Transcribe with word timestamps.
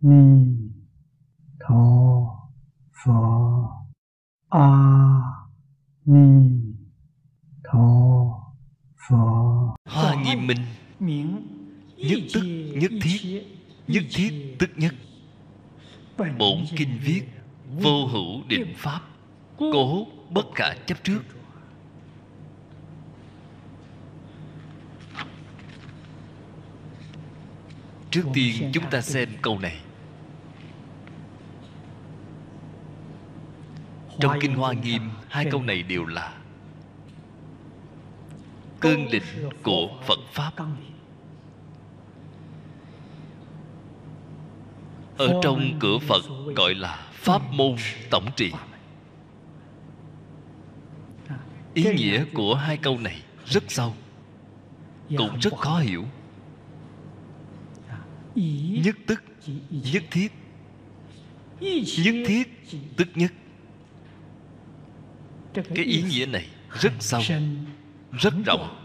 ni 0.00 0.56
tho 1.60 1.84
phở 3.04 3.12
a 4.48 4.68
ni 6.04 6.50
tho 7.64 7.88
phở 9.08 9.16
hoa 9.84 10.14
nghiêm 10.22 10.46
minh 10.46 11.36
nhất 11.96 12.20
tức 12.34 12.44
nhất 12.74 12.92
thiết 13.02 13.42
nhất 13.88 14.04
thiết 14.10 14.56
tức 14.58 14.70
nhất 14.76 14.94
bổn 16.38 16.64
kinh 16.76 16.98
viết 17.02 17.22
vô 17.82 18.06
hữu 18.06 18.42
định 18.48 18.72
pháp 18.76 19.00
cố 19.58 20.06
bất 20.30 20.46
khả 20.54 20.74
chấp 20.86 21.04
trước 21.04 21.20
trước 28.10 28.24
tiên 28.34 28.70
chúng 28.74 28.90
ta 28.90 29.00
xem 29.00 29.28
câu 29.42 29.58
này. 29.58 29.80
Trong 34.20 34.38
kinh 34.40 34.54
hoa 34.54 34.72
nghiêm 34.72 35.10
hai 35.28 35.46
câu 35.50 35.62
này 35.62 35.82
đều 35.82 36.06
là 36.06 36.34
cương 38.80 39.08
lĩnh 39.10 39.50
của 39.62 39.88
phật 40.06 40.18
pháp. 40.32 40.52
Ở 45.16 45.40
trong 45.42 45.78
cửa 45.80 45.98
phật 45.98 46.22
gọi 46.56 46.74
là 46.74 47.08
pháp 47.12 47.42
môn 47.52 47.76
tổng 48.10 48.26
trị 48.36 48.52
ý 51.74 51.84
nghĩa 51.94 52.24
của 52.34 52.54
hai 52.54 52.76
câu 52.76 52.98
này 52.98 53.22
rất 53.46 53.62
sâu 53.68 53.94
cũng 55.16 55.38
rất 55.40 55.54
khó 55.56 55.78
hiểu 55.78 56.04
nhất 58.34 58.96
tức 59.06 59.22
nhất 59.70 60.02
thiết. 60.10 60.32
Nhất 62.04 62.14
thiết 62.26 62.44
tức 62.96 63.08
nhất. 63.14 63.32
Cái 65.54 65.84
ý 65.84 66.02
nghĩa 66.02 66.26
này 66.26 66.46
rất 66.80 66.92
sâu 67.00 67.22
rất 68.12 68.34
rộng. 68.46 68.84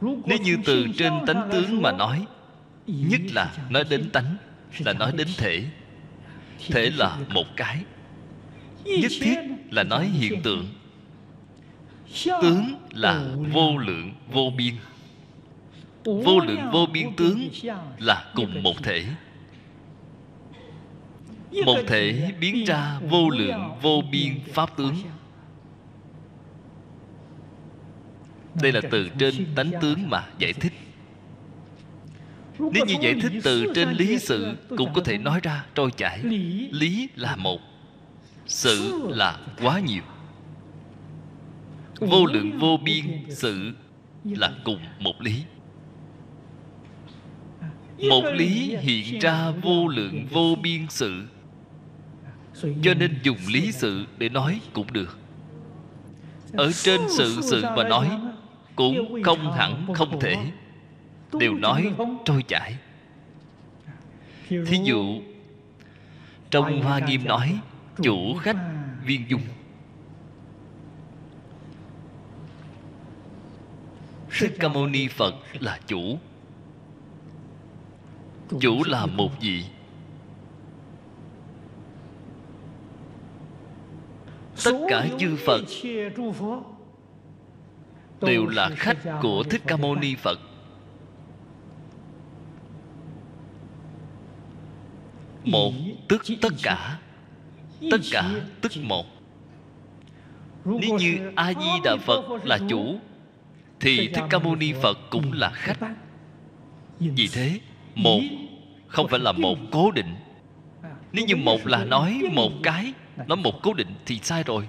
nếu 0.00 0.38
như 0.44 0.56
từ 0.64 0.86
trên 0.96 1.12
tánh 1.26 1.48
tướng 1.52 1.82
mà 1.82 1.92
nói 1.92 2.26
nhất 2.86 3.20
là 3.32 3.54
nói 3.70 3.84
đến 3.90 4.10
tánh 4.10 4.36
là 4.78 4.92
nói 4.92 5.12
đến 5.16 5.28
thể. 5.36 5.64
Thể 6.68 6.90
là 6.96 7.18
một 7.28 7.46
cái. 7.56 7.84
nhất 8.84 9.12
thiết 9.20 9.38
là 9.70 9.82
nói 9.82 10.06
hiện 10.06 10.42
tượng. 10.42 10.68
Tướng 12.24 12.74
là 12.90 13.24
vô 13.52 13.78
lượng 13.78 14.12
vô 14.32 14.52
biên 14.56 14.74
vô 16.04 16.40
lượng, 16.40 16.70
vô 16.72 16.86
biên 16.92 17.16
tướng 17.16 17.48
là 17.98 18.32
cùng 18.34 18.62
một 18.62 18.82
thể. 18.82 19.04
Một 21.66 21.76
thể 21.86 22.32
biến 22.40 22.64
ra 22.64 23.00
vô 23.08 23.30
lượng, 23.30 23.72
vô 23.82 24.02
biên 24.10 24.40
pháp 24.52 24.76
tướng. 24.76 24.96
Đây 28.62 28.72
là 28.72 28.80
từ 28.90 29.08
trên 29.18 29.46
tánh 29.54 29.70
tướng 29.80 30.10
mà 30.10 30.26
giải 30.38 30.52
thích. 30.52 30.72
Nếu 32.58 32.84
như 32.86 32.94
giải 33.00 33.14
thích 33.22 33.32
từ 33.44 33.72
trên 33.74 33.88
lý 33.90 34.18
sự, 34.18 34.56
cũng 34.76 34.92
có 34.94 35.02
thể 35.04 35.18
nói 35.18 35.40
ra 35.42 35.66
trôi 35.74 35.90
chảy. 35.96 36.18
Lý 36.72 37.08
là 37.16 37.36
một, 37.36 37.60
sự 38.46 38.92
là 39.08 39.38
quá 39.62 39.80
nhiều. 39.80 40.02
Vô 42.00 42.26
lượng, 42.26 42.58
vô 42.58 42.76
biên 42.84 43.04
sự 43.28 43.72
là 44.24 44.52
cùng 44.64 44.80
một 44.98 45.20
lý 45.20 45.42
một 48.08 48.24
lý 48.32 48.76
hiện 48.80 49.18
ra 49.18 49.50
vô 49.50 49.88
lượng, 49.88 50.26
vô 50.30 50.54
biên 50.62 50.86
sự. 50.88 51.26
Cho 52.82 52.94
nên 52.94 53.18
dùng 53.22 53.38
lý 53.48 53.72
sự 53.72 54.06
để 54.18 54.28
nói 54.28 54.60
cũng 54.72 54.92
được. 54.92 55.18
Ở 56.52 56.72
trên 56.72 57.00
sự 57.08 57.38
sự 57.42 57.62
mà 57.76 57.88
nói 57.88 58.10
cũng 58.76 59.22
không 59.22 59.52
hẳn 59.52 59.86
không 59.94 60.20
thể. 60.20 60.36
Đều 61.38 61.54
nói 61.54 61.92
trôi 62.24 62.42
chảy. 62.48 62.76
Thí 64.48 64.78
dụ, 64.84 65.20
trong 66.50 66.82
hoa 66.82 66.98
nghiêm 66.98 67.24
nói, 67.24 67.58
chủ 68.02 68.34
khách 68.34 68.56
viên 69.04 69.30
dung. 69.30 69.42
Thích 74.38 74.56
ca 74.58 74.68
mâu 74.68 74.86
ni 74.86 75.08
phật 75.08 75.34
là 75.60 75.80
chủ 75.86 76.18
chủ 78.60 78.84
là 78.84 79.06
một 79.06 79.40
vị. 79.40 79.64
Tất 84.64 84.72
cả 84.88 85.06
chư 85.18 85.36
phật 85.46 85.60
đều 88.20 88.46
là 88.46 88.70
khách 88.76 88.98
của 89.22 89.42
thích 89.42 89.62
ca 89.66 89.76
mâu 89.76 89.94
ni 89.94 90.14
phật. 90.14 90.38
Một 95.44 95.72
tức 96.08 96.22
tất 96.42 96.52
cả 96.62 96.98
tất 97.90 98.00
cả 98.10 98.30
tức 98.60 98.72
một. 98.82 99.06
Nếu 100.64 100.98
như 100.98 101.32
a 101.36 101.52
di 101.54 101.70
đà 101.84 101.96
phật 102.06 102.24
là 102.44 102.58
chủ, 102.68 102.98
thì 103.80 104.08
thích 104.14 104.24
ca 104.30 104.38
mâu 104.38 104.56
ni 104.56 104.72
phật 104.82 104.98
cũng 105.10 105.32
là 105.32 105.50
khách. 105.50 105.78
Vì 107.00 107.28
thế 107.32 107.60
một 108.02 108.20
không 108.86 109.08
phải 109.08 109.20
là 109.20 109.32
một 109.32 109.58
cố 109.70 109.90
định. 109.90 110.14
Nếu 111.12 111.24
như 111.26 111.36
một 111.36 111.66
là 111.66 111.84
nói 111.84 112.20
một 112.32 112.52
cái, 112.62 112.92
nói 113.26 113.36
một 113.36 113.62
cố 113.62 113.74
định 113.74 113.94
thì 114.06 114.18
sai 114.22 114.42
rồi. 114.42 114.68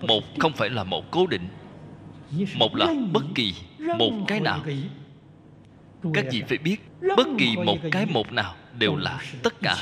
Một 0.00 0.22
không 0.38 0.52
phải 0.52 0.70
là 0.70 0.84
một 0.84 1.10
cố 1.10 1.26
định. 1.26 1.48
Một 2.54 2.76
là 2.76 2.94
bất 3.12 3.24
kỳ 3.34 3.54
một 3.98 4.12
cái 4.26 4.40
nào. 4.40 4.60
Các 6.14 6.24
vị 6.32 6.42
phải 6.48 6.58
biết, 6.58 6.76
bất 7.16 7.28
kỳ 7.38 7.56
một 7.56 7.78
cái 7.90 8.06
một 8.06 8.32
nào 8.32 8.54
đều 8.78 8.96
là 8.96 9.20
tất 9.42 9.54
cả. 9.62 9.76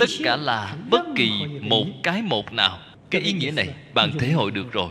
Tất 0.00 0.10
cả 0.24 0.36
là 0.36 0.76
bất 0.90 1.02
kỳ 1.16 1.30
một 1.62 1.84
cái 2.02 2.22
một 2.22 2.52
nào. 2.52 2.78
Cái 3.10 3.20
ý 3.20 3.32
nghĩa 3.32 3.50
này, 3.50 3.68
bạn 3.94 4.10
thể 4.18 4.32
hội 4.32 4.50
được 4.50 4.72
rồi 4.72 4.90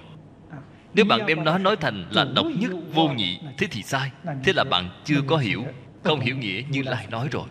nếu 0.97 1.05
bạn 1.05 1.25
đem 1.25 1.43
nó 1.43 1.57
nói 1.57 1.75
thành 1.75 2.05
là 2.11 2.25
độc 2.35 2.45
nhất 2.59 2.71
vô 2.93 3.09
nhị, 3.09 3.39
thế 3.57 3.67
thì 3.71 3.83
sai. 3.83 4.11
Thế 4.43 4.53
là 4.53 4.63
bạn 4.63 4.89
chưa 5.05 5.21
có 5.27 5.37
hiểu, 5.37 5.65
không 6.03 6.19
hiểu 6.19 6.37
nghĩa 6.37 6.63
như 6.69 6.81
lai 6.83 7.07
nói 7.09 7.27
rồi. 7.31 7.47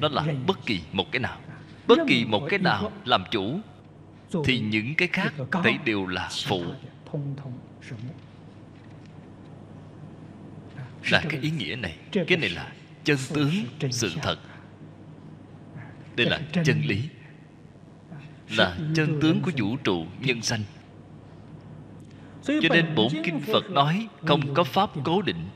Nó 0.00 0.08
là 0.08 0.24
bất 0.46 0.66
kỳ 0.66 0.80
một 0.92 1.12
cái 1.12 1.20
nào. 1.20 1.38
Bất 1.86 1.98
kỳ 2.08 2.24
một 2.24 2.46
cái 2.50 2.58
nào 2.58 2.92
làm 3.04 3.24
chủ, 3.30 3.60
thì 4.44 4.58
những 4.58 4.94
cái 4.94 5.08
khác 5.08 5.32
thấy 5.52 5.74
đều 5.84 6.06
là 6.06 6.28
phụ. 6.46 6.64
Là 11.10 11.22
cái 11.28 11.40
ý 11.40 11.50
nghĩa 11.50 11.76
này. 11.76 11.96
Cái 12.12 12.38
này 12.38 12.50
là 12.50 12.72
chân 13.04 13.18
tướng, 13.34 13.50
sự 13.90 14.12
thật. 14.22 14.36
Đây 16.16 16.26
là 16.26 16.40
chân 16.64 16.82
lý. 16.84 17.08
Là 18.50 18.78
chân 18.94 19.18
tướng 19.22 19.42
của 19.42 19.50
vũ 19.56 19.76
trụ 19.76 20.06
nhân 20.20 20.42
sanh 20.42 20.60
cho 22.46 22.68
nên 22.70 22.94
bổn 22.94 23.08
kinh 23.24 23.40
phật 23.40 23.70
nói 23.70 24.08
không 24.26 24.54
có 24.54 24.64
pháp 24.64 24.90
cố 25.04 25.22
định. 25.22 25.48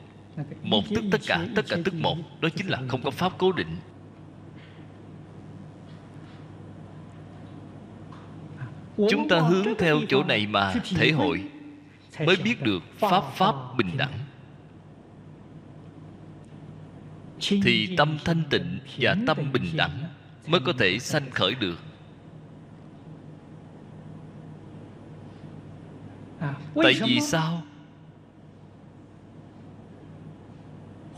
Một 0.61 0.83
tức 0.95 1.03
tất 1.11 1.21
cả 1.27 1.47
tất 1.55 1.65
cả 1.69 1.77
tức 1.83 1.93
một 1.93 2.17
đó 2.41 2.49
chính 2.55 2.67
là 2.67 2.81
không 2.87 3.01
có 3.03 3.11
pháp 3.11 3.33
cố 3.37 3.51
định. 3.51 3.77
Chúng 9.09 9.27
ta 9.29 9.39
hướng 9.39 9.67
theo 9.77 10.01
chỗ 10.09 10.23
này 10.23 10.47
mà 10.47 10.73
thể 10.95 11.11
hội 11.11 11.43
mới 12.25 12.35
biết 12.43 12.61
được 12.61 12.83
pháp 12.97 13.23
pháp 13.33 13.55
bình 13.77 13.97
đẳng. 13.97 14.13
Thì 17.39 17.95
tâm 17.97 18.17
thanh 18.25 18.43
tịnh 18.49 18.79
và 18.97 19.15
tâm 19.27 19.37
bình 19.53 19.65
đẳng 19.75 20.03
mới 20.47 20.61
có 20.61 20.73
thể 20.79 20.99
sanh 20.99 21.31
khởi 21.31 21.55
được 21.55 21.79
tại 26.83 26.93
vì 27.05 27.19
sao? 27.21 27.61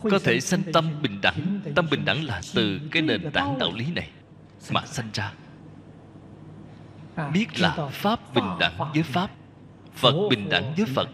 có 0.03 0.19
thể 0.23 0.39
sanh 0.39 0.61
tâm 0.73 0.89
bình 1.01 1.19
đẳng 1.21 1.59
tâm 1.75 1.87
bình 1.91 2.05
đẳng 2.05 2.23
là 2.23 2.41
từ 2.55 2.79
cái 2.91 3.01
nền 3.01 3.31
tảng 3.31 3.57
đạo 3.59 3.71
lý 3.75 3.85
này 3.91 4.09
mà 4.71 4.81
sanh 4.85 5.09
ra. 5.13 5.33
Biết 7.33 7.59
là 7.59 7.89
pháp 7.91 8.33
bình 8.33 8.49
đẳng 8.59 8.91
với 8.93 9.03
pháp 9.03 9.31
phật 9.93 10.13
bình 10.29 10.49
đẳng 10.49 10.73
với 10.77 10.85
phật. 10.85 11.09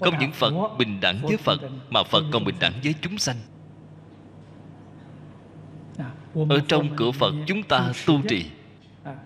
không 0.00 0.18
những 0.20 0.32
phật 0.32 0.52
bình 0.78 1.00
đẳng 1.00 1.18
với 1.22 1.36
phật 1.36 1.60
mà 1.90 2.02
phật 2.02 2.24
còn 2.32 2.44
bình 2.44 2.56
đẳng 2.60 2.72
với 2.82 2.94
chúng 3.00 3.18
sanh. 3.18 3.36
Ở 6.34 6.60
trong 6.68 6.96
cửa 6.96 7.10
phật 7.10 7.34
chúng 7.46 7.62
ta 7.62 7.92
tu 8.06 8.20
trì 8.28 8.46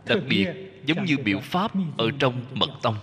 đặc 0.07 0.19
biệt 0.29 0.49
giống 0.87 1.05
như 1.05 1.17
biểu 1.25 1.39
pháp 1.41 1.73
ở 1.99 2.11
trong 2.19 2.35
mật 2.55 2.71
tông 2.83 2.97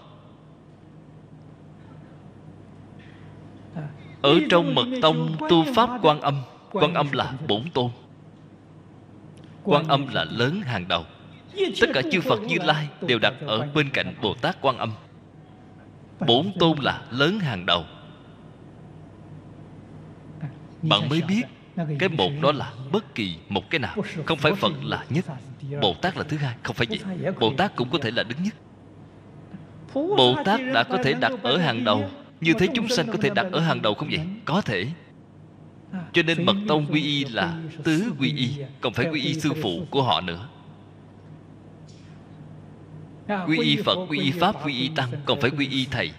ở 4.21 4.39
trong 4.49 4.75
mật 4.75 4.85
tông, 5.01 5.35
tu 5.49 5.63
pháp 5.75 5.89
quan 6.01 6.21
âm 6.21 6.41
quan 6.71 6.93
âm 6.93 7.11
là 7.11 7.33
bổn 7.47 7.61
tôn. 7.73 7.89
Quan 9.63 9.87
âm 9.87 10.07
là 10.07 10.25
lớn 10.29 10.61
hàng 10.61 10.87
đầu. 10.87 11.05
Tất 11.81 11.89
cả 11.93 12.01
chư 12.11 12.21
phật 12.21 12.41
như 12.41 12.57
lai 12.65 12.87
đều 13.01 13.19
đặt 13.19 13.33
ở 13.47 13.67
bên 13.73 13.89
cạnh 13.89 14.13
bồ 14.21 14.33
tát 14.33 14.61
quan 14.61 14.77
âm. 14.77 14.91
Bổn 16.27 16.51
tôn 16.59 16.77
là 16.79 17.01
lớn 17.11 17.39
hàng 17.39 17.65
đầu. 17.65 17.85
Bạn 20.81 21.09
mới 21.09 21.21
biết, 21.27 21.43
cái 21.99 22.09
một 22.09 22.31
đó 22.41 22.51
là 22.51 22.73
bất 22.91 23.15
kỳ 23.15 23.35
một 23.49 23.69
cái 23.69 23.79
nào. 23.79 23.95
Không 24.25 24.37
phải 24.37 24.53
phật 24.55 24.73
là 24.83 25.05
nhất, 25.09 25.25
bồ 25.81 25.93
tát 26.01 26.17
là 26.17 26.23
thứ 26.23 26.37
hai. 26.37 26.55
Không 26.63 26.75
phải 26.75 26.87
vậy, 26.89 27.31
bồ 27.39 27.53
tát 27.57 27.75
cũng 27.75 27.89
có 27.89 27.97
thể 28.01 28.11
là 28.11 28.23
đứng 28.23 28.43
nhất. 28.43 28.53
Bồ 29.93 30.35
tát 30.45 30.61
đã 30.73 30.83
có 30.83 30.97
thể 31.03 31.13
đặt 31.13 31.31
ở 31.43 31.57
hàng 31.57 31.83
đầu 31.83 32.09
như 32.41 32.53
thế 32.53 32.67
chúng 32.73 32.87
sanh 32.87 33.07
có 33.07 33.17
thể 33.21 33.29
đặt 33.29 33.47
ở 33.51 33.59
hàng 33.59 33.81
đầu 33.81 33.93
không 33.93 34.09
vậy? 34.09 34.27
Có 34.45 34.61
thể. 34.61 34.87
Cho 36.13 36.23
nên 36.23 36.45
mật 36.45 36.55
tông 36.67 36.87
quy 36.91 37.01
y 37.01 37.25
là 37.25 37.61
tứ 37.83 38.13
quy 38.19 38.33
y 38.35 38.55
không 38.81 38.93
phải 38.93 39.09
quy 39.11 39.21
y 39.21 39.33
sư 39.33 39.53
phụ 39.61 39.85
của 39.89 40.03
họ 40.03 40.21
nữa. 40.21 40.49
Quy 43.47 43.57
y 43.59 43.77
phật 43.85 44.05
quy 44.09 44.19
y 44.19 44.31
pháp 44.31 44.65
quy 44.65 44.73
y 44.73 44.89
tăng 44.95 45.09
còn 45.25 45.41
phải 45.41 45.49
quy 45.49 45.69
y 45.69 45.85
thầy. 45.91 46.11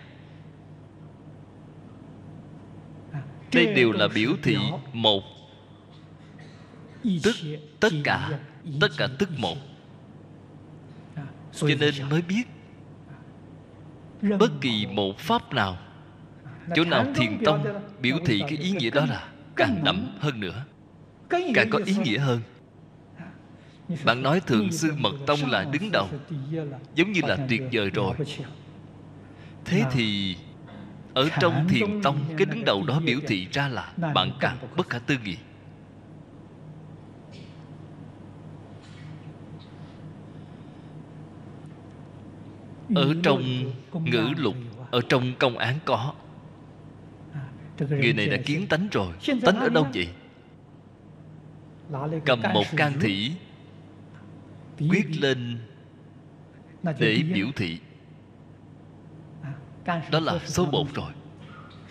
Đây 3.53 3.75
đều 3.75 3.93
là 3.93 4.09
biểu 4.09 4.31
thị 4.43 4.57
một. 4.93 5.23
tức 7.23 7.37
tất 7.81 7.93
cả 8.05 8.39
tất 8.81 8.89
cả 8.97 9.09
tức 9.19 9.29
một. 9.39 9.57
cho 11.53 11.69
nên 11.81 11.95
mới 12.11 12.23
biết 12.23 12.43
bất 14.39 14.51
kỳ 14.61 14.87
một 14.87 15.19
pháp 15.19 15.53
nào 15.53 15.79
chỗ 16.75 16.85
nào 16.85 17.07
thiền 17.15 17.45
tông 17.45 17.65
biểu 18.01 18.17
thị 18.27 18.41
cái 18.49 18.59
ý 18.59 18.71
nghĩa 18.71 18.91
đó 18.91 19.07
là 19.07 19.29
càng 19.57 19.81
đậm 19.85 20.17
hơn 20.21 20.41
nữa. 20.41 20.65
Càng 21.31 21.71
có 21.71 21.81
ý 21.85 21.97
nghĩa 22.05 22.19
hơn. 22.19 22.41
Bạn 24.05 24.23
nói 24.23 24.41
thượng 24.41 24.73
sư 24.73 24.93
mật 24.99 25.13
tông 25.27 25.39
là 25.51 25.65
đứng 25.73 25.91
đầu. 25.93 26.09
giống 26.95 27.13
như 27.13 27.21
là 27.25 27.37
tuyệt 27.49 27.63
vời 27.73 27.91
rồi. 27.91 28.15
thế 29.65 29.85
thì 29.93 30.37
ở 31.15 31.29
trong 31.41 31.69
thiền 31.69 32.03
tông 32.03 32.21
cái 32.37 32.47
đứng 32.47 32.65
đầu 32.65 32.85
đó 32.87 33.01
biểu 33.05 33.19
thị 33.27 33.47
ra 33.53 33.69
là 33.69 33.93
bạn 34.15 34.31
càng 34.41 34.57
bất 34.77 34.89
khả 34.89 34.99
tư 34.99 35.17
nghị. 35.25 35.37
Ở 42.95 43.15
trong 43.23 43.43
ngữ 43.93 44.29
lục 44.37 44.55
ở 44.91 45.01
trong 45.09 45.33
công 45.39 45.59
án 45.59 45.79
có 45.85 46.13
người 47.79 48.13
này 48.13 48.27
đã 48.27 48.37
kiến 48.45 48.67
tánh 48.67 48.89
rồi. 48.93 49.15
tánh 49.43 49.61
ở 49.61 49.69
đâu 49.69 49.87
vậy? 49.95 50.09
Cầm 52.25 52.43
một 52.55 52.65
can 52.77 52.93
thỉ 53.01 53.33
quyết 54.79 55.21
lên 55.21 55.59
để 56.99 57.23
biểu 57.35 57.47
thị. 57.57 57.79
Đó 60.11 60.21
là 60.21 60.39
số 60.45 60.67
một 60.67 60.95
rồi. 60.95 61.13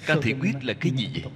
Can 0.06 0.20
thị 0.22 0.34
quyết 0.34 0.64
là 0.64 0.74
cái 0.74 0.92
gì 0.92 1.10
vậy? 1.14 1.32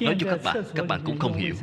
nói 0.00 0.16
cho 0.20 0.30
các 0.30 0.40
bạn 0.44 0.64
các 0.74 0.86
bạn 0.86 1.00
cũng 1.04 1.18
không 1.18 1.32
hiểu. 1.32 1.54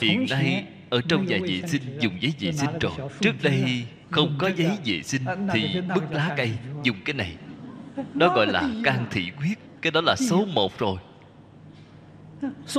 hiện 0.00 0.26
nay 0.30 0.66
ở 0.90 1.00
trong 1.08 1.26
nhà 1.26 1.38
vệ 1.42 1.62
sinh 1.66 1.98
dùng 2.00 2.22
giấy 2.22 2.34
vệ 2.40 2.52
sinh 2.52 2.78
rồi. 2.80 2.92
trước 3.20 3.34
đây 3.42 3.86
không 4.10 4.34
có 4.38 4.50
giấy 4.56 4.78
vệ 4.84 5.02
sinh 5.02 5.22
thì 5.52 5.80
bứt 5.94 6.04
lá 6.10 6.34
cây 6.36 6.52
dùng 6.82 6.96
cái 7.04 7.14
này. 7.14 7.36
Đó 8.14 8.34
gọi 8.34 8.46
là 8.46 8.68
can 8.84 9.06
thị 9.10 9.30
quyết 9.38 9.58
cái 9.82 9.90
đó 9.90 10.00
là 10.00 10.16
số 10.16 10.44
một 10.44 10.78
rồi. 10.78 10.98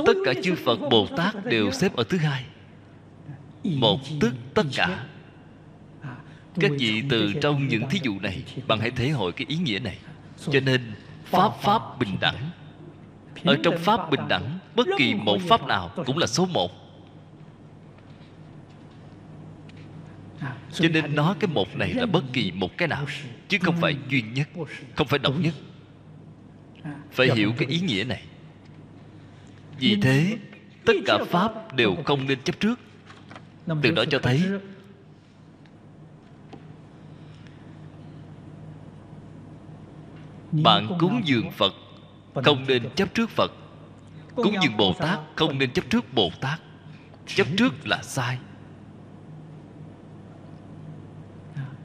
Tất 0.06 0.14
cả 0.24 0.32
chư 0.42 0.54
phật 0.54 0.78
bồ 0.90 1.06
tát 1.16 1.44
đều 1.44 1.70
xếp 1.70 1.96
ở 1.96 2.04
thứ 2.04 2.18
hai. 2.18 2.44
Một 3.64 4.00
tức 4.20 4.34
tất 4.54 4.62
cả. 4.76 5.04
các 6.60 6.70
vị 6.78 7.02
từ 7.10 7.32
trong 7.42 7.68
những 7.68 7.88
thí 7.90 7.98
dụ 8.02 8.20
này 8.20 8.42
bạn 8.66 8.80
hãy 8.80 8.90
thể 8.90 9.08
hội 9.10 9.32
cái 9.32 9.46
ý 9.48 9.56
nghĩa 9.56 9.78
này. 9.78 9.98
Cho 10.52 10.60
nên 10.60 10.92
pháp 11.24 11.50
pháp 11.62 11.98
bình 11.98 12.16
đẳng. 12.20 12.50
ở 13.44 13.56
trong 13.62 13.78
pháp 13.78 14.10
bình 14.10 14.28
đẳng 14.28 14.58
bất 14.76 14.86
kỳ 14.98 15.14
một 15.14 15.38
pháp 15.48 15.66
nào 15.66 15.90
cũng 16.06 16.18
là 16.18 16.26
số 16.26 16.46
một 16.46 16.85
cho 20.76 20.88
nên 20.88 21.14
nói 21.14 21.34
cái 21.40 21.48
một 21.48 21.76
này 21.76 21.94
là 21.94 22.06
bất 22.06 22.24
kỳ 22.32 22.52
một 22.52 22.78
cái 22.78 22.88
nào, 22.88 23.06
chứ 23.48 23.58
không 23.62 23.76
phải 23.80 23.96
duy 24.08 24.22
nhất, 24.22 24.48
không 24.94 25.06
phải 25.06 25.18
độc 25.18 25.34
nhất. 25.40 25.54
Phải 27.12 27.28
hiểu 27.34 27.52
cái 27.58 27.68
ý 27.68 27.80
nghĩa 27.80 28.04
này. 28.04 28.22
Vì 29.78 29.96
thế, 30.02 30.36
tất 30.84 30.92
cả 31.06 31.18
pháp 31.28 31.74
đều 31.74 31.96
không 32.04 32.26
nên 32.26 32.42
chấp 32.42 32.60
trước. 32.60 32.80
Từ 33.82 33.90
đó 33.90 34.04
cho 34.10 34.18
thấy, 34.18 34.42
bạn 40.52 40.88
cúng 40.98 41.22
dường 41.24 41.50
phật 41.50 41.74
không 42.34 42.64
nên 42.68 42.90
chấp 42.94 43.14
trước 43.14 43.30
phật. 43.30 43.52
Cúng 44.34 44.54
dường 44.62 44.76
bồ 44.76 44.92
tát 44.92 45.18
không 45.36 45.58
nên 45.58 45.70
chấp 45.70 45.90
trước 45.90 46.14
bồ 46.14 46.30
tát. 46.40 46.60
Chấp 47.26 47.46
trước 47.58 47.72
là 47.84 48.02
sai. 48.02 48.38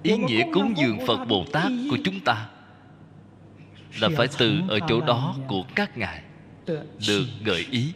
Ý 0.03 0.17
nghĩa 0.17 0.45
cúng 0.53 0.73
dường 0.77 0.97
phật 1.07 1.25
bồ 1.25 1.45
tát 1.51 1.71
của 1.89 1.97
chúng 2.03 2.19
ta 2.19 2.49
là 3.99 4.09
phải 4.17 4.27
từ 4.37 4.61
ở 4.67 4.79
chỗ 4.87 5.01
đó 5.01 5.35
của 5.47 5.63
các 5.75 5.97
ngài 5.97 6.23
được 7.07 7.25
gợi 7.43 7.65
ý. 7.71 7.93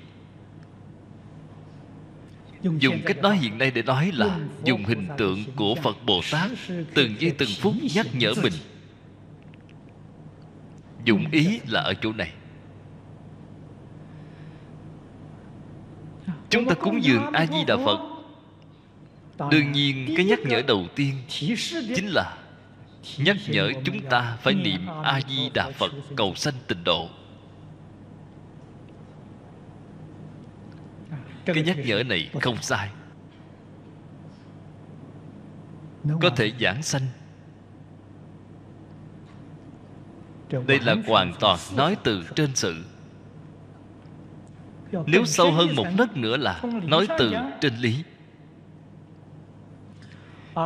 Dùng 2.79 2.99
cách 3.05 3.17
nói 3.17 3.37
hiện 3.37 3.57
nay 3.57 3.71
để 3.71 3.81
nói 3.81 4.11
là 4.13 4.39
dùng 4.63 4.85
hình 4.85 5.07
tượng 5.17 5.43
của 5.55 5.75
phật 5.75 5.97
bồ 6.05 6.21
tát 6.31 6.51
từng 6.93 7.15
giây 7.19 7.31
từng 7.37 7.49
phút 7.61 7.73
nhắc 7.95 8.07
nhở 8.13 8.33
mình. 8.43 8.53
Dụng 11.05 11.25
ý 11.31 11.59
là 11.67 11.81
ở 11.81 11.93
chỗ 11.93 12.11
này. 12.13 12.31
Chúng 16.49 16.65
ta 16.65 16.75
cúng 16.75 17.03
dường 17.03 17.31
a 17.33 17.45
di 17.45 17.63
đà 17.67 17.77
phật 17.77 18.14
đương 19.51 19.71
nhiên 19.71 20.13
cái 20.15 20.25
nhắc 20.25 20.39
nhở 20.45 20.61
đầu 20.67 20.87
tiên 20.95 21.15
chính 21.27 22.07
là 22.07 22.37
nhắc 23.17 23.37
nhở 23.47 23.71
chúng 23.83 24.01
ta 24.09 24.37
phải 24.41 24.53
niệm 24.53 24.87
a 25.03 25.19
di 25.29 25.49
đà 25.53 25.69
phật 25.69 25.91
cầu 26.15 26.35
sanh 26.35 26.53
tịnh 26.67 26.83
độ. 26.83 27.09
Cái 31.45 31.63
nhắc 31.63 31.77
nhở 31.85 32.03
này 32.03 32.29
không 32.41 32.57
sai. 32.61 32.89
Có 36.21 36.29
thể 36.35 36.51
giảng 36.59 36.83
sanh. 36.83 37.01
Đây 40.67 40.79
là 40.79 40.95
hoàn 41.07 41.33
toàn 41.39 41.59
nói 41.75 41.97
từ 42.03 42.23
trên 42.35 42.55
sự. 42.55 42.83
Nếu 45.05 45.25
sâu 45.25 45.51
hơn 45.51 45.75
một 45.75 45.87
nấc 45.97 46.17
nữa 46.17 46.37
là 46.37 46.61
nói 46.83 47.07
từ 47.19 47.33
trên 47.61 47.75
lý 47.77 48.03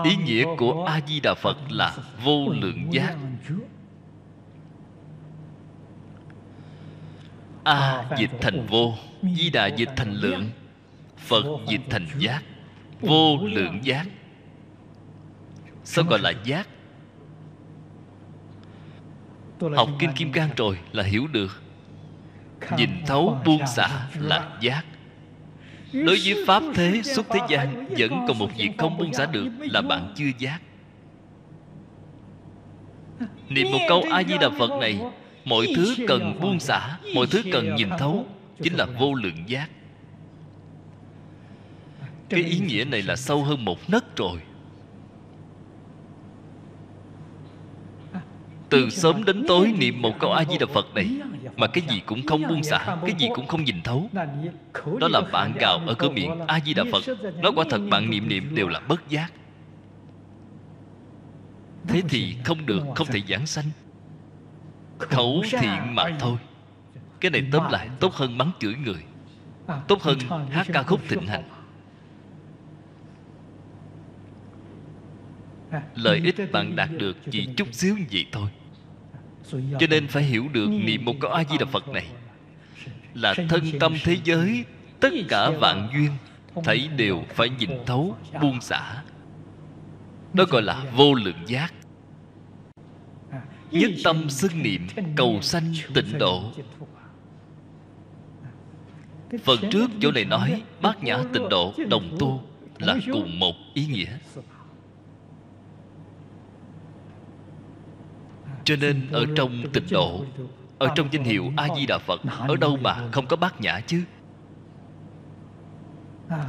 ý 0.03 0.15
nghĩa 0.15 0.45
của 0.57 0.85
a 0.85 1.01
di 1.07 1.19
đà 1.19 1.33
phật 1.33 1.57
là 1.69 1.95
vô 2.23 2.49
lượng 2.49 2.93
giác. 2.93 3.15
a 7.63 8.05
dịch 8.17 8.31
thành 8.41 8.67
vô 8.67 8.93
di 9.21 9.49
đà 9.49 9.67
dịch 9.67 9.89
thành 9.95 10.13
lượng. 10.13 10.49
phật 11.17 11.45
dịch 11.67 11.81
thành 11.89 12.07
giác. 12.17 12.43
Vô 13.01 13.37
lượng 13.37 13.79
giác. 13.83 14.07
Sao 15.83 16.05
gọi 16.05 16.19
là 16.19 16.33
giác? 16.43 16.67
Học 19.75 19.89
kinh 19.99 20.13
kim 20.15 20.31
cang 20.31 20.49
rồi 20.57 20.79
là 20.91 21.03
hiểu 21.03 21.27
được. 21.27 21.61
Nhìn 22.77 22.89
thấu 23.07 23.41
buông 23.45 23.67
xả 23.67 24.07
là 24.19 24.57
giác 24.61 24.85
đối 25.93 26.19
với 26.25 26.43
pháp 26.47 26.63
thế 26.75 27.01
xuất 27.03 27.25
thế 27.29 27.39
gian 27.49 27.85
vẫn 27.97 28.25
còn 28.27 28.39
một 28.39 28.49
việc 28.57 28.69
không 28.77 28.97
buông 28.97 29.13
xả 29.13 29.25
được 29.25 29.49
là 29.59 29.81
bạn 29.81 30.13
chưa 30.15 30.31
giác. 30.39 30.59
Niệm 33.49 33.71
một 33.71 33.79
câu 33.89 34.03
a 34.11 34.23
di 34.23 34.37
đà 34.41 34.49
phật 34.49 34.79
này 34.81 34.99
mọi 35.45 35.67
thứ 35.75 35.95
cần 36.07 36.39
buông 36.41 36.59
xả 36.59 36.97
mọi 37.15 37.27
thứ 37.27 37.41
cần 37.51 37.75
nhìn 37.75 37.89
thấu 37.99 38.25
chính 38.61 38.73
là 38.73 38.85
vô 38.85 39.13
lượng 39.13 39.43
giác. 39.47 39.69
Cái 42.29 42.43
ý 42.43 42.59
nghĩa 42.59 42.83
này 42.83 43.01
là 43.01 43.15
sâu 43.15 43.43
hơn 43.43 43.65
một 43.65 43.89
nấc 43.89 44.17
rồi 44.17 44.39
từ 48.69 48.89
sớm 48.89 49.23
đến 49.23 49.43
tối 49.47 49.73
niệm 49.77 50.01
một 50.01 50.19
câu 50.19 50.31
a 50.31 50.43
di 50.45 50.57
đà 50.57 50.65
phật 50.65 50.95
này, 50.95 51.07
mà 51.57 51.67
cái 51.67 51.83
gì 51.89 52.01
cũng 52.05 52.25
không 52.25 52.47
buông 52.47 52.63
xả, 52.63 52.97
cái 53.01 53.15
gì 53.17 53.27
cũng 53.35 53.47
không 53.47 53.63
nhìn 53.63 53.81
thấu. 53.83 54.09
Đó 54.99 55.07
là 55.07 55.21
bạn 55.31 55.53
gào 55.59 55.77
ở 55.87 55.93
cửa 55.93 56.09
miệng 56.09 56.39
a 56.47 56.59
di 56.65 56.73
đà 56.73 56.83
phật 56.91 57.03
nó 57.41 57.51
quả 57.55 57.65
thật, 57.69 57.81
bạn 57.89 58.09
niệm 58.09 58.29
niệm 58.29 58.55
đều 58.55 58.67
là 58.67 58.79
bất 58.79 59.09
giác. 59.09 59.31
Thế 61.87 62.01
thì 62.09 62.35
không 62.43 62.65
được, 62.65 62.83
không 62.95 63.07
thể 63.07 63.21
giảng 63.29 63.45
sanh. 63.45 63.65
Khẩu 64.97 65.43
thiện 65.51 65.95
mà 65.95 66.03
thôi. 66.19 66.37
Cái 67.19 67.31
này 67.31 67.43
tóm 67.51 67.71
lại, 67.71 67.89
tốt 67.99 68.13
hơn 68.13 68.37
mắng 68.37 68.51
chửi 68.59 68.75
người. 68.75 69.03
Tốt 69.87 70.01
hơn 70.01 70.17
hát 70.49 70.67
ca 70.73 70.83
khúc 70.83 71.01
thịnh 71.09 71.27
hành. 71.27 71.43
Lợi 75.95 76.21
ích 76.23 76.51
bạn 76.51 76.75
đạt 76.75 76.89
được 76.91 77.17
chỉ 77.31 77.47
chút 77.57 77.67
xíu 77.71 77.97
như 77.97 78.05
vậy 78.11 78.25
thôi 78.31 78.49
cho 79.51 79.87
nên 79.89 80.07
phải 80.07 80.23
hiểu 80.23 80.47
được 80.53 80.67
niệm 80.69 81.05
một 81.05 81.13
câu 81.19 81.31
a 81.31 81.43
di 81.49 81.57
đà 81.57 81.65
phật 81.65 81.87
này 81.87 82.07
là 83.13 83.33
thân 83.49 83.79
tâm 83.79 83.93
thế 84.03 84.17
giới 84.23 84.65
tất 84.99 85.13
cả 85.29 85.49
vạn 85.49 85.89
duyên 85.93 86.11
thấy 86.63 86.87
đều 86.87 87.23
phải 87.29 87.49
nhìn 87.49 87.69
thấu 87.85 88.17
buông 88.41 88.61
xả. 88.61 89.03
Đó 90.33 90.45
gọi 90.49 90.61
là 90.61 90.83
vô 90.95 91.13
lượng 91.13 91.47
giác. 91.47 91.73
Nhất 93.71 93.91
tâm 94.03 94.29
xưng 94.29 94.63
niệm 94.63 94.87
cầu 95.15 95.41
sanh 95.41 95.73
tịnh 95.93 96.17
độ. 96.19 96.51
phần 99.43 99.59
trước 99.71 99.91
chỗ 100.01 100.11
này 100.11 100.25
nói 100.25 100.63
bát 100.81 101.03
nhã 101.03 101.17
tịnh 101.33 101.49
độ 101.49 101.73
đồng 101.89 102.17
tu 102.19 102.43
là 102.79 102.97
cùng 103.11 103.39
một 103.39 103.55
ý 103.73 103.85
nghĩa 103.85 104.17
cho 108.69 108.75
nên 108.75 109.07
ở 109.11 109.25
trong 109.35 109.63
tịnh 109.73 109.83
độ, 109.91 110.25
ở 110.79 110.87
trong 110.95 111.07
danh 111.11 111.23
hiệu 111.23 111.51
a 111.57 111.67
di 111.75 111.85
đà 111.85 111.97
phật, 111.97 112.21
ở 112.47 112.55
đâu 112.55 112.77
mà 112.77 113.11
không 113.11 113.25
có 113.27 113.35
bát 113.35 113.61
nhã 113.61 113.79
chứ? 113.79 114.03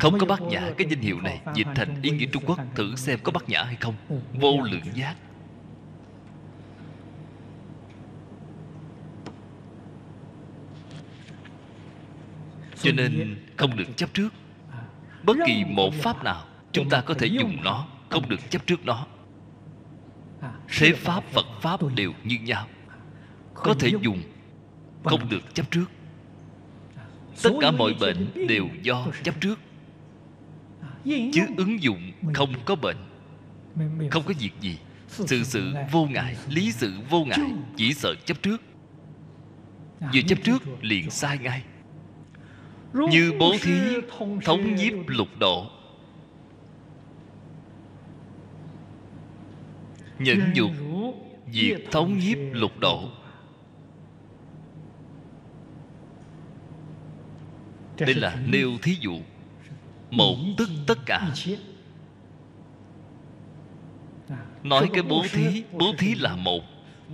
Không 0.01 0.19
có 0.19 0.27
bát 0.27 0.43
nhã 0.43 0.71
cái 0.79 0.87
danh 0.91 1.01
hiệu 1.01 1.21
này 1.21 1.41
dịch 1.55 1.67
thành, 1.75 2.03
ý 2.03 2.11
nghĩa 2.11 2.27
trung 2.27 2.43
quốc, 2.47 2.59
thử 2.75 2.97
xem 2.97 3.19
có 3.23 3.33
bát 3.33 3.49
nhã 3.49 3.63
hay 3.63 3.77
không. 3.81 3.95
Vô 4.35 4.61
lượng 4.61 4.95
giác. 4.95 5.17
Cho 12.83 12.93
nên 12.93 13.37
không 13.57 13.77
được 13.77 13.97
chấp 13.97 14.15
trước. 14.15 14.29
Bất 15.23 15.37
kỳ 15.47 15.65
một 15.65 15.95
pháp 15.95 16.25
nào, 16.25 16.45
chúng 16.73 16.89
ta 16.89 17.01
có 17.01 17.15
thể 17.15 17.27
dùng 17.27 17.57
nó, 17.65 17.87
không 18.09 18.29
được 18.29 18.51
chấp 18.51 18.67
trước 18.67 18.87
nó 18.87 19.07
thế 20.79 20.93
pháp 20.93 21.25
phật 21.25 21.47
pháp 21.61 21.81
đều 21.97 22.13
như 22.25 22.37
nhau. 22.43 22.67
Có 23.55 23.75
thể 23.75 23.91
dùng 24.03 24.23
không 25.05 25.29
được 25.29 25.55
chấp 25.55 25.71
trước. 25.71 25.85
Tất 27.43 27.51
cả 27.61 27.71
mọi 27.71 27.95
bệnh 28.01 28.47
đều 28.49 28.69
do 28.83 29.07
chấp 29.23 29.41
trước. 29.41 29.59
Chứ 31.05 31.47
ứng 31.57 31.83
dụng 31.83 32.13
không 32.35 32.55
có 32.65 32.75
bệnh. 32.75 32.97
Không 34.11 34.23
có 34.23 34.35
việc 34.39 34.53
gì. 34.61 34.79
Sự 35.09 35.45
sự 35.45 35.73
vô 35.93 36.07
ngại 36.07 36.37
lý 36.49 36.73
sự 36.73 36.93
vô 37.11 37.25
ngại 37.25 37.53
chỉ 37.77 37.95
sợ 37.95 38.15
chấp 38.25 38.43
trước. 38.43 38.63
Vừa 40.01 40.23
chấp 40.29 40.39
trước 40.45 40.63
liền 40.83 41.11
sai 41.11 41.39
ngay. 41.39 41.63
Như 42.93 43.33
bố 43.39 43.55
thí 43.63 43.73
thống 44.45 44.75
nhiếp 44.75 44.93
lục 45.07 45.29
độ 45.41 45.71
nhẫn 50.21 50.51
dục 50.55 50.71
diệt 51.53 51.81
thống 51.91 52.19
nhiếp 52.19 52.39
lục 52.53 52.79
độ. 52.79 53.09
đây 57.99 58.15
là 58.15 58.37
nêu 58.47 58.71
thí 58.83 58.97
dụ 59.01 59.21
một 60.11 60.37
tức 60.59 60.69
tất 60.87 60.99
cả. 61.07 61.35
nói 64.63 64.91
cái 64.93 65.03
bố 65.03 65.25
thí 65.33 65.65
bố 65.73 65.93
thí 65.99 66.15
là 66.15 66.37
một 66.37 66.63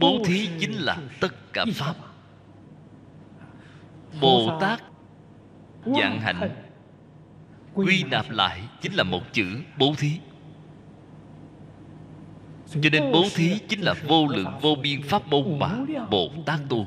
bố 0.00 0.18
thí 0.24 0.48
chính 0.58 0.72
là 0.72 0.96
tất 1.20 1.52
cả 1.52 1.64
pháp. 1.74 1.94
Bồ 4.20 4.58
tát 4.60 4.82
dạng 5.84 6.20
hạnh 6.20 6.50
quy 7.74 8.04
nạp 8.04 8.30
lại 8.30 8.68
chính 8.80 8.92
là 8.92 9.02
một 9.02 9.32
chữ 9.32 9.60
bố 9.78 9.94
thí 9.98 10.20
cho 12.72 12.90
nên 12.92 13.12
bố 13.12 13.24
thí 13.34 13.58
chính 13.68 13.80
là 13.80 13.94
vô 14.08 14.26
lượng 14.26 14.58
vô 14.62 14.74
biên 14.82 15.02
pháp 15.02 15.26
môn 15.26 15.58
mà 15.58 15.70
bồ 16.10 16.30
tát 16.46 16.60
tu. 16.68 16.86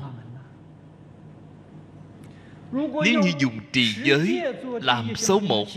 Nếu 2.72 3.20
như 3.22 3.32
dùng 3.38 3.58
trì 3.72 3.94
giới 4.04 4.42
làm 4.82 5.16
số 5.16 5.40
một 5.40 5.68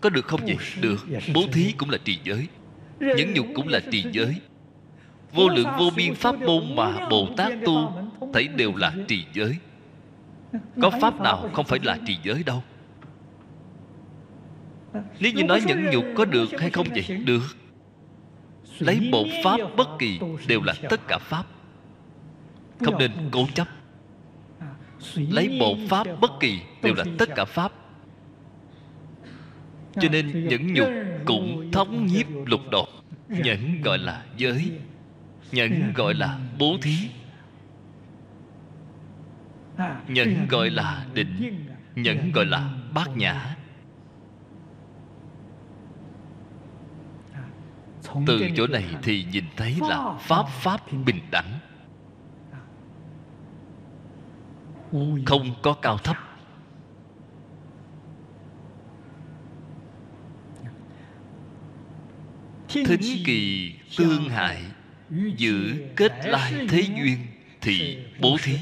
có 0.00 0.10
được 0.10 0.24
không 0.24 0.40
vậy 0.46 0.56
được. 0.80 1.06
Bố 1.34 1.42
thí 1.52 1.72
cũng 1.72 1.90
là 1.90 1.98
trì 2.04 2.18
giới. 2.24 2.46
Nhẫn 3.00 3.34
nhục 3.34 3.46
cũng 3.54 3.68
là 3.68 3.80
trì 3.90 4.04
giới. 4.12 4.34
Vô 5.32 5.48
lượng 5.48 5.68
vô 5.78 5.90
biên 5.96 6.14
pháp 6.14 6.40
môn 6.40 6.76
mà 6.76 7.08
bồ 7.08 7.28
tát 7.36 7.52
tu 7.64 7.92
thấy 8.32 8.48
đều 8.48 8.76
là 8.76 8.94
trì 9.08 9.24
giới. 9.34 9.56
Có 10.82 10.90
pháp 11.00 11.20
nào 11.20 11.50
không 11.52 11.66
phải 11.66 11.78
là 11.82 11.98
trì 12.06 12.18
giới 12.24 12.42
đâu? 12.42 12.62
Nếu 15.20 15.32
như 15.32 15.44
nói 15.44 15.60
nhẫn 15.66 15.90
nhục 15.90 16.04
có 16.16 16.24
được 16.24 16.60
hay 16.60 16.70
không 16.70 16.86
vậy 16.90 17.16
được 17.24 17.56
lấy 18.78 19.00
một 19.00 19.26
pháp 19.44 19.56
bất 19.76 19.88
kỳ 19.98 20.20
đều 20.48 20.62
là 20.62 20.74
tất 20.90 21.00
cả 21.08 21.18
pháp. 21.18 21.46
Không 22.80 22.98
nên 22.98 23.12
cố 23.30 23.46
chấp. 23.54 23.68
Lấy 25.14 25.58
một 25.58 25.76
pháp 25.88 26.06
bất 26.20 26.30
kỳ 26.40 26.60
đều 26.82 26.94
là 26.94 27.04
tất 27.18 27.28
cả 27.36 27.44
pháp. 27.44 27.72
Cho 29.94 30.08
nên 30.08 30.48
nhẫn 30.48 30.74
nhục 30.74 30.88
cũng 31.24 31.70
thống 31.72 32.06
nhiếp 32.06 32.26
lục 32.46 32.60
độ. 32.70 32.88
Nhẫn 33.28 33.82
gọi 33.82 33.98
là 33.98 34.24
giới. 34.36 34.70
Nhẫn 35.52 35.92
gọi 35.94 36.14
là 36.14 36.38
bố 36.58 36.76
thí. 36.82 36.96
nhẫn 40.08 40.46
gọi 40.48 40.70
là 40.70 41.06
định. 41.14 41.66
nhẫn 41.94 42.32
gọi 42.32 42.46
là 42.46 42.70
bát 42.94 43.16
nhã 43.16 43.53
từ 48.26 48.48
chỗ 48.56 48.66
này 48.66 48.84
thì 49.02 49.24
nhìn 49.32 49.44
thấy 49.56 49.76
là 49.80 50.14
pháp 50.20 50.44
pháp 50.48 50.92
bình 51.06 51.20
đẳng. 51.30 51.58
Không 55.26 55.54
có 55.62 55.72
cao 55.72 55.98
thấp. 55.98 56.16
Thính 62.68 63.22
kỳ 63.24 63.72
tương 63.98 64.28
hại 64.28 64.62
giữ 65.36 65.74
kết 65.96 66.12
lai 66.24 66.52
thế 66.68 66.80
duyên 66.80 67.18
thì 67.60 67.98
bố 68.20 68.36
thí. 68.42 68.58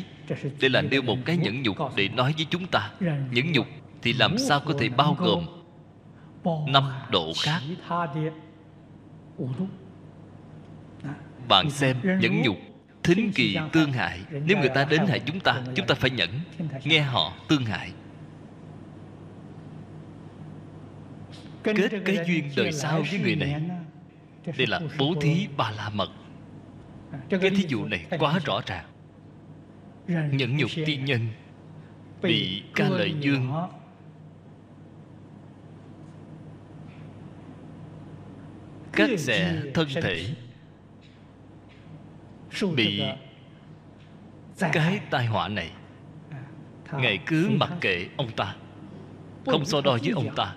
đây 0.61 0.71
là 0.71 0.83
nêu 0.83 1.03
một 1.03 1.17
cái 1.25 1.37
nhẫn 1.37 1.63
nhục 1.63 1.77
để 1.97 2.09
nói 2.09 2.35
với 2.37 2.47
chúng 2.51 2.67
ta. 2.67 2.91
nhẫn 3.31 3.53
nhục 3.53 3.67
thì 4.03 4.13
làm 4.13 4.39
sao 4.39 4.61
có 4.61 4.75
thể 4.79 4.89
bao 4.89 5.17
gồm 5.19 5.47
năm 6.67 6.85
độ 7.11 7.33
khác 7.43 7.61
bạn 11.49 11.71
xem 11.71 11.97
nhẫn 12.21 12.43
nhục 12.43 12.57
thính 13.03 13.33
kỳ 13.35 13.59
tương 13.73 13.93
hại. 13.93 14.21
Nếu 14.47 14.59
người 14.59 14.69
ta 14.69 14.85
đến 14.85 15.07
hại 15.07 15.21
chúng 15.21 15.41
ta 15.41 15.63
chúng 15.75 15.87
ta 15.87 15.95
phải 15.95 16.11
nhẫn. 16.11 16.31
Nghe 16.85 17.01
họ 17.01 17.33
tương 17.49 17.65
hại. 17.65 17.93
Kết 21.63 21.75
cái 22.05 22.19
duyên 22.27 22.51
đời 22.57 22.73
sau 22.73 23.03
với 23.11 23.21
người 23.21 23.37
này. 23.37 23.63
đây 24.59 24.67
là 24.67 24.81
bố 24.99 25.15
thí 25.21 25.49
ba 25.57 25.71
la 25.71 25.91
mật. 25.91 26.11
Cái 27.31 27.51
thí 27.51 27.65
dụ 27.69 27.85
này 27.85 28.07
quá 28.19 28.39
rõ 28.45 28.61
ràng. 28.67 28.85
Nhẫn 30.37 30.57
nhục 30.57 30.71
tiên 30.87 31.05
nhân 31.05 31.29
bị 32.23 32.63
ca 32.75 32.89
lợi 32.89 33.15
dương 33.21 33.53
cắt 38.93 39.11
xẻ 39.19 39.63
thân 39.75 39.89
thể 40.03 40.27
bị 42.77 43.03
cái 44.73 45.01
tai 45.11 45.27
họa 45.27 45.49
này. 45.49 45.71
Ngài 46.93 47.19
cứ 47.27 47.51
mặc 47.57 47.71
kệ 47.81 48.07
ông 48.17 48.31
ta 48.37 48.57
không 49.47 49.65
so 49.65 49.81
đo 49.81 49.99
với 50.03 50.11
ông 50.11 50.35
ta. 50.37 50.55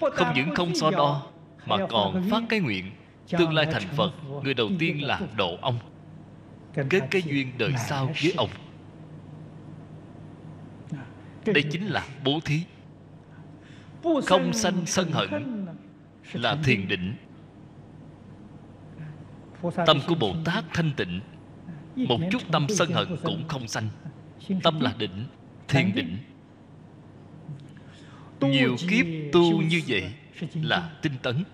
Không 0.00 0.34
những 0.34 0.54
không 0.54 0.74
so 0.74 0.90
đo 0.90 1.26
mà 1.66 1.76
còn 1.88 2.30
phát 2.30 2.42
cái 2.48 2.60
nguyện 2.60 2.90
tương 3.38 3.54
lai 3.54 3.66
thành 3.72 3.88
phật 3.96 4.12
người 4.42 4.54
đầu 4.54 4.68
tiên 4.78 5.04
là 5.04 5.20
độ 5.36 5.58
ông. 5.60 5.78
Kết 6.90 7.02
cái 7.10 7.22
duyên 7.22 7.52
đời 7.58 7.72
sau 7.88 8.06
với 8.22 8.34
ông. 8.36 8.50
Đây 11.44 11.64
chính 11.70 11.86
là 11.86 12.06
bố 12.24 12.40
thí. 12.44 12.60
Không 14.26 14.52
sanh 14.52 14.86
sân 14.86 15.10
hận 15.12 15.59
là 16.32 16.56
thiền 16.64 16.88
định. 16.88 17.14
Tâm 19.86 20.00
của 20.06 20.14
bồ 20.14 20.34
tát 20.44 20.64
thanh 20.74 20.90
tịnh. 20.96 21.20
Một 21.96 22.20
chút 22.30 22.42
tâm 22.52 22.66
sân 22.68 22.92
hận 22.92 23.16
cũng 23.22 23.48
không 23.48 23.68
sanh. 23.68 23.88
tâm 24.62 24.80
là 24.80 24.94
định 24.98 25.26
thiền 25.68 25.94
định. 25.94 26.16
Nhiều 28.40 28.76
kiếp 28.88 29.06
tu 29.32 29.62
như 29.62 29.82
vậy 29.86 30.12
là 30.54 30.90
tinh 31.02 31.12
tấn. 31.22 31.44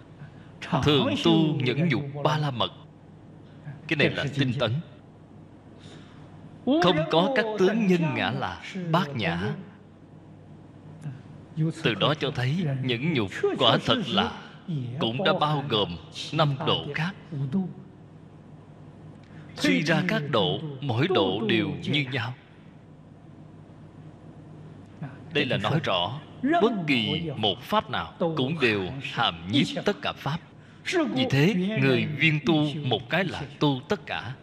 Thường 0.83 1.14
tu 1.25 1.33
nhẫn 1.61 1.88
nhục 1.88 2.02
ba 2.25 2.38
la 2.38 2.50
mật. 2.50 2.73
Cái 3.88 3.97
này 3.97 4.11
là 4.11 4.25
tinh 4.38 4.52
tấn. 4.59 4.73
không 6.64 6.97
có 7.11 7.33
các 7.37 7.45
tướng 7.59 7.87
nhân 7.87 8.02
ngã 8.14 8.30
là 8.30 8.62
bát 8.90 9.16
nhã. 9.16 9.54
từ 11.83 11.95
đó 11.95 12.14
cho 12.14 12.30
thấy 12.30 12.66
nhẫn 12.83 13.14
nhục 13.14 13.30
quả 13.59 13.78
thật 13.87 14.02
là 14.06 14.33
cũng 14.99 15.25
đã 15.25 15.32
bao 15.40 15.64
gồm 15.68 15.96
năm 16.32 16.56
độ 16.66 16.87
khác. 16.94 17.14
Suy 19.56 19.80
ra 19.80 20.02
các 20.08 20.23
độ 20.30 20.61
mỗi 20.80 21.06
độ 21.14 21.40
đều 21.49 21.68
như 21.82 22.04
nhau. 22.12 22.35
Đây 25.32 25.44
là 25.44 25.56
nói 25.56 25.80
rõ 25.85 26.20
bất 26.42 26.73
kỳ 26.87 27.30
một 27.37 27.62
pháp 27.62 27.90
nào 27.90 28.14
cũng 28.18 28.61
đều 28.61 28.82
hàm 29.02 29.49
nhiếp 29.52 29.85
tất 29.85 29.96
cả 30.02 30.12
pháp. 30.12 30.38
Vì 31.14 31.26
thế 31.30 31.54
người 31.82 32.06
viên 32.06 32.40
tu 32.46 32.66
một 32.85 33.11
cái 33.11 33.25
là 33.25 33.42
tu 33.58 33.80
tất 33.88 34.06
cả. 34.06 34.35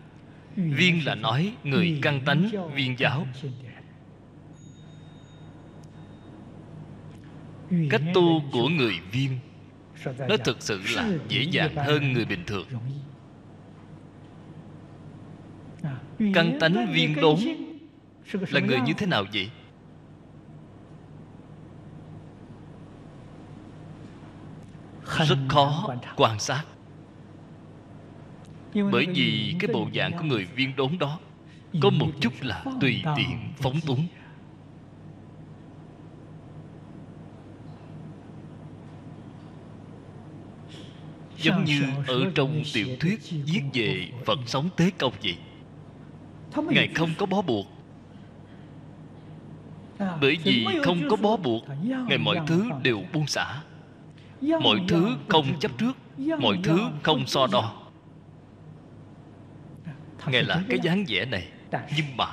Viên 0.55 1.05
là 1.05 1.15
nói 1.15 1.53
người 1.63 1.99
căn 2.01 2.21
tánh 2.25 2.49
viên 2.75 2.99
giáo. 2.99 3.27
Cách 7.89 8.01
tu 8.13 8.43
của 8.51 8.69
người 8.69 8.99
viên 9.11 9.39
nó 10.05 10.37
thực 10.37 10.61
sự 10.61 10.81
là 10.95 11.09
dễ 11.27 11.41
dàng 11.41 11.75
hơn 11.75 12.13
người 12.13 12.25
bình 12.25 12.43
thường. 12.47 12.67
căn 16.33 16.57
tánh 16.59 16.93
viên 16.93 17.15
đốn 17.15 17.39
là 18.49 18.59
người 18.59 18.79
như 18.79 18.93
thế 18.97 19.05
nào 19.05 19.25
vậy? 19.33 19.49
Rất 25.27 25.37
khó 25.49 25.89
quan 26.15 26.39
sát. 26.39 26.63
Bởi 28.73 29.05
vì 29.15 29.55
cái 29.59 29.69
bộ 29.73 29.87
dạng 29.95 30.17
của 30.17 30.23
người 30.23 30.45
viên 30.45 30.75
đốn 30.75 30.97
đó 30.99 31.19
có 31.81 31.89
một 31.89 32.09
chút 32.21 32.33
là 32.41 32.63
tùy 32.81 33.03
tiện 33.17 33.53
phóng 33.57 33.81
túng 33.85 34.07
giống 41.43 41.63
như 41.63 41.81
ở 42.07 42.31
trong 42.35 42.63
tiểu 42.73 42.87
thuyết 42.99 43.19
viết 43.45 43.61
về 43.73 44.07
phật. 44.25 44.39
Sống 44.45 44.69
tế 44.77 44.91
công 44.97 45.13
vậy. 45.23 45.37
Ngài 46.69 46.87
không 46.95 47.09
có 47.17 47.25
bó 47.25 47.41
buộc. 47.41 47.67
Bởi 49.99 50.37
vì 50.43 50.65
không 50.83 50.99
có 51.09 51.15
bó 51.15 51.37
buộc 51.37 51.63
ngài 52.07 52.17
mọi 52.17 52.37
thứ 52.47 52.69
đều 52.83 53.03
buông 53.13 53.27
xả. 53.27 53.61
Mọi 54.41 54.79
thứ 54.87 55.17
không 55.29 55.59
chấp 55.59 55.71
trước 55.77 55.97
mọi 56.39 56.59
thứ 56.63 56.79
không 57.03 57.27
so 57.27 57.47
đo. 57.47 57.79
ngài 60.27 60.43
là 60.43 60.63
cái 60.69 60.79
dáng 60.83 61.05
vẻ 61.07 61.25
này 61.25 61.47
nhưng 61.71 62.17
mà 62.17 62.25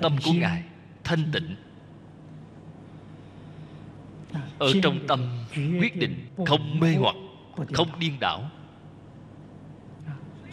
tâm 0.00 0.16
của 0.24 0.32
ngài 0.32 0.62
thanh 1.04 1.30
tịnh. 1.32 1.56
Ở 4.58 4.72
trong 4.82 5.06
tâm 5.08 5.20
quyết 5.80 5.96
định 5.96 6.26
không 6.46 6.80
mê 6.80 6.96
hoặc 6.96 7.16
không 7.72 7.88
điên 7.98 8.16
đảo 8.20 8.50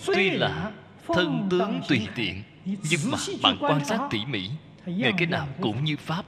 tuy 0.05 0.29
là 0.29 0.71
thân 1.07 1.47
tướng 1.49 1.81
tùy 1.89 2.07
tiện 2.15 2.43
nhưng 2.65 3.11
mà 3.11 3.17
bạn 3.43 3.57
quan 3.59 3.85
sát 3.85 4.07
tỉ 4.09 4.25
mỉ 4.25 4.49
ngày 4.85 5.13
cái 5.17 5.27
nào 5.27 5.47
cũng 5.61 5.83
như 5.83 5.97
pháp. 5.97 6.25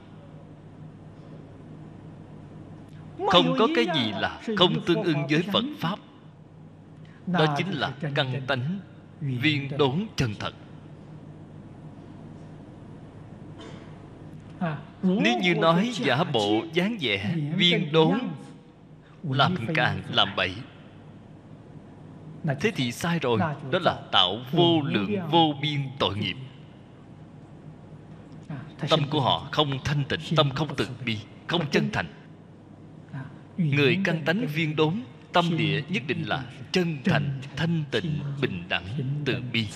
Không 3.30 3.56
có 3.60 3.68
cái 3.76 3.86
gì 3.96 4.12
là 4.12 4.42
không 4.58 4.86
tương 4.86 5.04
ưng 5.04 5.28
với 5.30 5.44
phật 5.54 5.64
pháp. 5.80 6.00
Đó 7.28 7.56
chính 7.58 7.72
là 7.72 7.92
căn 8.16 8.42
tánh 8.48 8.80
viên 9.22 9.78
đốn 9.78 10.06
chân 10.16 10.34
thật. 10.40 10.54
Nếu 15.04 15.40
như 15.42 15.56
nói 15.56 15.92
giả 15.94 16.24
bộ 16.24 16.64
dáng 16.74 16.98
vẻ 17.02 17.36
viên 17.58 17.92
đốn 17.92 18.20
làm 19.24 19.56
càng 19.74 20.02
làm 20.10 20.36
bậy 20.36 20.56
thế 22.60 22.72
thì 22.76 22.92
sai 22.92 23.20
rồi 23.20 23.40
đó 23.72 23.80
là 23.82 24.00
tạo 24.12 24.38
vô 24.52 24.82
lượng 24.82 25.30
vô 25.32 25.54
biên 25.62 25.80
tội 26.00 26.18
nghiệp. 26.18 26.36
Tâm 28.90 29.00
của 29.10 29.22
họ 29.22 29.48
không 29.52 29.80
thanh 29.84 30.04
tịnh 30.10 30.20
tâm 30.36 30.50
không 30.56 30.76
từ 30.78 30.88
bi 31.06 31.18
không 31.48 31.62
chân 31.72 31.90
thành. 31.94 32.08
Người 33.58 34.00
căn 34.04 34.22
tánh 34.26 34.48
viên 34.54 34.76
đốn 34.76 35.02
tâm 35.34 35.58
địa 35.58 35.84
nhất 35.90 36.04
định 36.08 36.24
là 36.28 36.44
chân 36.72 36.98
thành 37.06 37.42
thanh 37.56 37.84
tịnh 37.92 38.20
bình 38.42 38.64
đẳng 38.70 38.86
từ 39.26 39.42
bi. 39.54 39.68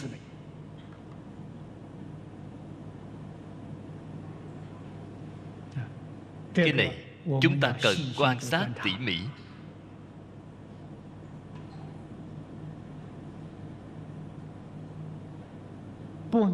cái 6.54 6.74
này 6.74 6.98
chúng 7.42 7.60
ta 7.60 7.74
cần 7.82 7.96
quan 8.18 8.40
sát 8.40 8.68
tỉ 8.84 8.92
mỉ 9.00 9.18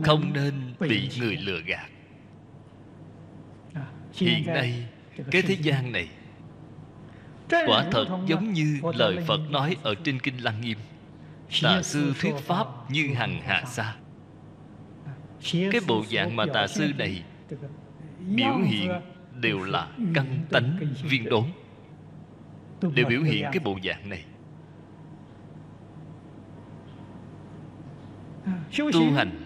không 0.03 0.33
nên 0.33 0.53
bị 0.79 1.09
người 1.19 1.35
lừa 1.35 1.59
gạt. 1.65 1.89
Hiện 4.13 4.45
nay 4.45 4.87
cái 5.31 5.41
thế 5.41 5.57
gian 5.61 5.91
này 5.91 6.09
quả 7.49 7.85
thật 7.91 8.05
giống 8.25 8.53
như 8.53 8.79
lời 8.95 9.17
phật 9.27 9.39
nói 9.49 9.77
ở 9.83 9.95
trên 10.03 10.19
kinh 10.19 10.37
lăng 10.37 10.61
nghiêm. 10.61 10.77
Tà 11.63 11.81
sư 11.81 12.13
thuyết 12.19 12.35
pháp 12.35 12.67
như 12.89 13.13
hằng 13.15 13.41
hạ 13.41 13.63
sa. 13.67 13.95
Cái 15.51 15.81
bộ 15.87 16.03
dạng 16.11 16.35
mà 16.35 16.45
tà 16.53 16.67
sư 16.67 16.91
này 16.97 17.23
biểu 18.35 18.57
hiện 18.65 18.91
đều 19.33 19.63
là 19.63 19.87
căn 20.13 20.45
tánh 20.51 20.77
viên 21.03 21.29
đốn. 21.29 21.43
Đều 22.93 23.05
biểu 23.05 23.21
hiện 23.21 23.43
cái 23.43 23.59
bộ 23.63 23.77
dạng 23.83 24.09
này. 24.09 24.25
Tu 28.77 29.11
hành 29.15 29.44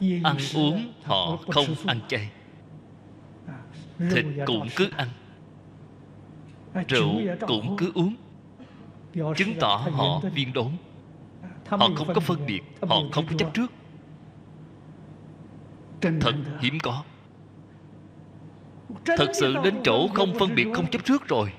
ăn 0.00 0.36
uống 0.54 0.92
họ 1.04 1.36
không 1.36 1.66
ăn 1.86 2.00
chay. 2.08 2.30
Thịt 3.98 4.24
cũng 4.46 4.68
cứ 4.76 4.88
ăn. 4.96 5.08
Rượu 6.88 7.12
cũng 7.46 7.76
cứ 7.76 7.92
uống. 7.94 8.14
Chứng 9.36 9.54
tỏ 9.60 9.76
họ 9.76 10.20
viên 10.34 10.52
đốn. 10.52 10.72
Họ 11.68 11.90
không 11.96 12.14
có 12.14 12.20
phân 12.20 12.46
biệt 12.46 12.60
họ 12.80 13.02
không 13.12 13.26
có 13.26 13.36
chấp 13.38 13.54
trước. 13.54 13.72
Thật 16.00 16.34
hiếm 16.60 16.78
có. 16.82 17.04
Thật 19.04 19.30
sự 19.34 19.54
đến 19.64 19.74
chỗ 19.84 20.08
không 20.14 20.34
phân 20.38 20.54
biệt 20.54 20.66
không 20.74 20.90
chấp 20.90 21.04
trước 21.04 21.28
rồi. 21.28 21.52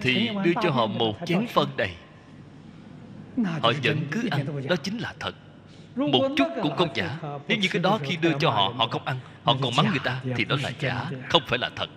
Thì 0.00 0.28
đưa 0.44 0.52
cho 0.62 0.70
họ 0.70 0.86
một 0.86 1.14
chén 1.26 1.46
phân 1.46 1.68
đầy 1.76 1.90
họ 3.44 3.72
vẫn 3.84 3.98
cứ 4.10 4.28
ăn, 4.30 4.68
đó 4.68 4.76
chính 4.76 4.98
là 4.98 5.14
thật. 5.20 5.34
Một 5.96 6.28
chút 6.36 6.48
cũng 6.62 6.76
không 6.76 6.88
giả. 6.94 7.18
Nếu 7.48 7.58
như 7.58 7.68
cái 7.70 7.82
đó 7.82 7.98
khi 8.02 8.16
đưa 8.16 8.32
cho 8.38 8.50
họ 8.50 8.72
họ 8.76 8.88
không 8.88 9.04
ăn, 9.04 9.18
họ 9.42 9.56
còn 9.62 9.76
mắng 9.76 9.90
người 9.90 10.00
ta, 10.04 10.20
thì 10.36 10.44
đó 10.44 10.56
là 10.62 10.70
giả, 10.80 11.10
không 11.28 11.42
phải 11.46 11.58
là 11.58 11.70
thật. 11.76 11.88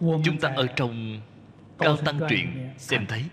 Chúng 0.00 0.38
ta 0.40 0.52
ở 0.56 0.66
trong 0.66 1.20
cao 1.78 1.96
tăng 1.96 2.20
truyện 2.28 2.70
xem 2.78 3.06
thấy. 3.06 3.24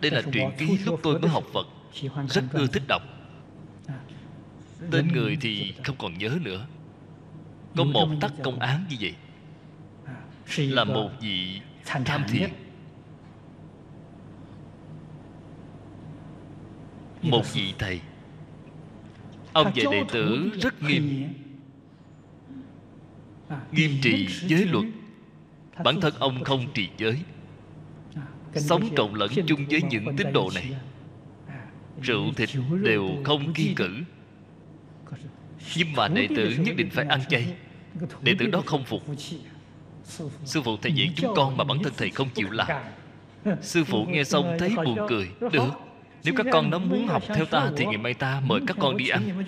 Đây 0.00 0.10
là 0.10 0.22
truyện 0.32 0.50
ký 0.58 0.78
lúc 0.86 1.00
tôi 1.02 1.18
mới 1.18 1.30
học 1.30 1.44
phật. 1.52 1.66
Rất 2.28 2.44
ưa 2.52 2.66
thích 2.66 2.82
đọc 2.88 3.02
tên 4.90 5.08
người 5.08 5.36
thì 5.40 5.74
không 5.84 5.96
còn 5.98 6.18
nhớ 6.18 6.38
nữa. 6.42 6.66
Có 7.76 7.84
một 7.84 8.08
tắc 8.20 8.32
công 8.44 8.58
án 8.58 8.84
như 8.90 8.96
vậy. 9.00 9.14
Là 10.56 10.84
một 10.84 11.10
vị 11.20 11.60
tham 11.84 12.22
thiền. 12.28 12.50
một 17.22 17.42
vị 17.54 17.74
thầy. 17.78 18.00
Ông 19.52 19.70
dạy 19.74 19.86
đệ 19.92 20.02
tử 20.12 20.50
rất 20.62 20.82
nghiêm. 20.82 21.28
Nghiêm 23.72 23.90
trì 24.02 24.26
giới 24.26 24.64
luật. 24.64 24.84
bản 25.84 26.00
thân 26.00 26.14
ông 26.18 26.44
không 26.44 26.66
trì 26.74 26.88
giới. 26.98 27.22
Sống 28.54 28.88
trộn 28.96 29.14
lẫn 29.14 29.30
chung 29.46 29.66
với 29.70 29.82
những 29.82 30.16
tín 30.16 30.32
đồ 30.32 30.50
này. 30.54 30.74
Rượu 32.02 32.32
thịt 32.36 32.48
đều 32.82 33.08
không 33.24 33.54
kiên 33.54 33.74
cử 33.74 34.02
nhưng 35.76 35.92
mà 35.92 36.08
đệ 36.08 36.28
tử 36.36 36.56
nhất 36.58 36.76
định 36.76 36.90
phải 36.90 37.06
ăn 37.08 37.20
chay. 37.28 37.46
Đệ 38.22 38.34
tử 38.38 38.46
đó 38.46 38.62
không 38.66 38.84
phục. 38.84 39.02
Sư 40.44 40.62
phụ 40.64 40.76
thầy 40.82 40.92
dạy 40.92 41.12
chúng 41.16 41.34
con 41.36 41.56
mà 41.56 41.64
bản 41.64 41.82
thân 41.82 41.92
thầy 41.96 42.10
không 42.10 42.28
chịu 42.34 42.50
làm. 42.50 42.68
Sư 43.62 43.84
phụ 43.84 44.04
nghe 44.08 44.24
xong 44.24 44.56
thấy 44.58 44.74
buồn 44.84 44.98
cười. 45.08 45.28
Được. 45.52 45.68
Nếu 46.24 46.34
các 46.36 46.46
con 46.52 46.70
nó 46.70 46.78
muốn 46.78 47.06
học 47.06 47.22
theo 47.26 47.44
ta 47.44 47.70
thì 47.76 47.84
ngày 47.84 47.96
mai 47.96 48.14
ta 48.14 48.40
mời 48.44 48.60
các 48.66 48.76
con 48.80 48.96
đi 48.96 49.08
ăn. 49.08 49.44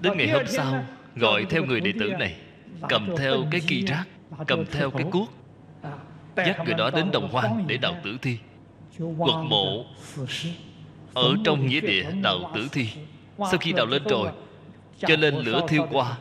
Đến 0.00 0.18
ngày 0.18 0.28
hôm 0.28 0.42
sau, 0.46 0.84
gọi 1.16 1.46
theo 1.50 1.64
người 1.64 1.80
đệ 1.80 1.92
tử 2.00 2.12
này. 2.18 2.36
Cầm 2.88 3.08
theo 3.18 3.46
cái 3.50 3.60
kỳ 3.66 3.84
rác, 3.86 4.04
cầm 4.46 4.64
theo 4.66 4.90
cái 4.90 5.04
cuốc, 5.10 5.32
dắt 6.36 6.56
người 6.64 6.74
đó 6.74 6.90
đến 6.90 7.10
đồng 7.12 7.28
hoang 7.32 7.64
để 7.66 7.76
đào 7.76 7.96
tử 8.04 8.18
thi. 8.22 8.38
Quật 9.18 9.36
mộ 9.44 9.84
ở 11.14 11.34
trong 11.44 11.66
nghĩa 11.66 11.80
địa 11.80 12.10
đào 12.22 12.50
tử 12.54 12.68
thi, 12.72 12.88
sau 13.38 13.58
khi 13.60 13.72
đào 13.72 13.86
lên 13.86 14.02
rồi, 14.04 14.30
cho 14.98 15.16
lên 15.16 15.34
lửa 15.34 15.60
thiêu 15.68 15.86
qua. 15.90 16.16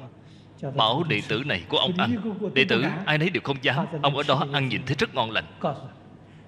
Bảo 0.76 1.04
đệ 1.04 1.22
tử 1.28 1.44
này 1.46 1.64
của 1.70 1.78
ông 1.78 1.94
ăn. 1.98 2.16
Đệ 2.54 2.66
tử, 2.66 2.84
ai 3.06 3.18
nấy 3.18 3.30
đều 3.30 3.42
không 3.44 3.58
dám. 3.62 3.86
Ông 4.02 4.18
ở 4.18 4.24
đó 4.28 4.48
ăn 4.54 4.70
nhìn 4.70 4.82
thấy 4.86 4.96
rất 5.00 5.16
ngon 5.16 5.32
lành. 5.32 5.46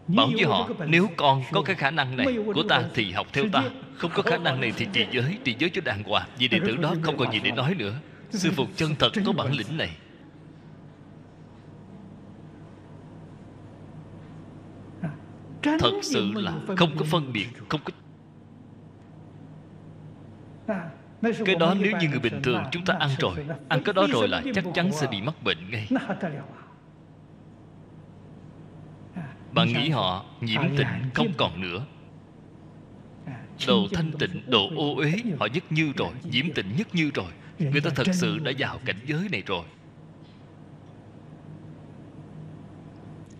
Bảo 0.07 0.29
với 0.33 0.45
họ, 0.45 0.69
nếu 0.87 1.09
con 1.17 1.43
có 1.51 1.61
cái 1.61 1.75
khả 1.75 1.91
năng 1.91 2.17
này 2.17 2.27
của 2.53 2.63
ta 2.69 2.83
thì 2.93 3.11
học 3.11 3.27
theo 3.33 3.45
ta. 3.53 3.63
Không 3.97 4.11
có 4.13 4.23
khả 4.23 4.37
năng 4.37 4.61
này 4.61 4.73
thì 4.77 4.87
trì 4.93 5.05
giới 5.11 5.37
trì 5.43 5.55
giới 5.59 5.69
cho 5.69 5.81
đàng 5.85 6.03
hoàng. 6.03 6.27
Vì 6.37 6.47
đệ 6.47 6.59
tử 6.65 6.75
đó 6.75 6.95
không 7.01 7.17
còn 7.17 7.33
gì 7.33 7.39
để 7.43 7.51
nói 7.51 7.75
nữa. 7.77 7.93
Sư 8.31 8.51
phụ 8.55 8.65
chân 8.75 8.95
thật 8.99 9.11
có 9.25 9.31
bản 9.31 9.53
lĩnh 9.53 9.77
này. 9.77 9.89
Thật 15.63 15.91
sự 16.01 16.31
là 16.35 16.53
không 16.77 16.91
có 16.97 17.05
phân 17.05 17.33
biệt, 17.33 17.47
không 17.67 17.81
có 17.83 17.91
cái 21.45 21.55
đó 21.55 21.75
nếu 21.79 21.91
như 21.99 22.09
người 22.09 22.19
bình 22.19 22.41
thường 22.43 22.63
chúng 22.71 22.85
ta 22.85 22.95
ăn 22.99 23.09
rồi 23.19 23.45
ăn 23.69 23.83
cái 23.83 23.93
đó 23.93 24.07
rồi 24.11 24.27
là 24.27 24.41
chắc 24.55 24.63
chắn 24.73 24.91
sẽ 24.91 25.07
bị 25.07 25.21
mắc 25.21 25.43
bệnh 25.43 25.71
ngay. 25.71 25.87
Bạn 29.51 29.67
nghĩ 29.67 29.89
họ 29.89 30.25
nhiễm 30.41 30.61
tịnh 30.77 30.87
không 31.13 31.27
còn 31.37 31.61
nữa. 31.61 31.85
Đồ 33.67 33.87
thanh 33.93 34.11
tịnh, 34.19 34.43
đồ 34.47 34.69
ô 34.75 34.95
uế 34.95 35.13
Họ 35.39 35.45
nhất 35.45 35.63
như 35.69 35.93
rồi, 35.97 36.09
nhiễm 36.23 36.53
tịnh 36.53 36.75
nhất 36.77 36.87
như 36.93 37.11
rồi. 37.13 37.31
Người 37.59 37.81
ta 37.81 37.89
thật 37.95 38.07
sự 38.13 38.39
đã 38.39 38.51
vào 38.57 38.79
cảnh 38.85 38.99
giới 39.05 39.29
này 39.31 39.43
rồi. 39.45 39.65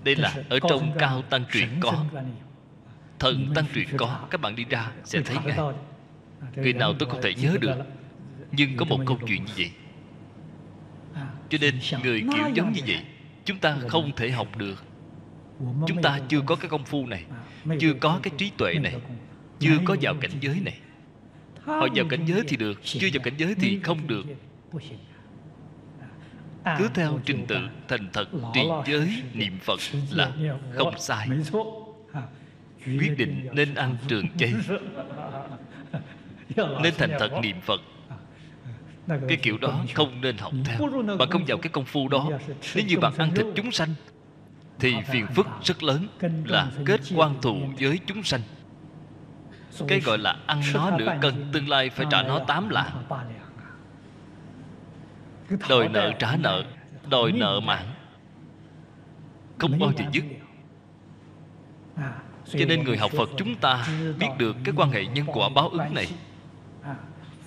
Đây 0.04 0.16
là 0.16 0.34
ở 0.50 0.60
trong 0.70 0.92
cao 1.00 1.22
tăng 1.22 1.44
truyện 1.52 1.70
có. 1.82 2.06
Thần 3.20 3.54
tăng 3.56 3.66
truyện 3.74 3.88
có. 3.98 4.20
Các 4.30 4.42
bạn 4.42 4.56
đi 4.56 4.66
ra 4.70 4.92
sẽ 5.04 5.22
thấy 5.22 5.38
ngay 5.46 5.58
Người 6.56 6.74
nào 6.74 6.94
tôi 7.00 7.10
không 7.10 7.22
thể 7.22 7.34
nhớ 7.34 7.58
được. 7.62 7.76
Nhưng 8.52 8.78
có 8.78 8.86
một 8.86 9.00
câu 9.06 9.18
chuyện 9.28 9.46
như 9.46 9.54
vậy 9.58 9.72
Cho 11.50 11.58
nên 11.62 11.80
người 12.04 12.24
kiểu 12.34 12.50
giống 12.54 12.72
như 12.72 12.82
vậy 12.88 13.00
Chúng 13.46 13.58
ta 13.58 13.78
không 13.88 14.12
thể 14.16 14.32
học 14.32 14.58
được. 14.58 14.84
Chúng 15.88 16.02
ta 16.02 16.20
chưa 16.30 16.42
có 16.42 16.56
cái 16.56 16.70
công 16.70 16.86
phu 16.86 17.06
này 17.06 17.26
Chưa 17.80 17.94
có 17.94 18.20
cái 18.24 18.34
trí 18.38 18.52
tuệ 18.58 18.74
này 18.74 18.96
Chưa 19.60 19.78
có 19.86 19.96
vào 20.02 20.14
cảnh 20.22 20.32
giới 20.42 20.60
này. 20.66 20.78
Họ 21.64 21.88
vào 21.96 22.06
cảnh 22.10 22.26
giới 22.26 22.42
thì 22.48 22.58
được 22.58 22.80
Chưa 22.84 23.08
vào 23.14 23.24
cảnh 23.24 23.34
giới 23.38 23.56
thì 23.56 23.80
không 23.84 24.08
được. 24.08 24.26
Cứ 26.78 26.90
theo 26.94 27.20
trình 27.26 27.46
tự 27.48 27.58
thành 27.88 28.10
thật 28.14 28.26
trì 28.54 28.62
giới 28.88 29.24
niệm 29.34 29.58
Phật 29.62 29.80
là 30.12 30.32
không 30.74 30.94
sai. 30.98 31.30
Quyết 32.86 33.14
định 33.18 33.48
nên 33.54 33.76
ăn 33.76 33.98
trường 34.08 34.26
chay 34.38 34.54
Nên 36.56 36.94
thành 36.98 37.12
thật 37.20 37.32
niệm 37.42 37.62
Phật. 37.62 37.82
Cái 39.28 39.38
kiểu 39.42 39.58
đó 39.58 39.80
không 39.94 40.22
nên 40.22 40.38
học 40.38 40.52
theo. 40.66 40.90
Bạn 41.20 41.30
không 41.30 41.46
vào 41.48 41.58
cái 41.58 41.70
công 41.70 41.86
phu 41.86 42.08
đó. 42.08 42.30
Nếu 42.76 42.86
như 42.86 43.00
bạn 43.00 43.14
ăn 43.18 43.32
thịt 43.36 43.46
chúng 43.56 43.72
sanh 43.72 43.94
Thì 44.80 44.94
phiền 45.12 45.28
phức 45.36 45.48
rất 45.64 45.84
lớn 45.84 46.08
Là 46.46 46.72
kết 46.86 47.00
quan 47.16 47.42
thù 47.42 47.58
với 47.80 48.00
chúng 48.06 48.24
sanh. 48.24 48.42
Cái 49.88 50.00
gọi 50.00 50.18
là 50.18 50.36
ăn 50.46 50.62
nó 50.74 50.98
nửa 50.98 51.18
cân 51.22 51.34
Tương 51.54 51.70
lai 51.70 51.90
phải 51.90 52.06
trả 52.10 52.24
nó 52.24 52.40
tám 52.40 52.70
lạng. 52.70 53.04
Đòi 55.70 55.90
nợ 55.90 56.12
trả 56.20 56.36
nợ 56.36 56.64
Đòi 57.10 57.32
nợ 57.32 57.60
mạng. 57.60 57.86
Không 59.58 59.80
bao 59.80 59.92
giờ 59.98 60.06
dứt. 60.12 60.24
Cho 62.46 62.66
nên 62.68 62.84
người 62.84 62.98
học 62.98 63.12
Phật 63.18 63.30
chúng 63.38 63.56
ta 63.56 63.88
Biết 64.20 64.28
được 64.38 64.56
cái 64.64 64.74
quan 64.78 64.92
hệ 64.92 65.06
nhân 65.06 65.26
quả 65.28 65.50
báo 65.50 65.70
ứng 65.70 65.94
này 65.94 66.08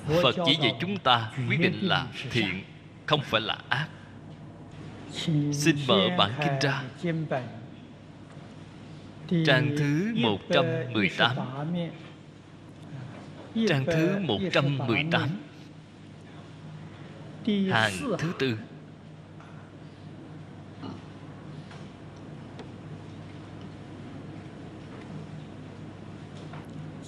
Phật 0.07 0.37
chỉ 0.47 0.57
dạy 0.63 0.77
chúng 0.81 0.99
ta 0.99 1.31
quyết 1.49 1.61
định 1.61 1.79
là 1.83 2.07
thiện 2.31 2.65
Không 3.07 3.21
phải 3.23 3.41
là 3.41 3.59
ác. 3.69 3.89
Xin 5.53 5.77
mở 5.87 6.09
bản 6.19 6.31
kinh 6.41 6.59
ra. 6.61 6.83
Trang 9.47 9.77
thứ 9.79 10.15
118 10.17 11.37
Trang 13.69 13.85
thứ 13.85 14.19
118 14.21 15.29
Hàng 17.71 17.93
thứ 18.19 18.33
tư 18.39 18.59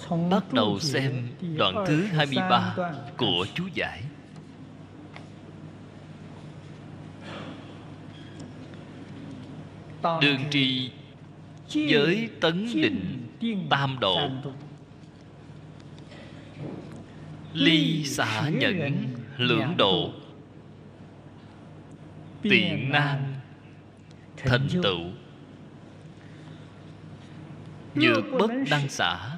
Bắt 0.09 0.53
đầu 0.53 0.79
xem 0.79 1.27
đoạn 1.55 1.83
thứ 1.87 2.03
23 2.03 2.75
của 3.17 3.45
chú 3.53 3.63
giải. 3.73 4.03
Đường 10.21 10.41
trì 10.51 10.91
giới 11.69 12.29
tấn 12.41 12.67
định 12.73 13.27
tam 13.69 13.97
độ. 13.99 14.29
Ly 17.53 18.03
xả 18.05 18.49
nhẫn 18.49 19.07
lưỡng 19.37 19.77
độ. 19.77 20.11
Tiện 22.41 22.91
nan 22.91 23.33
thành 24.37 24.67
tựu. 24.83 24.99
Nhược 27.95 28.23
bất 28.39 28.51
đăng 28.69 28.89
xả 28.89 29.36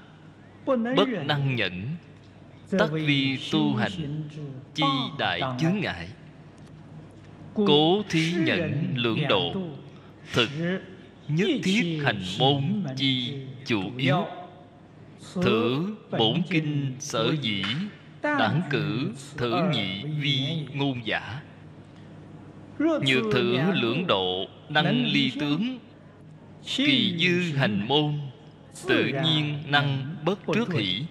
Bất 0.78 1.10
năng 1.26 1.56
nhẫn 1.56 1.88
Tất 2.72 2.88
vi 2.92 3.38
tu 3.52 3.76
hành, 3.76 4.24
Chi 4.74 4.84
đại 5.20 5.42
chướng 5.60 5.80
ngại. 5.80 6.08
Cố 7.54 8.04
thí 8.10 8.34
nhẫn 8.34 8.94
lượng 8.96 9.20
độ, 9.30 9.54
Thực 10.34 10.50
nhất 11.28 11.50
thiết 11.64 12.00
hành 12.04 12.22
môn 12.40 12.84
chi 12.96 13.34
chủ 13.66 13.82
yếu. 13.98 14.26
Thử 15.44 15.96
bổn 16.18 16.42
kinh 16.50 16.96
sở 17.00 17.36
dĩ 17.42 17.64
Đảng 18.22 18.62
cử 18.70 19.12
thử 19.38 19.70
nhị 19.74 20.04
vi 20.04 20.66
ngôn 20.74 21.06
giả. 21.06 21.42
Nhược 22.80 23.24
thử 23.34 23.58
lưỡng 23.74 24.08
độ, 24.08 24.46
Năng 24.70 25.06
ly 25.06 25.32
tướng, 25.40 25.80
Kỳ 26.76 27.16
dư 27.20 27.58
hành 27.58 27.88
môn 27.88 28.14
Tự 28.88 29.06
nhiên 29.24 29.60
năng 29.68 30.16
bất 30.26 30.40
trước 30.54 30.74
hỷ. 30.74 31.06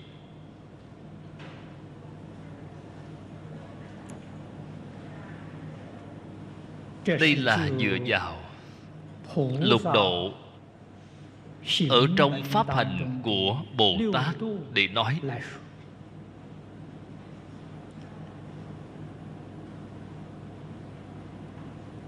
Đây 7.06 7.36
là 7.36 7.68
dựa 7.78 7.96
vào 8.06 8.36
Lục 9.60 9.82
độ 9.94 10.32
Ở 11.88 12.06
trong 12.16 12.42
pháp 12.44 12.74
hành 12.74 13.20
của 13.24 13.62
Bồ 13.76 13.96
Tát 14.12 14.36
Để 14.72 14.88
nói. 14.88 15.20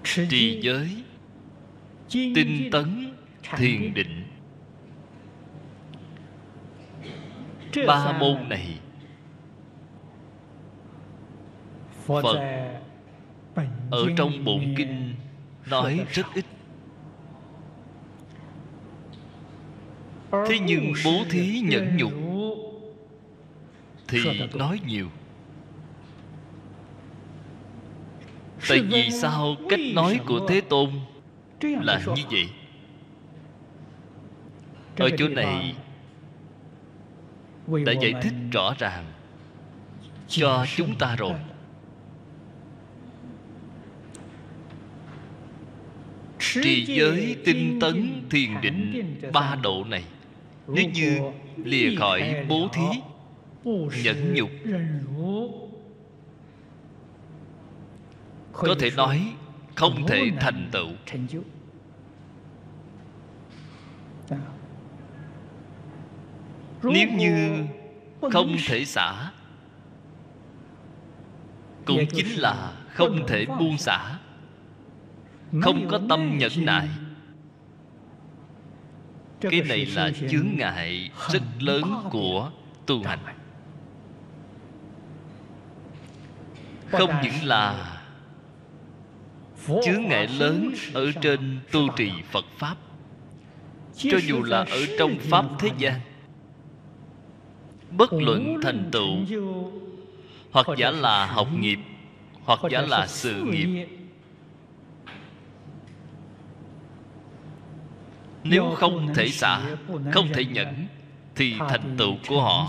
Trì 0.04 0.60
giới 0.62 1.04
Tinh 2.12 2.68
tấn 2.72 3.14
Thiền 3.56 3.94
định 3.94 4.19
Ba 7.86 8.18
môn 8.18 8.48
này. 8.48 8.78
Phật 12.06 12.22
Ở 13.90 14.06
trong 14.16 14.44
bổn 14.44 14.74
kinh 14.76 15.14
Nói 15.70 16.06
rất 16.12 16.26
ít. 16.34 16.44
Thế 20.32 20.58
nhưng 20.58 20.92
bố 21.04 21.24
thí 21.30 21.60
nhẫn 21.60 21.96
nhục. 21.96 22.12
Thì 24.08 24.48
nói 24.54 24.80
nhiều. 24.86 25.08
Tại 28.68 28.80
vì 28.80 29.10
sao? 29.10 29.56
Cách 29.68 29.80
nói 29.94 30.20
của 30.26 30.46
Thế 30.48 30.60
Tôn 30.60 30.90
Là 31.60 32.00
như 32.06 32.22
vậy. 32.30 32.48
Ở 34.98 35.10
chỗ 35.18 35.28
này 35.28 35.74
đã 37.86 37.92
giải 37.92 38.14
thích 38.22 38.34
rõ 38.52 38.74
ràng 38.78 39.04
cho 40.28 40.66
chúng 40.76 40.94
ta 40.98 41.16
rồi. 41.16 41.34
Trì 46.38 46.84
giới 46.84 47.36
tinh 47.44 47.78
tấn 47.80 48.22
thiền 48.30 48.50
định 48.62 49.16
ba 49.32 49.56
độ 49.62 49.84
này. 49.84 50.04
nếu 50.68 50.84
như 50.94 51.18
lìa 51.56 51.96
khỏi 51.98 52.46
bố 52.48 52.68
thí 52.72 53.00
nhẫn 54.04 54.34
nhục. 54.34 54.50
có 58.52 58.74
thể 58.78 58.90
nói 58.90 59.32
không 59.74 60.06
thể 60.06 60.30
thành 60.40 60.68
tựu 60.72 60.88
nếu 66.82 67.08
như 67.08 67.64
không 68.32 68.56
thể 68.68 68.84
xả 68.84 69.30
cũng 71.84 72.06
chính 72.14 72.40
là 72.40 72.72
không 72.94 73.26
thể 73.26 73.46
buông 73.46 73.78
xả. 73.78 74.18
Không 75.62 75.88
có 75.90 76.00
tâm 76.08 76.38
nhẫn 76.38 76.52
nại. 76.56 76.88
Cái 79.40 79.62
này 79.68 79.86
là 79.86 80.10
chướng 80.30 80.48
ngại 80.56 81.10
rất 81.32 81.42
lớn 81.58 81.82
của 82.10 82.50
tu 82.86 83.02
hành. 83.02 83.18
không 86.90 87.10
những 87.22 87.44
là 87.44 87.96
chướng 89.66 90.02
ngại 90.08 90.28
lớn 90.28 90.72
ở 90.94 91.12
trên 91.20 91.60
tu 91.72 91.80
trì 91.96 92.10
phật 92.30 92.44
pháp. 92.56 92.76
Cho 93.96 94.18
dù 94.18 94.42
là 94.42 94.58
ở 94.58 94.86
trong 94.98 95.18
pháp 95.18 95.44
thế 95.58 95.68
gian 95.78 96.00
bất 97.90 98.12
luận 98.12 98.56
thành 98.62 98.88
tựu. 98.92 99.16
Hoặc 100.50 100.66
giả 100.78 100.90
là 100.90 101.26
học 101.26 101.48
nghiệp 101.58 101.78
hoặc 102.44 102.60
giả 102.70 102.82
là 102.82 103.06
sự 103.06 103.44
nghiệp. 103.44 103.86
nếu 108.44 108.74
không 108.76 109.14
thể 109.14 109.28
xả 109.28 109.60
không 110.12 110.28
thể 110.34 110.44
nhẫn 110.44 110.86
thì 111.34 111.54
thành 111.58 111.94
tựu 111.98 112.16
của 112.28 112.42
họ 112.42 112.68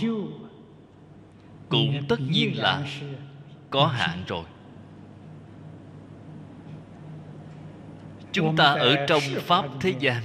cũng 1.69 2.05
tất 2.09 2.19
nhiên 2.29 2.57
là 2.57 2.87
có 3.69 3.87
hạn 3.87 4.23
rồi. 4.27 4.43
Chúng 8.31 8.55
ta 8.55 8.65
ở 8.65 9.05
trong 9.07 9.21
pháp 9.39 9.65
thế 9.79 9.93
gian 9.99 10.23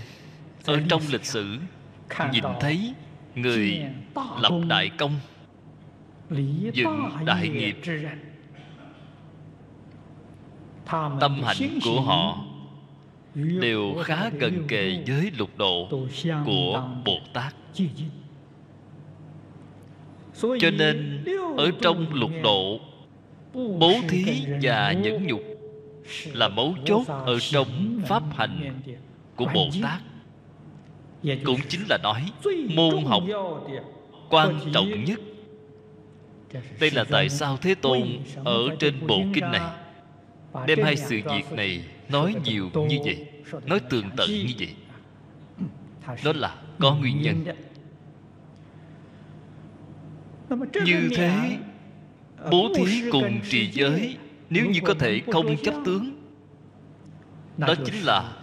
ở 0.65 0.81
trong 0.89 1.03
lịch 1.11 1.25
sử 1.25 1.59
nhìn 2.33 2.45
thấy 2.61 2.95
người 3.37 3.83
lập 4.41 4.53
đại 4.69 4.91
công 4.99 5.13
dựng 6.73 7.11
đại 7.25 7.49
nghiệp. 7.49 7.77
tâm 11.21 11.43
hạnh 11.45 11.79
của 11.85 12.01
họ 12.01 12.45
đều 13.35 13.95
khá 14.05 14.31
gần 14.39 14.65
kề 14.69 15.05
với 15.07 15.31
lục 15.39 15.51
độ 15.57 15.89
của 16.47 16.89
bồ 17.05 17.19
tát. 17.33 17.55
cho 20.61 20.71
nên 20.79 21.25
ở 21.57 21.71
trong 21.81 22.15
lục 22.15 22.31
độ 22.43 22.81
bố 23.55 23.93
thí 24.09 24.47
và 24.63 24.93
nhẫn 24.93 25.27
nhục 25.27 25.43
là 26.33 26.49
mấu 26.49 26.75
chốt 26.85 27.03
ở 27.07 27.39
trong 27.41 28.01
pháp 28.09 28.23
hành 28.37 28.81
của 29.37 29.47
bồ 29.55 29.69
tát 29.83 30.03
cũng 31.23 31.61
chính 31.69 31.81
là 31.89 31.99
nói 32.03 32.23
môn 32.75 33.05
học 33.05 33.23
quan 34.31 34.59
trọng 34.73 35.05
nhất. 35.05 35.21
Đây 36.81 36.91
là 36.91 37.05
tại 37.11 37.29
sao 37.29 37.57
thế 37.57 37.75
tôn 37.75 38.19
ở 38.45 38.77
trên 38.79 39.07
bộ 39.07 39.23
kinh 39.35 39.51
này. 39.53 39.63
đem 40.67 40.79
hai 40.83 40.97
sự 40.97 41.21
việc 41.31 41.53
này 41.53 41.85
nói 42.09 42.35
nhiều 42.45 42.71
như 42.89 42.99
vậy 43.05 43.27
nói 43.67 43.81
tường 43.91 44.11
tận 44.17 44.31
như 44.31 44.55
vậy. 44.59 44.75
Đó 46.25 46.33
là 46.35 46.57
có 46.79 46.95
nguyên 46.95 47.23
nhân. 47.23 47.45
như 50.85 51.09
thế 51.17 51.59
bố 52.51 52.69
thí 52.77 53.11
cùng 53.13 53.41
trì 53.51 53.71
giới 53.73 54.17
nếu 54.51 54.67
như 54.67 54.81
có 54.85 54.95
thể 54.95 55.21
không 55.33 55.57
chấp 55.63 55.75
tướng 55.85 56.17
đó 57.57 57.75
chính 57.85 58.03
là 58.03 58.36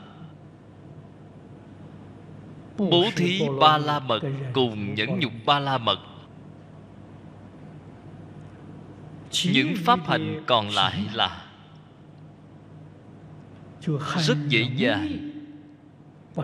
bố 2.78 3.06
thí 3.16 3.42
ba 3.60 3.78
la 3.78 4.00
mật 4.00 4.22
cùng 4.54 4.96
nhẫn 4.96 5.20
nhục 5.20 5.32
ba 5.46 5.60
la 5.60 5.78
mật 5.78 6.00
những 9.46 9.74
pháp 9.78 10.08
hành 10.08 10.44
còn 10.48 10.70
lại 10.70 11.06
là 11.14 11.46
rất 14.18 14.38
dễ 14.48 14.70
dàng, 14.76 15.32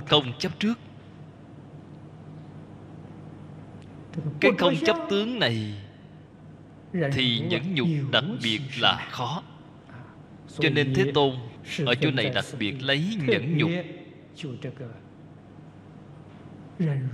không 0.07 0.33
chấp 0.39 0.59
trước. 0.59 0.79
Cái 4.39 4.51
không 4.57 4.75
chấp 4.85 4.97
tướng 5.09 5.39
này 5.39 5.73
thì 7.13 7.39
nhẫn 7.39 7.75
nhục 7.75 7.87
đặc 8.11 8.23
biệt 8.43 8.61
là 8.79 9.07
khó. 9.11 9.43
Cho 10.59 10.69
nên 10.69 10.93
thế 10.93 11.11
tôn 11.13 11.35
ở 11.85 11.95
chỗ 11.95 12.11
này 12.11 12.29
đặc 12.29 12.45
biệt 12.59 12.75
lấy 12.81 13.17
nhẫn 13.27 13.57
nhục 13.57 13.69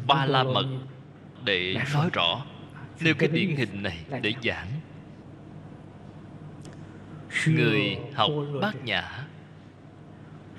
ba 0.08 0.26
la 0.26 0.44
mật 0.44 0.66
để 1.44 1.76
nói 1.94 2.10
rõ 2.14 2.46
nêu 3.02 3.14
cái 3.20 3.30
điển 3.30 3.56
hình 3.56 3.84
này 3.84 4.06
để 4.22 4.34
giảng. 4.44 4.68
Người 7.48 7.98
học 8.14 8.32
bát 8.62 8.76
nhã 8.84 9.26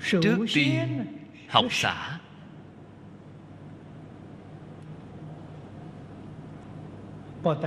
trước 0.05 0.45
tiên 0.53 1.05
học 1.49 1.65
xả 1.69 2.19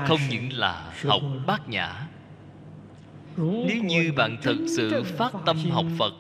không 0.07 0.21
những 0.31 0.53
là 0.53 0.93
học 1.05 1.23
bát 1.47 1.69
nhã 1.69 2.07
nếu 3.37 3.83
như 3.85 4.13
bạn 4.17 4.37
thật 4.43 4.57
sự 4.77 5.03
phát 5.05 5.33
tâm 5.47 5.57
học 5.71 5.87
phật 5.99 6.13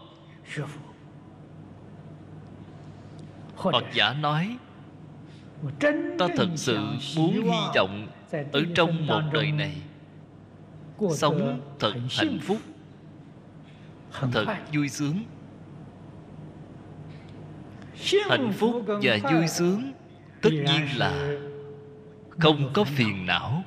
hoặc 3.56 3.84
giả 3.94 4.12
nói 4.12 4.56
ta 6.18 6.28
thật 6.36 6.48
sự 6.56 6.78
muốn 7.16 7.32
hy 7.32 7.58
vọng 7.76 8.06
ở 8.52 8.62
trong 8.74 9.06
một 9.06 9.20
đời 9.32 9.52
này. 9.52 9.76
Sống 11.10 11.60
thật 11.78 11.92
hạnh 12.10 12.38
phúc. 12.42 12.58
Thật 14.32 14.46
vui 14.72 14.88
sướng. 14.88 15.18
Hạnh 18.28 18.52
phúc 18.52 18.84
và 18.86 19.18
vui 19.32 19.48
sướng 19.48 19.92
tất 20.42 20.50
nhiên 20.52 20.86
là 20.96 21.38
không 22.38 22.70
có 22.74 22.84
phiền 22.84 23.26
não, 23.26 23.62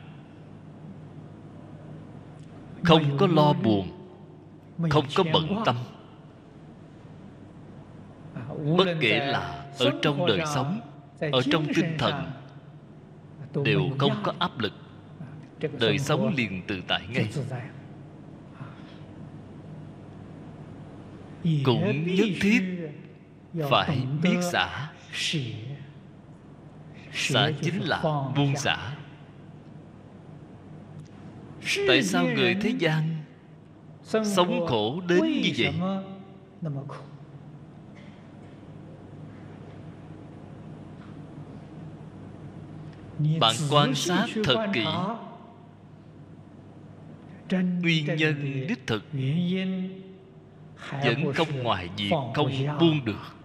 không 2.84 3.18
có 3.18 3.28
lo 3.28 3.54
buồn, 3.54 3.92
không 4.90 5.06
có 5.16 5.24
bận 5.34 5.62
tâm. 5.66 5.76
Bất 8.78 8.96
kể 9.00 9.26
là 9.26 9.66
ở 9.80 9.92
trong 10.02 10.26
đời 10.26 10.42
sống 10.56 10.80
ở 11.20 11.42
trong 11.52 11.66
tinh 11.76 11.96
thần 11.98 12.32
đều 13.64 13.82
không 14.00 14.22
có 14.24 14.34
áp 14.40 14.60
lực. 14.60 14.74
Đời 15.80 16.00
sống 16.00 16.34
liền 16.36 16.62
tự 16.68 16.82
tại 16.88 17.02
ngay. 17.10 17.30
Cũng 21.64 22.16
nhất 22.16 22.28
thiết 22.42 22.62
phải 23.70 24.06
biết 24.24 24.38
xả. 24.52 24.92
xả 27.14 27.52
chính 27.62 27.82
là 27.82 28.02
buông 28.36 28.56
xả. 28.56 28.96
Tại 31.88 32.04
sao 32.04 32.26
người 32.26 32.56
thế 32.62 32.70
gian 32.80 33.24
sống 34.24 34.66
khổ 34.68 35.02
đến 35.08 35.22
như 35.22 35.52
vậy 35.58 35.74
bạn 43.40 43.56
quan 43.70 43.96
sát 43.96 44.26
thật 44.44 44.68
kỹ 44.74 44.86
nguyên 47.82 48.06
nhân 48.06 48.66
đích 48.68 48.88
thực. 48.88 49.04
vẫn 51.04 51.34
không 51.34 51.64
ngoài 51.64 51.90
việc 51.98 52.12
không 52.36 52.52
buông 52.80 53.06
được. 53.06 53.36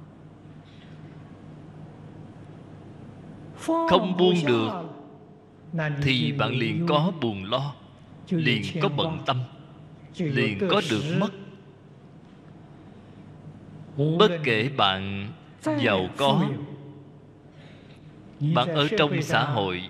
Không 3.90 4.16
buông 4.16 4.34
được 4.46 4.70
thì 6.02 6.32
bạn 6.32 6.50
liền 6.50 6.86
có 6.88 7.12
buồn 7.20 7.44
lo 7.44 7.74
liền 8.30 8.62
có 8.82 8.88
bận 8.88 9.18
tâm 9.26 9.40
liền 10.18 10.58
có 10.70 10.82
được 10.90 11.02
mất. 11.20 11.30
Bất 14.18 14.30
kể 14.44 14.70
bạn 14.76 15.32
giàu 15.62 16.08
có 16.16 16.48
bạn 18.40 18.68
ở 18.68 18.88
trong 18.98 19.22
xã 19.22 19.44
hội 19.44 19.88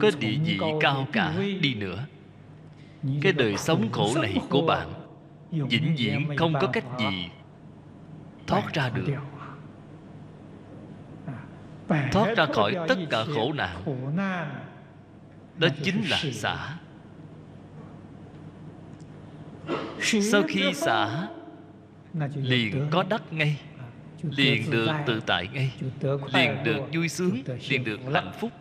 có 0.00 0.10
địa 0.20 0.38
vị 0.44 0.60
cao 0.80 1.06
cả 1.12 1.34
đi 1.60 1.74
nữa. 1.74 2.06
Cái 3.22 3.32
đời 3.32 3.56
sống 3.56 3.92
khổ 3.92 4.08
này 4.14 4.36
của 4.50 4.66
bạn 4.66 4.88
vĩnh 5.50 5.94
viễn 5.98 6.36
không 6.36 6.52
có 6.60 6.66
cách 6.66 6.84
gì 6.98 7.28
thoát 8.46 8.72
ra 8.74 8.90
được. 8.90 9.14
thoát 12.12 12.36
ra 12.36 12.46
khỏi 12.46 12.76
tất 12.88 12.98
cả 13.10 13.24
khổ 13.34 13.52
nạn. 13.52 13.82
đó 15.58 15.68
chính 15.82 16.02
là 16.08 16.20
xả. 16.32 16.76
Sau 20.00 20.42
khi 20.48 20.74
xả 20.74 21.28
liền 22.34 22.88
có 22.90 23.04
đắc 23.08 23.22
ngay 23.30 23.60
liền 24.22 24.70
được 24.70 24.88
tự 25.06 25.20
tại 25.26 25.48
ngay. 25.52 25.72
Liền 26.32 26.64
được 26.64 26.80
vui 26.92 27.08
sướng. 27.08 27.42
liền 27.68 27.84
được 27.84 28.00
hạnh 28.14 28.32
phúc. 28.40 28.52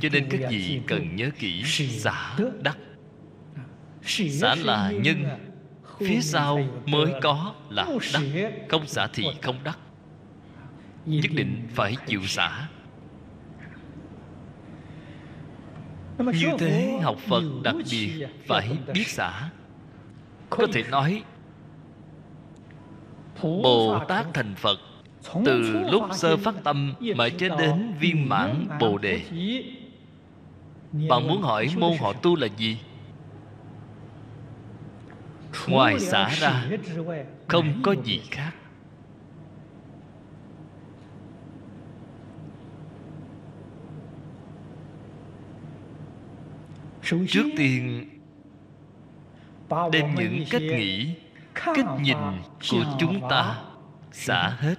Cho 0.00 0.08
nên 0.12 0.26
các 0.30 0.40
vị 0.50 0.80
cần 0.86 1.16
nhớ 1.16 1.30
kỹ 1.38 1.64
xả 1.88 2.36
đắc 2.62 2.78
xả 4.30 4.54
là 4.54 4.90
nhân. 4.90 5.24
phía 5.98 6.20
sau 6.20 6.60
mới 6.86 7.12
có 7.22 7.54
là 7.70 7.86
đắc 8.12 8.22
không 8.68 8.86
xả 8.86 9.06
thì 9.12 9.24
không 9.42 9.58
đắc 9.64 9.78
nhất 11.06 11.30
định 11.34 11.68
phải 11.74 11.96
chịu 12.06 12.26
xả. 12.26 12.68
như 16.18 16.48
thế 16.58 16.98
học 17.02 17.16
phật 17.28 17.42
đặc 17.62 17.74
biệt 17.90 18.26
phải 18.46 18.76
biết 18.94 19.08
xả. 19.08 19.50
Có 20.50 20.66
thể. 20.72 20.82
nói 20.82 21.22
bồ 23.44 23.98
tát 24.08 24.26
thành 24.34 24.54
phật, 24.56 24.78
từ 25.44 25.60
lúc 25.90 26.04
sơ 26.12 26.36
phát 26.36 26.54
tâm 26.64 26.94
mà 27.16 27.28
cho 27.28 27.56
đến 27.56 27.94
viên 28.00 28.28
mãn 28.28 28.68
bồ 28.80 28.98
đề. 28.98 29.20
Bạn 31.08 31.26
muốn 31.28 31.42
hỏi 31.42 31.68
môn 31.76 31.92
họ 32.00 32.12
tu 32.12 32.36
là 32.36 32.46
gì? 32.56 32.78
Ngoài 35.68 36.00
xả 36.00 36.28
ra, 36.28 36.66
không 37.48 37.80
có 37.82 37.94
gì 38.04 38.20
khác. 38.30 38.50
Trước 47.28 47.44
tiên, 47.56 48.08
đem 49.92 50.14
những 50.14 50.44
cách 50.50 50.62
nghĩ 50.62 51.14
cách 51.54 51.86
nhìn 52.00 52.16
của 52.70 52.84
chúng 52.98 53.28
ta 53.28 53.58
xả 54.12 54.48
hết. 54.48 54.74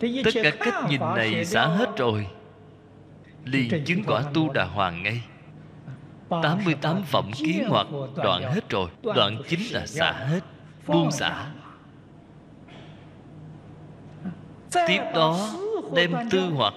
Tất 0.00 0.30
cả 0.34 0.50
cách 0.60 0.74
nhìn 0.88 1.00
này 1.00 1.44
xả 1.44 1.66
hết 1.66 1.96
rồi. 1.96 2.26
Liền 3.44 3.84
chứng 3.84 4.04
quả 4.06 4.22
tu 4.34 4.52
đà 4.52 4.64
hoàng 4.64 5.02
ngay. 5.02 5.22
88 6.42 7.02
phẩm 7.02 7.30
kiến 7.32 7.64
hoặc 7.68 7.86
đoạn 8.16 8.42
hết 8.42 8.70
rồi. 8.70 8.90
Đoạn 9.02 9.42
chính 9.48 9.60
là 9.70 9.86
xả 9.86 10.12
hết. 10.12 10.40
Buông 10.86 11.10
xả. 11.10 11.46
Tiếp 14.88 15.00
đó 15.14 15.50
đem 15.94 16.12
tư 16.30 16.50
hoặc 16.54 16.74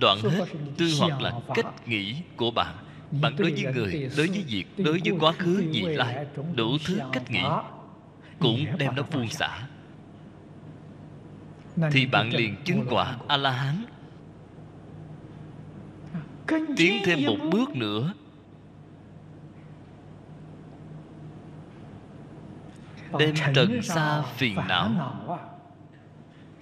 Đoạn 0.00 0.18
hết. 0.22 0.44
tư 0.78 0.86
hoặc 1.00 1.20
là 1.20 1.32
cách 1.54 1.88
nghĩ 1.88 2.16
của 2.36 2.50
bạn 2.50 2.74
Bạn 3.10 3.36
đối 3.38 3.52
với 3.52 3.74
người, 3.74 4.10
đối 4.16 4.26
với 4.28 4.44
việc, 4.48 4.64
đối 4.76 5.00
với 5.04 5.18
quá 5.20 5.32
khứ, 5.32 5.64
vị 5.72 5.82
lai 5.82 6.26
Đủ 6.54 6.76
thứ 6.86 6.98
cách 7.12 7.30
nghĩ 7.30 7.44
Cũng 8.38 8.66
đem 8.78 8.94
nó 8.96 9.02
buông 9.12 9.28
xả. 9.28 9.68
Thì 11.92 12.06
bạn 12.06 12.32
liền 12.32 12.56
chứng 12.64 12.86
quả 12.90 13.16
A-la-hán. 13.28 13.84
Tiến 16.76 17.02
thêm 17.04 17.18
một 17.26 17.36
bước 17.52 17.76
nữa. 17.76 18.12
Đem 23.18 23.34
trần 23.54 23.82
xa 23.82 24.22
phiền 24.22 24.56
não. 24.68 24.90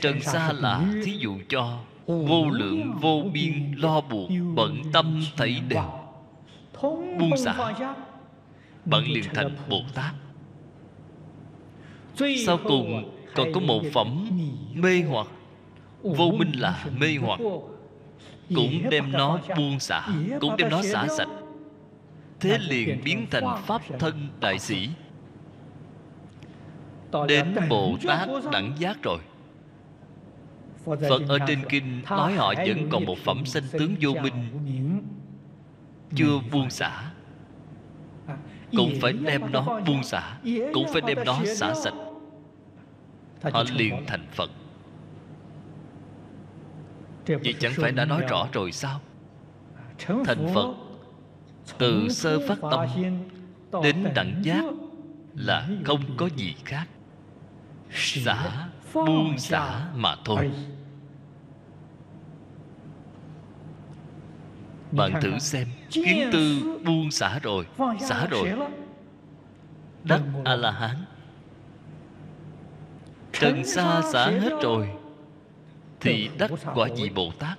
trần 0.00 0.20
xa 0.20 0.52
là 0.52 0.84
thí 1.04 1.12
dụ 1.12 1.38
cho 1.48 1.78
vô 2.06 2.50
lượng 2.50 2.98
vô 3.00 3.24
biên 3.32 3.72
lo 3.76 4.00
buộc 4.00 4.30
bận 4.54 4.82
tâm 4.92 5.22
thấy 5.36 5.60
đều 5.68 5.97
buông 7.18 7.36
xả. 7.36 7.54
bạn 8.84 9.04
liền 9.04 9.24
thành 9.34 9.56
bồ 9.68 9.80
tát. 9.94 10.14
Sau 12.46 12.58
cùng 12.64 13.10
còn 13.34 13.52
có 13.52 13.60
một 13.60 13.82
phẩm 13.92 14.28
mê 14.74 15.02
hoặc. 15.02 15.26
Vô 16.02 16.30
minh 16.38 16.52
là 16.52 16.86
mê 16.98 17.16
hoặc. 17.20 17.40
cũng 18.54 18.90
đem 18.90 19.12
nó 19.12 19.38
buông 19.56 19.80
xả 19.80 20.08
cũng 20.40 20.56
đem 20.56 20.70
nó 20.70 20.82
xả 20.82 21.06
sạch. 21.18 21.28
Thế 22.40 22.58
liền 22.58 23.00
biến 23.04 23.26
thành 23.30 23.62
pháp 23.66 23.82
thân 23.98 24.28
đại 24.40 24.58
sĩ. 24.58 24.88
Đến 27.28 27.54
bồ 27.68 27.96
tát 28.06 28.28
đẳng 28.52 28.72
giác 28.78 29.02
rồi. 29.02 29.18
Phật 30.84 31.22
ở 31.28 31.38
trên 31.46 31.58
kinh 31.68 32.02
nói 32.10 32.32
họ 32.32 32.54
vẫn 32.66 32.88
còn 32.90 33.04
một 33.04 33.18
phẩm 33.24 33.46
sanh 33.46 33.62
tướng 33.72 33.94
vô 34.00 34.12
minh 34.22 34.48
chưa 36.14 36.38
buông 36.52 36.70
xả. 36.70 37.10
Cũng 38.76 38.92
phải 39.00 39.12
đem 39.12 39.52
nó 39.52 39.80
buông 39.86 40.04
xả. 40.04 40.38
Cũng 40.72 40.86
phải 40.92 41.00
đem 41.06 41.18
nó 41.26 41.40
xả 41.56 41.74
sạch. 41.74 41.94
Họ 43.42 43.64
liền 43.74 44.06
thành 44.06 44.26
phật. 44.32 44.50
Vậy 47.26 47.54
chẳng 47.60 47.72
phải 47.76 47.92
đã 47.92 48.04
nói 48.04 48.22
rõ 48.28 48.48
rồi 48.52 48.72
sao? 48.72 49.00
Thành 50.06 50.48
phật. 50.54 50.74
Từ 51.78 52.08
sơ 52.08 52.48
phát 52.48 52.58
tâm 52.70 52.86
đến 53.82 54.06
đẳng 54.14 54.42
giác 54.42 54.64
là 55.34 55.68
không 55.84 56.00
có 56.16 56.28
gì 56.36 56.54
khác. 56.64 56.86
Xả 57.90 58.68
buông 58.94 59.38
xả 59.38 59.88
mà 59.94 60.16
thôi. 60.24 60.50
Bạn 64.92 65.12
thử 65.22 65.38
xem 65.38 65.68
kiến 65.90 66.28
tư 66.32 66.62
buông 66.84 67.10
xả 67.10 67.38
rồi 67.38 67.66
xả 68.00 68.26
rồi. 68.26 68.52
đắc 70.04 70.20
a 70.44 70.56
la 70.56 70.70
hán 70.70 70.96
trần 73.32 73.64
xa 73.64 74.02
xả 74.12 74.30
hết 74.30 74.52
rồi 74.62 74.88
thì 76.00 76.28
đắc 76.38 76.50
quả 76.74 76.88
vị 76.96 77.10
bồ 77.14 77.32
tát? 77.38 77.58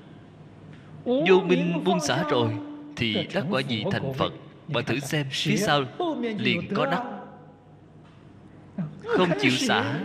Vô 1.05 1.39
minh 1.45 1.83
buông 1.83 1.99
xả 1.99 2.23
rồi 2.29 2.53
thì 2.95 3.27
đắc 3.33 3.45
quả 3.49 3.61
vị 3.67 3.85
thành 3.91 4.13
phật? 4.13 4.33
bạn 4.67 4.85
thử 4.85 4.99
xem 4.99 5.27
phía 5.31 5.57
sau 5.57 5.83
liền 6.37 6.73
có 6.75 6.85
đắc. 6.85 7.03
không 9.03 9.29
chịu 9.41 9.51
xả 9.51 9.99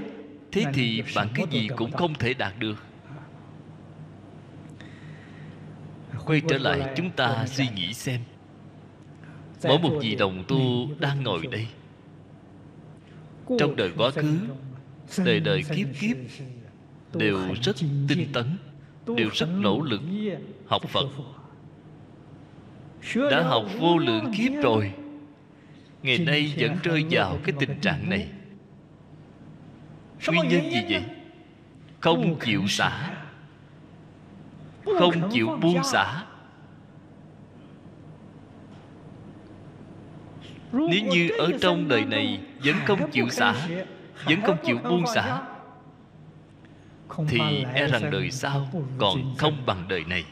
thế 0.53 0.65
thì 0.75 1.03
bạn 1.15 1.29
cái 1.35 1.47
gì 1.51 1.69
cũng 1.77 1.93
không 1.93 2.15
thể 2.15 2.35
đạt 2.35 2.53
được 2.59 2.77
quay 6.27 6.43
trở 6.49 6.59
lại 6.59 6.93
chúng 6.97 7.11
ta 7.11 7.47
suy 7.47 7.69
nghĩ 7.75 7.95
xem. 7.95 8.21
Mỗi 9.65 9.79
một 9.79 9.99
vị 10.01 10.15
đồng 10.15 10.45
tu 10.49 10.89
đang 10.99 11.23
ngồi 11.23 11.47
đây. 11.47 11.67
Trong 13.59 13.77
đời 13.77 13.93
quá 13.97 14.11
khứ, 14.11 14.39
đời 15.25 15.41
đời 15.41 15.63
kiếp 15.63 15.87
kiếp, 16.01 16.17
đều 17.15 17.39
rất 17.63 17.77
tinh 18.09 18.27
tấn, 18.33 18.57
đều 19.17 19.29
rất 19.33 19.49
nỗ 19.57 19.81
lực 19.81 20.01
học 20.67 20.83
phật. 20.89 21.07
Đã 23.31 23.43
học 23.43 23.65
vô 23.79 23.99
lượng 23.99 24.33
kiếp 24.37 24.53
rồi, 24.63 24.93
ngày 26.03 26.19
nay 26.19 26.55
vẫn 26.59 26.77
rơi 26.83 27.05
vào 27.11 27.39
cái 27.45 27.55
tình 27.61 27.81
trạng 27.81 28.11
này. 28.11 28.29
Nguyên 30.27 30.49
nhân 30.49 30.71
gì 30.71 30.83
vậy? 30.91 31.03
Không 32.01 32.39
chịu 32.45 32.63
xả 32.69 33.11
không 34.85 35.31
chịu 35.31 35.59
buông 35.63 35.85
xả. 35.85 36.25
Nếu 40.73 41.05
như 41.11 41.29
ở 41.39 41.51
trong 41.61 41.89
đời 41.89 42.05
này 42.05 42.41
vẫn 42.65 42.77
không 42.87 43.11
chịu 43.11 43.29
xả 43.29 43.55
vẫn 44.25 44.41
không 44.47 44.57
chịu 44.65 44.79
buông 44.85 45.07
xả 45.15 45.43
thì 47.29 47.65
e 47.75 47.87
rằng 47.87 48.11
đời 48.11 48.31
sau 48.31 48.69
còn 48.99 49.35
không 49.39 49.67
bằng 49.67 49.89
đời 49.89 50.05
này. 50.05 50.25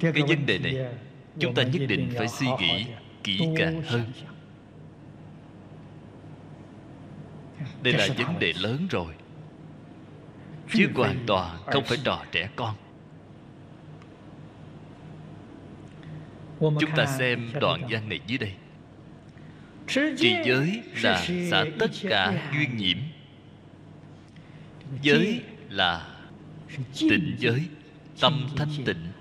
Cái 0.00 0.12
vấn 0.12 0.46
đề 0.46 0.58
này 0.58 0.94
chúng 1.38 1.54
ta 1.54 1.62
nhất 1.62 1.82
định 1.88 2.10
phải 2.16 2.28
suy 2.28 2.46
nghĩ 2.58 2.86
kỹ 3.24 3.40
càng 3.56 3.82
hơn. 3.82 4.02
đây 7.82 7.92
là 7.92 8.08
vấn 8.18 8.38
đề 8.38 8.52
lớn 8.52 8.86
rồi 8.90 9.14
chứ 10.72 10.88
hoàn 10.94 11.18
toàn 11.26 11.58
không 11.66 11.84
phải 11.84 11.98
trò 12.04 12.24
trẻ 12.32 12.48
con. 12.56 12.74
Chúng 16.60 16.90
ta 16.96 17.06
xem 17.06 17.50
đoạn 17.60 17.80
văn 17.90 18.08
này 18.08 18.20
dưới 18.26 18.38
đây. 18.38 18.52
Trì 20.18 20.36
giới 20.46 20.82
là 21.02 21.26
xả 21.50 21.64
tất 21.78 21.90
cả 22.02 22.50
duyên 22.52 22.76
nhiễm. 22.76 22.96
Giới 25.02 25.42
là 25.68 26.16
tịnh 26.98 27.36
giới 27.38 27.68
tâm 28.20 28.48
thanh 28.56 28.68
tịnh. 28.84 29.12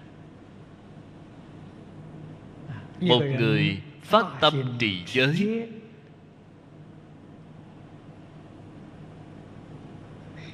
Một 3.01 3.23
người 3.39 3.77
phát 4.03 4.25
tâm 4.41 4.75
trì 4.79 5.03
giới 5.07 5.67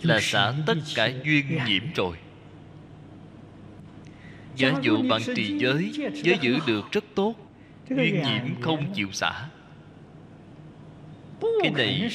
là 0.04 0.20
xả 0.22 0.54
tất 0.66 0.78
cả 0.95 1.12
duyên 1.24 1.45
nhiễm 1.66 1.84
rồi. 1.95 2.18
Giả 4.56 4.74
dụ 4.82 4.97
bạn 5.10 5.22
trì 5.36 5.58
giới 5.58 5.91
giới 6.14 6.38
giữ 6.41 6.60
được 6.68 6.91
rất 6.91 7.04
tốt 7.16 7.36
duyên 7.89 8.22
nhiễm 8.22 8.62
không 8.62 8.93
chịu 8.93 9.12
xả. 9.12 9.49
cái 11.62 11.72
này 11.72 12.10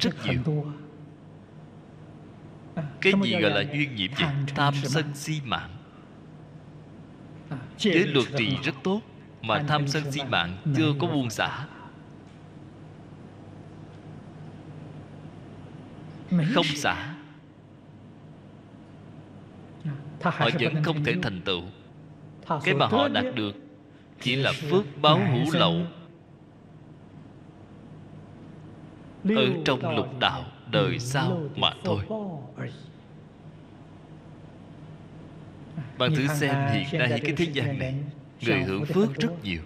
rất 0.00 0.14
nhiều. 0.24 0.64
cái 3.00 3.12
gì 3.22 3.40
gọi 3.40 3.50
là 3.50 3.72
duyên 3.72 3.94
nhiễm 3.94 4.10
vậy 4.18 4.28
tham 4.54 4.74
sân 4.82 5.04
si 5.14 5.40
mạng. 5.44 5.76
Giới 7.78 8.06
luật 8.06 8.26
trì 8.38 8.56
rất 8.62 8.74
tốt 8.82 9.00
mà 9.42 9.62
tham 9.68 9.88
sân 9.88 10.12
si 10.12 10.20
mạng. 10.28 10.56
chưa 10.76 10.92
có 10.98 11.06
buông 11.06 11.30
xả 11.30 11.66
không 16.54 16.64
xả. 16.64 17.14
Họ 20.22 20.48
vẫn 20.60 20.82
không 20.82 21.04
thể 21.04 21.14
thành 21.22 21.40
tựu. 21.44 21.62
Cái 22.64 22.74
mà 22.74 22.86
họ 22.86 23.08
đạt 23.08 23.24
được 23.34 23.56
chỉ 24.20 24.36
là 24.36 24.52
phước 24.70 24.84
báo 25.02 25.18
hữu 25.18 25.52
lậu. 25.52 25.82
Ở 29.24 29.46
trong 29.64 29.96
lục 29.96 30.18
đạo 30.20 30.44
đời 30.70 30.98
sau 30.98 31.40
mà 31.56 31.70
thôi. 31.84 32.04
bạn 36.00 36.14
thử 36.14 36.26
xem 36.26 36.56
hiện 36.72 36.98
nay 36.98 37.20
cái 37.22 37.32
thế 37.36 37.44
gian 37.44 37.78
này 37.78 37.94
người 38.42 38.62
hưởng 38.62 38.84
phước 38.84 39.14
rất 39.14 39.44
nhiều 39.44 39.62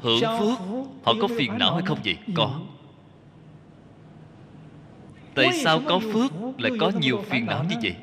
hưởng 0.00 0.20
phước 0.20 0.58
họ 1.04 1.14
có 1.20 1.28
phiền 1.28 1.58
não 1.58 1.74
hay 1.74 1.82
không 1.86 1.98
vậy? 2.04 2.16
có. 2.34 2.60
Tại 5.34 5.52
sao 5.52 5.82
có 5.86 6.00
phước 6.12 6.32
lại 6.58 6.72
có 6.80 6.92
nhiều 7.00 7.22
phiền 7.30 7.46
não 7.46 7.64
như 7.64 7.76
vậy? 7.82 7.96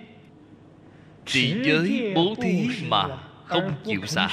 Trì 1.25 1.63
giới 1.63 2.13
bố 2.15 2.35
thí 2.41 2.69
mà 2.87 3.07
không 3.45 3.71
chịu 3.85 4.05
xả. 4.05 4.29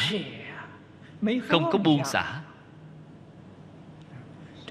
không 1.49 1.70
có 1.72 1.78
buông 1.78 2.05
xả. 2.05 2.40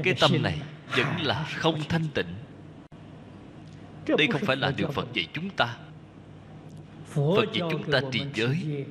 Cái 0.04 0.16
tâm 0.20 0.32
này 0.42 0.62
vẫn 0.98 1.22
là 1.22 1.46
không 1.56 1.80
thanh 1.90 2.08
tịnh. 2.14 2.34
Đây 4.18 4.28
không 4.32 4.42
phải 4.46 4.56
là 4.56 4.72
điều 4.78 4.88
phật 4.88 5.14
dạy 5.14 5.28
chúng 5.34 5.50
ta. 5.50 5.78
Phật 7.06 7.54
dạy 7.54 7.70
chúng 7.72 7.92
ta 7.92 8.02
trì 8.12 8.22
giới 8.34 8.86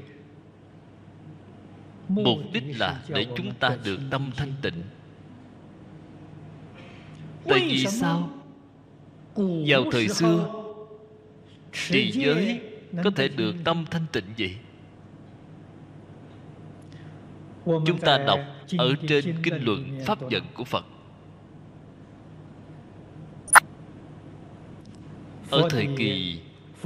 mục 2.15 2.39
đích 2.53 2.79
là 2.79 3.03
để 3.09 3.27
chúng 3.37 3.55
ta 3.55 3.77
được 3.85 4.01
tâm 4.11 4.31
thanh 4.37 4.53
tịnh. 4.63 4.83
Tại 7.49 7.61
vì 7.69 7.87
sao? 7.87 8.31
Vào 9.67 9.85
thời 9.93 10.09
xưa 10.09 10.63
trì 11.73 12.13
giới 12.13 12.61
có 13.05 13.11
thể 13.17 13.29
được 13.29 13.55
tâm 13.65 13.85
thanh 13.91 14.07
tịnh 14.13 14.25
vậy? 14.39 14.57
Chúng 17.65 17.99
ta 18.01 18.19
đọc 18.19 18.41
ở 18.79 18.95
trên 19.09 19.37
kinh 19.43 19.65
luận 19.65 19.99
pháp 20.07 20.21
vận 20.21 20.43
của 20.55 20.65
phật. 20.65 20.85
Ở 25.51 25.69
thời 25.71 25.89
kỳ 25.97 26.41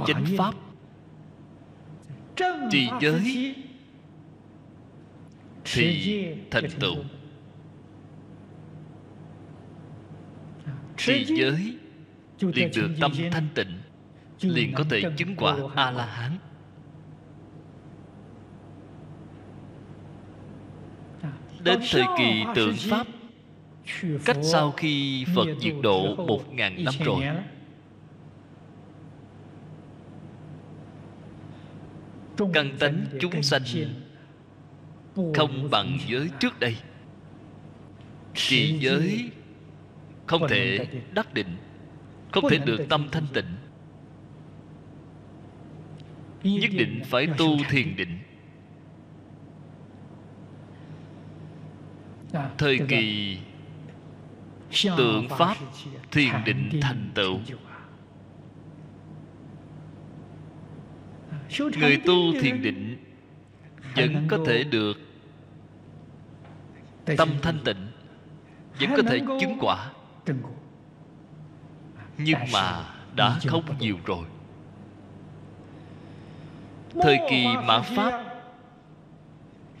chánh 0.07 0.25
pháp, 0.37 0.55
trì 2.71 2.89
giới 3.01 3.55
thì 5.73 6.25
thành 6.51 6.69
tựu 6.79 6.95
trì 10.97 11.25
giới 11.25 11.77
liền 12.39 12.69
được 12.75 12.89
tâm 13.01 13.11
thanh 13.31 13.47
tịnh 13.55 13.79
liền 14.41 14.73
có 14.73 14.83
thể 14.89 15.01
chứng 15.17 15.35
quả 15.35 15.57
a 15.75 15.91
la 15.91 16.05
hán 16.05 16.37
đến 21.63 21.79
thời 21.91 22.03
kỳ 22.17 22.43
tượng 22.55 22.75
pháp 22.89 23.07
cách 24.25 24.37
sau 24.41 24.71
khi 24.71 25.25
phật 25.35 25.45
diệt 25.61 25.75
độ 25.83 26.15
một 26.15 26.53
ngàn 26.53 26.83
năm 26.83 26.93
rồi. 27.05 27.23
căn 32.53 32.77
tánh 32.79 33.05
chúng 33.19 33.43
sanh 33.43 33.61
không 35.35 35.69
bằng 35.71 35.97
giới 36.07 36.29
trước 36.39 36.59
đây. 36.59 36.75
Trì 38.33 38.79
giới 38.79 39.31
không 40.25 40.47
thể 40.49 40.87
đắc 41.13 41.33
định 41.33 41.57
không 42.31 42.49
thể 42.49 42.57
được 42.57 42.85
tâm 42.89 43.07
thanh 43.11 43.27
tịnh. 43.33 43.55
Nhất 46.43 46.71
định 46.73 47.01
phải 47.05 47.27
tu 47.37 47.57
thiền 47.69 47.95
định. 47.95 48.19
Thời 52.57 52.79
kỳ 52.87 53.37
tượng 54.97 55.27
pháp 55.29 55.57
thiền 56.11 56.33
định 56.45 56.79
thành 56.81 57.11
tựu. 57.15 57.39
người 61.79 62.01
tu 62.05 62.33
thiền 62.41 62.61
định 62.61 62.97
vẫn 63.95 64.27
có 64.27 64.39
thể 64.47 64.63
được 64.63 65.06
tâm 67.17 67.29
thanh 67.41 67.59
tịnh 67.65 67.87
vẫn 68.79 68.89
có 68.97 69.03
thể 69.09 69.19
chứng 69.39 69.57
quả. 69.59 69.91
nhưng 72.17 72.39
mà 72.53 72.85
đã 73.15 73.39
không 73.47 73.63
nhiều 73.79 73.97
rồi. 74.05 74.25
Thời 77.01 77.17
kỳ 77.29 77.45
mạt 77.65 77.81
pháp 77.95 78.23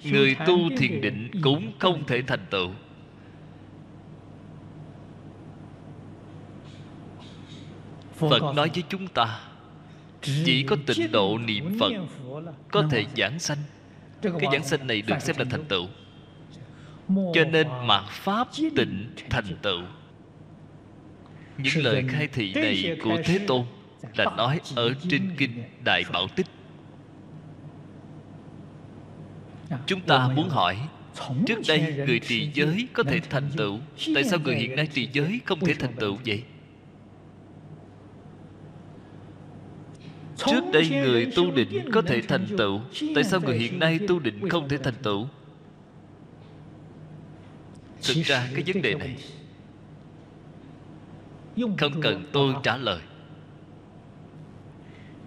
người 0.03 0.35
tu 0.47 0.57
thiền 0.77 1.01
định 1.01 1.31
cũng 1.43 1.71
không 1.79 2.03
thể 2.07 2.21
thành 2.21 2.45
tựu. 2.49 2.69
Phật 8.15 8.55
nói 8.55 8.69
với 8.73 8.83
chúng 8.89 9.07
ta 9.07 9.39
chỉ 10.21 10.63
có 10.63 10.75
tịnh 10.85 11.11
độ 11.11 11.37
niệm 11.37 11.77
phật 11.79 11.91
có 12.71 12.87
thể 12.91 13.05
giảng 13.17 13.39
sanh. 13.39 13.57
Cái 14.21 14.49
giảng 14.51 14.63
sanh 14.63 14.87
này 14.87 15.01
được 15.01 15.19
xem 15.19 15.35
là 15.39 15.45
thành 15.49 15.65
tựu 15.65 15.87
cho 17.09 17.45
nên 17.51 17.67
mạt 17.83 18.03
pháp 18.09 18.47
tịnh 18.75 19.11
thành 19.29 19.57
tựu. 19.61 19.81
Những 21.57 21.83
lời 21.83 22.05
khai 22.09 22.27
thị 22.27 22.53
này 22.53 22.97
của 23.03 23.17
thế 23.25 23.39
tôn 23.47 23.65
là 24.15 24.25
nói 24.37 24.59
ở 24.75 24.93
trên 25.09 25.31
kinh 25.37 25.63
đại 25.83 26.03
bảo 26.13 26.27
tích. 26.27 26.47
Chúng 29.85 30.01
ta 30.01 30.27
muốn 30.35 30.49
hỏi 30.49 30.77
trước 31.45 31.59
đây 31.67 32.03
người 32.07 32.19
trì 32.19 32.51
giới 32.53 32.87
có 32.93 33.03
thể 33.03 33.19
thành 33.29 33.49
tựu 33.57 33.79
tại 34.15 34.23
sao 34.23 34.39
người 34.39 34.55
hiện 34.55 34.75
nay 34.75 34.87
trì 34.87 35.09
giới? 35.13 35.39
không 35.45 35.59
thể 35.59 35.73
thành 35.73 35.93
tựu 35.99 36.17
vậy? 36.25 36.43
Trước 40.37 40.63
đây 40.73 40.89
người 40.89 41.31
tu 41.35 41.51
định 41.51 41.91
có 41.93 42.01
thể 42.01 42.21
thành 42.21 42.47
tựu 42.57 42.81
tại 43.15 43.23
sao 43.23 43.39
người 43.41 43.57
hiện 43.57 43.79
nay 43.79 43.99
tu 44.07 44.19
định 44.19 44.49
không 44.49 44.69
thể 44.69 44.77
thành 44.77 44.93
tựu 45.03 45.27
thực 48.03 48.23
ra 48.23 48.47
cái 48.53 48.63
vấn 48.67 48.81
đề 48.81 48.93
này 48.93 49.15
không 51.61 52.01
cần 52.01 52.25
tôi 52.33 52.53
trả 52.63 52.77
lời. 52.77 53.01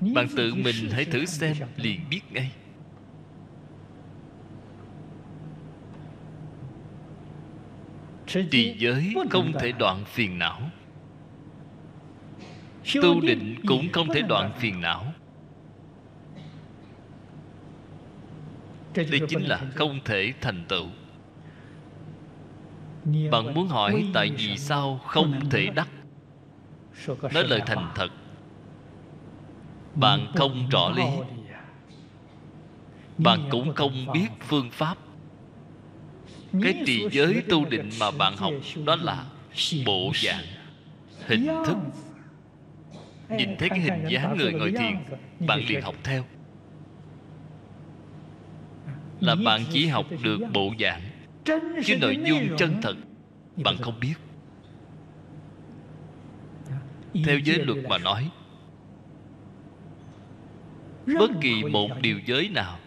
Bạn 0.00 0.26
tự 0.36 0.54
mình 0.54 0.90
hãy 0.90 1.04
thử 1.04 1.26
xem 1.26 1.56
liền 1.76 2.00
biết 2.10 2.20
ngay. 2.30 2.52
Trì 8.50 8.74
giới 8.78 9.14
không 9.30 9.52
thể 9.60 9.72
đoạn 9.72 10.04
phiền 10.04 10.38
não. 10.38 10.60
Tu 13.02 13.20
định 13.20 13.54
cũng 13.66 13.92
không 13.92 14.08
thể 14.14 14.22
đoạn 14.22 14.52
phiền 14.58 14.80
não. 14.80 15.12
Đây 18.94 19.20
chính 19.28 19.42
là 19.42 19.60
không 19.74 20.00
thể 20.04 20.32
thành 20.40 20.64
tựu 20.68 20.86
bạn 23.04 23.54
muốn 23.54 23.68
hỏi 23.68 24.04
tại 24.14 24.30
vì 24.30 24.56
sao 24.56 25.00
không 25.06 25.50
thể 25.50 25.66
đắc? 25.74 25.88
Nói 27.06 27.44
lời 27.44 27.62
thành 27.66 27.92
thật. 27.94 28.08
Bạn 29.94 30.32
không 30.34 30.68
rõ 30.68 30.90
lý. 30.90 31.02
bạn 33.18 33.48
cũng 33.50 33.74
không 33.74 34.06
biết 34.12 34.28
phương 34.40 34.70
pháp. 34.70 34.98
Cái 36.62 36.82
trì 36.86 37.08
giới 37.10 37.42
tu 37.48 37.64
định 37.64 37.90
mà 38.00 38.10
bạn 38.10 38.36
học 38.36 38.52
đó 38.84 38.96
là 38.96 39.24
bộ 39.86 40.12
dạng 40.14 40.44
hình 41.26 41.46
thức. 41.66 41.76
Nhìn 43.28 43.56
thấy 43.58 43.68
cái 43.68 43.80
hình 43.80 44.04
dáng 44.08 44.36
người 44.36 44.52
ngồi 44.52 44.72
thiền 44.72 44.96
bạn 45.46 45.60
liền 45.68 45.82
học 45.82 45.94
theo. 46.04 46.24
Là 49.20 49.34
bạn 49.34 49.64
chỉ 49.72 49.86
học 49.86 50.06
được 50.22 50.38
bộ 50.52 50.72
dạng 50.80 51.09
chứ 51.84 51.96
nội 52.00 52.18
dung 52.24 52.56
chân 52.58 52.76
thật 52.82 52.94
bạn 53.64 53.76
không 53.80 54.00
biết. 54.00 54.14
Theo 57.24 57.38
giới 57.38 57.58
luật 57.64 57.78
mà 57.88 57.98
nói 57.98 58.30
bất 61.06 61.30
kỳ 61.40 61.64
một 61.64 61.88
điều 62.02 62.20
giới 62.26 62.48
nào 62.48 62.78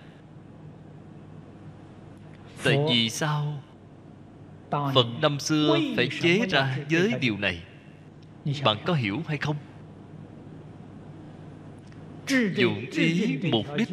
tại 2.63 2.79
vì 2.89 3.09
sao 3.09 3.63
phật 4.71 5.05
năm 5.21 5.39
xưa 5.39 5.77
phải 5.95 6.09
chế 6.21 6.39
ra 6.49 6.77
giới 6.89 7.13
điều 7.21 7.37
này? 7.37 7.63
Bạn 8.65 8.77
có 8.85 8.93
hiểu 8.93 9.21
hay 9.27 9.37
không? 9.37 9.55
Dụng 12.55 12.85
ý 12.91 13.37
mục 13.51 13.65
đích 13.77 13.89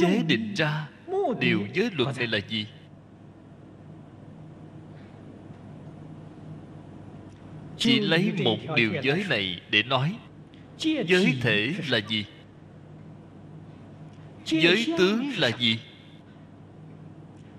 chế 0.00 0.22
định 0.26 0.54
ra 0.54 0.88
điều 1.40 1.66
giới 1.72 1.90
luật 1.96 2.18
này 2.18 2.26
là 2.26 2.38
gì? 2.48 2.66
Chỉ 7.78 8.00
lấy 8.00 8.32
một 8.44 8.58
điều 8.76 8.92
giới 9.02 9.24
này 9.28 9.60
để 9.70 9.82
nói 9.82 10.16
giới 10.82 11.38
thể 11.42 11.74
là 11.88 11.98
gì? 11.98 12.26
Giới 14.44 14.86
tướng 14.98 15.30
là 15.38 15.50
gì? 15.58 15.78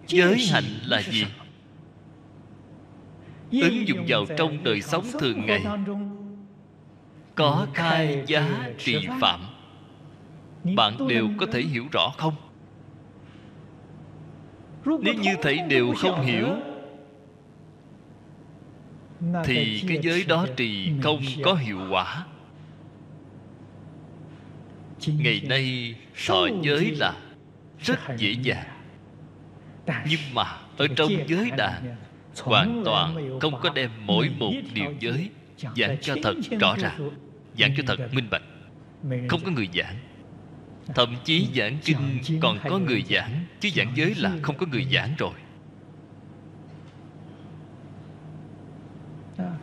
Giới 0.08 0.46
hạnh 0.52 0.64
là 0.86 1.02
gì? 1.02 1.26
ứng 3.62 3.88
dụng 3.88 4.06
vào 4.08 4.26
trong 4.38 4.64
đời 4.64 4.82
sống 4.82 5.06
thường 5.20 5.46
ngày. 5.46 5.64
có 7.36 7.68
khai 7.74 8.24
giá 8.28 8.70
trị 8.78 9.08
phạm. 9.22 9.42
Bạn 10.76 11.08
đều 11.08 11.30
có 11.38 11.46
thể 11.46 11.62
hiểu 11.62 11.86
rõ 11.92 12.14
không 12.18 12.34
nếu 14.86 15.14
như 15.14 15.36
thầy 15.42 15.60
đều 15.70 15.94
không 15.98 16.22
hiểu 16.22 16.48
thì 19.46 19.84
cái 19.88 20.00
giới 20.02 20.24
đó 20.24 20.48
trì 20.58 20.92
không 21.02 21.22
có 21.44 21.54
hiệu 21.54 21.80
quả. 21.92 22.26
Ngày 25.08 25.42
nay 25.50 25.96
thọ 26.28 26.48
giới 26.62 26.96
là 26.96 27.14
rất 27.80 28.00
dễ 28.18 28.32
dàng. 28.32 28.66
Nhưng 29.88 30.20
mà 30.34 30.44
ở 30.78 30.88
trong 30.96 31.12
giới 31.28 31.52
đàn 31.58 31.96
hoàn 32.42 32.82
toàn 32.86 33.40
không 33.40 33.54
có 33.62 33.70
đem 33.76 33.90
mỗi 34.06 34.30
một 34.40 34.52
điều 34.74 34.94
giới 35.00 35.30
giảng 35.76 35.98
cho 36.02 36.16
thật 36.24 36.34
rõ 36.60 36.76
ràng 36.80 37.10
giảng 37.60 37.72
cho 37.78 37.84
thật 37.88 38.14
minh 38.14 38.28
bạch. 38.32 38.44
Không 39.30 39.40
có 39.46 39.52
người 39.52 39.70
giảng 39.74 39.96
thậm 40.88 41.16
chí 41.24 41.48
giảng 41.56 41.78
kinh 41.84 42.20
còn 42.42 42.58
có 42.70 42.80
người 42.80 43.04
giảng 43.10 43.46
chứ 43.60 43.70
giảng 43.76 43.92
giới 43.96 44.16
là 44.16 44.32
không 44.42 44.58
có 44.58 44.66
người 44.66 44.88
giảng 44.94 45.16
rồi. 45.18 45.34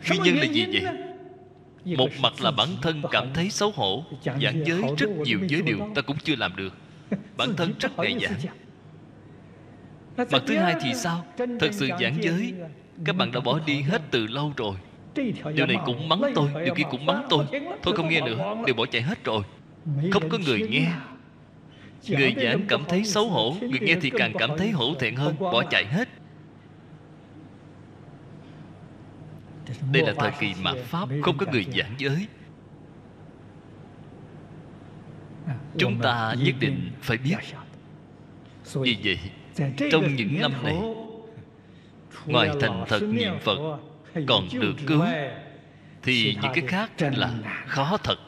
Nguyên 0.09 0.23
nhân 0.23 0.35
là 0.35 0.45
gì 0.45 0.65
vậy? 0.65 0.83
một 1.85 2.09
mặt 2.21 2.33
là 2.41 2.51
bản 2.57 2.67
thân 2.81 3.01
cảm 3.11 3.33
thấy 3.33 3.49
xấu 3.49 3.71
hổ 3.71 4.03
giảng 4.23 4.65
giới 4.65 4.81
rất 4.97 5.09
nhiều 5.09 5.39
giới 5.47 5.61
điều 5.61 5.77
ta 5.95 6.01
cũng 6.01 6.17
chưa 6.23 6.35
làm 6.35 6.55
được. 6.55 6.73
Bản 7.37 7.53
thân 7.57 7.73
rất 7.79 7.97
ngại 7.97 8.17
giảng 8.21 8.55
mặt 10.31 10.43
thứ 10.47 10.57
hai 10.57 10.75
thì 10.81 10.93
sao? 10.93 11.25
Thật 11.37 11.69
sự 11.71 11.89
giảng 12.01 12.23
giới 12.23 12.53
các 13.05 13.15
bạn 13.15 13.31
đã 13.31 13.39
bỏ 13.39 13.59
đi 13.65 13.81
hết 13.81 14.01
từ 14.11 14.27
lâu 14.27 14.53
rồi. 14.57 14.75
Điều 15.55 15.65
này 15.65 15.77
cũng 15.85 16.09
mắng 16.09 16.21
tôi 16.35 16.49
điều 16.65 16.75
kia 16.75 16.83
cũng 16.91 17.05
mắng 17.05 17.25
tôi. 17.29 17.45
thôi 17.81 17.93
không 17.97 18.09
nghe 18.09 18.21
nữa 18.21 18.55
đều 18.65 18.75
bỏ 18.75 18.85
chạy 18.85 19.01
hết 19.01 19.23
rồi 19.23 19.43
không 20.11 20.29
có 20.29 20.37
người 20.37 20.67
nghe. 20.69 20.93
người 22.07 22.35
giảng 22.43 22.65
cảm 22.67 22.83
thấy 22.89 23.03
xấu 23.03 23.29
hổ 23.29 23.55
người 23.61 23.79
nghe 23.81 23.95
thì 24.01 24.09
càng 24.09 24.33
cảm 24.39 24.49
thấy 24.57 24.71
hổ 24.71 24.93
thẹn 24.99 25.15
hơn 25.15 25.39
bỏ 25.39 25.63
chạy 25.63 25.85
hết. 25.85 26.09
Đây 29.91 30.03
là 30.05 30.13
thời 30.17 30.31
kỳ 30.39 30.53
mạt 30.61 30.75
pháp 30.85 31.09
không 31.21 31.37
có 31.37 31.45
người 31.51 31.65
giảng 31.77 31.95
giới. 31.97 32.27
Chúng 35.77 35.99
ta 35.99 36.35
nhất 36.39 36.55
định 36.59 36.91
phải 37.01 37.17
biết. 37.17 37.35
vì 38.73 38.97
vậy 39.03 39.19
trong 39.91 40.15
những 40.15 40.41
năm 40.41 40.63
này 40.63 40.77
ngoài 42.25 42.49
thành 42.61 42.85
thật 42.87 43.01
niệm 43.03 43.33
phật 43.41 43.79
còn 44.27 44.47
được 44.51 44.73
cứu 44.87 45.05
thì 46.03 46.37
những 46.41 46.51
cái 46.55 46.63
khác 46.67 46.91
là 47.17 47.33
khó 47.67 47.97
thật 48.03 48.19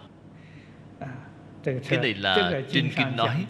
cái 1.64 2.00
này 2.02 2.14
là 2.14 2.62
trên 2.72 2.90
kinh 2.98 3.16
nói 3.16 3.46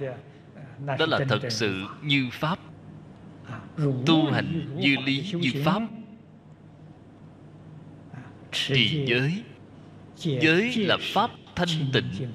đó 0.97 1.05
là 1.05 1.20
thật 1.30 1.39
sự 1.49 1.88
như 2.01 2.30
pháp. 2.32 2.59
Tu 4.05 4.32
hành 4.32 4.76
như 4.80 4.95
lý 5.05 5.32
như 5.34 5.64
pháp. 5.66 5.82
Trì 8.51 9.05
giới 9.05 9.43
giới 10.16 10.76
là 10.76 10.97
pháp 11.01 11.32
thanh 11.55 11.91
tịnh. 11.93 12.32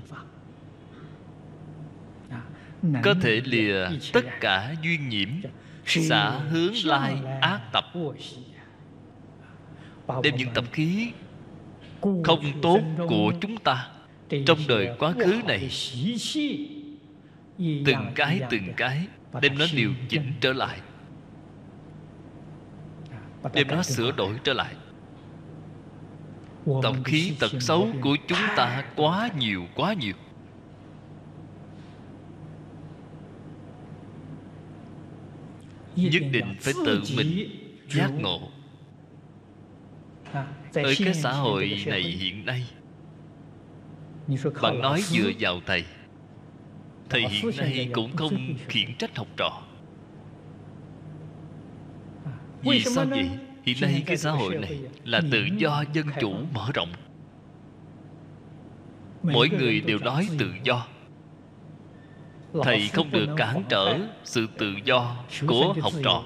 có 3.03 3.15
thể 3.23 3.41
lìa 3.45 3.87
tất 4.13 4.25
cả 4.41 4.75
duyên 4.83 5.09
nhiễm 5.09 5.29
xả 5.87 6.31
hướng 6.31 6.73
lai 6.85 7.17
ác 7.41 7.61
tập. 7.73 7.85
đem 10.23 10.37
những 10.37 10.49
tập 10.55 10.65
khí 10.73 11.13
không 12.25 12.61
tốt 12.63 12.81
của 13.09 13.33
chúng 13.41 13.57
ta 13.57 13.89
trong 14.47 14.59
đời 14.69 14.97
quá 14.99 15.13
khứ 15.13 15.41
này 15.47 15.71
từng 17.59 18.13
cái 18.15 18.41
từng 18.51 18.73
cái 18.77 19.07
đem 19.41 19.59
nó 19.59 19.67
điều 19.75 19.93
chỉnh 20.09 20.33
trở 20.41 20.53
lại. 20.53 20.81
Đem 23.53 23.69
nó 23.69 23.83
sửa 23.83 24.13
đổi 24.13 24.35
trở 24.45 24.53
lại. 24.53 24.75
Tập 26.83 26.95
khí 27.05 27.33
tật 27.41 27.53
xấu 27.61 27.89
của 28.01 28.17
chúng 28.27 28.39
ta 28.57 28.85
quá 28.97 29.31
nhiều 29.39 29.67
quá 29.75 29.93
nhiều. 29.93 30.15
Nhất 35.97 36.23
định 36.33 36.57
phải 36.61 36.75
tự 36.87 37.03
mình 37.17 37.51
giác 37.89 38.11
ngộ. 38.21 38.41
Ở 40.33 40.95
cái 40.99 41.15
xã 41.15 41.33
hội 41.33 41.85
này 41.87 42.03
hiện 42.03 42.45
nay 42.47 42.67
bạn 44.63 44.81
nói 44.81 45.01
dựa 45.03 45.31
vào 45.41 45.61
thầy 45.67 45.85
thầy 47.11 47.29
hiện 47.29 47.51
nay 47.57 47.91
cũng 47.95 48.17
không 48.17 48.55
khiển 48.69 48.95
trách 48.99 49.17
học 49.17 49.27
trò. 49.37 49.63
Vì 52.63 52.85
sao 52.85 53.05
vậy? 53.05 53.31
hiện 53.63 53.77
nay 53.81 54.03
cái 54.07 54.17
xã 54.17 54.31
hội 54.31 54.55
này 54.55 54.79
là 55.05 55.21
tự 55.31 55.45
do 55.57 55.85
dân 55.93 56.07
chủ 56.21 56.35
mở 56.55 56.71
rộng. 56.75 56.93
Mỗi 59.23 59.49
người 59.49 59.81
đều 59.81 59.99
nói 59.99 60.29
tự 60.39 60.51
do. 60.65 60.87
Thầy 62.63 62.89
không 62.89 63.11
được 63.11 63.27
cản 63.37 63.63
trở 63.69 63.99
sự 64.25 64.47
tự 64.59 64.75
do 64.85 65.17
của 65.47 65.75
học 65.81 65.93
trò. 66.05 66.25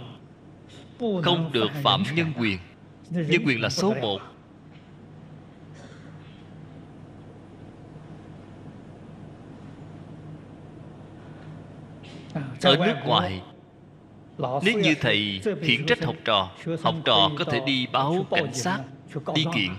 Không 0.98 1.50
được 1.52 1.70
phạm 1.82 2.02
nhân 2.14 2.32
quyền. 2.38 2.58
Nhân 3.10 3.42
quyền 3.46 3.60
là 3.60 3.68
số 3.68 3.94
một 4.00 4.20
ở 12.62 12.76
nước 12.76 12.96
ngoài 13.04 13.42
nếu 14.62 14.78
như 14.78 14.94
thầy 15.00 15.40
khiển 15.62 15.86
trách 15.86 16.04
học 16.04 16.16
trò 16.24 16.50
học 16.82 16.94
trò 17.04 17.30
có 17.38 17.44
thể 17.44 17.60
đi 17.66 17.86
báo 17.92 18.26
cảnh 18.30 18.54
sát 18.54 18.80
đi 19.34 19.44
kiện. 19.54 19.70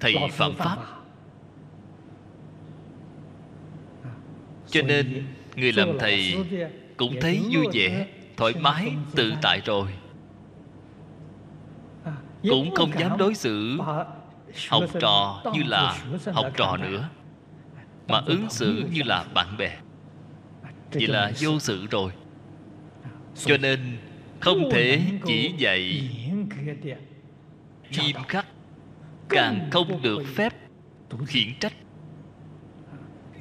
Thầy 0.00 0.14
phạm 0.32 0.54
pháp. 0.54 0.78
cho 4.70 4.82
nên 4.82 5.26
người 5.56 5.72
làm 5.72 5.98
thầy 5.98 6.36
cũng 6.96 7.14
thấy 7.20 7.42
vui 7.50 7.66
vẻ 7.72 8.06
thoải 8.36 8.54
mái 8.60 8.92
tự 9.14 9.32
tại 9.42 9.60
rồi. 9.64 9.86
Cũng 12.42 12.74
không 12.74 12.90
dám 12.98 13.18
đối 13.18 13.34
xử. 13.34 13.78
Học 14.68 14.84
trò 15.00 15.42
như 15.54 15.62
là 15.62 16.04
học 16.32 16.46
trò 16.56 16.76
nữa 16.76 17.08
mà 18.08 18.22
ứng 18.26 18.50
xử 18.50 18.84
như 18.92 19.02
là 19.02 19.24
bạn 19.34 19.56
bè 19.58 19.76
vậy 20.92 21.06
là 21.06 21.32
vô 21.40 21.58
sự 21.58 21.86
rồi. 21.90 22.12
Cho 23.34 23.56
nên 23.56 23.98
không 24.40 24.70
thể 24.70 25.02
chỉ 25.26 25.54
dạy 25.58 26.10
nghiêm 27.90 28.14
khắc 28.28 28.46
càng 29.28 29.68
không 29.72 30.02
được 30.02 30.22
phép 30.34 30.52
khiển 31.26 31.54
trách. 31.60 31.72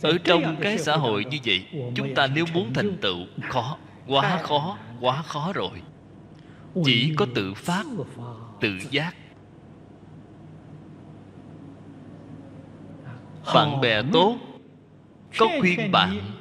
Ở 0.02 0.18
trong 0.24 0.56
cái 0.62 0.78
xã 0.78 0.95
hội 0.95 1.26
như 1.26 1.38
vậy 1.45 1.66
chúng 1.95 2.16
ta 2.16 2.28
nếu 2.28 2.45
muốn 2.54 2.74
thành 2.74 2.97
tựu 3.02 3.26
khó 3.50 3.78
quá 4.08 4.39
khó 4.43 4.78
quá 5.02 5.22
khó 5.22 5.54
rồi. 5.54 5.82
Chỉ 6.86 7.14
có 7.18 7.26
tự 7.36 7.54
phát 7.54 7.86
tự 8.62 8.78
giác. 8.91 9.16
Bạn 13.54 13.82
bè 13.82 14.02
tốt 14.14 14.38
có 15.38 15.47
khuyên 15.60 15.91
bạn 15.91 16.39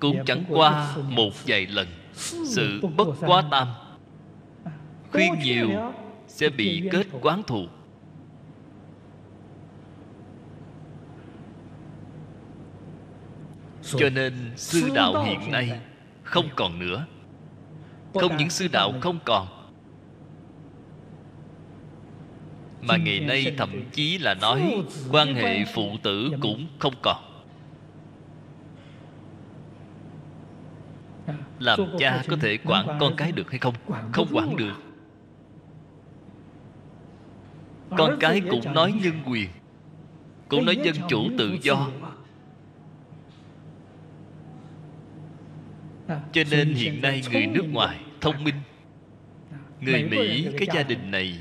cũng 0.00 0.24
chẳng 0.26 0.44
qua 0.48 0.96
một 1.08 1.30
vài 1.46 1.66
lần 1.66 1.88
sự 2.44 2.80
bất 2.96 3.08
quá 3.20 3.42
tam. 3.50 3.68
Khuyên 5.12 5.32
nhiều 5.42 5.68
sẽ 6.26 6.48
bị 6.48 6.88
kết 6.92 7.06
quán 7.20 7.42
thù. 7.42 7.66
Cho 13.82 14.10
nên 14.10 14.52
sư 14.56 14.88
đạo 14.94 15.24
hiện 15.24 15.52
nay 15.52 15.80
không 16.22 16.48
còn 16.56 16.78
nữa. 16.78 17.06
Không 18.14 18.36
những 18.36 18.50
sư 18.50 18.68
đạo 18.72 18.92
không 19.00 19.18
còn 19.24 19.58
mà 22.80 22.96
ngày 22.96 23.20
nay 23.20 23.54
thậm 23.58 23.70
chí 23.92 24.18
là 24.18 24.34
nói 24.34 24.82
quan 25.10 25.34
hệ 25.34 25.64
phụ 25.74 25.90
tử 26.02 26.30
cũng 26.40 26.66
không 26.78 26.94
còn 27.02 27.27
làm 31.58 31.80
cha 31.98 32.22
có 32.28 32.36
thể 32.40 32.58
quản 32.64 32.98
con 33.00 33.16
cái 33.16 33.32
được 33.32 33.50
hay 33.50 33.58
không? 33.58 33.74
không 34.12 34.28
quản 34.32 34.56
được. 34.56 34.74
Con 37.98 38.16
cái 38.20 38.42
cũng 38.50 38.74
nói 38.74 38.92
nhân 39.02 39.14
quyền. 39.26 39.48
Cũng 40.48 40.64
nói 40.64 40.76
dân 40.84 40.94
chủ 41.08 41.28
tự 41.38 41.56
do. 41.62 41.90
cho 46.32 46.42
nên 46.50 46.74
hiện 46.74 47.02
nay 47.02 47.22
người 47.32 47.46
nước 47.46 47.64
ngoài 47.72 48.00
thông 48.20 48.44
minh. 48.44 48.54
Người 49.80 50.02
mỹ 50.02 50.48
cái 50.58 50.68
gia 50.74 50.82
đình 50.82 51.10
này. 51.10 51.40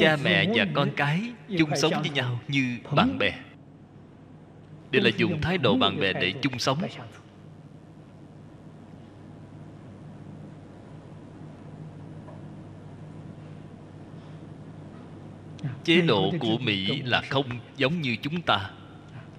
Cha 0.00 0.16
mẹ 0.24 0.46
và 0.54 0.66
con 0.74 0.90
cái 0.96 1.32
chung 1.58 1.70
sống 1.76 1.92
với 2.00 2.10
nhau 2.10 2.40
như 2.48 2.78
bạn 2.96 3.18
bè. 3.18 3.32
Đây 4.90 5.02
là 5.02 5.10
dùng 5.16 5.40
thái 5.40 5.58
độ 5.58 5.76
bạn 5.76 6.00
bè 6.00 6.12
để 6.12 6.32
chung 6.42 6.58
sống 6.58 6.78
chế 15.84 16.00
độ 16.00 16.32
của 16.40 16.58
mỹ 16.58 17.02
là 17.04 17.22
không 17.30 17.46
giống 17.76 18.00
như 18.00 18.16
chúng 18.22 18.42
ta. 18.42 18.70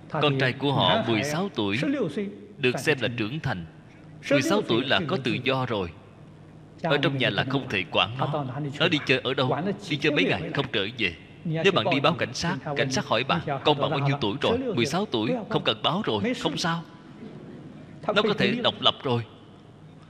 Con 0.09 0.39
trai 0.39 0.53
của 0.53 0.74
họ 0.74 1.03
16 1.07 1.49
tuổi 1.55 1.80
được 2.57 2.80
xem 2.80 2.97
là 3.01 3.07
trưởng 3.17 3.39
thành. 3.39 3.65
16 4.30 4.61
tuổi 4.61 4.86
là 4.86 4.99
có 5.07 5.17
tự 5.24 5.38
do 5.43 5.65
rồi. 5.65 5.89
Ở 6.84 6.97
trong 6.97 7.17
nhà 7.17 7.30
là 7.30 7.45
không 7.49 7.69
thể 7.69 7.84
quản 7.91 8.17
nó. 8.17 8.45
Nó 8.80 8.88
đi 8.88 8.97
chơi 9.05 9.19
ở 9.24 9.34
đâu? 9.34 9.57
Đi 9.89 9.97
chơi 9.97 10.11
mấy 10.11 10.24
ngày 10.24 10.41
không 10.53 10.65
trở 10.71 10.88
về. 10.97 11.15
Nếu 11.45 11.71
bạn 11.71 11.86
đi 11.91 11.99
báo 11.99 12.13
cảnh 12.13 12.34
sát 12.34 12.57
Cảnh 12.76 12.91
sát 12.91 13.05
hỏi 13.05 13.24
bạn 13.24 13.41
Con 13.65 13.78
bạn 13.80 13.89
bao 13.89 13.99
nhiêu 13.99 14.17
tuổi 14.21 14.36
rồi? 14.41 14.57
16 14.57 15.05
tuổi 15.05 15.32
Không 15.49 15.63
cần 15.63 15.82
báo 15.84 16.01
rồi 16.05 16.34
Không 16.41 16.57
sao. 16.57 16.84
Nó 18.07 18.21
có 18.21 18.34
thể 18.38 18.51
độc 18.63 18.82
lập 18.82 18.95
rồi. 19.03 19.26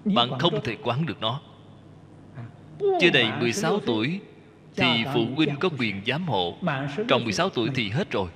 Bạn 0.06 0.40
không 0.40 0.64
thể 0.64 0.78
quản 0.84 1.06
được 1.06 1.22
nó. 1.22 1.42
Chưa 2.80 3.10
đầy 3.14 3.26
16 3.40 3.80
tuổi 3.80 4.20
Thì 4.76 5.04
phụ 5.14 5.26
huynh 5.36 5.56
có 5.60 5.70
quyền 5.80 6.02
giám 6.08 6.28
hộ. 6.28 6.58
Tròn 7.08 7.24
16 7.24 7.50
tuổi 7.50 7.70
thì 7.76 7.90
hết 7.90 8.12
rồi. 8.12 8.30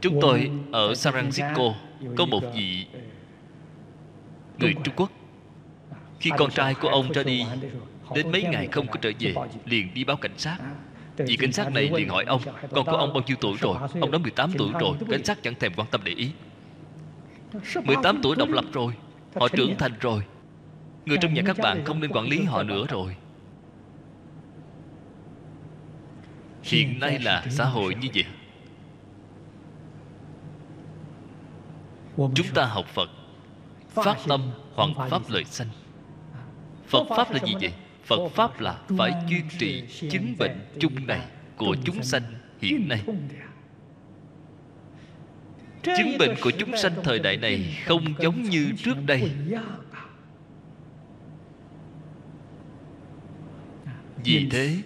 Chúng 0.00 0.18
tôi 0.20 0.50
ở 0.72 0.94
San 0.94 1.14
Francisco 1.14 1.74
Có 2.16 2.26
một 2.26 2.42
vị 2.54 2.86
Người 4.58 4.74
Trung 4.84 4.94
Quốc. 4.96 5.10
Khi 6.20 6.30
con 6.38 6.50
trai 6.50 6.74
của 6.74 6.88
ông 6.88 7.12
ra 7.12 7.22
đi 7.22 7.44
Đến 8.14 8.32
mấy 8.32 8.42
ngày 8.42 8.68
không 8.72 8.86
có 8.86 8.96
trở 9.02 9.10
về 9.18 9.34
Liền 9.64 9.94
đi 9.94 10.04
báo 10.04 10.16
cảnh 10.16 10.38
sát. 10.38 10.56
Vị 11.16 11.36
cảnh 11.36 11.52
sát 11.52 11.72
này 11.72 11.90
liền 11.94 12.08
hỏi 12.08 12.24
ông 12.24 12.40
Con 12.70 12.84
của 12.84 12.96
ông 12.96 13.12
bao 13.12 13.22
nhiêu 13.26 13.36
tuổi 13.40 13.56
rồi? 13.60 13.76
Ông 14.00 14.10
nói 14.10 14.20
18 14.20 14.52
tuổi 14.58 14.70
rồi. 14.80 14.96
Cảnh 15.10 15.24
sát 15.24 15.42
chẳng 15.42 15.54
thèm 15.54 15.72
quan 15.76 15.88
tâm 15.90 16.00
để 16.04 16.12
ý. 16.12 16.30
18 17.84 18.20
tuổi 18.22 18.36
độc 18.36 18.48
lập 18.48 18.64
rồi. 18.72 18.92
Họ 19.34 19.48
trưởng 19.48 19.76
thành 19.78 19.92
rồi. 20.00 20.22
Người 21.06 21.18
trong 21.20 21.34
nhà 21.34 21.42
các 21.46 21.58
bạn 21.58 21.84
không 21.84 22.00
nên 22.00 22.10
quản 22.12 22.28
lý 22.28 22.44
họ 22.44 22.62
nữa 22.62 22.86
rồi 22.88 23.16
Hiện 26.62 27.00
nay 27.00 27.18
là 27.18 27.44
xã 27.50 27.64
hội 27.64 27.94
như 27.94 28.08
vậy. 28.14 28.24
Chúng 32.16 32.46
ta 32.54 32.64
học 32.64 32.86
Phật 32.86 33.10
Phát 33.88 34.16
tâm 34.28 34.50
hoàn 34.74 34.94
pháp 35.10 35.22
lợi 35.28 35.44
sanh. 35.44 35.68
Phật 36.86 37.04
Pháp 37.16 37.30
là 37.32 37.38
gì 37.46 37.54
vậy? 37.60 37.72
Phật 38.04 38.28
Pháp 38.28 38.60
là 38.60 38.78
phải 38.98 39.12
duy 39.28 39.42
trì 39.58 39.84
chứng 40.10 40.34
bệnh 40.38 40.66
chung 40.80 41.06
này 41.06 41.20
Của 41.56 41.76
chúng 41.84 42.02
sanh 42.02 42.22
hiện 42.60 42.88
nay. 42.88 43.02
Chứng 45.82 46.18
bệnh 46.18 46.34
của 46.42 46.50
chúng 46.50 46.76
sanh 46.76 46.92
thời 47.04 47.18
đại 47.18 47.36
này 47.36 47.78
Không 47.86 48.14
giống 48.20 48.42
như 48.42 48.72
trước 48.84 48.96
đây. 49.06 49.30
Vì 54.24 54.48
thế 54.50 54.76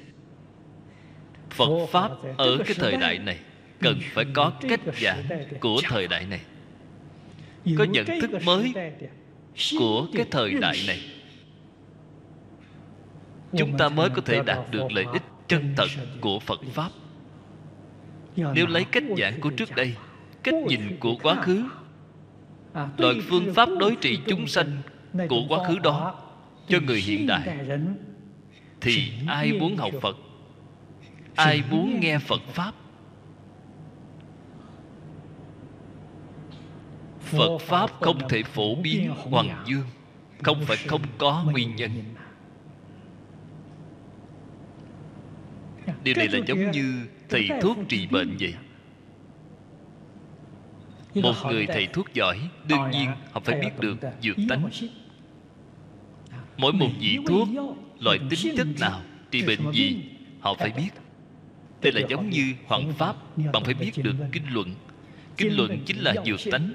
Phật 1.56 1.86
Pháp 1.90 2.10
ở 2.36 2.58
cái 2.66 2.74
thời 2.78 2.96
đại 2.96 3.18
này 3.18 3.38
Cần 3.80 4.00
phải 4.12 4.24
có 4.32 4.52
cách 4.68 4.80
giảng 5.00 5.24
của 5.60 5.80
thời 5.84 6.06
đại 6.06 6.26
này. 6.26 6.40
Có 7.78 7.84
nhận 7.84 8.06
thức 8.06 8.30
mới 8.44 8.72
của 9.78 10.06
cái 10.14 10.26
thời 10.30 10.52
đại 10.52 10.76
này. 10.86 11.00
Chúng 13.58 13.78
ta 13.78 13.88
mới 13.88 14.08
có 14.10 14.22
thể 14.24 14.40
đạt 14.46 14.58
được 14.70 14.92
lợi 14.92 15.04
ích 15.12 15.22
chân 15.48 15.74
thật 15.76 15.86
của 16.20 16.38
phật 16.38 16.60
pháp. 16.72 16.90
Nếu 18.36 18.66
lấy 18.66 18.84
cách 18.84 19.04
giảng 19.18 19.40
của 19.40 19.50
trước 19.50 19.76
đây 19.76 19.94
cách 20.42 20.54
nhìn 20.68 20.96
của 21.00 21.14
quá 21.22 21.34
khứ 21.42 21.64
loại 22.96 23.14
phương 23.28 23.54
pháp 23.54 23.68
đối 23.78 23.96
trị 23.96 24.18
chúng 24.26 24.46
sanh 24.46 24.82
của 25.28 25.40
quá 25.48 25.68
khứ 25.68 25.78
đó 25.78 26.22
cho 26.68 26.78
người 26.86 27.00
hiện 27.00 27.26
đại. 27.26 27.58
thì 28.80 29.12
ai 29.26 29.52
muốn 29.52 29.76
học 29.76 29.92
phật 30.00 30.16
ai 31.36 31.62
muốn 31.70 32.00
nghe 32.00 32.18
phật 32.18 32.42
pháp? 32.42 32.74
Phật 37.20 37.58
pháp 37.60 37.90
không 38.00 38.28
thể 38.28 38.42
phổ 38.42 38.74
biến 38.74 39.10
hoàng 39.16 39.64
dương 39.66 39.86
không 40.42 40.64
phải 40.64 40.76
không 40.76 41.02
có 41.18 41.44
nguyên 41.50 41.76
nhân. 41.76 41.90
điều 46.04 46.14
này 46.14 46.28
là 46.28 46.38
giống 46.46 46.70
như 46.70 47.06
thầy 47.28 47.48
thuốc 47.60 47.78
trị 47.88 48.06
bệnh 48.10 48.36
vậy. 48.40 48.54
một 51.14 51.34
người 51.46 51.66
thầy 51.66 51.86
thuốc 51.86 52.14
giỏi 52.14 52.48
đương 52.68 52.90
nhiên 52.90 53.10
họ 53.32 53.40
phải 53.40 53.60
biết 53.60 53.70
được 53.80 53.96
dược 54.22 54.36
tánh. 54.48 54.68
mỗi 56.56 56.72
một 56.72 56.88
vị 57.00 57.18
thuốc 57.26 57.48
loại 58.00 58.18
tính 58.30 58.56
chất 58.56 58.66
nào 58.80 59.00
trị 59.30 59.46
bệnh 59.46 59.72
gì 59.72 60.02
họ 60.40 60.54
phải 60.54 60.70
biết 60.70 60.90
đây 61.82 61.92
là 61.92 62.00
giống 62.08 62.30
như 62.30 62.52
hoàng 62.66 62.92
pháp 62.92 63.16
bạn 63.52 63.64
phải 63.64 63.74
biết 63.74 63.92
được 63.96 64.14
kinh 64.32 64.42
luận. 64.52 64.74
kinh 65.36 65.56
luận 65.56 65.78
chính 65.86 65.98
là 65.98 66.14
dược 66.26 66.52
tánh. 66.52 66.72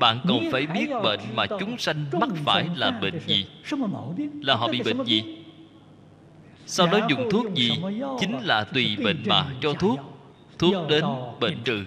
Bạn 0.00 0.20
còn 0.28 0.50
phải 0.52 0.66
biết 0.66 0.90
bệnh 1.02 1.20
mà 1.34 1.46
chúng 1.46 1.78
sanh 1.78 2.04
mắc 2.12 2.28
phải 2.44 2.68
là 2.76 2.90
bệnh 2.90 3.18
gì? 3.26 3.46
là 4.42 4.54
họ 4.54 4.68
bị 4.68 4.82
bệnh 4.82 5.04
gì? 5.04 5.38
sau 6.66 6.86
đó 6.86 7.06
dùng 7.10 7.28
thuốc 7.30 7.54
gì? 7.54 7.70
chính 8.20 8.38
là 8.40 8.64
tùy 8.64 8.96
bệnh 9.04 9.22
mà 9.26 9.46
cho 9.60 9.72
thuốc. 9.72 10.00
thuốc 10.58 10.88
đến 10.88 11.04
bệnh 11.40 11.58
trừ. 11.64 11.84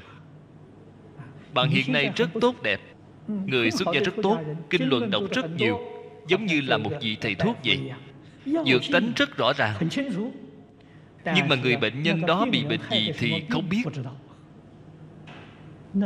Bạn 1.54 1.70
hiện 1.70 1.94
nay 1.94 2.12
rất 2.16 2.30
tốt 2.42 2.56
đẹp. 2.64 2.82
người 3.28 3.72
xuất 3.72 3.88
gia 3.94 4.00
rất 4.00 4.14
tốt 4.24 4.38
kinh 4.70 4.90
luận 4.90 5.12
đọc 5.12 5.24
rất 5.32 5.56
nhiều 5.58 5.80
giống 6.28 6.46
như 6.46 6.62
là 6.62 6.78
một 6.78 6.92
vị 7.02 7.18
thầy 7.22 7.36
thuốc 7.36 7.58
vậy. 7.66 7.80
dược 8.46 8.82
tánh 8.92 9.12
rất 9.16 9.38
rõ 9.38 9.54
ràng 9.54 9.90
nhưng 11.36 11.48
mà 11.48 11.56
người 11.56 11.78
bệnh 11.78 12.04
nhân 12.04 12.26
đó 12.26 12.46
bị 12.52 12.64
bệnh 12.64 12.80
gì 12.92 13.12
thì 13.18 13.44
không 13.50 13.70
biết. 13.70 13.84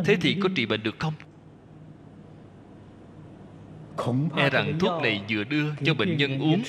Thế 0.05 0.15
thì 0.21 0.37
có 0.43 0.49
trị 0.55 0.65
bệnh 0.65 0.83
được 0.83 0.95
không? 0.99 1.13
E 4.35 4.49
rằng 4.49 4.79
thuốc 4.79 5.01
này 5.01 5.21
vừa 5.29 5.43
đưa 5.43 5.75
cho 5.85 5.93
bệnh 5.93 6.17
nhân 6.17 6.39
uống, 6.39 6.63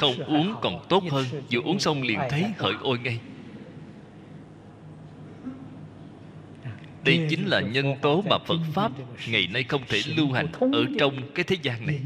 không 0.00 0.14
uống 0.26 0.54
còn 0.62 0.86
tốt 0.88 1.02
hơn. 1.10 1.24
Vừa 1.50 1.60
uống 1.60 1.78
xong 1.78 2.02
liền 2.02 2.18
thấy 2.30 2.44
hỡi 2.58 2.74
ôi 2.82 2.98
ngay. 2.98 3.20
Đây 7.04 7.26
chính 7.30 7.46
là 7.46 7.60
nhân 7.60 7.94
tố 8.02 8.22
mà 8.30 8.38
phật 8.46 8.58
pháp 8.72 8.92
ngày 9.28 9.48
nay 9.52 9.62
không 9.62 9.82
thể 9.88 10.00
lưu 10.16 10.32
hành 10.32 10.46
ở 10.52 10.84
trong 10.98 11.14
cái 11.34 11.44
thế 11.44 11.56
gian 11.62 11.86
này. 11.86 12.00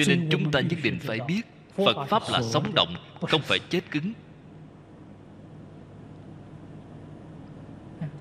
Cho 0.00 0.14
nên 0.14 0.28
chúng 0.30 0.50
ta 0.50 0.60
nhất 0.60 0.78
định 0.82 0.98
phải 1.00 1.18
biết 1.28 1.42
phật 1.76 2.06
pháp 2.08 2.22
là 2.30 2.42
sống 2.42 2.74
động 2.74 2.94
không 3.20 3.42
phải 3.42 3.58
chết 3.58 3.90
cứng. 3.90 4.12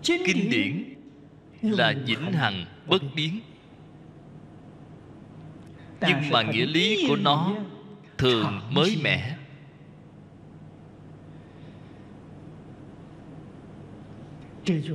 Kinh 0.03 0.49
điển 0.49 0.93
là 1.61 1.93
vĩnh 2.05 2.33
hằng 2.33 2.65
bất 2.87 3.01
biến. 3.15 3.39
Nhưng 6.01 6.29
mà 6.31 6.41
nghĩa 6.41 6.65
lý 6.65 7.05
của 7.07 7.15
nó 7.15 7.55
thường 8.17 8.61
mới 8.71 8.97
mẻ. 9.03 9.35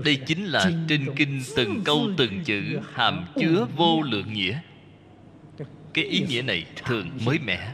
Đây 0.05 0.17
chính 0.27 0.45
là 0.45 0.71
trên 0.89 1.07
kinh 1.17 1.43
từng 1.57 1.83
câu 1.85 2.09
từng 2.17 2.45
chữ 2.45 2.81
hàm 2.93 3.25
chứa 3.41 3.67
vô 3.77 4.03
lượng 4.03 4.33
nghĩa 4.33 4.59
cái 5.95 6.05
ý 6.05 6.27
nghĩa 6.29 6.43
này 6.43 6.67
thường 6.85 7.11
mới 7.27 7.39
mẻ. 7.39 7.73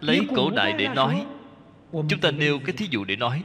Lấy 0.00 0.20
cổ 0.36 0.50
đại 0.50 0.72
để 0.72 0.88
nói. 0.88 1.26
Chúng 1.92 2.20
ta 2.20 2.30
nêu 2.30 2.58
cái 2.58 2.76
thí 2.76 2.86
dụ 2.90 3.04
để 3.04 3.16
nói. 3.16 3.44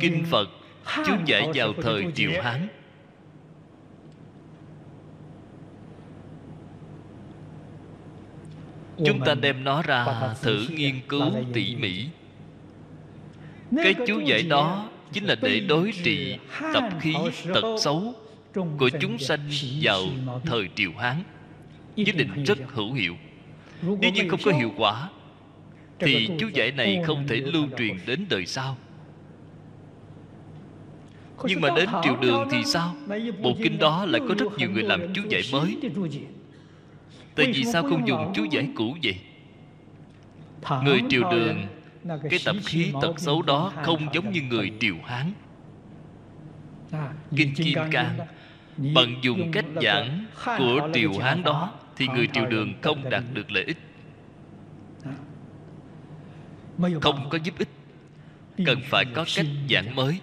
Kinh 0.00 0.24
phật 0.30 0.48
chú 1.06 1.14
giải 1.26 1.48
vào 1.54 1.72
thời 1.82 2.06
triều 2.14 2.30
hán. 2.42 2.68
Chúng 9.06 9.20
ta 9.20 9.34
đem 9.34 9.64
nó 9.64 9.82
ra 9.82 10.34
thử 10.42 10.66
nghiên 10.70 11.00
cứu 11.08 11.30
tỉ 11.52 11.76
mỉ. 11.76 12.08
Cái 13.76 13.94
chú 14.06 14.20
giải 14.20 14.42
đó 14.42 14.88
chính 15.12 15.24
là 15.24 15.34
để 15.42 15.60
đối 15.60 15.92
trị 16.04 16.36
tập 16.74 16.84
khí, 17.00 17.14
tật 17.54 17.76
xấu 17.80 18.14
của 18.78 18.90
chúng 19.00 19.18
sanh 19.18 19.50
vào 19.82 20.02
thời 20.44 20.68
triều 20.74 20.92
hán. 20.98 21.22
Nhất 21.96 22.16
định 22.16 22.44
rất 22.44 22.58
hữu 22.72 22.92
hiệu. 22.92 23.16
Nếu 23.82 24.12
như 24.12 24.28
không 24.28 24.40
có 24.44 24.52
hiệu 24.52 24.72
quả, 24.76 25.08
thì 25.98 26.28
chú 26.38 26.48
giải 26.54 26.72
này 26.72 27.02
không 27.06 27.26
thể 27.28 27.36
lưu 27.36 27.66
truyền 27.78 27.96
đến 28.06 28.26
đời 28.30 28.46
sau. 28.46 28.76
Nhưng 31.44 31.60
mà 31.60 31.68
đến 31.76 31.88
triều 32.04 32.16
đường 32.16 32.48
thì 32.50 32.58
sao? 32.64 32.96
Bộ 33.42 33.54
kinh 33.62 33.78
đó 33.78 34.06
lại 34.06 34.20
có 34.28 34.34
rất 34.38 34.58
nhiều 34.58 34.70
người 34.70 34.82
làm 34.82 35.12
chú 35.14 35.22
giải 35.28 35.42
mới. 35.52 35.76
Tại 37.34 37.52
vì 37.54 37.64
sao 37.64 37.82
không 37.82 38.08
dùng 38.08 38.32
chú 38.34 38.44
giải 38.50 38.68
cũ 38.74 38.96
vậy? 39.02 39.16
Người 40.84 41.00
triều 41.08 41.30
đường 41.30 41.66
cái 42.04 42.40
tập 42.44 42.56
khí 42.64 42.92
tật 43.02 43.18
xấu 43.20 43.42
đó 43.42 43.72
không 43.84 44.08
giống 44.12 44.32
như 44.32 44.42
người 44.42 44.72
triều 44.80 44.94
hán. 45.04 45.32
Kinh 47.36 47.54
kim 47.54 47.78
cang 47.90 48.18
bằng 48.76 49.14
dùng 49.22 49.52
cách 49.52 49.64
giảng 49.82 50.26
của 50.44 50.88
triều 50.94 51.12
hán 51.18 51.42
đó 51.42 51.72
thì 51.96 52.08
người 52.08 52.28
triều 52.32 52.46
đường 52.46 52.74
không 52.82 53.10
đạt 53.10 53.22
được 53.32 53.50
lợi 53.50 53.64
ích. 53.64 53.78
Không 57.00 57.28
có 57.30 57.38
giúp 57.44 57.54
ích 57.58 57.68
cần 58.66 58.80
phải 58.84 59.04
có 59.14 59.24
cách 59.36 59.46
giảng 59.70 59.94
mới. 59.94 60.20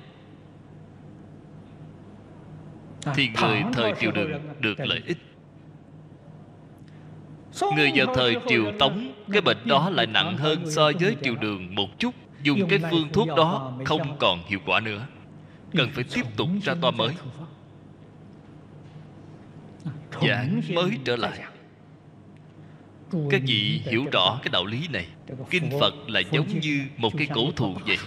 Thì 3.15 3.29
người 3.41 3.63
thời 3.73 3.93
triều 3.99 4.11
đường 4.11 4.31
được 4.59 4.79
lợi 4.79 5.01
ích 5.05 5.17
người 7.75 7.91
vào 7.95 8.15
thời 8.15 8.35
triều 8.47 8.71
tống, 8.79 9.13
cái 9.31 9.41
bệnh 9.41 9.57
đó 9.65 9.89
lại 9.89 10.07
nặng 10.07 10.37
hơn 10.37 10.71
so 10.71 10.91
với 10.99 11.15
triều 11.21 11.35
đường 11.35 11.75
một 11.75 11.99
chút, 11.99 12.15
dùng 12.43 12.69
cái 12.69 12.79
phương 12.91 13.09
thuốc 13.13 13.27
đó 13.27 13.73
không 13.85 14.17
còn 14.19 14.43
hiệu 14.47 14.59
quả 14.65 14.79
nữa. 14.79 15.05
Cần 15.71 15.89
phải 15.93 16.03
tiếp 16.13 16.23
tục 16.37 16.49
ra 16.63 16.75
toa 16.81 16.91
mới. 16.91 17.13
Giảng 20.27 20.61
mới 20.73 20.91
trở 21.05 21.15
lại. 21.15 21.39
Các 23.29 23.41
vị 23.47 23.81
hiểu 23.85 24.05
rõ 24.11 24.39
cái 24.43 24.49
đạo 24.53 24.65
lý 24.65 24.87
này, 24.93 25.07
kinh 25.49 25.69
phật 25.79 25.93
là 26.07 26.21
giống 26.31 26.47
như 26.59 26.81
một 26.97 27.13
cái 27.17 27.27
cổ 27.33 27.51
thụ 27.55 27.75
vậy. 27.85 27.97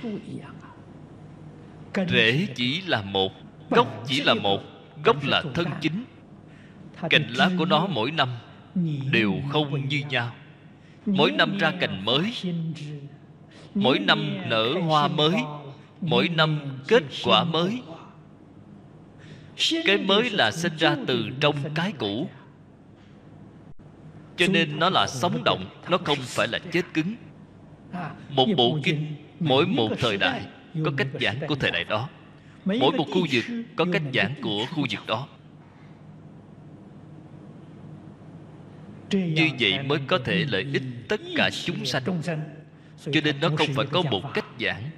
Rễ 2.08 2.46
chỉ 2.54 2.82
là 2.86 3.02
một, 3.02 3.32
gốc 3.70 4.04
chỉ 4.06 4.22
là 4.22 4.34
một, 4.34 4.60
gốc 5.04 5.16
là 5.24 5.42
thân 5.54 5.66
chính. 5.80 6.04
Cành 7.10 7.26
lá 7.28 7.50
của 7.58 7.64
nó 7.64 7.86
mỗi 7.86 8.10
năm 8.10 8.28
đều 9.12 9.34
không 9.48 9.88
như 9.88 10.02
nhau. 10.10 10.32
Mỗi 11.06 11.30
năm 11.30 11.58
ra 11.58 11.72
cành 11.80 12.04
mới, 12.04 12.32
mỗi 13.74 13.98
năm 13.98 14.48
nở 14.48 14.74
hoa 14.86 15.08
mới, 15.08 15.34
mỗi 16.00 16.28
năm 16.28 16.60
kết 16.88 17.02
quả 17.24 17.44
mới. 17.44 17.82
Cái 19.84 19.98
mới 19.98 20.30
là 20.30 20.50
sinh 20.50 20.76
ra 20.78 20.96
từ 21.06 21.30
trong 21.40 21.56
cái 21.74 21.92
cũ. 21.98 22.28
Cho 24.36 24.46
nên 24.46 24.78
nó 24.78 24.90
là 24.90 25.06
sống 25.06 25.44
động, 25.44 25.64
nó 25.88 25.98
không 26.04 26.18
phải 26.20 26.48
là 26.48 26.58
chết 26.72 26.82
cứng. 26.94 27.14
Một 28.30 28.46
bộ 28.56 28.78
kinh, 28.82 29.06
mỗi 29.40 29.66
một 29.66 29.88
thời 29.98 30.16
đại, 30.16 30.46
có 30.84 30.90
cách 30.96 31.08
giảng 31.20 31.36
của 31.48 31.54
thời 31.54 31.70
đại 31.70 31.84
đó. 31.84 32.08
Mỗi 32.64 32.92
một 32.96 33.04
khu 33.12 33.26
vực, 33.32 33.44
có 33.76 33.86
cách 33.92 34.02
giảng 34.14 34.34
của 34.42 34.66
khu 34.70 34.86
vực 34.90 35.06
đó. 35.06 35.28
Như 39.12 39.50
vậy 39.60 39.82
mới 39.82 39.98
có 40.06 40.18
thể 40.24 40.44
lợi 40.48 40.66
ích 40.72 40.82
tất 41.08 41.20
cả 41.36 41.50
chúng 41.64 41.84
sanh. 41.84 42.22
Cho 43.12 43.20
nên 43.24 43.40
nó 43.40 43.48
không 43.48 43.68
phải 43.74 43.86
có 43.86 44.02
một 44.02 44.34
cách 44.34 44.46
giảng. 44.60 44.90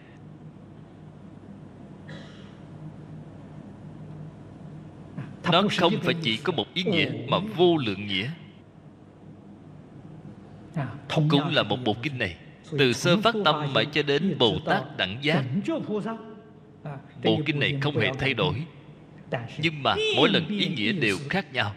Nó 5.53 5.63
không 5.79 5.93
phải 6.03 6.15
chỉ 6.23 6.37
có 6.37 6.53
một 6.53 6.67
ý 6.75 6.83
nghĩa 6.83 7.11
mà 7.29 7.39
vô 7.57 7.77
lượng 7.77 8.07
nghĩa. 8.07 8.31
Cũng 11.29 11.55
là 11.55 11.63
một 11.63 11.77
bộ 11.85 11.97
kinh 12.03 12.19
này. 12.19 12.37
Từ 12.79 12.93
sơ 12.93 13.17
phát 13.17 13.35
tâm 13.45 13.73
mãi 13.75 13.87
cho 13.93 14.03
đến 14.03 14.39
bồ 14.39 14.59
tát 14.67 14.97
đẳng 14.97 15.19
giác. 15.23 15.45
Bộ 17.25 17.41
kinh 17.47 17.61
này 17.61 17.79
không 17.81 17.97
hề 17.99 18.11
thay 18.19 18.35
đổi. 18.35 18.55
Nhưng 19.59 19.83
mà 19.83 19.95
mỗi 20.17 20.29
lần 20.29 20.49
ý 20.49 20.69
nghĩa 20.77 20.93
đều 20.93 21.17
khác 21.31 21.53
nhau 21.53 21.75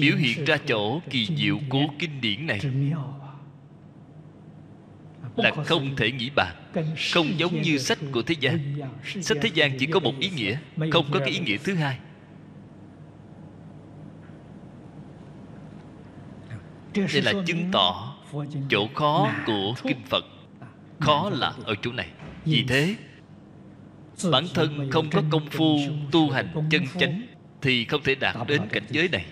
biểu 0.00 0.16
hiện 0.16 0.44
ra 0.44 0.56
chỗ 0.66 1.00
kỳ 1.10 1.28
diệu 1.36 1.58
của 1.68 1.86
kinh 1.98 2.20
điển 2.20 2.46
này 2.46 2.60
là 5.36 5.50
không 5.64 5.96
thể 5.96 6.12
nghĩ 6.12 6.30
bàn, 6.36 6.54
không 7.12 7.38
giống 7.38 7.62
như 7.62 7.78
sách 7.78 7.98
của 8.12 8.22
thế 8.22 8.34
gian. 8.40 8.58
Sách 9.20 9.38
thế 9.42 9.50
gian 9.54 9.78
chỉ 9.78 9.86
có 9.86 10.00
một 10.00 10.12
ý 10.20 10.30
nghĩa, 10.30 10.58
không 10.92 11.06
có 11.12 11.18
cái 11.18 11.28
ý 11.28 11.38
nghĩa 11.38 11.56
thứ 11.56 11.74
hai. 11.74 11.98
Đây 16.94 17.22
là 17.22 17.32
chứng 17.46 17.64
tỏ 17.72 18.16
chỗ 18.68 18.88
khó 18.94 19.32
của 19.46 19.74
kinh 19.82 20.00
phật, 20.06 20.24
khó 21.00 21.30
là 21.30 21.52
ở 21.64 21.74
chỗ 21.82 21.92
này. 21.92 22.08
Vì 22.44 22.64
thế, 22.68 22.94
bản 24.32 24.44
thân 24.54 24.90
không 24.90 25.10
có 25.10 25.22
công 25.30 25.46
phu 25.50 25.78
tu 26.12 26.30
hành 26.30 26.68
chân 26.70 26.82
chánh 26.98 27.22
thì 27.62 27.84
không 27.84 28.02
thể 28.02 28.14
đạt 28.14 28.36
đến 28.48 28.62
cảnh 28.72 28.84
giới 28.90 29.08
này. 29.08 29.24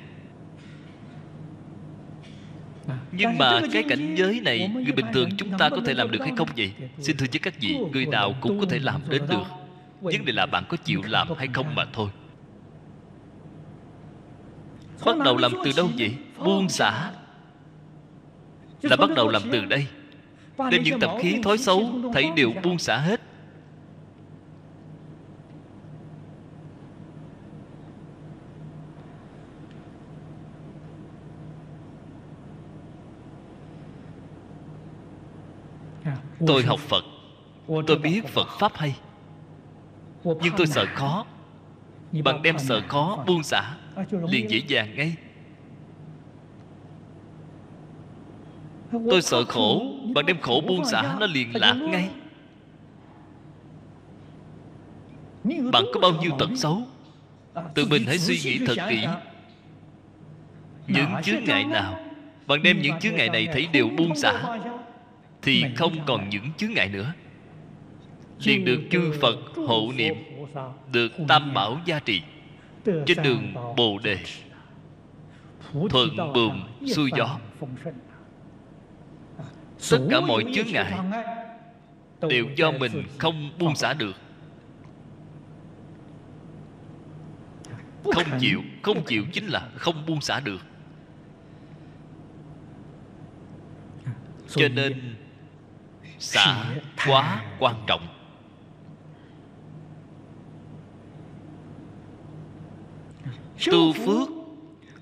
Nhưng 3.17 3.39
mà 3.39 3.61
cái 3.73 3.83
cảnh 3.83 4.15
giới 4.15 4.41
này 4.41 4.71
người 4.75 4.93
bình 4.93 5.07
thường 5.13 5.29
chúng 5.37 5.59
ta 5.59 5.69
có 5.69 5.81
thể 5.87 5.95
làm 5.95 6.11
được 6.11 6.19
hay 6.21 6.33
không 6.37 6.49
vậy? 6.57 6.73
Xin 6.99 7.17
thưa 7.17 7.27
với 7.33 7.39
các 7.39 7.55
vị 7.61 7.79
người 7.93 8.07
nào 8.07 8.35
cũng 8.41 8.61
có 8.61 8.67
thể 8.71 8.79
làm 8.79 9.01
đến 9.09 9.23
được. 9.29 9.43
Vấn 10.01 10.25
đề 10.25 10.33
là 10.33 10.47
bạn 10.47 10.65
có 10.69 10.77
chịu 10.77 11.03
làm 11.05 11.29
hay 11.39 11.49
không 11.53 11.75
mà 11.75 11.85
thôi. 11.93 12.09
Bắt 15.05 15.19
đầu 15.25 15.37
làm 15.37 15.53
từ 15.65 15.71
đâu 15.77 15.89
vậy? 15.99 16.15
Buông 16.39 16.69
xả. 16.69 17.11
Là 18.83 18.97
bắt 18.97 19.11
đầu 19.17 19.29
làm 19.29 19.43
từ 19.53 19.65
đây. 19.65 19.87
Đem 20.71 20.83
những 20.83 21.01
tập 21.01 21.11
khí 21.21 21.37
thói 21.43 21.59
xấu 21.59 21.91
thấy 22.15 22.31
đều 22.37 22.53
buông 22.63 22.79
xả 22.79 22.97
hết 22.97 23.21
tôi 36.47 36.63
học 36.63 36.81
phật. 36.81 37.05
Tôi 37.87 37.99
biết 37.99 38.27
phật 38.27 38.49
pháp 38.59 38.73
hay. 38.75 38.97
Nhưng 40.25 40.55
tôi 40.57 40.67
sợ 40.67 40.87
khó 40.95 41.25
bạn 42.25 42.43
đem 42.43 42.59
sợ 42.59 42.83
khó 42.89 43.25
buông 43.27 43.43
xả, 43.43 43.75
liền 44.29 44.51
dễ 44.51 44.63
dàng 44.67 44.97
ngay. 44.97 45.17
Tôi 49.11 49.23
sợ 49.23 49.45
khổ. 49.45 49.83
Bạn 50.15 50.27
đem 50.27 50.41
khổ 50.41 50.63
buông 50.67 50.85
xả, 50.85 51.17
nó 51.21 51.27
liền 51.27 51.57
lạc 51.57 51.75
ngay. 51.75 52.11
Bạn 55.45 55.85
có 55.95 56.01
bao 56.01 56.13
nhiêu 56.23 56.31
tật 56.39 56.49
xấu? 56.57 56.83
Tự 57.75 57.87
mình 57.91 58.05
hãy 58.07 58.19
suy 58.19 58.39
nghĩ 58.45 58.67
thật 58.67 58.77
kỹ. 58.89 59.07
Những 60.87 61.11
chướng 61.23 61.45
ngại 61.45 61.65
nào? 61.65 62.01
Bạn 62.47 62.63
đem 62.63 62.83
những 62.83 63.01
chướng 63.01 63.15
ngại 63.15 63.29
này 63.29 63.49
thấy 63.53 63.69
đều 63.73 63.89
buông 63.89 64.17
xả 64.17 64.59
thì 65.45 65.65
không 65.77 65.93
còn 66.07 66.29
những 66.29 66.53
chướng 66.57 66.71
ngại 66.71 66.89
nữa. 66.89 67.13
Liền 68.45 68.65
được 68.65 68.81
chư 68.91 69.13
phật 69.21 69.37
hộ 69.57 69.93
niệm 69.97 70.15
được 70.93 71.13
tam 71.29 71.55
bảo 71.55 71.81
gia 71.87 71.99
trì 71.99 72.23
trên 72.85 73.23
đường 73.23 73.55
bồ 73.77 73.99
đề. 74.03 74.19
Thuận 75.91 76.17
buồm 76.35 76.63
xuôi 76.95 77.11
gió. 77.17 77.39
Tất 79.91 79.99
cả 80.11 80.21
mọi 80.21 80.45
chướng 80.55 80.67
ngại 80.67 80.93
đều 82.29 82.47
do 82.57 82.71
mình 82.71 83.05
không 83.19 83.51
buông 83.59 83.77
xả 83.77 83.95
được. 83.95 84.17
Không 88.05 88.41
chịu 88.41 88.63
không 88.83 89.05
chịu 89.07 89.25
chính 89.33 89.47
là 89.47 89.69
không 89.77 90.07
buông 90.07 90.21
xả 90.21 90.41
được. 90.41 90.61
Cho 94.49 94.69
nên 94.69 95.15
xả 96.19 96.65
quá 97.07 97.45
quan 97.59 97.75
trọng. 97.87 98.07
Tu 103.67 103.93
phước 103.93 104.29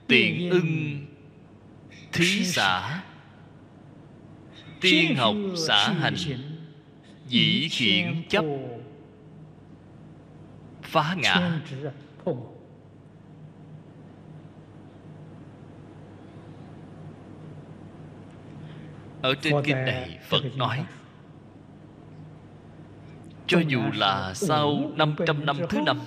tiện 0.07 0.51
ưng 0.51 1.07
thí 2.13 2.45
xả. 2.45 3.03
tiên 4.81 5.17
học 5.17 5.35
xả 5.69 5.93
hành. 5.93 6.15
dĩ 7.29 7.69
khiển 7.69 8.23
chấp. 8.29 8.45
phá 10.83 11.17
ngã. 11.19 11.61
Ở 19.23 19.35
trên 19.43 19.55
kinh 19.65 19.77
này 19.77 20.19
phật 20.29 20.43
nói 20.57 20.85
cho 23.53 23.61
dù 23.69 23.81
là 23.95 24.35
sau 24.35 24.93
500 24.97 25.47
năm 25.47 25.57
thứ 25.69 25.79
năm, 25.87 25.99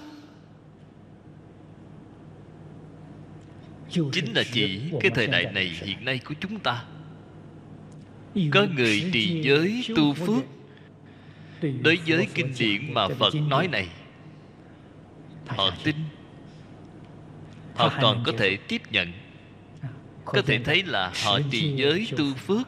Chính 3.89 4.33
là 4.33 4.43
chỉ 4.51 4.81
cái 5.01 5.11
thời 5.15 5.27
đại 5.27 5.51
này 5.53 5.65
hiện 5.83 6.05
nay 6.05 6.19
của 6.25 6.33
chúng 6.39 6.59
ta. 6.59 6.83
Có 8.51 8.65
người 8.75 9.09
trì 9.13 9.41
giới 9.43 9.85
tu 9.95 10.13
phước 10.13 10.43
Đối 11.61 11.99
với 12.07 12.27
kinh 12.33 12.53
điển 12.59 12.93
mà 12.93 13.07
Phật 13.07 13.33
nói 13.49 13.67
này. 13.67 13.87
Họ 15.47 15.71
tin, 15.83 15.95
Họ 17.75 17.93
còn 18.01 18.23
có 18.25 18.31
thể 18.37 18.57
tiếp 18.67 18.81
nhận, 18.91 19.11
Có 20.25 20.41
thể 20.41 20.59
thấy 20.63 20.83
là 20.83 21.11
họ 21.23 21.39
trì 21.51 21.75
giới 21.75 22.07
tu 22.17 22.33
phước. 22.33 22.67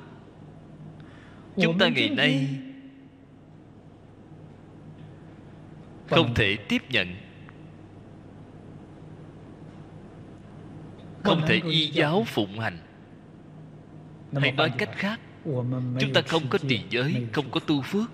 Chúng 1.61 1.77
ta 1.79 1.89
ngày 1.89 2.09
nay 2.09 2.47
Không 6.09 6.33
thể 6.33 6.55
tiếp 6.55 6.81
nhận. 6.89 7.15
Không 11.23 11.41
thể 11.47 11.61
y 11.65 11.87
giáo 11.87 12.23
phụng 12.27 12.59
hành. 12.59 12.77
Hay 14.33 14.51
nói 14.51 14.71
cách 14.77 14.89
khác 14.91 15.19
Chúng 15.99 16.13
ta 16.13 16.21
không 16.27 16.43
có 16.49 16.57
trì 16.57 16.81
giới 16.89 17.27
Không 17.33 17.51
có 17.51 17.59
tu 17.59 17.81
phước. 17.81 18.11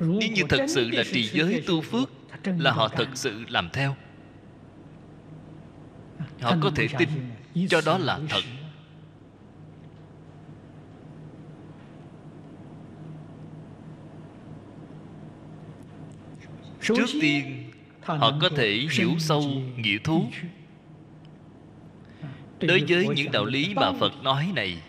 Nếu 0.00 0.30
như 0.34 0.42
thật 0.48 0.66
sự 0.68 0.90
là 0.90 1.02
trì 1.12 1.28
giới 1.28 1.64
tu 1.66 1.80
phước 1.80 2.10
Là 2.44 2.72
họ 2.72 2.88
thật 2.88 3.08
sự 3.14 3.44
làm 3.48 3.68
theo. 3.72 3.96
Họ 6.40 6.56
có 6.62 6.70
thể 6.74 6.88
tin 6.98 7.08
Cho 7.68 7.80
đó 7.86 7.98
là 7.98 8.20
thật 8.28 8.40
Trước 16.82 17.06
tiên 17.20 17.70
Họ 18.02 18.32
có 18.40 18.48
thể 18.56 18.86
hiểu 18.98 19.10
sâu 19.18 19.42
nghĩa 19.76 19.98
thú. 20.04 20.24
Đối 22.60 22.84
với 22.88 23.08
những 23.16 23.32
đạo 23.32 23.44
lý 23.44 23.74
mà 23.76 23.92
Phật 23.92 24.22
nói 24.22 24.52
này 24.54 24.82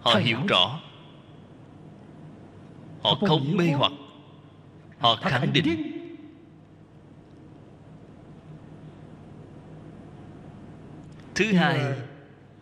Họ 0.00 0.14
hiểu 0.14 0.38
rõ. 0.48 0.80
Họ 3.02 3.14
không 3.14 3.56
mê 3.56 3.70
hoặc. 3.70 3.92
Họ 4.98 5.16
khẳng 5.16 5.52
định. 5.52 5.90
Thứ 11.34 11.52
hai 11.52 11.80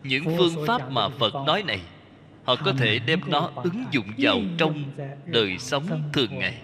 Những 0.03 0.23
phương 0.37 0.65
pháp 0.67 0.91
mà 0.91 1.09
Phật 1.09 1.33
nói 1.45 1.63
này 1.63 1.81
Họ 2.43 2.55
có 2.55 2.73
thể 2.77 2.99
đem 2.99 3.19
nó 3.27 3.51
ứng 3.55 3.85
dụng 3.91 4.07
vào 4.17 4.39
trong 4.57 4.83
đời 5.25 5.57
sống 5.57 6.09
thường 6.13 6.39
ngày 6.39 6.61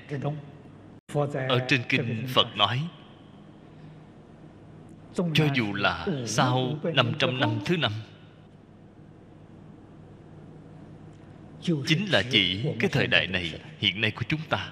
ở 1.50 1.66
trên 1.68 1.82
kinh 1.90 2.26
Phật 2.28 2.56
nói 2.56 2.88
Cho 5.16 5.46
dù 5.56 5.74
là 5.74 6.08
sau 6.26 6.80
500 6.94 7.40
năm 7.40 7.60
thứ 7.66 7.78
năm 7.78 7.92
Chính 11.62 12.06
là 12.06 12.24
chỉ 12.30 12.66
cái 12.80 12.90
thời 12.90 13.08
đại 13.08 13.28
này 13.28 13.60
Hiện 13.80 14.02
nay 14.02 14.12
của 14.12 14.24
chúng 14.28 14.42
ta. 14.50 14.72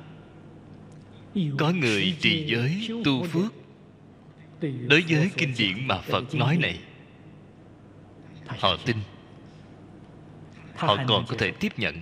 Có 1.59 1.71
người 1.71 2.15
trì 2.19 2.45
giới 2.47 2.87
tu 3.05 3.23
phước. 3.23 3.53
Đối 4.61 5.03
với 5.09 5.31
kinh 5.37 5.53
điển 5.57 5.87
mà 5.87 6.01
Phật 6.01 6.35
nói 6.35 6.57
này 6.57 6.79
Họ 8.47 8.77
tin. 8.85 8.97
Họ 10.75 10.97
còn 11.07 11.25
có 11.27 11.35
thể 11.37 11.51
tiếp 11.51 11.79
nhận. 11.79 11.95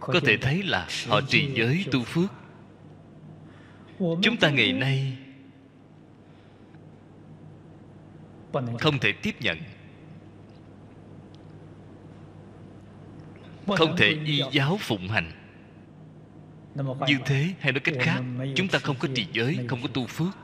Có 0.00 0.20
thể 0.20 0.36
thấy 0.36 0.62
là 0.62 0.88
họ 1.08 1.20
trì 1.20 1.50
giới 1.54 1.84
tu 1.92 2.04
phước 2.04 2.41
chúng 4.22 4.36
ta 4.40 4.50
ngày 4.50 4.72
nay 4.72 5.16
không 8.80 8.98
thể 8.98 9.12
tiếp 9.12 9.34
nhận 9.40 9.58
không 13.66 13.96
thể 13.96 14.16
y 14.24 14.42
giáo 14.52 14.78
phụng 14.80 15.08
hành. 15.08 15.30
Như 17.08 17.18
thế 17.26 17.48
hay 17.60 17.72
nói 17.72 17.80
cách 17.80 17.94
khác 18.00 18.22
chúng 18.56 18.68
ta 18.68 18.78
không 18.78 18.96
có 18.98 19.08
trì 19.14 19.26
giới 19.32 19.58
không 19.68 19.82
có 19.82 19.88
tu 19.88 20.06
phước. 20.06 20.36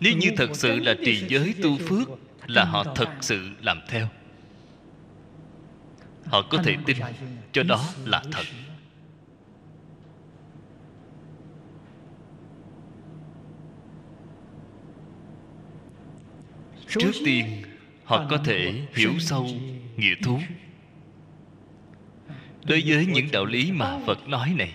Nếu 0.00 0.12
như 0.16 0.28
thật 0.36 0.50
sự 0.52 0.78
là 0.78 0.94
trì 1.04 1.26
giới 1.28 1.54
tu 1.62 1.78
phước 1.78 2.08
là 2.46 2.64
họ 2.64 2.84
thật 2.96 3.08
sự 3.20 3.50
làm 3.60 3.80
theo. 3.88 4.08
Họ 6.26 6.42
có 6.50 6.58
thể 6.64 6.76
tin 6.86 6.96
cho 7.52 7.62
đó 7.62 7.84
là 8.04 8.22
thật 8.32 8.44
trước 16.98 17.12
tiên 17.24 17.62
họ 18.04 18.26
có 18.30 18.38
thể 18.44 18.82
hiểu 18.94 19.12
sâu 19.18 19.46
nghĩa 19.96 20.14
thú. 20.22 20.38
Đối 22.64 22.82
với 22.86 23.06
những 23.06 23.28
đạo 23.32 23.44
lý 23.44 23.72
mà 23.72 23.98
phật 24.06 24.28
nói 24.28 24.54
này 24.56 24.72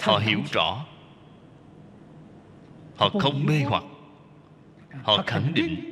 họ 0.00 0.18
hiểu 0.18 0.38
rõ. 0.52 0.86
Họ 2.96 3.08
không 3.08 3.46
mê 3.46 3.60
hoặc. 3.60 3.84
Họ 5.02 5.22
khẳng 5.26 5.54
định. 5.54 5.88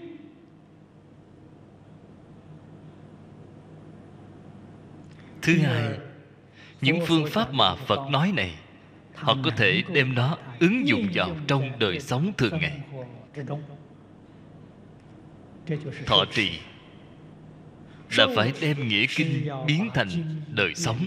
Thứ 5.43 5.59
hai 5.59 5.89
những 6.81 7.07
phương 7.07 7.27
pháp 7.31 7.53
mà 7.53 7.75
phật 7.75 8.11
nói 8.11 8.33
này 8.37 8.55
họ 9.15 9.37
có 9.45 9.51
thể 9.57 9.83
đem 9.93 10.15
nó 10.15 10.39
ứng 10.61 10.89
dụng 10.89 11.09
vào 11.15 11.37
trong 11.47 11.79
đời 11.79 12.01
sống 12.01 12.33
thường 12.39 12.59
ngày 12.61 12.81
thọ 16.07 16.25
trì 16.35 16.59
là 18.17 18.27
phải 18.37 18.53
đem 18.61 18.89
nghĩa 18.89 19.07
kinh 19.17 19.49
biến 19.67 19.89
thành 19.95 20.09
đời 20.49 20.75
sống. 20.75 20.99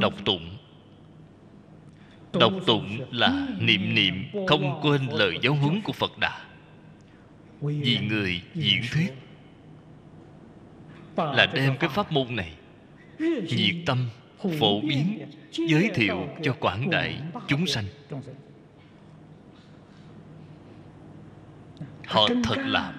đọc 0.00 0.14
tụng. 0.24 0.56
Đọc 2.32 2.52
tụng 2.66 2.98
là 3.12 3.46
niệm 3.60 3.94
niệm 3.94 4.14
không 4.46 4.80
quên 4.82 5.06
lời 5.10 5.34
giáo 5.42 5.54
huấn 5.54 5.80
của 5.84 5.92
phật 5.92 6.18
đà. 6.18 6.44
Vì 7.60 7.98
người 8.08 8.42
diễn 8.54 8.82
thuyết 8.92 9.12
là 11.16 11.46
đem 11.46 11.76
cái 11.76 11.90
pháp 11.90 12.12
môn 12.12 12.36
này 12.36 12.52
nhiệt 13.18 13.74
tâm 13.86 14.08
phổ 14.60 14.80
biến 14.80 15.28
giới 15.50 15.90
thiệu 15.94 16.28
cho 16.42 16.52
quảng 16.60 16.90
đại 16.90 17.20
chúng 17.48 17.66
sanh. 17.66 17.84
họ 22.06 22.28
thật 22.44 22.56
làm 22.56 22.94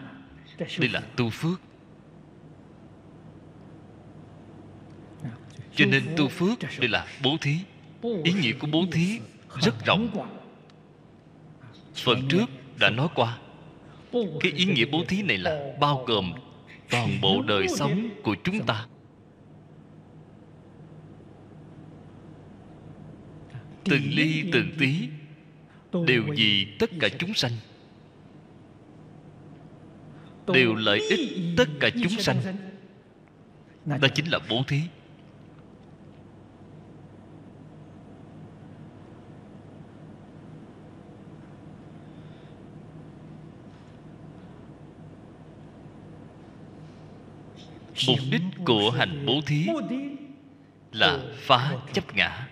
đây 0.79 0.89
là 0.89 1.01
tu 1.15 1.29
phước. 1.29 1.61
Cho 5.75 5.85
nên 5.85 6.03
tu 6.17 6.27
phước 6.27 6.59
đây 6.79 6.89
là 6.89 7.05
bố 7.23 7.37
thí. 7.41 7.55
Ý 8.23 8.33
nghĩa 8.33 8.53
của 8.53 8.67
bố 8.71 8.85
thí 8.91 9.19
rất 9.61 9.85
rộng. 9.85 10.09
phần 11.95 12.27
trước 12.29 12.45
đã 12.79 12.89
nói 12.89 13.07
qua. 13.15 13.37
cái 14.39 14.51
ý 14.51 14.65
nghĩa 14.65 14.85
bố 14.85 15.03
thí 15.07 15.21
này 15.21 15.37
là 15.37 15.73
bao 15.79 16.03
gồm 16.07 16.33
toàn 16.89 17.21
bộ 17.21 17.41
đời 17.41 17.67
sống 17.67 18.09
của 18.23 18.35
chúng 18.43 18.65
ta 18.65 18.85
từng 23.83 24.03
ly 24.09 24.43
từng 24.53 24.71
tí, 24.79 25.09
đều 26.07 26.23
vì 26.35 26.67
tất 26.79 26.89
cả 26.99 27.09
chúng 27.19 27.33
sanh. 27.33 27.51
Đều 30.53 30.75
lợi 30.75 30.99
ích 31.09 31.29
tất 31.57 31.69
cả 31.79 31.89
chúng 32.03 32.19
sanh. 32.19 32.37
Đó 33.85 34.07
chính 34.15 34.25
là 34.31 34.39
bố 34.49 34.63
thí. 34.67 34.81
Mục 48.07 48.19
đích 48.31 48.41
của 48.65 48.91
hành 48.91 49.25
bố 49.25 49.41
thí 49.45 49.67
là 50.91 51.19
phá 51.35 51.73
chấp 51.93 52.15
ngã. 52.15 52.47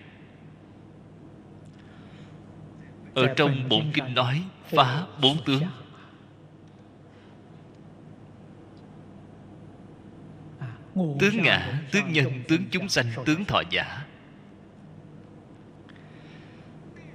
Ở 3.18 3.34
trong 3.36 3.68
bổn 3.68 3.84
kinh 3.94 4.14
nói 4.14 4.42
phá 4.70 5.02
bốn 5.22 5.44
tướng. 5.44 5.62
Tướng 11.20 11.42
ngã 11.42 11.82
tướng 11.92 12.12
nhân 12.12 12.42
tướng 12.48 12.62
chúng 12.70 12.88
sanh 12.88 13.06
tướng 13.24 13.44
thọ 13.44 13.62
giả. 13.70 14.04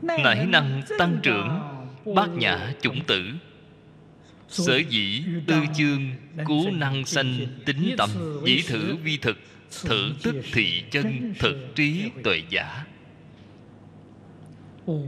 Nảy 0.01 0.45
năng 0.45 0.81
tăng 0.99 1.17
trưởng 1.23 1.59
bát 2.15 2.29
nhã 2.29 2.73
chủng 2.81 3.05
tử. 3.05 3.31
sở 4.47 4.77
dĩ 4.77 5.23
tư 5.47 5.55
chương 5.77 6.11
cứu 6.47 6.71
năng 6.71 7.05
sanh 7.05 7.47
tính 7.65 7.95
tâm 7.97 8.09
dĩ 8.45 8.61
thử 8.67 8.95
vi 8.95 9.17
thực 9.17 9.37
thử 9.85 10.11
tức 10.23 10.35
thị 10.53 10.83
chân 10.91 11.33
thực 11.39 11.75
trí 11.75 12.11
tuệ 12.23 12.41
giả 12.49 12.85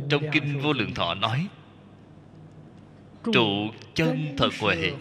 trong 0.10 0.24
kinh 0.32 0.60
vô 0.60 0.74
lượng 0.74 0.94
thọ 0.94 1.14
nói 1.14 1.48
trụ 3.34 3.70
chân 3.94 4.36
thật 4.38 4.50
huệ. 4.60 4.94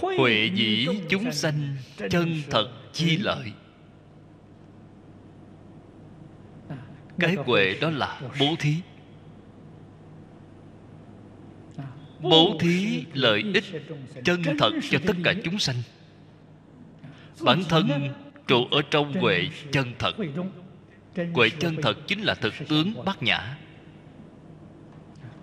huệ 0.00 0.50
dĩ 0.54 0.86
chúng 1.08 1.32
sanh 1.32 1.76
chân 2.10 2.42
thật 2.50 2.68
chi 2.92 3.16
lợi. 3.16 3.52
Cái 7.18 7.34
huệ 7.34 7.78
đó 7.80 7.90
là 7.90 8.20
bố 8.40 8.46
thí. 8.58 8.74
Bố 12.20 12.58
thí 12.60 13.04
lợi 13.14 13.44
ích 13.54 13.64
chân 14.24 14.42
thật 14.58 14.70
cho 14.90 14.98
tất 15.06 15.14
cả 15.24 15.34
chúng 15.44 15.58
sanh 15.58 15.76
bản 17.40 17.62
thân 17.68 18.14
trụ 18.46 18.64
ở 18.70 18.82
trong 18.90 19.12
huệ 19.12 19.48
chân 19.72 19.92
thật. 19.98 20.16
Huệ 21.34 21.50
chân 21.50 21.76
thật 21.82 21.98
chính 22.06 22.20
là 22.20 22.34
thực 22.34 22.54
tướng 22.68 23.04
bát 23.04 23.22
nhã. 23.22 23.56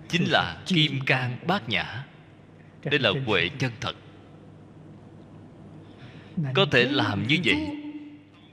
Chính 0.10 0.24
là 0.30 0.58
kim 0.66 1.00
cang 1.06 1.38
bát 1.48 1.70
nhã. 1.70 2.06
Đây 2.84 3.00
là 3.00 3.12
huệ 3.26 3.50
chân 3.60 3.72
thật. 3.82 3.96
Có 6.54 6.66
thể 6.72 6.84
làm 6.84 7.28
như 7.28 7.38
vậy 7.46 7.68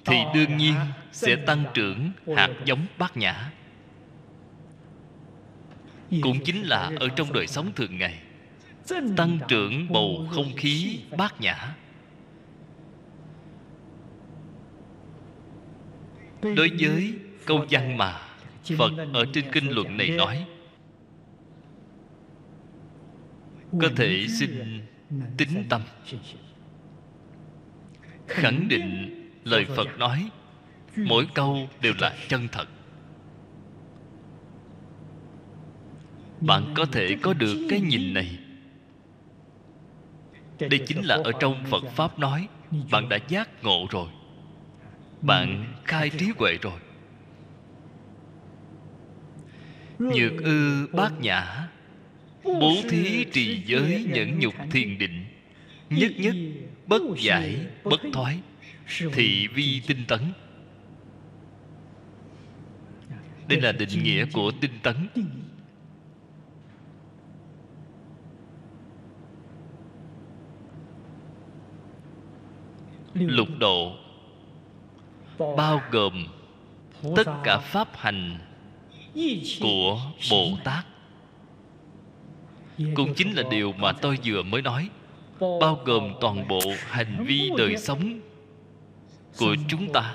thì 0.04 0.16
đương 0.34 0.56
nhiên 0.56 0.74
sẽ 1.12 1.36
tăng 1.36 1.64
trưởng 1.74 2.12
hạt 2.36 2.50
giống 2.64 2.86
bát 2.98 3.16
nhã. 3.16 3.50
Cũng 6.22 6.44
chính 6.44 6.62
là 6.62 6.92
ở 7.00 7.08
trong 7.08 7.32
đời 7.32 7.46
sống 7.46 7.72
thường 7.76 7.98
ngày, 7.98 8.18
tăng 9.16 9.38
trưởng 9.48 9.92
bầu 9.92 10.28
không 10.30 10.52
khí 10.56 11.00
bát 11.16 11.40
nhã. 11.40 11.74
Đối 16.42 16.70
với 16.78 17.14
câu 17.46 17.64
văn 17.70 17.96
mà 17.96 18.20
phật 18.78 18.92
ở 19.12 19.24
trên 19.32 19.44
kinh 19.52 19.70
luận 19.70 19.96
này 19.96 20.08
nói 20.08 20.46
có 23.80 23.88
thể 23.96 24.26
xin 24.38 24.80
tính 25.36 25.64
tâm. 25.68 25.82
khẳng 28.28 28.68
định 28.68 29.14
lời 29.44 29.64
phật 29.76 29.98
nói 29.98 30.30
mỗi 30.96 31.26
câu 31.34 31.68
đều 31.80 31.92
là 32.00 32.16
chân 32.28 32.48
thật. 32.52 32.68
Bạn 36.40 36.74
có 36.76 36.84
thể 36.92 37.16
có 37.22 37.34
được 37.34 37.66
cái 37.70 37.80
nhìn 37.80 38.14
này. 38.14 38.38
Đây 40.58 40.80
chính 40.86 41.04
là 41.04 41.14
ở 41.24 41.32
trong 41.40 41.64
phật 41.70 41.84
pháp 41.84 42.18
nói 42.18 42.48
bạn 42.90 43.08
đã 43.08 43.18
giác 43.28 43.64
ngộ 43.64 43.86
rồi 43.90 44.08
bạn 45.22 45.74
khai 45.84 46.10
trí 46.10 46.26
huệ 46.38 46.58
rồi. 46.62 46.80
Nhược 49.98 50.42
ư 50.42 50.86
bát 50.92 51.12
nhã, 51.20 51.68
bố 52.44 52.74
thí 52.88 53.24
trì 53.24 53.62
giới 53.66 54.06
nhẫn 54.12 54.38
nhục 54.38 54.54
thiền 54.70 54.98
định, 54.98 55.24
nhất 55.90 56.12
nhất 56.18 56.34
bất 56.86 57.02
giải 57.18 57.66
bất 57.84 58.00
thoái, 58.12 58.40
thị 59.12 59.48
vi 59.54 59.82
tinh 59.86 60.04
tấn. 60.08 60.20
Đây 63.48 63.60
là 63.60 63.72
định 63.72 64.02
nghĩa 64.02 64.26
của 64.32 64.52
tinh 64.60 64.72
tấn. 64.82 64.96
Lục 73.14 73.48
độ 73.58 74.01
bao 75.56 75.80
gồm 75.90 76.26
tất 77.16 77.28
cả 77.44 77.58
pháp 77.58 77.88
hành 77.96 78.38
của 79.60 80.00
bồ 80.30 80.46
tát. 80.64 80.86
Cũng 82.94 83.14
chính 83.14 83.32
là 83.32 83.42
điều 83.50 83.72
mà 83.72 83.92
tôi 83.92 84.18
vừa 84.24 84.42
mới 84.42 84.62
nói. 84.62 84.88
Bao 85.40 85.80
gồm 85.84 86.14
toàn 86.20 86.48
bộ 86.48 86.60
hành 86.88 87.24
vi 87.26 87.50
đời 87.56 87.76
sống 87.76 88.20
của 89.38 89.56
chúng 89.68 89.92
ta. 89.92 90.14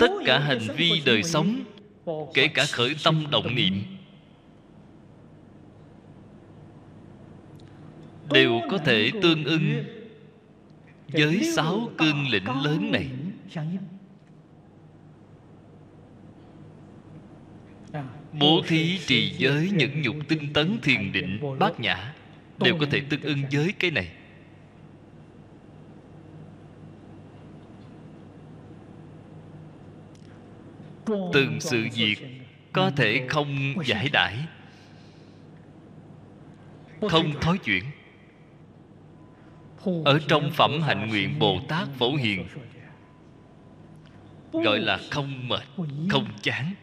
Tất 0.00 0.10
cả 0.26 0.38
hành 0.38 0.66
vi 0.76 1.02
đời 1.06 1.22
sống 1.22 1.60
kể 2.34 2.48
cả 2.48 2.64
khởi 2.72 2.96
tâm 3.04 3.26
động 3.30 3.54
niệm 3.54 3.97
đều 8.32 8.60
có 8.70 8.78
thể 8.78 9.10
tương 9.22 9.44
ưng 9.44 9.84
với 11.08 11.52
sáu 11.56 11.90
cương 11.98 12.28
lĩnh 12.30 12.62
lớn 12.62 12.92
này. 12.92 13.08
Bố 18.32 18.62
thí 18.66 18.98
trì 18.98 19.34
giới 19.38 19.70
những 19.74 20.02
nhục 20.02 20.16
tinh 20.28 20.52
tấn 20.52 20.78
thiền 20.82 21.12
định 21.12 21.58
bát 21.58 21.80
nhã 21.80 22.14
đều 22.58 22.78
có 22.78 22.86
thể 22.90 23.00
tương 23.10 23.22
ưng 23.22 23.42
với 23.52 23.72
cái 23.78 23.90
này. 23.90 24.08
Từng 31.32 31.60
sự 31.60 31.86
việc 31.94 32.16
có 32.72 32.90
thể 32.96 33.26
không 33.28 33.74
giải 33.84 34.08
đãi, 34.12 34.36
không 37.08 37.40
thói 37.40 37.58
chuyển 37.58 37.84
ở 40.04 40.20
trong 40.28 40.50
phẩm 40.50 40.82
hạnh 40.82 41.08
nguyện 41.08 41.38
bồ 41.38 41.60
tát 41.68 41.88
phổ 41.98 42.14
hiền, 42.14 42.46
gọi 44.52 44.78
là 44.78 44.98
không 45.10 45.48
mệt, 45.48 45.62
không 46.10 46.26
chán. 46.42 46.74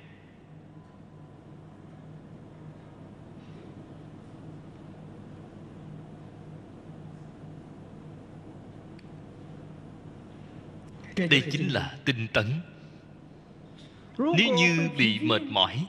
Đây 11.29 11.43
chính 11.51 11.67
là 11.73 11.97
tinh 12.05 12.27
tấn. 12.33 12.45
Nếu 14.17 14.53
như 14.57 14.89
bị 14.97 15.19
mệt 15.19 15.41
mỏi, 15.41 15.85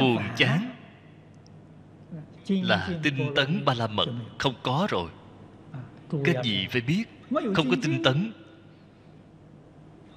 buồn 0.00 0.22
chán, 0.36 0.70
là 2.48 2.90
tinh 3.02 3.32
tấn 3.36 3.64
ba 3.64 3.74
la 3.74 3.86
mật 3.86 4.08
không 4.38 4.54
có 4.62 4.86
rồi 4.90 5.10
các 6.24 6.36
vị 6.44 6.66
phải 6.70 6.80
biết? 6.80 7.04
Không 7.30 7.70
có 7.70 7.76
tinh 7.82 8.02
tấn. 8.02 8.32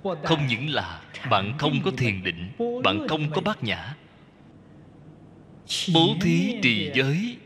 Không 0.03 0.47
những 0.47 0.69
là 0.69 1.01
bạn 1.29 1.57
không 1.57 1.73
có 1.85 1.91
thiền 1.97 2.23
định 2.23 2.51
bạn 2.83 3.07
không 3.07 3.31
có 3.31 3.41
bát 3.41 3.63
nhã. 3.63 3.95
Bố 5.93 6.15
thí 6.21 6.59
trì 6.63 6.91
giới 6.95 7.37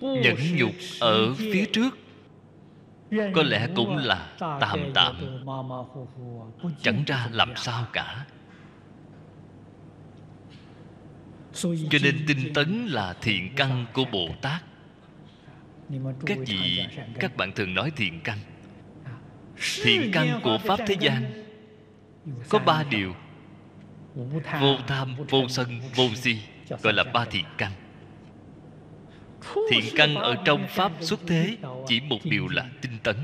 nhẫn 0.00 0.36
nhục 0.56 0.74
ở 1.00 1.34
phía 1.34 1.66
trước. 1.72 1.98
Có 3.10 3.42
lẽ 3.42 3.68
cũng 3.76 3.96
là 3.96 4.32
tạm 4.38 4.80
tạm. 4.94 5.16
chẳng 6.82 7.04
ra 7.06 7.28
làm 7.32 7.52
sao 7.56 7.86
cả. 7.92 8.26
Cho 11.52 11.98
nên 12.02 12.24
tinh 12.26 12.52
tấn 12.54 12.86
là 12.86 13.14
thiện 13.20 13.54
căn 13.56 13.86
của 13.92 14.04
bồ 14.12 14.28
tát 14.42 14.62
các 16.26 16.38
vị 16.46 16.86
các 17.20 17.36
bạn 17.36 17.52
thường 17.52 17.74
nói 17.74 17.92
thiện 17.96 18.20
căn. 18.24 18.38
Thiện 19.82 20.10
căn 20.12 20.40
của 20.44 20.58
pháp 20.64 20.80
thế 20.86 20.96
gian. 21.00 21.44
Có 22.48 22.58
ba 22.58 22.84
điều. 22.90 23.14
Vô 24.60 24.76
tham 24.86 25.16
vô 25.28 25.48
sân 25.48 25.80
vô 25.96 26.08
si 26.14 26.38
gọi 26.82 26.92
là 26.92 27.04
ba 27.04 27.24
thiện 27.24 27.44
căn. 27.58 27.72
Thiện 29.70 29.84
căn 29.96 30.14
ở 30.14 30.36
trong 30.44 30.66
pháp 30.68 30.92
xuất 31.00 31.20
thế 31.26 31.56
chỉ 31.86 32.00
một 32.00 32.18
điều 32.24 32.48
là 32.48 32.70
tinh 32.82 32.98
tấn. 33.02 33.16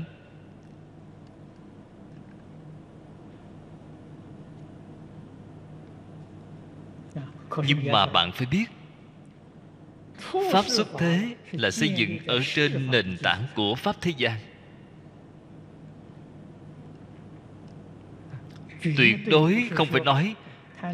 Nhưng 7.67 7.91
mà 7.91 8.05
bạn 8.05 8.31
phải 8.31 8.47
biết 8.51 8.65
pháp 10.51 10.65
xuất 10.67 10.87
thế 10.99 11.35
là 11.51 11.71
xây 11.71 11.89
dựng 11.89 12.17
ở 12.27 12.39
trên 12.55 12.91
nền 12.91 13.17
tảng 13.23 13.45
của 13.55 13.75
pháp 13.75 13.95
thế 14.01 14.13
gian. 14.17 14.39
Tuyệt 18.97 19.15
đối 19.27 19.63
không 19.71 19.87
phải 19.87 20.01
nói 20.01 20.35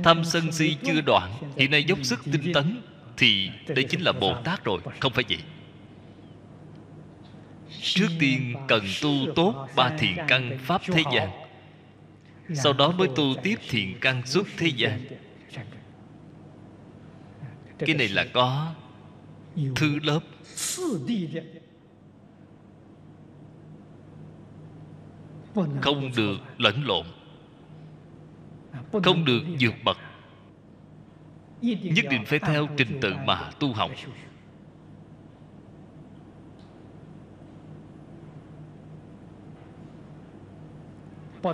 tham 0.04 0.24
sân 0.24 0.52
si 0.52 0.78
chưa 0.84 1.02
đoạn, 1.02 1.32
hiện 1.58 1.72
nay 1.72 1.84
dốc 1.84 2.00
sức 2.04 2.20
tinh 2.32 2.54
tấn 2.54 2.82
thì 3.18 3.50
đây 3.68 3.84
chính 3.84 4.02
là 4.02 4.12
bồ 4.12 4.36
tát 4.44 4.64
rồi, 4.64 4.82
không 5.00 5.14
phải 5.14 5.24
vậy? 5.30 5.40
Trước 7.82 8.08
tiên 8.20 8.56
cần 8.68 8.84
tu 9.02 9.12
tốt 9.36 9.68
ba 9.76 9.90
thiện 9.98 10.18
căn 10.28 10.58
pháp 10.64 10.82
thế 10.86 11.04
gian, 11.14 11.30
sau 12.54 12.74
đó 12.74 12.92
mới 12.92 13.08
tu 13.16 13.36
tiếp 13.44 13.60
thiện 13.70 13.98
căn 14.02 14.26
xuất 14.26 14.48
thế 14.58 14.68
gian. 14.68 15.06
Cái 17.80 17.96
này 17.96 18.08
là 18.08 18.26
có 18.34 18.74
thư 19.76 20.00
lớp. 20.04 20.20
Không 25.82 26.12
được 26.18 26.38
lẫn 26.58 26.84
lộn. 26.86 27.06
Không 29.04 29.26
được 29.26 29.42
vượt 29.60 29.74
bậc. 29.86 29.98
Nhất 31.62 32.06
định 32.10 32.26
phải 32.26 32.40
theo 32.40 32.68
trình 32.78 33.00
tự 33.02 33.14
mà 33.26 33.52
tu 33.60 33.74
học. 33.74 33.92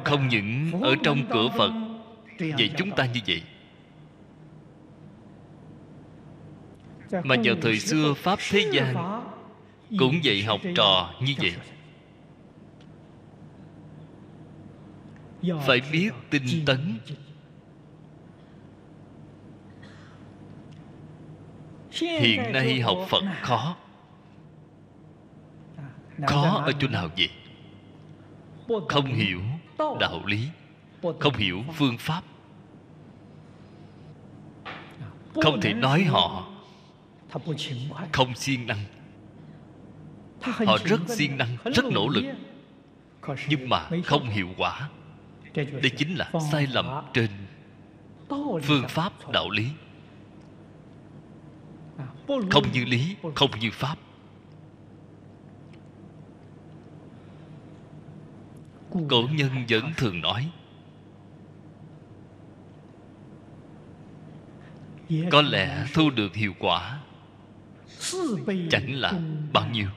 Không 0.03 0.27
những 0.27 0.71
ở 0.81 0.95
trong 1.03 1.17
cửa 1.29 1.47
phật 1.57 1.71
vậy 2.39 2.71
chúng 2.77 2.91
ta 2.91 3.05
như 3.05 3.19
vậy 3.27 3.43
mà 7.11 7.35
vào 7.43 7.55
thời 7.61 7.79
xưa 7.79 8.13
pháp 8.13 8.39
thế 8.49 8.69
gian 8.71 9.21
cũng 9.99 10.23
dạy 10.23 10.43
học 10.43 10.61
trò 10.75 11.13
như 11.21 11.33
vậy. 11.37 11.53
phải 15.65 15.81
biết 15.91 16.11
tinh 16.29 16.65
tấn. 16.65 16.99
hiện 22.01 22.51
nay 22.53 22.79
học 22.79 22.97
phật 23.09 23.23
khó. 23.41 23.75
Khó 26.27 26.63
ở 26.65 26.71
chỗ 26.79 26.87
nào 26.87 27.09
vậy? 27.17 27.29
Không 28.89 29.05
hiểu 29.05 29.41
đạo 29.99 30.21
lý. 30.25 30.47
Không 31.19 31.33
hiểu 31.33 31.63
phương 31.73 31.97
pháp. 31.97 32.21
Không 35.43 35.61
thể 35.61 35.73
nói 35.73 36.03
họ 36.03 36.54
không 38.11 38.35
siêng 38.35 38.67
năng. 38.67 38.79
Họ 40.41 40.77
rất 40.85 40.99
siêng 41.07 41.37
năng 41.37 41.57
rất 41.65 41.85
nỗ 41.85 42.07
lực. 42.07 42.23
Nhưng 43.49 43.69
mà 43.69 43.89
không 44.05 44.29
hiệu 44.29 44.49
quả. 44.57 44.89
Đây 45.55 45.91
chính 45.97 46.15
là 46.15 46.31
sai 46.51 46.67
lầm 46.67 47.05
trên 47.13 47.29
phương 48.63 48.87
pháp 48.89 49.31
đạo 49.31 49.49
lý. 49.49 49.67
Không 52.27 52.71
như 52.73 52.85
lý 52.85 53.15
không 53.35 53.51
như 53.59 53.71
pháp. 53.71 53.97
Cổ 59.09 59.27
nhân 59.31 59.65
vẫn 59.69 59.93
thường 59.97 60.21
nói. 60.21 60.51
Có 65.31 65.41
lẽ 65.41 65.85
thu 65.93 66.09
được 66.09 66.35
hiệu 66.35 66.53
quả 66.59 67.01
chẳng 68.69 68.93
là 68.93 69.13
bao 69.53 69.69
nhiêu? 69.69 69.87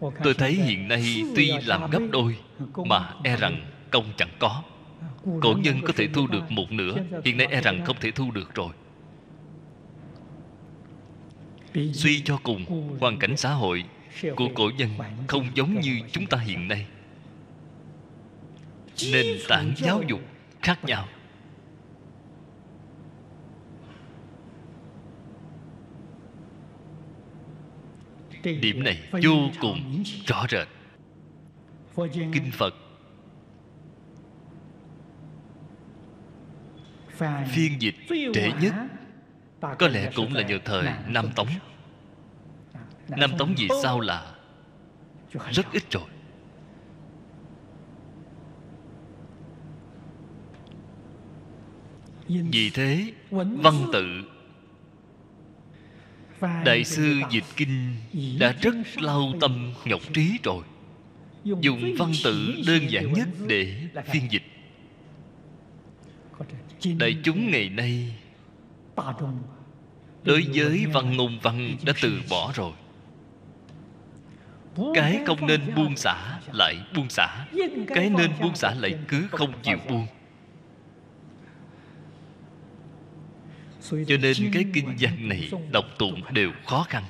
Tôi 0.00 0.34
thấy 0.34 0.52
hiện 0.52 0.88
nay 0.88 1.22
tuy 1.36 1.52
làm 1.64 1.90
gấp 1.90 2.02
đôi, 2.10 2.36
mà 2.76 3.14
e 3.24 3.36
rằng 3.36 3.70
công 3.90 4.04
chẳng 4.16 4.30
có. 4.38 4.62
Cổ 5.40 5.54
nhân 5.62 5.80
có 5.84 5.92
thể 5.96 6.08
thu 6.14 6.26
được 6.26 6.50
một 6.50 6.72
nửa, 6.72 6.96
hiện 7.24 7.36
nay 7.36 7.46
e 7.46 7.60
rằng 7.60 7.84
không 7.84 7.96
thể 8.00 8.10
thu 8.10 8.30
được 8.30 8.54
rồi. 8.54 8.72
Suy 11.92 12.20
cho 12.24 12.38
cùng, 12.42 12.64
hoàn 13.00 13.18
cảnh 13.18 13.36
xã 13.36 13.50
hội 13.50 13.84
của 14.36 14.48
cổ 14.54 14.70
nhân 14.78 14.90
không 15.26 15.46
giống 15.54 15.80
như 15.80 16.00
chúng 16.12 16.26
ta 16.26 16.38
hiện 16.38 16.68
nay. 16.68 16.86
Nền 19.12 19.26
tảng 19.48 19.72
giáo 19.76 20.02
dục 20.08 20.20
khác 20.62 20.84
nhau. 20.84 21.08
Điểm 28.54 28.84
này 28.84 29.02
vô 29.12 29.50
cùng 29.60 30.04
rõ 30.26 30.46
rệt. 30.50 30.68
Kinh 32.12 32.50
phật 32.52 32.74
phiên 37.48 37.82
dịch 37.82 37.94
trễ 38.08 38.52
nhất. 38.60 38.74
có 39.78 39.88
lẽ 39.88 40.10
cũng 40.14 40.34
là 40.34 40.42
nhờ 40.42 40.58
thời 40.64 40.88
nam 41.06 41.28
tống. 41.36 41.48
nam 43.08 43.30
tống 43.38 43.54
vì 43.58 43.68
sao 43.82 44.00
là 44.00 44.34
rất 45.50 45.66
ít 45.72 45.82
rồi. 45.90 46.04
Vì 52.28 52.70
thế 52.70 53.12
văn 53.36 53.74
tự 53.92 54.35
đại 56.40 56.84
sư 56.84 57.20
dịch 57.30 57.44
kinh 57.56 57.96
đã 58.38 58.54
rất 58.62 59.02
lâu 59.02 59.34
tâm 59.40 59.72
nhọc 59.84 60.00
trí 60.12 60.38
rồi. 60.42 60.64
Dùng 61.44 61.94
văn 61.98 62.12
tự 62.24 62.54
đơn 62.66 62.90
giản 62.90 63.12
nhất 63.12 63.28
để 63.46 63.88
phiên 64.12 64.22
dịch. 64.30 64.42
Đại 66.98 67.16
chúng 67.22 67.50
ngày 67.50 67.68
nay 67.68 68.14
đối 70.24 70.46
với 70.54 70.86
văn 70.86 71.16
ngôn 71.16 71.38
văn 71.42 71.76
đã 71.84 71.92
từ 72.02 72.20
bỏ 72.30 72.52
rồi. 72.54 72.72
Cái 74.94 75.20
không 75.26 75.46
nên 75.46 75.60
buông 75.76 75.96
xả 75.96 76.40
lại 76.52 76.76
buông 76.96 77.10
xả. 77.10 77.46
Cái 77.94 78.10
nên 78.10 78.30
buông 78.40 78.56
xả 78.56 78.74
lại 78.74 78.94
cứ 79.08 79.28
không 79.30 79.52
chịu 79.62 79.78
buông 79.88 80.06
cho 83.90 84.16
nên 84.16 84.36
cái 84.52 84.64
kinh 84.72 84.96
văn 85.00 85.28
này 85.28 85.50
đọc 85.72 85.84
tụng 85.98 86.22
đều 86.32 86.52
khó 86.66 86.86
khăn. 86.88 87.04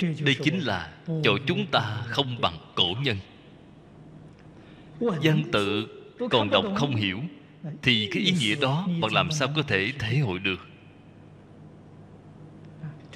Đây 0.00 0.36
chính 0.44 0.58
là 0.58 0.92
chỗ 1.24 1.38
chúng 1.46 1.66
ta 1.66 2.02
không 2.06 2.40
bằng 2.40 2.54
cổ 2.74 2.94
nhân. 3.02 3.16
Văn 5.00 5.42
tự 5.52 5.88
còn 6.30 6.50
đọc 6.50 6.64
không 6.76 6.96
hiểu 6.96 7.20
thì 7.82 8.08
cái 8.12 8.22
ý 8.22 8.32
nghĩa 8.32 8.54
đó 8.60 8.88
bạn 9.00 9.12
làm 9.12 9.30
sao 9.30 9.48
có 9.56 9.62
thể 9.62 9.92
thể 9.98 10.18
hội 10.18 10.38
được? 10.38 10.60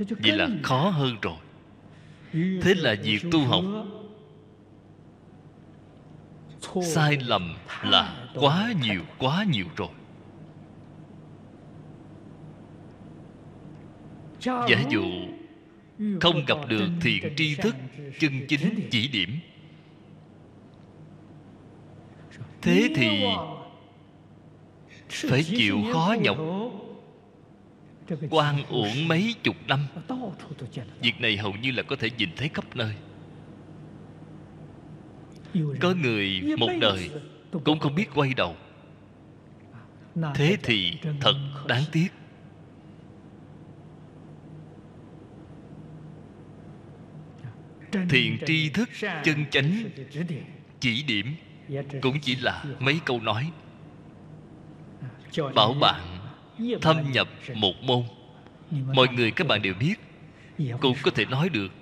Vậy 0.08 0.32
là 0.38 0.48
khó 0.62 0.90
hơn 0.90 1.16
rồi. 1.22 1.36
Thế 2.32 2.74
là 2.74 2.94
việc 3.02 3.24
tu 3.32 3.40
học 3.40 3.64
sai 6.84 7.18
lầm 7.20 7.54
là 7.82 8.28
quá 8.34 8.72
nhiều 8.82 9.00
quá 9.18 9.44
nhiều 9.50 9.66
rồi. 9.76 9.88
Giả 14.40 14.82
dụ 14.90 15.04
không 16.20 16.44
gặp 16.46 16.58
được 16.68 16.88
thiện 17.00 17.34
tri 17.36 17.54
thức 17.54 17.76
chân 18.18 18.32
chính 18.48 18.88
chỉ 18.90 19.08
điểm. 19.08 19.38
Thế 22.62 22.90
thì 22.96 23.24
phải 25.08 25.44
chịu 25.44 25.78
khó 25.92 26.14
nhọc 26.20 26.38
quan 28.30 28.64
uổng 28.68 29.08
mấy 29.08 29.34
chục 29.42 29.56
năm. 29.66 29.86
Việc 31.00 31.20
này 31.20 31.36
hầu 31.36 31.52
như 31.52 31.70
là 31.70 31.82
có 31.82 31.96
thể 31.96 32.10
nhìn 32.18 32.30
thấy 32.36 32.50
khắp 32.54 32.76
nơi 32.76 32.94
có 35.80 35.94
người 35.94 36.42
một 36.58 36.70
đời 36.80 37.10
cũng 37.64 37.78
không 37.78 37.94
biết 37.94 38.06
quay 38.14 38.34
đầu. 38.34 38.56
Thế 40.34 40.56
thì 40.62 40.98
thật 41.20 41.34
đáng 41.68 41.82
tiếc. 41.92 42.08
Thiện 48.08 48.38
tri 48.46 48.68
thức 48.68 48.88
chân 49.24 49.44
chánh 49.50 49.84
chỉ 50.80 51.02
điểm 51.02 51.26
cũng 52.02 52.20
chỉ 52.20 52.36
là 52.36 52.64
mấy 52.78 53.00
câu 53.04 53.20
nói. 53.20 53.50
Bảo 55.54 55.74
bạn 55.80 56.00
thâm 56.80 57.12
nhập 57.12 57.28
một 57.54 57.74
môn. 57.82 58.02
Mọi 58.70 59.08
người 59.08 59.30
các 59.30 59.46
bạn 59.46 59.62
đều 59.62 59.74
biết 59.74 59.94
cũng 60.80 60.96
có 61.02 61.10
thể 61.10 61.24
nói 61.24 61.48
được 61.48 61.72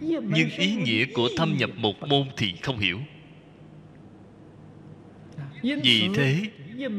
nhưng 0.00 0.50
ý 0.58 0.74
nghĩa 0.74 1.04
của 1.14 1.28
thâm 1.36 1.56
nhập 1.56 1.70
một 1.76 2.02
môn 2.02 2.26
thì 2.36 2.54
không 2.62 2.78
hiểu. 2.78 2.98
Vì 5.62 6.08
thế, 6.14 6.42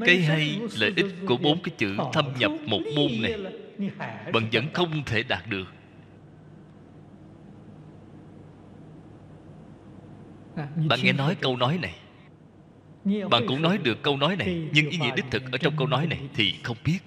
cái 0.05 0.17
hay, 0.17 0.59
lợi 0.79 0.93
ích 0.95 1.05
của 1.27 1.37
bốn 1.37 1.61
cái 1.61 1.75
chữ 1.77 1.97
thâm 2.13 2.25
nhập 2.39 2.51
một 2.65 2.81
môn 2.95 3.11
này 3.21 3.33
bạn 4.33 4.49
vẫn 4.51 4.65
không 4.73 5.03
thể 5.05 5.23
đạt 5.23 5.49
được. 5.49 5.67
Bạn 10.89 10.99
nghe 11.03 11.13
nói 11.13 11.35
câu 11.35 11.57
nói 11.57 11.79
này. 11.81 11.95
Bạn 13.29 13.43
cũng 13.47 13.61
nói 13.61 13.77
được 13.77 14.01
câu 14.01 14.17
nói 14.17 14.35
này, 14.35 14.67
nhưng 14.73 14.89
ý 14.89 14.97
nghĩa 14.97 15.15
đích 15.15 15.25
thực 15.31 15.43
ở 15.51 15.57
trong 15.57 15.73
câu 15.77 15.87
nói 15.87 16.07
này 16.07 16.19
thì 16.35 16.53
không 16.63 16.77
biết. 16.85 16.99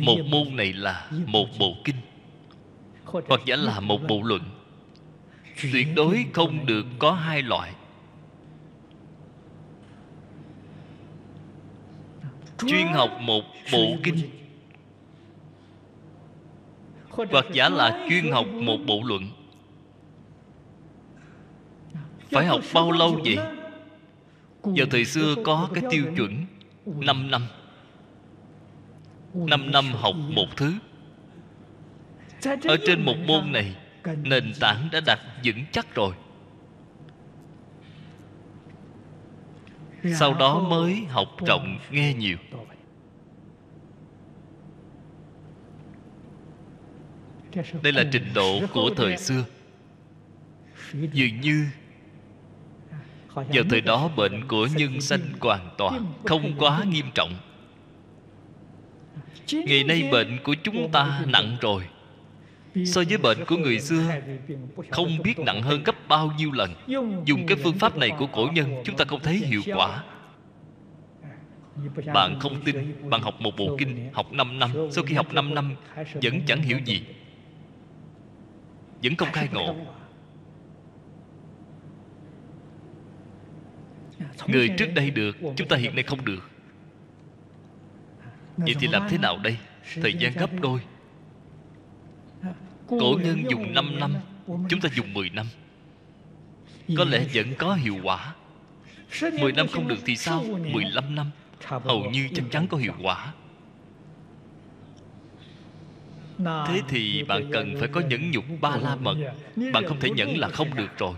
Một 0.00 0.18
môn 0.30 0.56
này 0.56 0.72
là 0.72 1.10
một 1.26 1.46
bộ 1.58 1.74
kinh 1.84 1.96
hoặc 3.28 3.40
giả 3.46 3.56
là 3.56 3.80
một 3.80 4.00
bộ 4.08 4.22
luận. 4.22 4.42
Tuyệt 5.72 5.88
đối 5.96 6.26
không 6.32 6.66
được 6.66 6.86
có 6.98 7.12
hai 7.12 7.42
loại. 7.42 7.72
Chuyên 12.66 12.86
học 12.86 13.10
một 13.20 13.42
bộ 13.72 13.96
kinh. 14.02 14.16
hoặc 17.10 17.46
giả 17.52 17.68
là 17.68 18.06
chuyên 18.08 18.32
học 18.32 18.46
một 18.46 18.78
bộ 18.86 19.02
luận. 19.04 19.30
Phải 22.30 22.46
học 22.46 22.60
bao 22.74 22.92
lâu 22.92 23.20
vậy? 23.24 23.38
vào 24.62 24.86
thời 24.90 25.04
xưa 25.04 25.34
có 25.44 25.68
cái 25.74 25.84
tiêu 25.90 26.04
chuẩn. 26.16 26.44
5 26.86 27.30
năm 27.30 27.46
năm 29.36 29.70
năm 29.70 29.84
học 29.92 30.14
một 30.28 30.56
thứ. 30.56 30.72
Ở 32.44 32.76
trên 32.86 33.04
một 33.04 33.16
môn 33.26 33.52
này, 33.52 33.76
Nền 34.22 34.52
tảng 34.60 34.88
đã 34.92 35.00
đặt 35.06 35.20
vững 35.44 35.64
chắc 35.72 35.94
rồi. 35.94 36.14
Sau 40.18 40.34
đó 40.34 40.60
mới 40.60 41.04
học 41.08 41.28
rộng 41.46 41.78
nghe 41.90 42.14
nhiều. 42.14 42.36
Đây 47.82 47.92
là 47.92 48.04
trình 48.12 48.26
độ 48.34 48.60
của 48.72 48.90
thời 48.96 49.16
xưa. 49.16 49.44
Dường 50.92 51.40
như 51.40 51.66
Vào 53.34 53.64
thời 53.70 53.80
đó 53.80 54.08
bệnh 54.16 54.48
của 54.48 54.68
nhân 54.76 55.00
sanh 55.00 55.20
hoàn 55.40 55.74
toàn 55.78 56.12
Không 56.24 56.54
quá 56.58 56.84
nghiêm 56.84 57.06
trọng. 57.14 57.34
Ngày 59.52 59.84
nay 59.84 60.08
bệnh 60.12 60.38
của 60.44 60.54
chúng 60.62 60.90
ta 60.92 61.22
nặng 61.26 61.56
rồi. 61.60 61.82
So 62.84 63.02
với 63.08 63.18
bệnh 63.18 63.44
của 63.44 63.56
người 63.56 63.80
xưa, 63.80 64.02
Không 64.90 65.08
biết 65.22 65.38
nặng 65.38 65.62
hơn 65.62 65.82
gấp 65.84 66.08
bao 66.08 66.32
nhiêu 66.38 66.52
lần. 66.52 66.74
Dùng 67.24 67.46
cái 67.46 67.56
phương 67.64 67.78
pháp 67.78 67.96
này 67.96 68.10
của 68.18 68.26
cổ 68.26 68.48
nhân, 68.52 68.82
Chúng 68.84 68.96
ta 68.96 69.04
không 69.04 69.20
thấy 69.20 69.34
hiệu 69.36 69.60
quả. 69.74 70.04
Bạn 72.14 72.40
không 72.40 72.60
tin, 72.64 72.94
Bạn 73.10 73.22
học 73.22 73.40
một 73.40 73.56
bộ 73.56 73.76
kinh, 73.78 74.08
Học 74.12 74.32
5 74.32 74.58
năm. 74.58 74.70
Sau 74.90 75.04
khi 75.04 75.14
học 75.14 75.34
5 75.34 75.54
năm, 75.54 75.74
Vẫn 76.22 76.40
chẳng 76.46 76.62
hiểu 76.62 76.78
gì. 76.84 77.02
Vẫn 79.02 79.16
không 79.16 79.32
khai 79.32 79.48
ngộ. 79.52 79.76
Người 84.46 84.68
trước 84.68 84.88
đây 84.94 85.10
được, 85.10 85.36
Chúng 85.56 85.68
ta 85.68 85.76
hiện 85.76 85.94
nay 85.94 86.02
không 86.02 86.24
được. 86.24 86.50
Vậy 88.56 88.74
thì 88.80 88.86
làm 88.86 89.06
thế 89.08 89.18
nào 89.18 89.38
đây? 89.38 89.56
Thời 90.02 90.14
gian 90.14 90.32
gấp 90.32 90.50
đôi. 90.60 90.80
Cổ 92.86 93.18
nhân 93.24 93.44
dùng 93.50 93.74
5 93.74 94.00
năm, 94.00 94.14
Chúng 94.46 94.80
ta 94.80 94.88
dùng 94.96 95.14
10 95.14 95.30
năm. 95.30 95.46
Có 96.96 97.04
lẽ 97.04 97.26
vẫn 97.34 97.54
có 97.58 97.74
hiệu 97.74 97.96
quả. 98.02 98.34
10 99.40 99.52
năm 99.52 99.66
không 99.68 99.88
được 99.88 99.98
thì 100.04 100.16
sao? 100.16 100.44
15 100.72 101.14
năm. 101.14 101.30
Hầu 101.64 102.04
như 102.04 102.28
chắc 102.34 102.44
chắn 102.50 102.66
có 102.68 102.76
hiệu 102.76 102.94
quả. 103.02 103.32
Thế 106.38 106.82
thì 106.88 107.22
bạn 107.22 107.50
cần 107.52 107.74
phải 107.78 107.88
có 107.88 108.00
nhẫn 108.00 108.30
nhục 108.30 108.44
ba 108.60 108.76
la 108.76 108.96
mật. 108.96 109.16
Bạn 109.72 109.84
không 109.88 110.00
thể 110.00 110.10
nhẫn 110.10 110.38
là 110.38 110.48
không 110.48 110.74
được 110.74 110.98
rồi. 110.98 111.14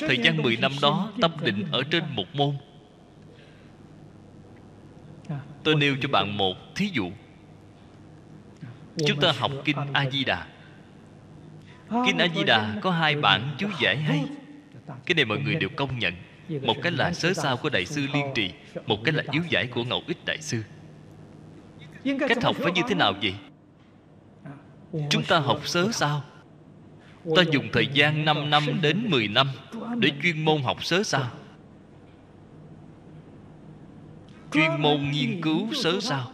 Thời 0.00 0.18
gian 0.22 0.42
10 0.42 0.56
năm 0.56 0.72
đó, 0.82 1.12
Tâm 1.20 1.30
định 1.42 1.64
ở 1.72 1.82
trên 1.90 2.04
một 2.14 2.34
môn. 2.34 2.56
Tôi 5.66 5.74
nêu 5.74 5.96
cho 6.02 6.08
bạn 6.08 6.36
một 6.36 6.56
thí 6.74 6.90
dụ 6.92 7.10
Chúng 9.06 9.20
ta 9.20 9.32
học 9.38 9.50
Kinh 9.64 9.76
A-di-đà 9.92 10.46
Kinh 12.06 12.18
A-di-đà 12.18 12.74
có 12.82 12.90
hai 12.90 13.16
bản 13.16 13.54
chú 13.58 13.68
giải 13.80 13.96
hay 13.96 14.24
Cái 15.06 15.14
này 15.14 15.24
mọi 15.24 15.38
người 15.38 15.54
đều 15.54 15.68
công 15.76 15.98
nhận 15.98 16.14
Một 16.62 16.76
cái 16.82 16.92
là 16.92 17.12
sớ 17.12 17.32
sao 17.32 17.56
của 17.56 17.68
Đại 17.68 17.86
sư 17.86 18.06
Liên 18.14 18.26
Trì, 18.34 18.50
Một 18.86 18.98
cái 19.04 19.14
là 19.14 19.22
yếu 19.30 19.42
giải 19.50 19.66
của 19.66 19.84
Ngẫu 19.84 20.02
Ích 20.06 20.24
Đại 20.26 20.40
sư 20.40 20.62
Cách 22.28 22.42
học 22.42 22.56
phải 22.58 22.72
như 22.72 22.82
thế 22.88 22.94
nào 22.94 23.14
vậy? 23.22 23.34
Chúng 25.10 25.22
ta 25.22 25.38
học 25.38 25.60
sớ 25.64 25.92
sao? 25.92 26.24
Ta 27.36 27.42
dùng 27.52 27.68
thời 27.72 27.86
gian 27.86 28.24
5 28.24 28.50
năm 28.50 28.62
đến 28.82 29.10
10 29.10 29.28
năm 29.28 29.50
Để 29.98 30.10
chuyên 30.22 30.44
môn 30.44 30.62
học 30.62 30.84
sớ 30.84 31.02
sao? 31.02 31.30
Chuyên 34.52 34.82
môn 34.82 35.10
nghiên 35.10 35.40
cứu 35.42 35.68
sớ 35.74 36.00
sao. 36.00 36.32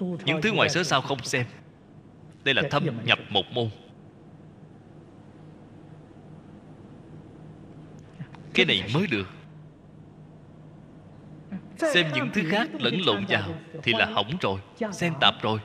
Những 0.00 0.42
thứ 0.42 0.52
ngoài 0.52 0.68
sớ 0.68 0.82
sao 0.82 1.00
không 1.00 1.18
xem. 1.24 1.46
Đây 2.44 2.54
là 2.54 2.62
thâm 2.70 3.04
nhập 3.04 3.18
một 3.30 3.44
môn. 3.52 3.68
Cái 8.54 8.66
này 8.66 8.90
mới 8.94 9.06
được. 9.06 9.28
Xem 11.76 12.06
những 12.14 12.28
thứ 12.34 12.42
khác 12.50 12.68
lẫn 12.78 13.00
lộn 13.06 13.24
vào 13.28 13.48
thì 13.82 13.92
là 13.92 14.06
hỏng 14.06 14.30
rồi, 14.40 14.60
xen 14.92 15.12
tạp 15.20 15.34
rồi. 15.42 15.60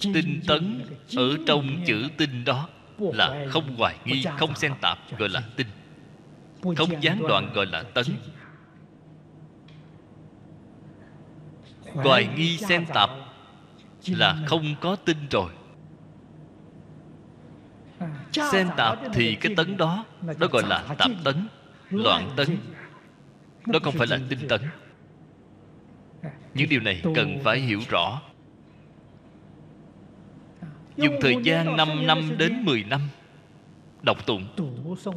Tinh 0.00 0.40
tấn 0.46 0.84
ở 1.16 1.36
trong 1.46 1.66
chữ 1.86 2.08
tinh 2.16 2.44
đó 2.44 2.68
là 2.98 3.46
không 3.50 3.76
hoài 3.76 3.96
nghi, 4.04 4.24
không 4.38 4.54
xen 4.54 4.72
tạp, 4.80 4.98
gọi 5.18 5.28
là 5.28 5.42
tinh 5.56 5.66
không 6.62 7.02
gián 7.02 7.22
đoạn 7.28 7.52
gọi 7.54 7.66
là 7.66 7.82
tấn. 7.82 8.04
hoài 11.94 12.28
nghi 12.36 12.58
xen 12.58 12.86
tạp 12.94 13.10
là 14.06 14.38
không 14.46 14.74
có 14.80 14.96
tin 14.96 15.16
rồi. 15.30 15.52
Xen 18.52 18.68
tạp 18.76 18.98
thì 19.12 19.34
cái 19.34 19.54
tấn 19.56 19.76
đó 19.76 20.04
đó 20.38 20.46
gọi 20.52 20.62
là 20.68 20.84
tạp 20.98 21.10
tấn 21.24 21.48
loạn 21.90 22.30
tấn. 22.36 22.58
đó 23.66 23.78
không 23.82 23.94
phải 23.94 24.06
là 24.06 24.18
tinh 24.28 24.48
tấn 24.48 24.60
những 26.54 26.68
điều 26.68 26.80
này 26.80 27.02
cần 27.14 27.38
phải 27.44 27.58
hiểu 27.58 27.80
rõ. 27.88 28.22
dùng 30.96 31.16
thời 31.20 31.36
gian 31.42 31.76
5 31.76 32.06
năm 32.06 32.38
đến 32.38 32.64
10 32.64 32.84
năm 32.84 33.00
đọc 34.02 34.26
tụng, 34.26 34.46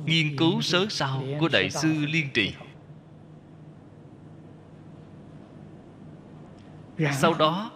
nghiên 0.06 0.38
cứu 0.38 0.62
sớ 0.62 0.86
sao 0.90 1.24
của 1.40 1.48
đại 1.48 1.70
sư 1.70 1.90
liên 1.90 2.30
trì. 2.34 2.54
Sau 7.14 7.34
đó, 7.34 7.72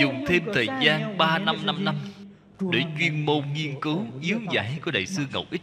dùng 0.00 0.24
thêm 0.26 0.42
thời 0.54 0.66
gian 0.66 1.18
3 1.18 1.38
năm 1.38 1.56
5 1.66 1.84
năm 1.84 1.94
để 2.60 2.82
chuyên 2.98 3.26
môn 3.26 3.42
nghiên 3.54 3.80
cứu 3.80 4.06
yếu 4.20 4.40
giải 4.52 4.78
của 4.84 4.90
đại 4.90 5.06
sư 5.06 5.22
ngọc 5.32 5.44
ích. 5.50 5.62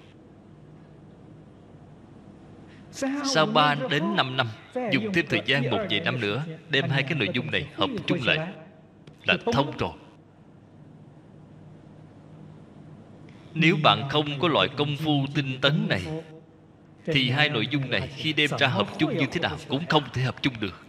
Sau 3.24 3.46
3 3.46 3.76
đến 3.90 4.16
5 4.16 4.38
năm, 4.38 4.48
Dùng 4.92 5.14
thêm 5.14 5.26
thời 5.30 5.42
gian 5.46 5.70
một 5.70 5.80
vài 5.90 6.00
năm 6.00 6.20
nữa, 6.22 6.44
Đem 6.70 6.90
hai 6.90 7.04
cái 7.04 7.14
nội 7.14 7.30
dung 7.34 7.52
này 7.52 7.68
hợp 7.74 7.90
chung 8.08 8.20
lại 8.26 8.38
Là 9.26 9.38
thông 9.54 9.78
rồi. 9.78 9.92
Nếu 13.54 13.78
bạn 13.84 14.10
không 14.10 14.40
có 14.40 14.48
loại 14.48 14.68
công 14.78 14.98
phu 14.98 15.26
tinh 15.36 15.62
tấn 15.62 15.86
này, 15.90 16.02
Thì 17.06 17.30
hai 17.30 17.50
nội 17.50 17.68
dung 17.72 17.90
này 17.90 18.08
khi 18.16 18.34
đem 18.34 18.50
ra 18.60 18.68
hợp 18.68 18.88
chung 19.00 19.18
như 19.18 19.26
thế 19.32 19.40
nào 19.40 19.58
Cũng 19.70 19.86
không 19.90 20.04
thể 20.14 20.22
hợp 20.22 20.36
chung 20.42 20.54
được. 20.60 20.86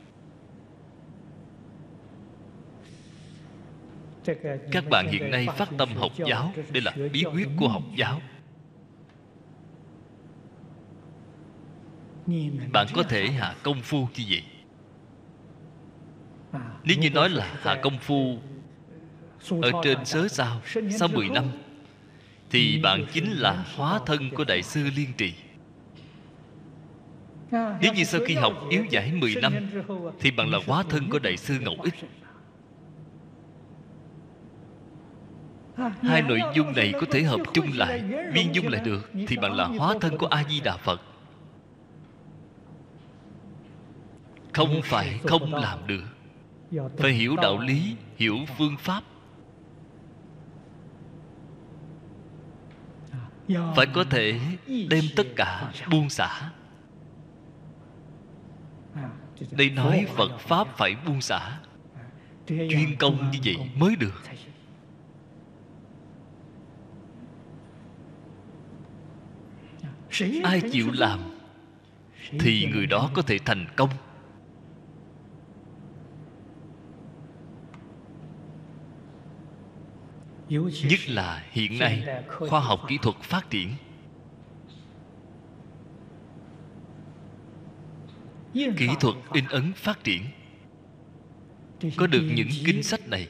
Các 4.73 4.85
bạn 4.91 5.09
hiện 5.09 5.31
nay 5.31 5.47
phát 5.57 5.69
tâm 5.78 5.89
học 5.97 6.12
giáo, 6.28 6.53
đây 6.73 6.82
là 6.82 6.93
bí 7.12 7.24
quyết 7.32 7.49
của 7.57 7.69
học 7.69 7.82
giáo. 7.97 8.20
Bạn 12.73 12.86
có 12.95 13.03
thể 13.03 13.27
hạ 13.27 13.55
công 13.62 13.81
phu 13.82 14.09
như 14.16 14.24
vậy. 14.28 14.43
Nếu 16.85 16.97
như 16.99 17.11
nói 17.11 17.31
là 17.31 17.55
hạ 17.61 17.78
công 17.82 17.99
phu 17.99 18.39
ở 19.62 19.70
trên 19.82 20.05
sớ 20.05 20.28
sao, 20.28 20.61
sau 20.99 21.09
10 21.09 21.28
năm 21.28 21.45
thì 22.51 22.81
bạn 22.83 23.07
chính 23.12 23.33
là 23.33 23.65
hóa 23.77 24.01
thân 24.07 24.31
của 24.31 24.45
đại 24.45 24.62
sư 24.62 24.89
liên 24.97 25.12
trì. 25.16 25.35
Nếu 27.81 27.93
như 27.95 28.05
sau 28.05 28.21
khi 28.27 28.35
học 28.35 28.53
yếu 28.71 28.85
giải 28.91 29.12
10 29.12 29.35
năm, 29.43 29.55
thì 30.21 30.31
bạn 30.31 30.51
là 30.51 30.59
hóa 30.66 30.85
thân 30.89 31.11
của 31.11 31.19
đại 31.19 31.37
sư 31.37 31.59
ngẫu 31.61 31.77
ích. 31.83 31.95
Hai 36.03 36.23
nội 36.23 36.41
dung 36.55 36.73
này 36.73 36.93
có 37.01 37.07
thể 37.11 37.23
hợp 37.23 37.41
chung 37.53 37.66
lại 37.75 38.03
biên 38.35 38.53
dung 38.53 38.69
lại 38.69 38.83
được, 38.85 39.11
thì 39.29 39.37
bạn 39.37 39.53
là 39.53 39.65
hóa 39.65 39.95
thân 40.01 40.19
của 40.19 40.27
a 40.27 40.45
di 40.51 40.61
đà 40.61 40.77
phật. 40.77 41.01
Không 44.53 44.81
phải 44.85 45.19
không 45.23 45.55
làm 45.55 45.79
được. 45.87 46.05
Phải 46.99 47.12
hiểu 47.12 47.37
đạo 47.37 47.59
lý, 47.59 47.97
hiểu 48.16 48.37
phương 48.59 48.77
pháp 48.79 49.03
phải 53.49 53.87
có 53.93 54.05
thể 54.05 54.41
đem 54.91 55.05
tất 55.16 55.27
cả 55.37 55.73
buông 55.91 56.11
xả. 56.11 56.51
Đây 59.51 59.71
nói 59.71 60.07
phật 60.16 60.39
pháp 60.39 60.77
phải 60.77 60.97
buông 61.07 61.21
xả. 61.21 61.59
Chuyên 62.47 62.97
công 62.99 63.31
như 63.31 63.39
vậy 63.45 63.57
mới 63.77 63.97
được. 63.97 64.23
Ai 70.43 70.61
chịu 70.73 70.87
làm 70.93 71.19
thì 72.41 72.69
người 72.73 72.87
đó 72.87 73.11
có 73.15 73.23
thể 73.23 73.39
thành 73.45 73.66
công. 73.77 73.91
Nhất 80.49 81.09
là 81.09 81.45
hiện 81.51 81.79
nay 81.79 82.23
khoa 82.49 82.61
học 82.61 82.81
kỹ 82.89 82.99
thuật 83.03 83.16
phát 83.16 83.51
triển. 83.51 83.69
Kỹ 88.55 88.89
thuật 89.01 89.15
in 89.33 89.45
ấn 89.51 89.73
phát 89.73 90.05
triển. 90.05 90.23
Có 91.97 92.07
được 92.07 92.23
những 92.35 92.49
kinh 92.66 92.83
sách 92.83 93.09
này 93.09 93.29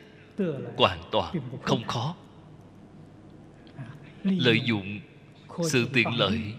hoàn 0.77 0.99
toàn 1.11 1.37
không 1.63 1.85
khó. 1.87 2.17
Lợi 4.23 4.61
dụng 4.65 5.01
sự 5.63 5.89
tiện 5.93 6.09
lợi 6.17 6.55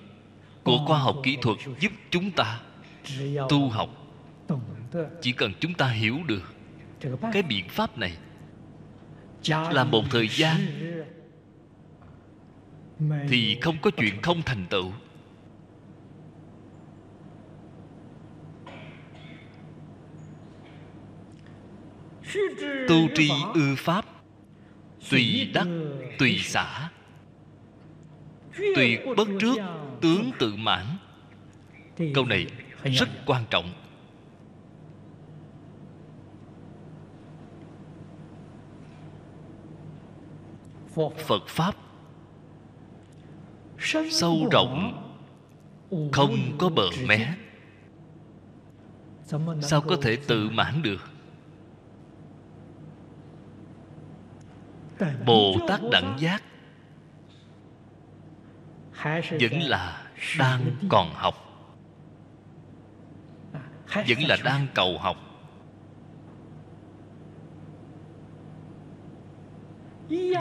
của 0.64 0.78
khoa 0.88 1.00
học 1.00 1.16
kỹ 1.24 1.38
thuật 1.42 1.58
giúp 1.80 1.92
chúng 2.10 2.32
ta 2.32 2.62
tu 3.50 3.70
học. 3.70 3.90
chỉ 5.22 5.32
cần 5.32 5.54
chúng 5.60 5.74
ta 5.74 5.88
hiểu 5.88 6.20
được 6.28 6.54
cái 7.34 7.44
biện 7.44 7.70
pháp 7.70 7.98
này 7.98 8.18
là 9.50 9.84
một 9.84 10.04
thời 10.10 10.28
gian. 10.28 10.58
Thì 13.30 13.60
không 13.62 13.78
có 13.82 13.92
chuyện 13.98 14.22
không 14.22 14.42
thành 14.42 14.66
tựu. 14.70 14.92
Tu 22.90 23.08
tri 23.16 23.30
ư 23.54 23.76
pháp, 23.78 24.06
tùy 25.12 25.52
đắc, 25.54 25.68
tùy 26.20 26.40
xả. 26.44 26.90
Tùy 28.76 28.98
bất 29.18 29.28
trước, 29.40 29.58
tướng 30.02 30.32
tự 30.40 30.56
mãn. 30.56 30.86
Câu 32.14 32.26
này 32.26 32.48
rất 32.84 33.10
quan 33.26 33.44
trọng. 33.50 33.85
Phật 40.96 41.48
pháp. 41.48 41.76
Sâu 44.12 44.48
rộng, 44.52 45.02
không 46.12 46.36
có 46.58 46.70
bờ 46.70 46.90
mé. 47.08 47.34
Sao 49.62 49.82
có 49.82 49.98
thể 50.02 50.16
tự 50.16 50.50
mãn 50.50 50.82
được? 50.82 51.10
Bồ 55.26 55.56
tát 55.68 55.80
đẳng 55.92 56.16
giác 56.20 56.44
vẫn 59.40 59.62
là 59.62 60.12
đang 60.40 60.72
còn 60.90 61.14
học, 61.14 61.36
vẫn 63.96 64.20
là 64.28 64.38
đang 64.44 64.68
cầu 64.74 64.98
học. 64.98 65.18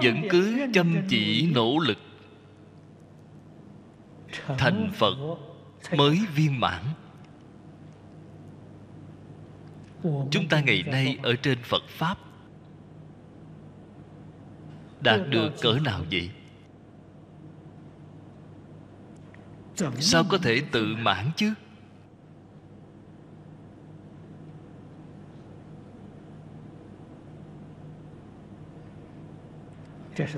Vẫn 0.02 0.22
cứ 0.30 0.66
chăm 0.72 0.96
chỉ 1.08 1.50
nỗ 1.54 1.78
lực. 1.78 1.98
Thành 4.58 4.90
phật 4.94 5.16
mới 5.96 6.18
viên 6.34 6.60
mãn. 6.60 6.82
Chúng 10.02 10.48
ta 10.50 10.60
ngày 10.60 10.82
nay 10.86 11.18
ở 11.22 11.36
trên 11.42 11.58
phật 11.62 11.82
pháp 11.88 12.18
đạt 15.00 15.20
được 15.28 15.52
cỡ 15.62 15.78
nào 15.84 16.04
vậy? 16.10 16.30
Sao 20.00 20.24
có 20.28 20.38
thể 20.38 20.62
tự 20.72 20.96
mãn 20.96 21.30
chứ? 21.36 21.54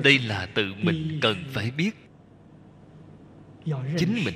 Đây 0.02 0.18
là 0.18 0.48
tự 0.54 0.74
mình 0.82 1.18
cần 1.22 1.44
phải 1.52 1.70
biết. 1.70 1.90
Chính 3.98 4.24
mình. 4.24 4.34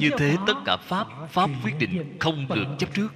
Như 0.00 0.10
thế 0.18 0.36
tất 0.46 0.54
cả 0.64 0.76
pháp 0.76 1.06
pháp 1.30 1.50
quyết 1.64 1.72
định 1.78 2.16
không 2.20 2.46
được 2.54 2.66
chấp 2.78 2.94
trước. 2.94 3.08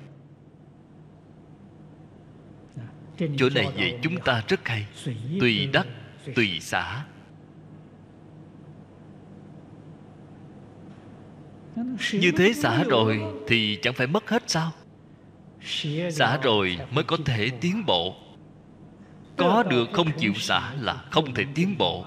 Chỗ 3.37 3.49
này 3.55 3.69
vậy 3.77 3.99
chúng 4.03 4.17
ta 4.21 4.43
rất 4.49 4.69
hay. 4.69 4.87
Tùy 5.41 5.69
đắc, 5.73 5.87
tùy 6.35 6.59
xã 6.61 7.05
như 12.13 12.33
thế 12.37 12.53
xả 12.53 12.85
rồi 12.85 13.21
thì 13.47 13.79
chẳng 13.83 13.95
phải 13.95 14.07
mất 14.07 14.31
hết 14.31 14.43
sao? 14.47 14.73
Xả 16.11 16.39
rồi 16.43 16.79
mới 16.91 17.05
có 17.05 17.17
thể 17.25 17.51
tiến 17.61 17.87
bộ. 17.87 18.17
Có 19.37 19.63
được 19.63 19.89
không 19.93 20.09
chịu 20.19 20.35
xả 20.35 20.73
là 20.81 21.05
không 21.11 21.35
thể 21.35 21.45
tiến 21.55 21.79
bộ. 21.79 22.05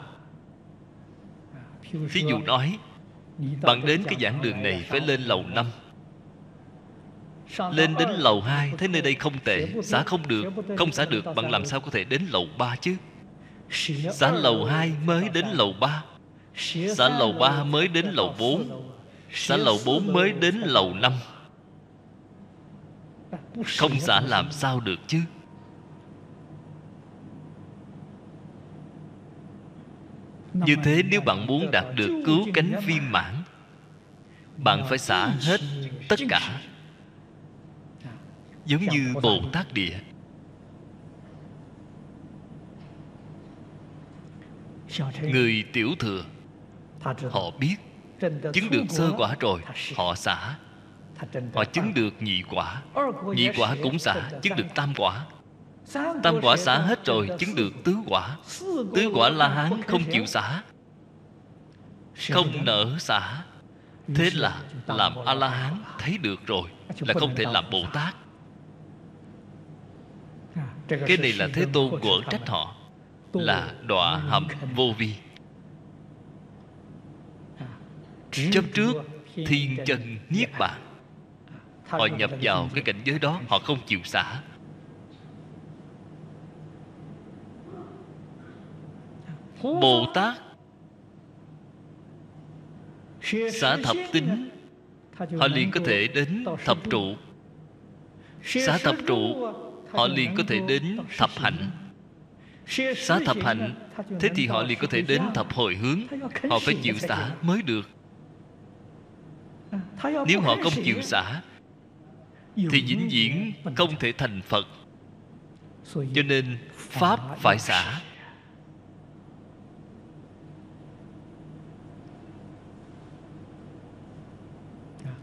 Thí 2.11 2.21
dụ 2.30 2.39
nói, 2.39 2.77
bạn 3.61 3.85
đến 3.85 4.03
cái 4.03 4.15
giảng 4.21 4.41
đường 4.41 4.63
này 4.63 4.85
phải 4.89 4.99
lên 4.99 5.21
lầu 5.21 5.43
năm. 5.47 5.65
Lên 7.71 7.95
đến 7.99 8.09
lầu 8.09 8.41
hai, 8.41 8.71
thấy 8.77 8.88
nơi 8.88 9.01
đây 9.01 9.15
không 9.15 9.39
tệ, 9.43 9.67
xả 9.84 10.03
không 10.03 10.27
được, 10.27 10.45
không 10.77 10.91
xả 10.91 11.05
được, 11.05 11.26
bạn 11.35 11.51
làm 11.51 11.65
sao 11.65 11.80
có 11.80 11.91
thể 11.91 12.03
đến 12.03 12.21
lầu 12.30 12.47
ba 12.57 12.76
chứ? 12.76 12.95
Xả 14.13 14.31
lầu 14.31 14.65
hai 14.65 14.91
mới 15.05 15.30
đến 15.30 15.45
lầu 15.53 15.73
ba. 15.80 16.03
Xả 16.95 17.09
lầu 17.09 17.31
ba 17.31 17.63
mới 17.63 17.88
đến 17.88 18.05
lầu 18.05 18.35
bốn. 18.39 18.85
Xả 19.34 19.57
lầu 19.57 19.77
bốn 19.85 20.13
mới 20.13 20.31
đến 20.31 20.55
lầu 20.55 20.93
năm 20.93 21.13
không 23.77 23.99
xả 23.99 24.22
làm 24.22 24.51
sao 24.51 24.80
được 24.80 24.99
chứ. 25.07 25.19
Như 30.53 30.76
thế 30.84 31.03
nếu 31.03 31.22
bạn 31.22 31.47
muốn 31.47 31.72
đạt 31.72 31.85
được 31.95 32.23
cứu 32.26 32.45
cánh 32.53 32.80
viên 32.85 33.11
mãn, 33.11 33.35
bạn 34.57 34.85
phải 34.89 34.97
xả 34.97 35.27
hết 35.27 35.60
tất 36.10 36.19
cả. 36.30 36.61
Giống 38.65 38.81
như 38.81 39.14
bồ 39.23 39.41
tát 39.53 39.73
địa. 39.73 39.99
Người 45.22 45.65
tiểu 45.73 45.89
thừa, 45.99 46.23
họ 47.31 47.51
biết. 47.60 47.76
Chứng 48.53 48.69
được 48.72 48.84
sơ 48.89 49.11
quả 49.18 49.35
rồi, 49.39 49.61
họ 49.95 50.15
xả 50.15 50.57
họ 51.53 51.63
chứng 51.65 51.93
được 51.93 52.21
nhị 52.21 52.43
quả. 52.51 52.81
Nhị 53.35 53.49
quả 53.57 53.75
cũng 53.83 53.99
xả 53.99 54.29
chứng 54.41 54.55
được 54.55 54.67
tam 54.75 54.93
quả. 54.97 55.25
Tam 56.23 56.35
quả 56.41 56.57
xả 56.57 56.77
hết 56.77 57.05
rồi 57.05 57.29
chứng 57.39 57.55
được 57.55 57.73
tứ 57.83 57.95
quả. 58.07 58.37
Tứ 58.95 59.11
quả 59.13 59.29
la 59.29 59.47
hán 59.47 59.83
không 59.83 60.01
chịu 60.11 60.25
xả. 60.25 60.63
Không 62.31 62.65
nỡ 62.65 62.95
xả. 62.99 63.43
Thế 64.15 64.29
là 64.33 64.61
làm 64.87 65.13
a 65.25 65.33
la 65.33 65.49
hán 65.49 65.83
thấy 65.99 66.17
được 66.17 66.47
rồi 66.47 66.69
là 66.99 67.13
không 67.13 67.35
thể 67.35 67.45
làm 67.51 67.69
bồ 67.71 67.83
tát. 67.93 68.15
Cái 70.87 71.17
này 71.17 71.33
là 71.33 71.47
thế 71.53 71.65
tôn 71.73 71.99
quở 72.01 72.21
trách 72.29 72.49
họ 72.49 72.75
là 73.33 73.73
đọa 73.83 74.17
hầm 74.17 74.47
vô 74.75 74.93
vi. 74.97 75.15
Chấp 78.31 78.63
trước 78.73 78.93
thiên 79.35 79.77
chân 79.85 80.17
niết 80.29 80.49
bàn 80.59 80.89
họ 81.90 82.06
nhập 82.06 82.32
vào 82.41 82.70
cái 82.74 82.84
cảnh 82.84 83.02
giới 83.06 83.20
đó, 83.20 83.41
họ 83.48 83.60
không 83.60 83.78
chịu 83.88 83.99
xả. 84.03 84.41
Bồ 89.64 90.06
tát 90.14 90.36
xả 93.52 93.78
thập 93.84 93.98
tính. 94.11 94.49
Họ 95.40 95.48
liền 95.48 95.72
có 95.72 95.80
thể 95.86 96.07
đến 96.07 96.45
thập 96.66 96.78
trụ. 96.90 97.16
Xả 98.44 98.78
thập 98.78 98.95
trụ, 99.07 99.53
họ 99.91 100.07
liền 100.07 100.36
có 100.36 100.44
thể 100.48 100.60
đến 100.68 100.99
thập 101.18 101.30
hạnh. 101.36 101.72
Xá 102.95 103.20
thập 103.26 103.38
hạnh, 103.44 103.76
thế 104.20 104.30
thì 104.36 104.48
họ 104.48 104.64
liền 104.64 104.78
có 104.82 104.88
thể 104.90 105.02
đến 105.02 105.22
thập 105.34 105.53
hồi 105.53 105.76
hướng. 105.76 105.99
Họ 106.49 106.60
phải 106.60 106.76
chịu 106.82 106.95
xả 106.98 107.32
mới 107.41 107.61
được. 107.61 107.90
Nếu 110.28 110.41
họ 110.41 110.56
không 110.64 110.74
chịu 110.84 111.02
xả 111.02 111.41
thì 112.72 112.81
vĩnh 112.81 113.10
viễn 113.11 113.53
không 113.76 113.95
thể 113.99 114.11
thành 114.11 114.41
phật. 114.41 114.68
Cho 115.94 116.23
nên 116.26 116.57
pháp 116.72 117.19
phải 117.38 117.60
xả. 117.60 118.02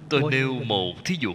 Tôi 0.09 0.23
nêu 0.31 0.55
một 0.65 1.05
thí 1.05 1.17
dụ. 1.21 1.35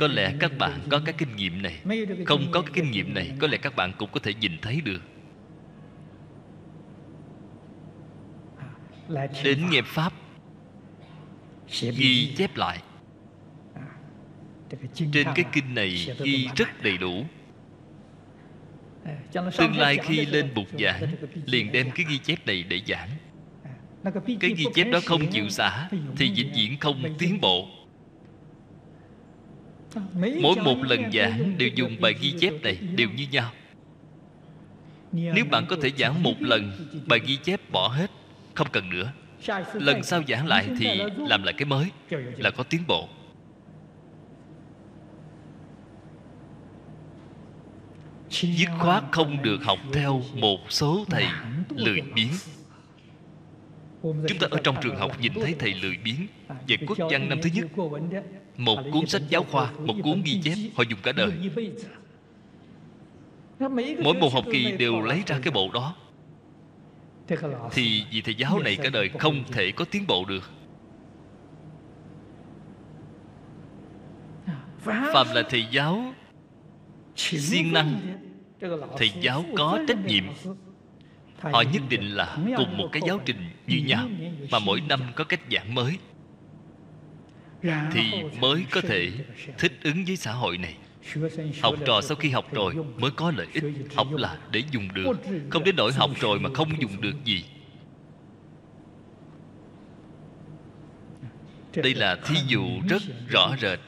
Có 0.00 0.06
lẽ 0.06 0.34
các 0.40 0.52
bạn 0.58 0.80
có 0.90 1.00
cái 1.04 1.14
kinh 1.18 1.36
nghiệm 1.36 1.62
này. 1.62 1.80
Không 2.26 2.46
có 2.50 2.62
cái 2.62 2.70
kinh 2.74 2.90
nghiệm 2.90 3.14
này, 3.14 3.32
có 3.38 3.46
lẽ 3.46 3.56
các 3.56 3.76
bạn 3.76 3.92
cũng 3.98 4.10
có 4.12 4.20
thể 4.22 4.34
nhìn 4.34 4.52
thấy 4.62 4.80
được. 4.80 5.02
Đến 9.44 9.70
nghe 9.70 9.82
pháp 9.82 10.12
ghi 11.80 12.34
chép 12.36 12.56
lại. 12.56 12.82
Trên 14.94 15.26
cái 15.34 15.44
kinh 15.52 15.74
này 15.74 16.06
ghi 16.22 16.48
rất 16.56 16.82
đầy 16.82 16.98
đủ. 16.98 17.24
Tương 19.58 19.76
lai 19.76 19.98
khi 20.02 20.26
lên 20.26 20.54
bục 20.54 20.66
giảng 20.78 21.14
liền 21.46 21.72
đem 21.72 21.90
cái 21.90 22.06
ghi 22.08 22.18
chép 22.18 22.46
này 22.46 22.62
để 22.62 22.80
giảng. 22.86 23.08
Cái 24.40 24.54
ghi 24.56 24.64
chép 24.74 24.84
đó 24.92 25.00
không 25.04 25.26
chịu 25.30 25.48
xả 25.48 25.88
thì 26.16 26.30
vĩnh 26.36 26.52
viễn 26.56 26.78
không 26.78 27.02
tiến 27.18 27.40
bộ. 27.40 27.68
Mỗi 30.14 30.56
một 30.64 30.76
lần 30.82 31.12
giảng 31.12 31.58
đều 31.58 31.68
dùng 31.68 31.96
bài 32.00 32.14
ghi 32.20 32.34
chép 32.40 32.52
này 32.62 32.76
đều 32.76 33.08
như 33.16 33.26
nhau. 33.30 33.52
Nếu 35.12 35.44
bạn 35.50 35.66
có 35.68 35.76
thể 35.82 35.90
giảng 35.98 36.22
một 36.22 36.42
lần 36.42 36.88
bài 37.08 37.20
ghi 37.26 37.36
chép 37.36 37.70
bỏ 37.70 37.88
hết 37.88 38.10
không 38.54 38.68
cần 38.72 38.90
nữa 38.90 39.12
lần 39.72 40.02
sau 40.02 40.22
giảng 40.28 40.46
lại 40.46 40.68
thì 40.78 41.00
làm 41.16 41.42
lại 41.42 41.54
cái 41.58 41.66
mới, 41.66 41.90
là 42.36 42.50
có 42.50 42.62
tiến 42.62 42.82
bộ. 42.88 43.08
Dứt 48.30 48.68
khoát 48.78 49.04
không 49.12 49.42
được 49.42 49.58
học 49.64 49.78
theo 49.92 50.22
một 50.34 50.58
số 50.68 51.04
thầy 51.10 51.24
lười 51.68 52.00
biếng. 52.00 52.32
Chúng 54.02 54.38
ta 54.40 54.46
ở 54.50 54.60
trong 54.64 54.76
trường 54.82 54.96
học 54.96 55.20
nhìn 55.20 55.32
thấy 55.34 55.54
thầy 55.58 55.74
lười 55.74 55.96
biếng 56.04 56.26
về 56.68 56.76
quốc 56.86 56.98
văn 57.10 57.28
năm 57.28 57.38
thứ 57.42 57.50
nhất. 57.54 57.66
Một 58.56 58.78
cuốn 58.92 59.06
sách 59.06 59.22
giáo 59.28 59.44
khoa, 59.44 59.70
một 59.72 59.94
cuốn 60.02 60.22
ghi 60.24 60.40
chép, 60.42 60.54
họ 60.74 60.84
dùng 60.88 60.98
cả 61.02 61.12
đời. 61.12 61.30
Mỗi 64.02 64.14
một 64.14 64.32
học 64.32 64.44
kỳ 64.52 64.72
đều 64.72 65.00
lấy 65.00 65.22
ra 65.26 65.38
cái 65.42 65.50
bộ 65.50 65.70
đó 65.74 65.94
thì 67.72 68.04
vị 68.10 68.20
thầy 68.20 68.34
giáo 68.34 68.58
này 68.58 68.76
cả 68.76 68.90
đời 68.92 69.08
không 69.08 69.44
thể 69.52 69.72
có 69.72 69.84
tiến 69.84 70.04
bộ 70.06 70.24
được. 70.24 70.50
Phạm 74.84 75.26
là 75.34 75.42
thầy 75.50 75.66
giáo 75.70 76.14
siêng 77.16 77.72
năng. 77.72 78.18
thầy 78.98 79.10
giáo 79.20 79.44
có 79.56 79.78
trách 79.88 80.06
nhiệm. 80.06 80.24
họ 81.40 81.62
nhất 81.72 81.82
định 81.88 82.14
là 82.14 82.36
cùng 82.56 82.76
một 82.76 82.88
cái 82.92 83.02
giáo 83.06 83.20
trình 83.24 83.50
như 83.66 83.76
nhau 83.86 84.08
mà 84.50 84.58
mỗi 84.58 84.80
năm 84.80 85.00
có 85.16 85.24
cách 85.24 85.40
giảng 85.50 85.74
mới. 85.74 85.98
Thì 87.92 88.22
mới 88.40 88.64
có 88.70 88.80
thể 88.80 89.10
thích 89.58 89.72
ứng 89.82 90.04
với 90.06 90.16
xã 90.16 90.32
hội 90.32 90.58
này 90.58 90.76
học 91.62 91.74
trò 91.86 92.00
sau 92.00 92.16
khi 92.16 92.30
học 92.30 92.52
rồi 92.52 92.74
mới 92.98 93.10
có 93.10 93.32
lợi 93.36 93.46
ích. 93.52 93.64
Học 93.96 94.06
là 94.12 94.38
để 94.50 94.62
dùng 94.70 94.88
được. 94.94 95.12
Không 95.50 95.64
đến 95.64 95.76
nỗi 95.76 95.92
học 95.92 96.10
rồi 96.20 96.40
mà 96.40 96.50
không 96.54 96.80
dùng 96.80 97.00
được 97.00 97.24
gì. 97.24 97.44
Đây 101.74 101.94
là 101.94 102.18
thí 102.24 102.36
dụ 102.46 102.62
rất 102.88 103.02
rõ 103.28 103.56
rệt. 103.60 103.78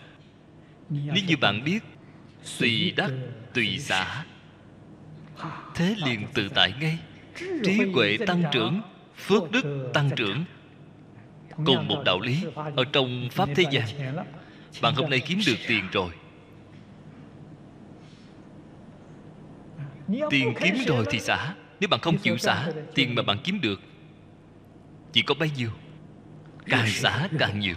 Nếu 0.91 1.25
như 1.29 1.37
bạn 1.41 1.65
biết, 1.65 1.79
tùy 2.59 2.93
đắc, 2.97 3.11
tùy 3.55 3.79
xã 3.79 4.25
thế 5.75 5.95
liền 6.05 6.27
tự 6.35 6.49
tại 6.49 6.75
ngay. 6.81 6.99
Trí 7.65 7.79
huệ 7.95 8.17
tăng 8.27 8.43
trưởng, 8.53 8.81
phước 9.17 9.51
đức 9.51 9.91
tăng 9.95 10.11
trưởng. 10.17 10.45
Cùng 11.65 11.89
một 11.89 12.03
đạo 12.05 12.21
lý 12.21 12.45
ở 12.77 12.85
trong 12.93 13.29
pháp 13.33 13.49
thế 13.57 13.65
gian, 13.71 13.85
bạn 14.83 14.95
hôm 14.95 15.11
nay 15.11 15.21
kiếm 15.21 15.39
được 15.47 15.57
tiền 15.69 15.85
rồi. 15.93 16.11
Tiền 20.31 20.55
kiếm 20.61 20.75
rồi 20.87 21.05
thì 21.11 21.21
xả. 21.21 21.55
Nếu 21.81 21.89
bạn 21.89 22.01
không 22.01 22.19
chịu 22.19 22.39
xả 22.39 22.73
tiền 22.95 23.15
mà 23.15 23.23
bạn 23.23 23.39
kiếm 23.45 23.61
được 23.61 23.81
chỉ 25.13 25.23
có 25.23 25.35
bấy 25.35 25.51
nhiêu. 25.57 25.71
Càng 26.67 26.87
xả 26.89 27.29
càng 27.39 27.61
nhiều. 27.61 27.77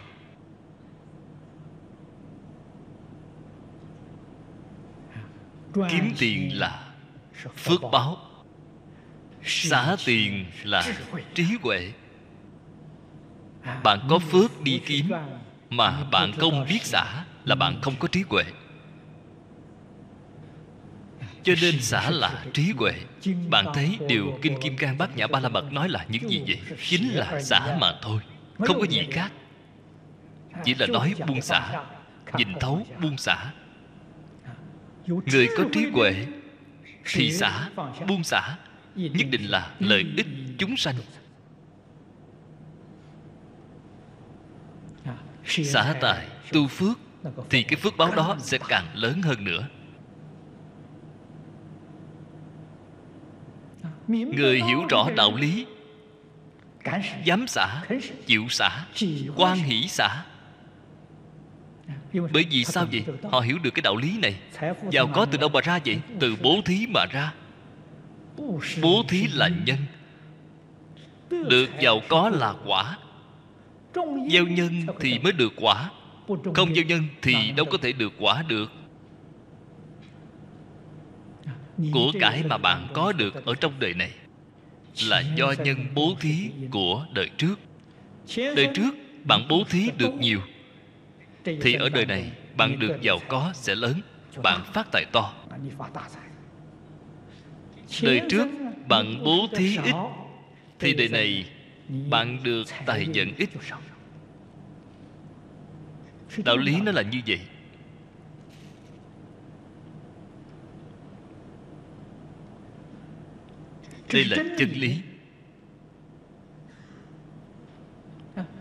Kiếm 5.73 6.13
tiền 6.19 6.59
là 6.59 6.87
phước 7.55 7.81
báo. 7.91 8.17
Xả 9.43 9.95
tiền 10.05 10.45
là 10.63 10.93
trí 11.33 11.45
huệ. 11.63 11.91
Bạn 13.83 13.99
có 14.09 14.19
phước 14.19 14.61
đi 14.61 14.81
kiếm 14.85 15.11
mà 15.69 16.03
bạn 16.11 16.31
không 16.31 16.65
biết 16.69 16.83
xả 16.83 17.25
là 17.45 17.55
bạn 17.55 17.81
không 17.81 17.95
có 17.99 18.07
trí 18.07 18.23
huệ 18.29 18.43
cho 21.43 21.53
nên 21.61 21.81
xả 21.81 22.09
là 22.09 22.45
trí 22.53 22.71
huệ. 22.77 22.93
Bạn 23.49 23.65
thấy 23.73 23.97
điều 24.07 24.39
kinh 24.41 24.61
kim 24.61 24.77
cang 24.77 24.97
bát 24.97 25.17
nhã 25.17 25.27
ba 25.27 25.39
la 25.39 25.49
mật 25.49 25.73
nói 25.73 25.89
là 25.89 26.05
những 26.09 26.29
gì 26.29 26.43
vậy? 26.47 26.59
Chính 26.89 27.09
là 27.09 27.41
xả 27.41 27.77
mà 27.81 27.93
thôi, 28.01 28.21
không 28.59 28.79
có 28.79 28.85
gì 28.89 29.07
khác. 29.11 29.31
Chỉ 30.63 30.75
là 30.75 30.87
nói 30.87 31.13
buông 31.27 31.41
xả, 31.41 31.83
nhìn 32.37 32.47
thấu 32.59 32.87
buông 33.01 33.17
xả. 33.17 33.51
Người 35.07 35.47
có 35.57 35.63
trí 35.73 35.85
huệ 35.93 36.25
thì 37.13 37.31
xả, 37.31 37.69
buông 38.07 38.23
xả. 38.23 38.57
Nhất 38.95 39.27
định 39.29 39.45
là 39.45 39.71
lợi 39.79 40.05
ích 40.17 40.27
chúng 40.57 40.77
sanh. 40.77 40.95
Xả 45.45 45.95
tài, 46.01 46.27
tu 46.51 46.67
phước, 46.67 46.99
thì 47.49 47.63
cái 47.63 47.75
phước 47.75 47.97
báo 47.97 48.15
đó 48.15 48.37
sẽ 48.39 48.57
càng 48.67 48.85
lớn 48.93 49.21
hơn 49.21 49.43
nữa. 49.43 49.67
Người 54.07 54.61
hiểu 54.67 54.85
rõ 54.89 55.07
đạo 55.15 55.35
lý. 55.35 55.65
Dám 57.25 57.47
xả 57.47 57.83
chịu 58.25 58.49
xả 58.49 58.85
quan 59.35 59.57
hỷ 59.57 59.87
xả. 59.87 60.23
Bởi 62.13 62.45
vì 62.49 62.65
sao 62.65 62.85
vậy? 62.91 63.03
họ 63.31 63.39
hiểu 63.39 63.57
được 63.63 63.71
cái 63.73 63.81
đạo 63.81 63.95
lý 63.95 64.17
này. 64.17 64.35
Giàu 64.91 65.07
có 65.13 65.25
từ 65.25 65.37
đâu 65.37 65.49
mà 65.49 65.61
ra 65.61 65.79
vậy? 65.85 65.99
Từ 66.19 66.35
bố 66.41 66.61
thí 66.65 66.87
mà 66.93 67.05
ra. 67.11 67.33
Bố 68.81 69.03
thí 69.07 69.27
là 69.33 69.49
nhân. 69.65 69.77
Được 71.29 71.69
giàu 71.79 72.01
có 72.09 72.29
là 72.29 72.53
quả. 72.65 72.97
Gieo 74.31 74.47
nhân 74.47 74.85
thì 74.99 75.19
mới 75.19 75.31
được 75.31 75.53
quả. 75.55 75.91
Không 76.55 76.75
gieo 76.75 76.83
nhân 76.83 77.07
thì 77.21 77.51
đâu 77.51 77.65
có 77.65 77.77
thể 77.81 77.91
được 77.91 78.13
quả 78.19 78.43
được 78.47 78.71
của 81.93 82.11
cải 82.19 82.43
mà 82.43 82.57
bạn 82.57 82.87
có 82.93 83.11
được 83.11 83.45
ở 83.45 83.55
trong 83.55 83.73
đời 83.79 83.93
này 83.93 84.11
là 85.07 85.23
do 85.35 85.53
nhân 85.63 85.85
bố 85.95 86.15
thí 86.19 86.49
của 86.71 87.05
đời 87.13 87.29
trước. 87.37 87.59
Đời 88.37 88.69
trước 88.73 88.95
bạn 89.23 89.47
bố 89.49 89.63
thí 89.69 89.89
được 89.97 90.13
nhiều. 90.19 90.39
Thì 91.43 91.73
ở 91.73 91.89
đời 91.89 92.05
này 92.05 92.31
bạn 92.57 92.79
được 92.79 93.01
giàu 93.01 93.19
có 93.27 93.51
sẽ 93.53 93.75
lớn 93.75 94.01
bạn 94.43 94.63
phát 94.73 94.87
tài 94.91 95.05
to. 95.11 95.33
đời 98.01 98.21
trước 98.29 98.47
bạn 98.87 99.23
bố 99.23 99.47
thí 99.55 99.77
ít. 99.83 99.95
Thì 100.79 100.93
đời 100.93 101.07
này 101.09 101.45
bạn 102.09 102.43
được 102.43 102.63
tài 102.85 103.07
vận 103.13 103.33
ít. 103.37 103.49
Đạo 106.45 106.57
lý 106.57 106.81
nó 106.81 106.91
là 106.91 107.01
như 107.01 107.21
vậy 107.27 107.39
đây 114.13 114.25
là 114.25 114.37
chân 114.57 114.69
lý. 114.69 114.97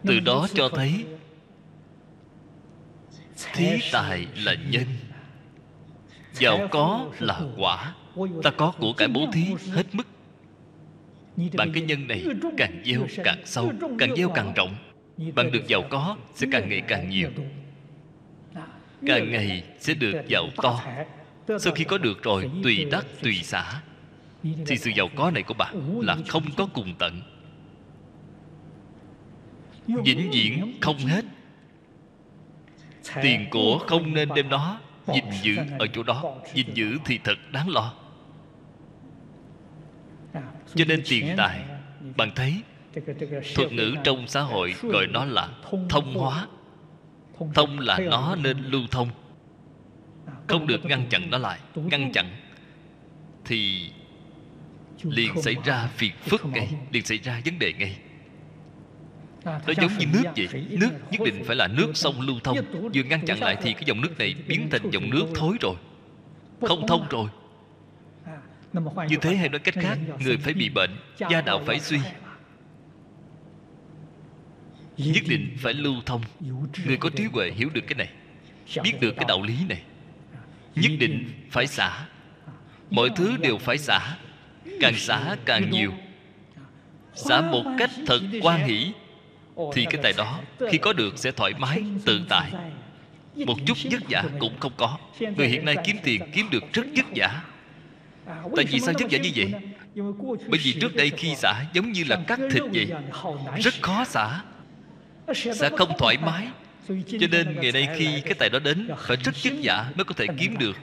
Từ 0.05 0.21
đó 0.21 0.47
cho 0.55 0.69
thấy 0.69 1.05
thí 3.53 3.67
tài 3.93 4.27
là 4.45 4.55
nhân. 4.71 4.85
giàu 6.35 6.69
có 6.71 7.07
là 7.19 7.41
quả. 7.57 7.95
Ta 8.43 8.51
có 8.51 8.73
của 8.79 8.93
cải 8.93 9.09
bố 9.09 9.27
thí 9.33 9.45
hết 9.73 9.87
mức. 9.93 10.07
Bạn 11.57 11.73
cái 11.73 11.83
nhân 11.83 12.09
này 12.09 12.25
càng 12.57 12.83
gieo 12.85 13.07
càng 13.25 13.43
sâu 13.45 13.73
càng 13.99 14.17
gieo 14.17 14.29
càng 14.29 14.53
rộng. 14.57 14.75
Bạn 15.35 15.53
được 15.53 15.67
giàu 15.67 15.83
có 15.91 16.17
sẽ 16.35 16.47
càng 16.53 16.69
ngày 16.69 16.83
càng 16.89 17.09
nhiều. 17.09 17.31
càng 19.07 19.33
ngày 19.33 19.65
sẽ 19.79 19.95
được 19.95 20.23
giàu 20.29 20.47
to. 20.57 20.83
sau 21.59 21.73
khi 21.73 21.85
có 21.85 21.99
được 21.99 22.23
rồi 22.23 22.51
tùy 22.63 22.85
đắc 22.91 23.07
tùy 23.23 23.35
xả 23.43 23.81
thì 24.43 24.77
sự 24.77 24.91
giàu 24.97 25.09
có 25.17 25.31
này 25.31 25.43
của 25.43 25.55
bạn 25.55 26.01
là 26.03 26.17
không 26.29 26.45
có 26.57 26.67
cùng 26.75 26.95
tận. 26.99 27.23
Vĩnh 29.87 30.31
viễn 30.33 30.79
không 30.81 30.97
hết. 30.97 31.25
Tiền 33.23 33.47
của 33.51 33.79
không 33.79 34.15
nên 34.15 34.29
đem 34.35 34.49
nó, 34.49 34.81
gìn 35.15 35.25
giữ 35.43 35.57
ở 35.79 35.87
chỗ 35.87 36.03
đó. 36.03 36.37
Gìn 36.55 36.67
giữ 36.75 36.99
thì 37.05 37.19
thật 37.25 37.39
đáng 37.53 37.69
lo. 37.69 37.95
Cho 40.75 40.85
nên 40.89 41.03
tiền 41.09 41.35
tài, 41.37 41.65
bạn 42.17 42.31
thấy, 42.35 42.55
thuật 43.55 43.73
ngữ 43.73 43.95
trong 44.05 44.27
xã 44.27 44.41
hội 44.41 44.75
gọi 44.83 45.07
nó 45.07 45.25
là 45.25 45.49
thông 45.89 46.15
hóa. 46.15 46.47
Thông 47.55 47.79
là 47.79 47.99
nó 47.99 48.37
nên 48.37 48.59
lưu 48.59 48.83
thông. 48.91 49.09
Không 50.47 50.67
được 50.67 50.85
ngăn 50.85 51.07
chặn 51.11 51.31
nó 51.31 51.39
lại, 51.39 51.59
ngăn 51.75 52.13
chặn 52.13 52.27
thì 53.45 53.91
liền 55.03 55.43
xảy 55.43 55.57
ra 55.65 55.87
phiền 55.87 56.13
phức 56.21 56.47
ngay 56.47 56.69
liền 56.93 57.05
xảy 57.05 57.19
ra 57.19 57.41
vấn 57.45 57.59
đề 57.59 57.73
ngay. 57.73 57.99
Nó 59.45 59.73
giống 59.77 59.99
như 59.99 60.07
nước 60.13 60.23
vậy 60.37 60.49
nước 60.71 60.91
nhất 61.11 61.21
định 61.25 61.45
phải 61.45 61.57
là 61.57 61.67
nước 61.67 61.91
sông 61.95 62.21
lưu 62.21 62.37
thông. 62.45 62.57
Vừa 62.95 63.03
ngăn 63.03 63.27
chặn 63.27 63.41
lại 63.41 63.57
thì 63.63 63.73
cái 63.73 63.83
dòng 63.87 64.01
nước 64.01 64.19
này 64.19 64.35
biến 64.49 64.69
thành 64.71 64.91
dòng 64.91 65.11
nước 65.11 65.27
thối 65.35 65.57
rồi. 65.61 65.75
Không 66.61 66.87
thông 66.87 67.07
rồi. 67.11 67.29
Như 69.09 69.17
thế 69.21 69.37
hay 69.37 69.49
nói 69.49 69.59
cách 69.59 69.75
khác 69.75 69.99
người 70.25 70.37
phải 70.37 70.55
bị 70.55 70.69
bệnh 70.69 70.91
gia 71.31 71.41
đạo 71.41 71.63
phải 71.67 71.81
suy. 71.81 71.99
nhất 74.97 75.25
định 75.29 75.57
phải 75.59 75.75
lưu 75.75 75.95
thông. 76.07 76.23
người 76.87 76.97
có 76.97 77.11
trí 77.17 77.25
huệ 77.25 77.51
hiểu 77.51 77.69
được 77.75 77.85
cái 77.87 77.95
này 77.95 78.09
biết 78.83 78.93
được 79.01 79.13
cái 79.17 79.25
đạo 79.29 79.43
lý 79.43 79.55
này. 79.69 79.83
Nhất 80.75 80.93
định 80.99 81.31
phải 81.51 81.67
xả. 81.67 82.07
Mọi 82.91 83.09
thứ 83.17 83.37
đều 83.37 83.59
phải 83.59 83.79
xả 83.79 84.17
càng 84.81 84.95
xả 84.97 85.37
càng 85.45 85.71
nhiều. 85.71 85.93
Xả 87.15 87.41
một 87.41 87.65
cách 87.79 87.91
thật 88.07 88.21
quan 88.43 88.69
hỷ 88.69 88.93
thì 89.73 89.85
cái 89.91 90.01
tài 90.03 90.13
đó 90.17 90.41
khi 90.71 90.79
có 90.79 90.93
được 90.93 91.19
sẽ 91.19 91.31
thoải 91.31 91.53
mái, 91.59 91.85
tự 92.05 92.21
tại. 92.29 92.51
Một 93.35 93.57
chút 93.67 93.79
vất 93.91 94.03
vả 94.09 94.25
cũng 94.39 94.59
không 94.61 94.73
có. 94.77 94.99
Người 95.37 95.49
hiện 95.49 95.65
nay 95.65 95.77
kiếm 95.85 95.97
tiền 96.03 96.23
kiếm 96.35 96.47
được 96.51 96.73
rất 96.73 96.87
vất 96.97 97.07
vả. 97.15 97.43
Tại 98.57 98.65
vì 98.71 98.81
sao 98.81 98.95
vất 98.99 99.07
vả 99.11 99.19
như 99.19 99.31
vậy? 99.37 99.53
Bởi 100.49 100.61
vì 100.63 100.73
trước 100.81 100.95
đây 100.97 101.11
khi 101.11 101.35
xả 101.35 101.65
giống 101.73 101.93
như 101.93 102.05
là 102.09 102.21
cắt 102.27 102.39
thịt 102.51 102.63
vậy. 102.73 102.91
Rất 103.59 103.75
khó 103.83 104.05
xả. 104.05 104.43
Sẽ 105.35 105.71
không 105.79 105.93
thoải 105.99 106.17
mái. 106.19 106.49
Cho 106.89 107.27
nên 107.31 107.61
ngày 107.61 107.73
nay 107.73 107.89
khi 107.97 108.21
cái 108.21 108.35
tài 108.35 108.49
đó 108.49 108.59
đến, 108.59 108.91
phải 108.99 109.17
rất 109.17 109.35
vất 109.45 109.53
vả 109.63 109.91
mới 109.97 110.05
có 110.05 110.15
thể 110.15 110.27
kiếm 110.39 110.59
được. 110.59 110.77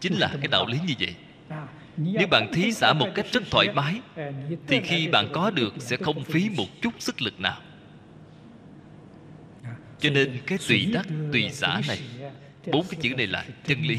Chính 0.00 0.14
là 0.18 0.30
cái 0.40 0.48
đạo 0.50 0.66
lý 0.66 0.78
như 0.86 0.94
vậy 0.98 1.14
nếu 1.96 2.26
bạn 2.26 2.52
thí 2.52 2.72
xả 2.72 2.92
một 2.92 3.08
cách 3.14 3.26
rất 3.32 3.42
thoải 3.50 3.68
mái, 3.74 4.00
thì 4.66 4.80
khi 4.80 5.08
bạn 5.08 5.28
có 5.32 5.50
được 5.50 5.74
sẽ 5.78 5.96
không 5.96 6.24
phí 6.24 6.48
một 6.56 6.66
chút 6.82 6.94
sức 6.98 7.22
lực 7.22 7.40
nào. 7.40 7.60
Cho 10.00 10.10
nên 10.10 10.40
cái 10.46 10.58
tùy 10.68 10.90
đắc 10.92 11.06
tùy 11.32 11.50
xả 11.50 11.80
này, 11.88 11.98
bốn 12.66 12.86
cái 12.90 13.00
chữ 13.02 13.14
này 13.16 13.26
là 13.26 13.44
chân 13.66 13.82
lý. 13.82 13.98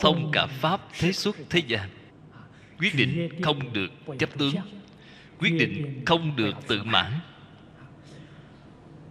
Thông 0.00 0.30
cả 0.32 0.46
pháp, 0.46 0.80
thế 0.98 1.12
xuất, 1.12 1.36
thế 1.50 1.62
gian. 1.66 1.88
Quyết 2.78 2.94
định 2.94 3.42
không 3.42 3.72
được 3.72 3.92
chấp 4.18 4.38
tướng. 4.38 4.54
Quyết 5.38 5.50
định 5.50 6.02
không 6.06 6.36
được 6.36 6.54
tự 6.66 6.82
mãn. 6.82 7.12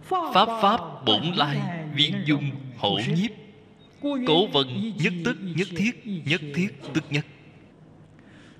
Pháp 0.08 0.60
pháp, 0.62 0.80
bổn 1.06 1.22
lai, 1.36 1.58
viên 1.94 2.14
dung, 2.26 2.50
hổ 2.78 3.00
nhiếp. 3.16 3.30
Cố 4.26 4.46
vân, 4.46 4.92
nhất 4.96 5.12
tức, 5.24 5.36
nhất 5.56 5.68
thiết 5.76 6.06
nhất 6.06 6.40
thiết, 6.54 6.68
tức 6.94 7.04
nhất 7.10 7.26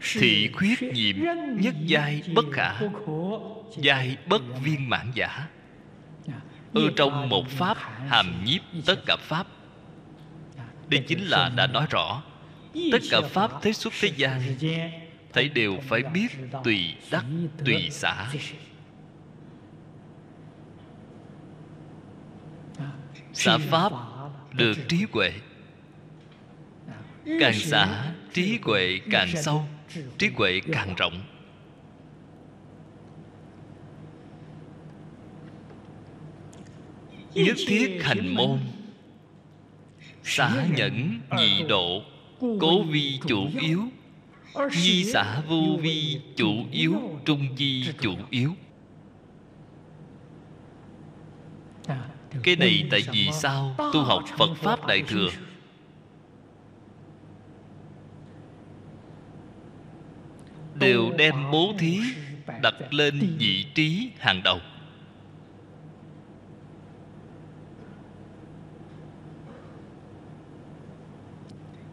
thị 0.00 0.50
khuyết 0.52 0.82
nhiệm 0.82 1.16
nhất 1.60 1.74
giai 1.86 2.22
bất 2.34 2.44
khả 2.52 2.80
giai 3.78 4.16
bất 4.26 4.42
viên 4.62 4.88
mãn 4.88 5.12
giả. 5.14 5.48
Ở 6.74 6.82
trong 6.96 7.28
một 7.28 7.48
pháp 7.48 7.76
hàm 8.08 8.44
nhiếp 8.44 8.60
tất 8.86 8.96
cả 9.06 9.16
pháp. 9.20 9.46
Đây 10.88 11.04
chính 11.08 11.24
là 11.24 11.48
đã 11.56 11.66
nói 11.66 11.86
rõ. 11.90 12.22
tất 12.92 12.98
cả 13.10 13.20
pháp 13.20 13.50
thế 13.62 13.72
xuất 13.72 13.92
thế 14.00 14.12
gian 14.16 14.42
thấy 15.32 15.48
đều 15.48 15.78
phải 15.88 16.02
biết 16.02 16.28
tùy 16.64 16.94
đắc 17.10 17.24
tùy 17.64 17.90
xả. 17.90 18.26
xả 23.32 23.58
pháp 23.58 23.92
được 24.52 24.74
trí 24.88 25.06
huệ. 25.12 25.32
Càng 27.40 27.54
xả 27.54 28.12
trí 28.32 28.58
huệ 28.62 29.00
càng 29.10 29.28
sâu 29.36 29.66
trí 30.18 30.28
huệ 30.36 30.60
càng 30.72 30.94
rộng. 30.94 31.22
Nhất 37.34 37.56
thiết 37.66 38.00
hành 38.02 38.34
môn 38.34 38.58
xả 40.24 40.66
nhẫn 40.76 41.20
nhị 41.36 41.62
độ 41.68 42.02
cố 42.40 42.82
vi 42.82 43.20
chủ 43.28 43.48
yếu. 43.60 43.82
nhi 44.82 45.04
xả 45.04 45.40
vô 45.48 45.76
vi 45.80 46.20
chủ 46.36 46.52
yếu 46.72 46.94
trung 47.24 47.56
di 47.56 47.92
chủ 48.00 48.14
yếu. 48.30 48.54
Cái 52.42 52.56
này 52.56 52.84
tại 52.90 53.02
vì 53.12 53.28
sao 53.32 53.74
tu 53.78 54.02
học 54.02 54.22
phật 54.38 54.54
pháp 54.54 54.86
đại 54.86 55.02
thừa 55.08 55.28
đều 60.80 61.12
đem 61.16 61.50
bố 61.52 61.72
thí 61.78 62.00
đặt 62.62 62.74
lên 62.90 63.36
vị 63.38 63.66
trí 63.74 64.10
hàng 64.18 64.42
đầu. 64.42 64.58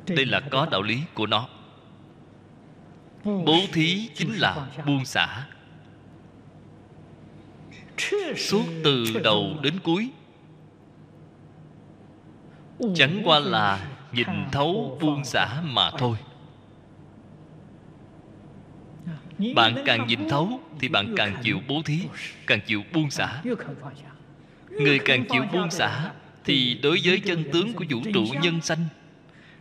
Đây 0.07 0.25
là 0.25 0.39
có 0.51 0.67
đạo 0.71 0.81
lý 0.81 1.01
của 1.13 1.25
nó. 1.25 1.47
Bố 3.23 3.57
thí 3.73 4.09
chính 4.15 4.33
là 4.33 4.67
buông 4.85 5.05
xả. 5.05 5.47
Suốt 8.35 8.63
từ 8.83 9.05
đầu 9.23 9.55
đến 9.61 9.79
cuối. 9.83 10.09
chẳng 12.95 13.21
qua 13.25 13.39
là 13.39 13.87
nhìn 14.11 14.27
thấu 14.51 14.97
buông 15.01 15.25
xả 15.25 15.61
mà 15.61 15.91
thôi 15.97 16.17
bạn 19.55 19.75
càng 19.85 20.07
nhìn 20.07 20.29
thấu 20.29 20.59
thì 20.79 20.87
bạn 20.87 21.13
càng 21.15 21.35
chịu 21.43 21.59
bố 21.67 21.81
thí 21.85 21.99
càng 22.47 22.59
chịu 22.67 22.83
buông 22.93 23.11
xả. 23.11 23.41
Người 24.69 24.99
càng 24.99 25.25
chịu 25.29 25.43
buông 25.53 25.71
xả 25.71 26.11
thì 26.45 26.79
đối 26.83 26.99
với 27.03 27.19
chân 27.19 27.43
tướng 27.53 27.73
của 27.73 27.85
vũ 27.89 27.99
trụ 28.13 28.25
nhân 28.41 28.61
sanh 28.61 28.85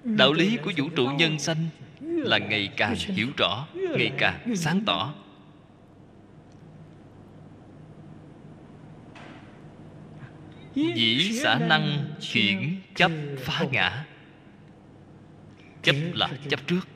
đạo 0.04 0.32
lý 0.32 0.56
của 0.64 0.72
vũ 0.76 0.88
trụ 0.88 1.06
nhân 1.06 1.38
sanh 1.38 1.68
là 2.00 2.38
ngày 2.38 2.68
càng 2.76 2.94
hiểu 2.98 3.28
rõ 3.36 3.66
ngày 3.72 4.12
càng 4.18 4.56
sáng 4.56 4.80
tỏ. 4.86 5.14
dĩ 10.74 11.32
xả 11.42 11.58
năng 11.58 12.04
chuyển 12.20 12.80
chấp 12.94 13.10
phá 13.38 13.64
ngã 13.70 14.04
chấp 15.82 15.96
là 16.12 16.30
chấp 16.48 16.66
trước 16.66 16.88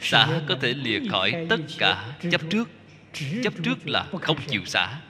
xả 0.00 0.40
có 0.48 0.56
thể 0.60 0.74
lìa 0.74 1.00
khỏi 1.10 1.46
tất 1.48 1.60
cả 1.78 2.16
chấp 2.30 2.40
trước. 2.50 2.70
Chấp 3.42 3.52
trước 3.62 3.88
là 3.88 4.06
không 4.22 4.36
chịu 4.48 4.64
xả 4.64 5.00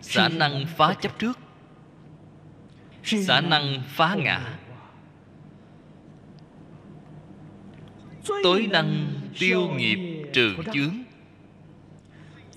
xả 0.00 0.28
năng 0.28 0.66
phá 0.66 0.94
chấp 1.00 1.18
trước. 1.18 1.38
Xả 3.04 3.40
năng 3.40 3.82
phá 3.88 4.14
ngã. 4.14 4.58
Tối 8.42 8.68
năng 8.70 9.12
tiêu 9.38 9.68
nghiệp 9.76 10.24
trừ 10.32 10.56
chướng. 10.72 11.02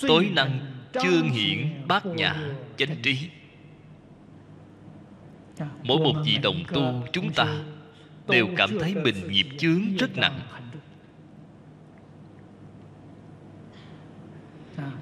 Tối 0.08 0.30
năng 0.36 0.60
chương 1.04 1.30
hiển 1.30 1.88
bát 1.88 2.06
nhã 2.06 2.36
chánh 2.78 2.96
trí. 3.04 3.30
Mỗi 5.84 5.98
một 5.98 6.22
vị 6.26 6.38
đồng 6.38 6.64
tu 6.74 7.04
chúng 7.14 7.34
ta 7.34 7.48
đều 8.30 8.48
cảm 8.58 8.80
thấy 8.80 8.96
mình 8.96 9.28
nghiệp 9.28 9.48
chướng 9.58 9.98
rất 9.98 10.18
nặng. 10.18 10.40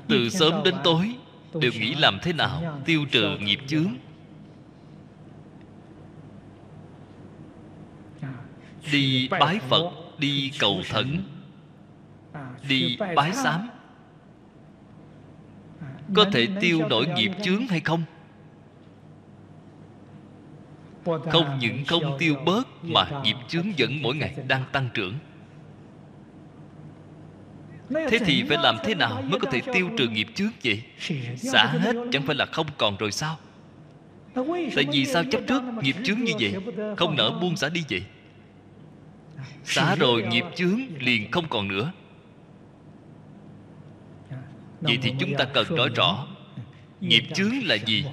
từ 0.08 0.30
sớm 0.30 0.64
đến 0.64 0.76
tối 0.84 1.16
đều 1.60 1.72
nghĩ 1.72 1.96
làm 1.96 2.20
thế 2.22 2.34
nào 2.34 2.82
tiêu 2.86 3.06
trừ 3.12 3.38
nghiệp 3.38 3.60
chướng. 3.68 3.96
Đi 8.92 9.28
bái 9.28 9.60
phật 9.60 9.92
đi 10.18 10.52
cầu 10.60 10.82
thần 10.90 11.24
đi 12.70 12.98
bái 13.16 13.34
sám. 13.34 13.70
Có 16.16 16.26
thể 16.34 16.48
tiêu 16.62 16.88
nổi 16.90 17.08
nghiệp 17.08 17.32
chướng 17.44 17.68
hay 17.68 17.80
không 17.80 18.04
không 21.32 21.60
những 21.60 21.86
không 21.86 22.18
tiêu 22.20 22.36
bớt 22.46 22.68
mà 22.84 23.22
nghiệp 23.24 23.36
chướng 23.48 23.66
vẫn 23.78 24.02
mỗi 24.02 24.16
ngày 24.16 24.36
đang 24.48 24.64
tăng 24.72 24.90
trưởng. 24.94 25.14
Thế 27.90 28.20
thì 28.26 28.44
phải 28.50 28.58
làm 28.64 28.78
thế 28.84 28.96
nào 28.96 29.22
mới 29.22 29.40
có 29.40 29.52
thể 29.52 29.62
tiêu 29.74 29.90
trừ 29.98 30.08
nghiệp 30.08 30.28
chướng 30.36 30.52
vậy? 30.64 30.84
Xả 31.38 31.66
hết 31.66 31.96
chẳng 32.12 32.22
phải 32.26 32.36
là 32.36 32.46
không 32.46 32.68
còn 32.78 32.98
rồi 32.98 33.12
sao? 33.12 33.38
Tại 34.76 34.86
vì 34.92 35.06
sao 35.06 35.24
chấp 35.32 35.42
trước 35.48 35.64
nghiệp 35.82 35.96
chướng 36.04 36.20
như 36.20 36.34
vậy, 36.40 36.56
không 36.98 37.16
nỡ 37.16 37.32
buông 37.42 37.56
xả 37.56 37.70
đi 37.70 37.84
vậy? 37.90 38.04
Xả 39.64 39.96
rồi 39.96 40.24
nghiệp 40.24 40.46
chướng 40.56 40.80
liền 41.00 41.32
không 41.32 41.46
còn 41.50 41.68
nữa. 41.68 41.92
Vậy 44.82 45.00
thì 45.02 45.14
chúng 45.20 45.34
ta 45.38 45.46
cần 45.46 45.76
nói 45.76 45.90
rõ 45.96 46.28
nghiệp 47.02 47.24
chướng 47.34 47.54
là 47.64 47.76
gì? 47.76 48.06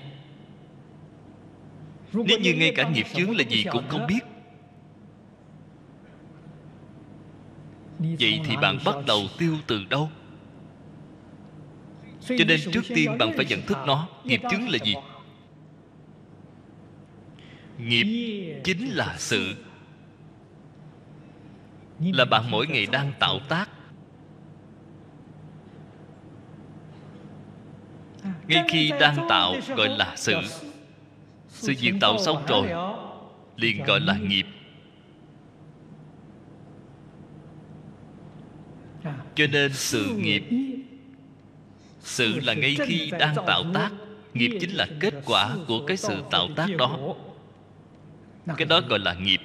Nếu 2.15 2.39
như 2.39 2.55
ngay 2.55 2.73
cả 2.77 2.89
nghiệp 2.89 3.07
chướng 3.15 3.36
là 3.36 3.45
gì 3.49 3.65
cũng 3.70 3.89
không 3.89 4.07
biết. 4.07 4.20
Vậy 7.99 8.41
thì 8.45 8.57
bạn 8.57 8.78
bắt 8.85 8.95
đầu 9.07 9.20
tiêu 9.39 9.57
từ 9.66 9.85
đâu? 9.91 10.11
Cho 12.28 12.45
nên 12.49 12.61
trước 12.73 12.85
tiên 12.89 13.19
bạn 13.19 13.32
phải 13.36 13.45
nhận 13.45 13.62
thức 13.62 13.78
nó 13.86 14.09
nghiệp 14.24 14.41
chướng 14.51 14.69
là 14.69 14.78
gì? 14.85 14.95
nghiệp 17.78 18.61
chính 18.65 18.89
là 18.89 19.15
sự 19.19 19.55
là 21.99 22.24
bạn 22.24 22.51
mỗi 22.51 22.66
ngày 22.66 22.86
đang 22.86 23.12
tạo 23.19 23.39
tác. 23.49 23.70
Ngay 28.47 28.65
khi 28.69 28.91
đang 29.01 29.16
tạo 29.28 29.55
gọi 29.77 29.89
là 29.89 30.12
sự 30.16 30.35
sự 31.65 31.74
việc 31.81 31.95
tạo 32.01 32.19
xong 32.19 32.47
rồi 32.47 32.69
liền 33.57 33.85
gọi 33.85 34.01
là 34.01 34.19
nghiệp. 34.19 34.47
Cho 39.35 39.47
nên 39.53 39.73
sự 39.73 40.16
nghiệp 40.16 40.45
sự 42.01 42.41
là 42.41 42.55
ngay 42.55 42.77
khi 42.86 43.11
đang 43.19 43.35
tạo 43.47 43.65
tác 43.74 43.91
nghiệp 44.35 44.59
chính 44.61 44.70
là 44.70 44.86
kết 45.01 45.15
quả 45.24 45.57
của 45.69 45.86
cái 45.86 45.97
sự 45.97 46.23
tạo 46.31 46.49
tác 46.57 46.66
đó. 46.78 46.99
cái 48.57 48.66
đó 48.66 48.81
gọi 48.89 48.99
là 48.99 49.15
nghiệp. 49.15 49.41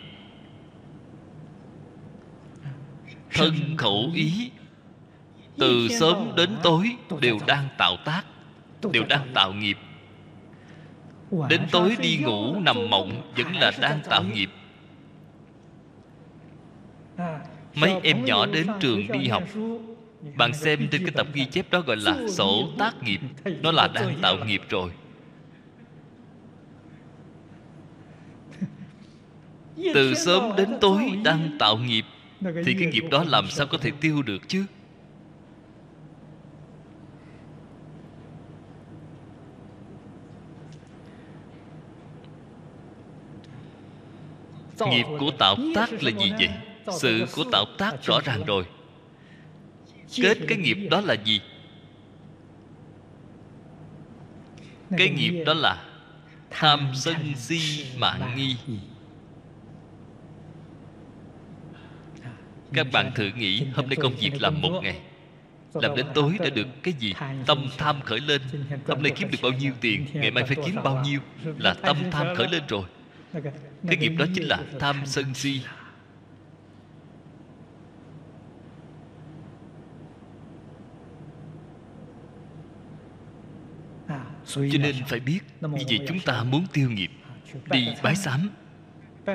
Thân 3.33 3.53
khẩu 3.77 4.11
ý 4.13 4.51
từ 5.57 5.87
sớm 5.99 6.31
đến 6.37 6.49
tối 6.63 6.95
đều 7.21 7.37
đang 7.47 7.67
tạo 7.77 7.97
tác 8.05 8.23
đều 8.91 9.03
đang 9.09 9.27
tạo 9.33 9.53
nghiệp 9.53 9.77
đến 11.49 11.61
tối 11.71 11.97
đi 12.01 12.17
ngủ 12.17 12.59
nằm 12.59 12.89
mộng 12.89 13.31
vẫn 13.37 13.55
là 13.55 13.71
đang 13.81 13.99
tạo 14.09 14.23
nghiệp. 14.23 14.49
Mấy 17.75 17.95
em 18.03 18.25
nhỏ 18.25 18.45
đến 18.45 18.67
trường 18.79 19.07
đi 19.11 19.27
học. 19.27 19.43
bạn 20.35 20.53
xem 20.53 20.87
trên 20.91 21.01
cái 21.05 21.11
tập 21.15 21.27
ghi 21.33 21.45
chép 21.45 21.71
đó 21.71 21.81
gọi 21.81 21.97
là 21.97 22.17
sổ 22.27 22.69
tác 22.77 23.03
nghiệp. 23.03 23.19
nó 23.61 23.71
là 23.71 23.87
đang 23.87 24.15
tạo 24.21 24.37
nghiệp 24.45 24.61
rồi. 24.69 24.91
Từ 29.93 30.13
sớm 30.13 30.55
đến 30.57 30.69
tối 30.81 31.11
đang 31.23 31.57
tạo 31.59 31.77
nghiệp 31.77 32.05
thì 32.41 32.73
cái 32.79 32.85
nghiệp 32.91 33.03
đó 33.11 33.23
làm 33.27 33.47
sao 33.47 33.67
có 33.67 33.77
thể 33.77 33.91
tiêu 34.01 34.21
được 34.21 34.41
chứ 34.47 34.65
nghiệp 44.87 45.05
của 45.19 45.31
tạo 45.39 45.55
tác 45.75 46.03
là 46.03 46.11
gì 46.11 46.31
vậy? 46.39 46.49
Sự 46.99 47.25
của 47.35 47.43
tạo 47.51 47.65
tác 47.77 48.03
rõ 48.03 48.19
ràng 48.25 48.45
rồi. 48.45 48.65
Kết 50.15 50.37
cái 50.47 50.57
nghiệp 50.57 50.77
đó 50.91 51.01
là 51.01 51.13
gì? 51.13 51.41
Cái 54.97 55.09
nghiệp 55.09 55.43
đó 55.45 55.53
là 55.53 55.85
tham 56.49 56.91
sân 56.95 57.15
si 57.35 57.85
mạng 57.97 58.33
nghi. 58.35 58.55
Các 62.73 62.87
bạn 62.91 63.11
thử 63.15 63.29
nghĩ 63.37 63.65
hôm 63.75 63.89
nay 63.89 63.95
công 63.95 64.15
việc 64.15 64.41
làm 64.41 64.61
một 64.61 64.79
ngày. 64.83 64.99
Làm 65.73 65.95
đến 65.95 66.05
tối 66.13 66.37
đã 66.39 66.49
được 66.49 66.67
cái 66.83 66.93
gì? 66.99 67.13
Tâm 67.45 67.67
tham 67.77 68.01
khởi 68.01 68.19
lên. 68.19 68.41
Hôm 68.87 69.03
nay 69.03 69.11
kiếm 69.15 69.31
được 69.31 69.37
bao 69.41 69.51
nhiêu 69.51 69.73
tiền? 69.81 70.05
Ngày 70.13 70.31
mai 70.31 70.43
phải 70.43 70.57
kiếm 70.65 70.75
bao 70.83 71.03
nhiêu? 71.05 71.19
Là 71.57 71.73
tâm 71.73 71.97
tham 72.11 72.35
khởi 72.35 72.47
lên 72.51 72.63
rồi 72.67 72.83
cái 73.87 73.97
nghiệp 73.97 74.11
đó 74.19 74.25
chính 74.35 74.47
là 74.47 74.63
tham 74.79 75.01
sân 75.05 75.33
si. 75.33 75.61
Cho 84.45 84.77
nên 84.79 84.95
phải 85.07 85.19
biết 85.19 85.39
như 85.61 85.83
vậy 85.87 85.99
chúng 86.07 86.19
ta 86.19 86.43
muốn 86.43 86.65
tiêu 86.73 86.89
nghiệp. 86.89 87.11
Đi 87.71 87.87
bái 88.03 88.15
sám. 88.15 88.49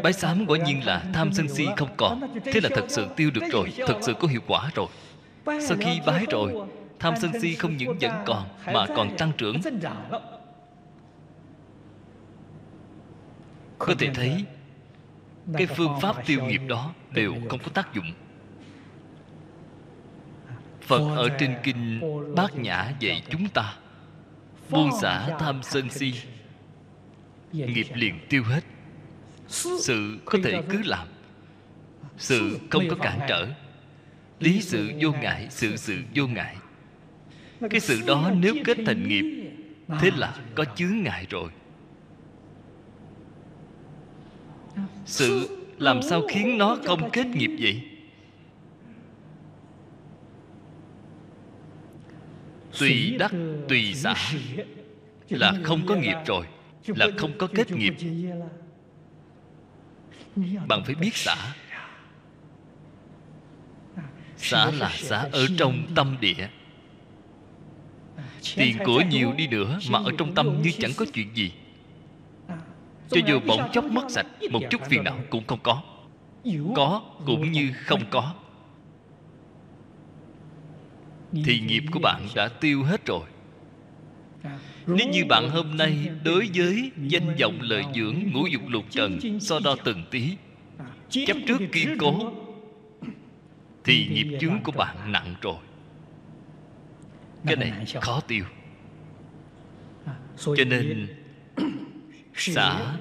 Bái 0.02 0.12
sám 0.12 0.44
quả 0.48 0.58
nhiên 0.58 0.86
là 0.86 1.04
tham 1.12 1.32
sân 1.32 1.48
si 1.48 1.66
không 1.76 1.94
còn. 1.96 2.20
Thế 2.44 2.60
là 2.60 2.68
thật 2.74 2.84
sự 2.88 3.06
tiêu 3.16 3.30
được 3.34 3.42
rồi, 3.52 3.72
thật 3.86 3.98
sự 4.02 4.14
có 4.20 4.28
hiệu 4.28 4.40
quả 4.46 4.70
rồi. 4.74 4.86
Sau 5.46 5.76
khi 5.80 6.00
bái 6.06 6.26
rồi, 6.30 6.52
tham 6.98 7.14
sân 7.22 7.40
si 7.40 7.54
không 7.54 7.76
những 7.76 7.98
vẫn 8.00 8.12
còn 8.26 8.48
mà 8.66 8.86
còn 8.96 9.16
tăng 9.16 9.32
trưởng. 9.38 9.56
Có 13.86 13.94
thể 13.98 14.10
thấy 14.14 14.44
cái 15.52 15.66
phương 15.66 16.00
pháp 16.00 16.26
tiêu 16.26 16.44
nghiệp 16.44 16.60
đó 16.68 16.94
đều 17.10 17.34
không 17.48 17.60
có 17.62 17.68
tác 17.74 17.94
dụng. 17.94 18.12
Phật 20.82 21.16
ở 21.16 21.28
trên 21.38 21.56
kinh 21.62 22.00
bát 22.36 22.56
nhã 22.56 22.92
dạy 23.00 23.22
chúng 23.30 23.48
ta 23.48 23.76
buông 24.70 24.90
xả 25.00 25.36
tham 25.38 25.62
sân 25.62 25.90
si 25.90 26.14
nghiệp 27.52 27.86
liền 27.94 28.18
tiêu 28.28 28.42
hết. 28.44 28.64
Sự 29.48 30.18
có 30.24 30.38
thể 30.44 30.62
cứ 30.68 30.82
làm. 30.84 31.08
Sự 32.18 32.58
không 32.70 32.88
có 32.90 32.96
cản 32.96 33.20
trở. 33.28 33.48
Lý 34.40 34.60
sự 34.60 34.92
vô 35.00 35.12
ngại 35.12 35.46
sự 35.50 35.76
sự 35.76 36.02
vô 36.14 36.26
ngại. 36.26 36.56
Cái 37.70 37.80
sự 37.80 38.00
đó 38.06 38.30
nếu 38.36 38.54
kết 38.64 38.78
thành 38.86 39.08
nghiệp 39.08 39.50
thế 40.00 40.10
là 40.16 40.34
có 40.54 40.64
chướng 40.64 41.02
ngại 41.02 41.26
rồi 41.30 41.50
sự 45.06 45.58
làm 45.78 46.02
sao 46.02 46.22
khiến 46.28 46.58
nó 46.58 46.78
không 46.84 47.10
kết 47.12 47.26
nghiệp 47.26 47.50
vậy? 47.60 47.82
Tùy 52.78 53.16
đắc, 53.18 53.32
tùy 53.68 53.94
xả 53.94 54.14
là 55.28 55.54
không 55.62 55.86
có 55.86 55.94
nghiệp 55.94 56.16
rồi, 56.26 56.46
là 56.86 57.06
không 57.16 57.38
có 57.38 57.46
kết 57.46 57.72
nghiệp. 57.72 57.94
Bạn 60.68 60.84
phải 60.84 60.94
biết 60.94 61.16
xả 61.16 61.54
xả 64.36 64.70
là 64.70 64.90
xả 64.96 65.28
ở 65.32 65.46
trong 65.58 65.86
tâm 65.94 66.16
địa. 66.20 66.48
Tiền 68.56 68.76
của 68.84 69.02
nhiều 69.10 69.32
đi 69.32 69.46
nữa 69.46 69.78
mà 69.90 69.98
ở 69.98 70.10
trong 70.18 70.34
tâm 70.34 70.62
như 70.62 70.70
chẳng 70.78 70.90
có 70.96 71.06
chuyện 71.14 71.28
gì 71.34 71.52
cho 73.14 73.20
dù 73.26 73.40
bỗng 73.46 73.70
chốc 73.72 73.84
mất 73.84 74.10
sạch 74.10 74.26
một 74.50 74.60
chút 74.70 74.80
phiền 74.84 75.04
não 75.04 75.18
cũng 75.30 75.46
không 75.46 75.58
có. 75.62 75.82
Có 76.76 77.02
cũng 77.26 77.52
như 77.52 77.72
không 77.74 78.02
có. 78.10 78.34
Thì 81.44 81.60
nghiệp 81.60 81.84
của 81.92 82.00
bạn 82.02 82.26
đã 82.34 82.48
tiêu 82.48 82.82
hết 82.82 83.06
rồi. 83.06 83.26
Nếu 84.86 85.08
như 85.08 85.24
bạn 85.28 85.50
hôm 85.50 85.76
nay 85.76 86.10
đối 86.24 86.48
với 86.54 86.90
danh 86.96 87.36
vọng 87.40 87.58
lợi 87.60 87.84
dưỡng 87.94 88.14
ngũ 88.32 88.46
dục 88.46 88.62
lục 88.68 88.84
trần 88.90 89.40
so 89.40 89.60
đo 89.64 89.76
từng 89.84 90.04
tí. 90.10 90.36
Chấp 91.08 91.36
trước 91.46 91.60
kiên 91.72 91.96
cố. 91.98 92.32
thì 93.84 94.08
nghiệp 94.08 94.38
chướng 94.40 94.62
của 94.62 94.72
bạn 94.72 95.12
nặng 95.12 95.34
rồi. 95.40 95.56
Cái 97.46 97.56
này 97.56 97.72
khó 98.00 98.20
tiêu. 98.20 98.44
Cho 100.36 100.64
nên 100.66 101.08
xả. 102.36 102.96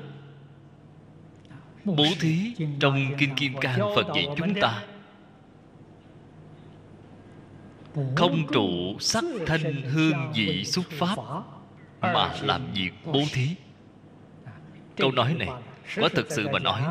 Bố 1.85 2.05
thí 2.19 2.53
trong 2.79 3.15
kinh 3.17 3.35
kim 3.35 3.57
cang 3.61 3.79
phật 3.95 4.07
dạy 4.15 4.27
chúng 4.37 4.53
ta. 4.61 4.83
Không 8.15 8.47
trụ 8.51 8.99
sắc 8.99 9.23
thanh 9.45 9.81
hương 9.81 10.31
vị 10.35 10.65
xúc 10.65 10.85
pháp 10.89 11.15
mà 12.01 12.33
làm 12.41 12.73
việc 12.73 12.91
bố 13.05 13.21
thí. 13.33 13.47
Câu 14.97 15.11
nói 15.11 15.35
này 15.39 15.49
quả 15.97 16.09
thực 16.15 16.31
sự 16.31 16.47
mà 16.49 16.59
nói 16.59 16.81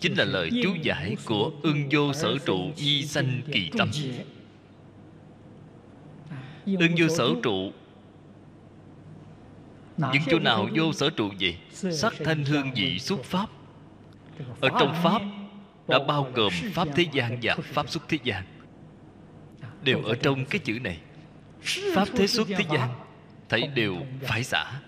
chính 0.00 0.14
là 0.14 0.24
lời 0.24 0.50
chú 0.62 0.74
giải 0.82 1.16
của 1.24 1.52
ưng 1.62 1.88
vô 1.90 2.12
sở 2.12 2.38
trụ 2.46 2.72
di 2.76 3.06
sanh 3.06 3.40
kỳ 3.52 3.70
tâm. 3.78 3.90
Ưng 6.66 6.94
vô 6.98 7.08
sở 7.08 7.30
trụ 7.42 7.72
những 9.96 10.22
chỗ 10.26 10.38
nào 10.38 10.68
vô 10.74 10.92
sở 10.92 11.10
trụ 11.10 11.30
gì 11.38 11.56
sắc 11.72 12.12
thanh 12.24 12.44
hương 12.44 12.70
vị 12.74 12.98
xúc 12.98 13.24
pháp? 13.24 13.46
Ở 14.60 14.68
trong 14.68 14.94
pháp 15.02 15.22
đã 15.88 15.98
bao 16.08 16.30
gồm 16.34 16.52
pháp 16.72 16.88
thế 16.94 17.06
gian 17.12 17.38
và 17.42 17.56
pháp 17.62 17.90
xuất 17.90 18.08
thế 18.08 18.18
gian. 18.24 18.44
Đều 19.82 20.02
ở 20.02 20.14
trong 20.14 20.44
cái 20.44 20.58
chữ 20.58 20.78
này. 20.82 21.00
Pháp 21.94 22.08
thế 22.16 22.26
xuất 22.26 22.48
thế 22.48 22.64
gian. 22.72 22.88
thấy 23.48 23.66
đều 23.66 23.96
phải 24.22 24.44
xả. 24.44 24.80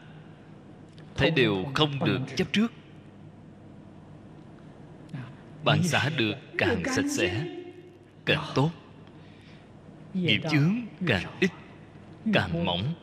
Thấy 1.16 1.30
đều 1.30 1.64
không 1.74 2.04
được 2.04 2.20
chấp 2.36 2.52
trước. 2.52 2.72
Bạn 5.64 5.82
xả 5.82 6.10
được 6.16 6.34
càng 6.58 6.82
sạch 6.96 7.04
sẽ 7.16 7.44
càng 8.24 8.44
tốt. 8.54 8.70
Nghiệp 10.14 10.40
chướng 10.50 10.74
càng 11.06 11.38
ít 11.40 11.50
càng 12.32 12.64
mỏng 12.64 12.94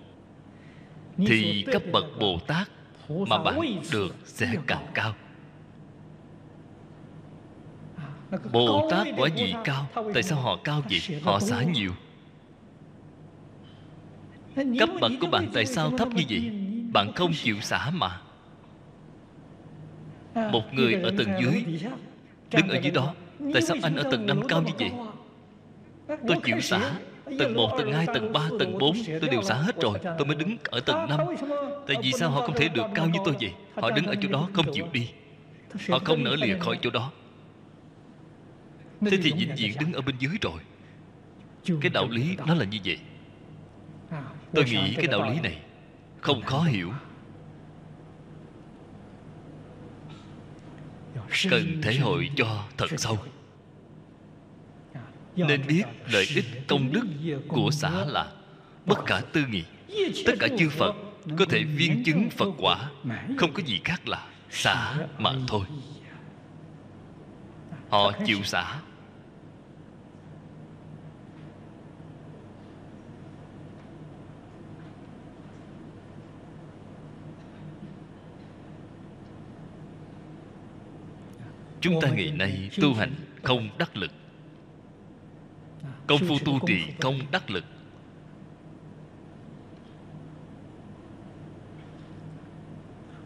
thì 1.17 1.65
cấp 1.71 1.81
bậc 1.91 2.05
bồ 2.19 2.39
tát 2.47 2.67
mà 3.09 3.43
bạn 3.43 3.59
được 3.91 4.15
sẽ 4.25 4.55
càng 4.67 4.87
cao. 4.93 5.13
Bồ 8.51 8.89
tát 8.91 9.07
quả 9.17 9.29
gì 9.35 9.53
cao, 9.63 9.87
tại 10.13 10.23
sao 10.23 10.41
họ 10.41 10.57
cao 10.63 10.81
vậy? 10.89 11.19
Họ 11.23 11.39
xả 11.39 11.63
nhiều. 11.63 11.91
Cấp 14.55 14.89
bậc 15.01 15.11
của 15.21 15.27
bạn 15.27 15.49
tại 15.53 15.65
sao 15.65 15.91
thấp 15.97 16.07
như 16.15 16.23
vậy? 16.29 16.51
Bạn 16.93 17.13
không 17.15 17.31
chịu 17.33 17.61
xả 17.61 17.89
mà. 17.89 18.21
Một 20.51 20.73
người 20.73 20.93
ở 20.93 21.11
tầng 21.17 21.29
dưới, 21.41 21.65
đứng 22.51 22.69
ở 22.69 22.79
dưới 22.81 22.91
đó, 22.91 23.13
tại 23.53 23.61
sao 23.61 23.77
anh 23.83 23.95
ở 23.95 24.03
tầng 24.11 24.25
năm 24.25 24.41
cao 24.47 24.61
như 24.61 24.71
vậy? 24.79 24.91
Tôi 26.27 26.37
chịu 26.43 26.59
xả. 26.59 26.91
Tầng 27.39 27.53
1, 27.53 27.71
tầng 27.77 27.93
2, 27.93 28.07
tầng 28.13 28.33
3, 28.33 28.49
tầng 28.59 28.77
4 28.77 28.97
Tôi 29.21 29.29
đều 29.29 29.43
xả 29.43 29.55
hết 29.55 29.81
rồi. 29.81 29.99
Tôi 30.03 30.27
mới 30.27 30.35
đứng 30.35 30.57
ở 30.63 30.79
tầng 30.79 31.09
5 31.09 31.19
Tại 31.87 31.97
vì 32.03 32.11
sao 32.11 32.29
họ 32.29 32.41
không 32.41 32.55
thể 32.55 32.67
được 32.67 32.85
cao 32.95 33.09
như 33.09 33.19
tôi 33.25 33.35
vậy? 33.41 33.51
Họ 33.75 33.91
đứng 33.91 34.05
ở 34.05 34.15
chỗ 34.21 34.29
đó 34.29 34.49
không 34.53 34.73
chịu 34.73 34.85
đi. 34.93 35.09
Họ 35.89 35.99
không 35.99 36.23
nở 36.23 36.35
lìa 36.35 36.57
khỏi 36.59 36.79
chỗ 36.81 36.89
đó. 36.89 37.11
Thế 39.01 39.17
thì 39.23 39.31
vĩnh 39.37 39.55
viễn 39.57 39.71
đứng 39.79 39.93
ở 39.93 40.01
bên 40.01 40.15
dưới 40.19 40.37
rồi. 40.41 40.59
Cái 41.81 41.89
đạo 41.93 42.07
lý 42.09 42.35
nó 42.47 42.53
là 42.53 42.65
như 42.65 42.77
vậy. 42.85 42.97
Tôi 44.53 44.65
nghĩ 44.65 44.93
cái 44.95 45.07
đạo 45.07 45.29
lý 45.29 45.39
này 45.39 45.57
Không 46.21 46.41
khó 46.41 46.61
hiểu. 46.61 46.91
Cần 51.49 51.81
thể 51.81 51.95
hội 51.95 52.29
cho 52.35 52.63
thật 52.77 52.87
sâu 52.97 53.17
Nên 55.35 55.61
biết 55.67 55.83
lợi 56.11 56.25
ích 56.35 56.45
công 56.67 56.91
đức 56.91 57.05
của 57.47 57.71
xã 57.71 58.05
là 58.05 58.31
Bất 58.85 58.99
cả 59.05 59.21
tư 59.33 59.45
nghị. 59.49 59.63
Tất 60.25 60.33
cả 60.39 60.47
chư 60.57 60.69
Phật 60.69 60.95
Có 61.37 61.45
thể 61.49 61.63
viên 61.63 62.03
chứng 62.03 62.29
Phật 62.29 62.49
quả. 62.57 62.89
Không 63.37 63.53
có 63.53 63.63
gì 63.65 63.81
khác 63.83 64.07
là 64.07 64.27
xả 64.49 64.95
mà 65.17 65.33
thôi. 65.47 65.65
Họ 67.89 68.11
chịu 68.25 68.43
xả 68.43 68.79
chúng 81.83 82.01
ta 82.01 82.09
ngày 82.09 82.31
nay 82.31 82.69
tu 82.81 82.93
hành 82.93 83.11
không 83.43 83.69
đắc 83.77 83.97
lực 83.97 84.11
công 86.07 86.19
phu 86.27 86.39
tu 86.45 86.59
trì 86.67 86.83
không 87.01 87.19
đắc 87.31 87.49
lực. 87.49 87.63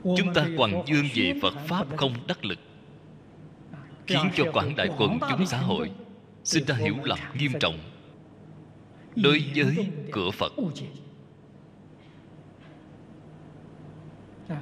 Chúng 0.03 0.33
ta 0.33 0.47
quằn 0.57 0.83
dương 0.87 1.05
về 1.15 1.33
phật 1.41 1.53
pháp 1.67 1.87
không 1.97 2.13
đắc 2.27 2.45
lực. 2.45 2.59
Khiến 4.07 4.29
cho 4.35 4.51
quảng 4.51 4.75
đại 4.75 4.89
quần 4.97 5.19
chúng 5.29 5.45
xã 5.45 5.57
hội 5.57 5.91
sinh 6.43 6.65
ra 6.65 6.75
hiểu 6.75 6.95
lầm 7.03 7.19
nghiêm 7.39 7.51
trọng. 7.59 7.79
Đối 9.15 9.43
với 9.55 9.87
cửa 10.11 10.31
phật. 10.31 10.53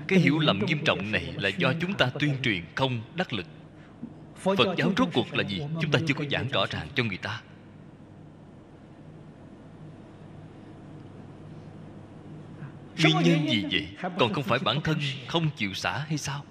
Cái 0.08 0.20
hiểu 0.20 0.40
lầm 0.40 0.60
nghiêm 0.66 0.80
trọng 0.86 1.12
này 1.12 1.34
là 1.38 1.50
do 1.50 1.74
chúng 1.82 1.94
ta 1.94 2.10
tuyên 2.20 2.36
truyền 2.44 2.64
không 2.76 3.02
đắc 3.16 3.34
lực. 3.34 3.46
Phật 4.36 4.78
giáo 4.78 4.92
rốt 4.98 5.08
cuộc 5.14 5.34
là 5.34 5.44
gì? 5.44 5.62
Chúng 5.82 5.92
ta 5.92 6.00
chưa 6.08 6.14
có 6.14 6.26
giảng 6.32 6.48
rõ 6.48 6.66
ràng 6.70 6.88
cho 6.96 7.04
người 7.04 7.18
ta 7.18 7.42
nguyên 13.04 13.16
nhân 13.24 13.48
gì 13.50 13.66
vậy? 13.72 13.88
Còn 14.20 14.34
không 14.34 14.44
phải 14.44 14.60
bản 14.60 14.82
thân 14.82 14.98
không 15.28 15.50
chịu 15.58 15.74
xả 15.74 15.98
hay 15.98 16.18
sao? 16.18 16.46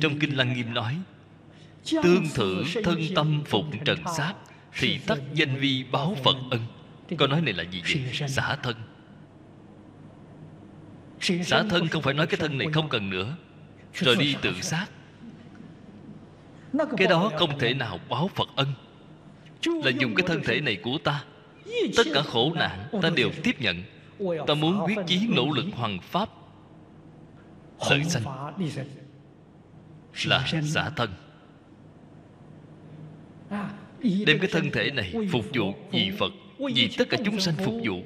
Trong 0.00 0.18
kinh 0.18 0.36
lăng 0.36 0.52
nghiêm 0.54 0.74
nói 0.74 1.00
tương 1.90 2.24
thử 2.34 2.64
thân 2.84 3.00
tâm 3.14 3.42
phục 3.46 3.64
trần 3.84 3.98
sát 4.16 4.34
thì 4.78 4.98
tắc 5.06 5.18
danh 5.34 5.56
vi 5.56 5.84
báo 5.92 6.16
phật 6.24 6.36
ân. 6.50 6.60
Câu 7.18 7.28
nói 7.28 7.40
này 7.40 7.54
là 7.54 7.62
gì 7.62 7.82
vậy? 7.82 8.28
xả 8.28 8.56
thân. 8.56 8.76
Xả 11.20 11.62
thân 11.70 11.88
không 11.88 12.02
phải 12.02 12.14
nói 12.14 12.26
cái 12.26 12.40
thân 12.40 12.58
này 12.58 12.68
không 12.72 12.88
cần 12.88 13.10
nữa. 13.10 13.36
Rồi 13.94 14.16
đi 14.16 14.36
tự 14.42 14.52
sát. 14.60 14.86
Cái 16.96 17.06
đó 17.06 17.30
không 17.38 17.58
thể 17.58 17.74
nào 17.74 18.00
báo 18.08 18.30
phật 18.34 18.48
ân 18.56 18.68
là 19.66 19.90
dùng 19.90 20.14
cái 20.14 20.26
thân 20.26 20.42
thể 20.44 20.60
này 20.60 20.76
của 20.76 20.98
ta. 21.04 21.24
Tất 21.96 22.06
cả 22.14 22.22
khổ 22.22 22.52
nạn 22.54 22.78
ta 23.02 23.10
đều 23.16 23.30
tiếp 23.42 23.60
nhận. 23.60 23.82
Ta 24.46 24.54
muốn 24.54 24.80
quyết 24.84 24.98
chí 25.06 25.26
nỗ 25.28 25.50
lực 25.50 25.64
hoàn 25.72 25.98
pháp. 25.98 26.28
Lợi 27.90 28.04
sanh. 28.04 28.22
là 30.24 30.46
xả 30.64 30.90
thân. 30.96 31.10
Đem 34.26 34.38
cái 34.38 34.48
thân 34.52 34.70
thể 34.70 34.90
này 34.90 35.14
phục 35.30 35.44
vụ 35.54 35.74
vì 35.90 36.10
phật 36.18 36.32
vì 36.74 36.90
tất 36.98 37.08
cả 37.10 37.16
chúng 37.24 37.40
sanh 37.40 37.54
phục 37.64 37.74
vụ. 37.84 38.02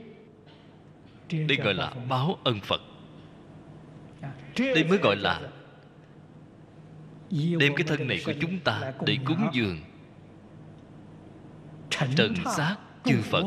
Đây 1.31 1.59
gọi 1.65 1.75
là 1.75 1.93
báo 2.09 2.39
ân 2.45 2.61
phật. 2.61 2.81
Đây 4.59 4.85
mới 4.85 4.99
gọi 4.99 5.17
là 5.17 5.41
đem 7.31 7.75
cái 7.77 7.87
thân 7.87 8.09
này 8.09 8.23
của 8.27 8.33
chúng 8.41 8.59
ta 8.59 8.93
để 9.07 9.19
cúng 9.25 9.49
dường 9.53 9.81
trần 11.91 12.35
sát 12.57 12.77
chư 13.05 13.23
phật. 13.23 13.45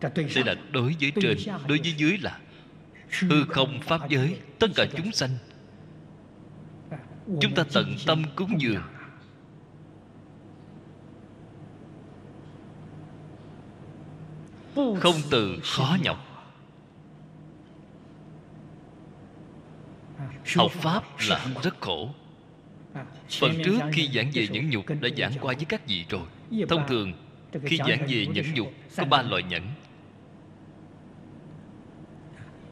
Đây 0.00 0.44
là 0.46 0.54
đối 0.70 0.96
với 1.00 1.12
trên 1.22 1.36
đối 1.68 1.78
với 1.78 1.94
dưới 1.96 2.18
là 2.18 2.38
hư 3.20 3.44
không 3.44 3.80
pháp 3.82 4.08
giới 4.08 4.40
tất 4.58 4.66
cả 4.76 4.86
chúng 4.96 5.12
sanh. 5.12 5.30
Chúng 7.40 7.54
ta 7.54 7.64
tận 7.72 7.94
tâm 8.06 8.24
cúng 8.36 8.60
dường. 8.60 8.82
không 15.00 15.14
từ 15.30 15.58
khó 15.62 15.96
nhọc. 16.02 16.18
Học 20.56 20.70
pháp 20.72 21.02
là 21.28 21.46
rất 21.62 21.80
khổ 21.80 22.14
phần 23.30 23.52
trước 23.64 23.80
khi 23.92 24.08
giảng 24.14 24.30
về 24.32 24.48
nhẫn 24.48 24.70
nhục 24.70 24.84
đã 24.88 25.08
giảng 25.16 25.32
qua 25.40 25.54
với 25.54 25.64
các 25.64 25.86
vị 25.86 26.04
rồi. 26.08 26.26
Thông 26.68 26.88
thường 26.88 27.12
khi 27.64 27.78
giảng 27.88 28.06
về 28.08 28.26
nhẫn 28.26 28.54
nhục 28.54 28.72
có 28.96 29.04
ba 29.04 29.22
loại 29.22 29.42
nhẫn. 29.42 29.62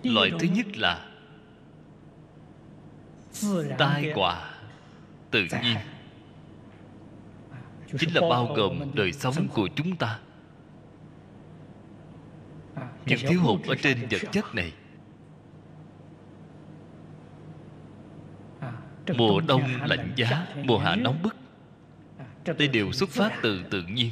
Loại 0.03 0.31
thứ 0.39 0.49
nhất 0.55 0.67
là 0.77 1.09
tai 3.79 4.13
họa 4.15 4.51
tự 5.31 5.47
nhiên. 5.63 5.77
Chính 7.99 8.15
là 8.15 8.21
bao 8.21 8.55
gồm 8.57 8.81
đời 8.95 9.13
sống 9.13 9.49
của 9.55 9.69
chúng 9.77 9.97
ta. 9.97 10.19
Những 13.07 13.19
thiếu 13.29 13.41
hụt 13.41 13.67
ở 13.67 13.75
trên 13.83 13.99
vật 14.11 14.23
chất 14.33 14.55
này 14.55 14.73
mùa 19.17 19.41
đông 19.41 19.63
lạnh 19.87 20.13
giá 20.17 20.47
mùa 20.65 20.79
hạ 20.79 20.97
nóng 20.97 21.23
bức. 21.23 21.37
Đây 22.59 22.69
đều 22.69 22.93
xuất 22.93 23.11
phát 23.11 23.33
từ 23.43 23.63
tự 23.71 23.83
nhiên 23.83 24.11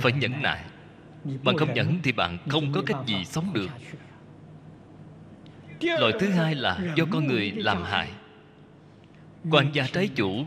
phải 0.00 0.12
nhẫn 0.12 0.42
nại. 0.42 0.64
bạn 1.42 1.56
không 1.56 1.74
nhẫn 1.74 1.98
thì 2.02 2.12
bạn 2.12 2.38
không 2.48 2.72
có 2.72 2.82
cách 2.86 2.96
gì 3.06 3.24
sống 3.24 3.52
được. 3.52 3.70
loại 5.80 6.12
thứ 6.20 6.28
hai 6.30 6.54
là 6.54 6.78
do 6.96 7.04
con 7.10 7.26
người 7.26 7.50
làm 7.50 7.82
hại. 7.82 8.10
Quan 9.50 9.70
gia 9.72 9.86
trái 9.86 10.08
chủ 10.08 10.46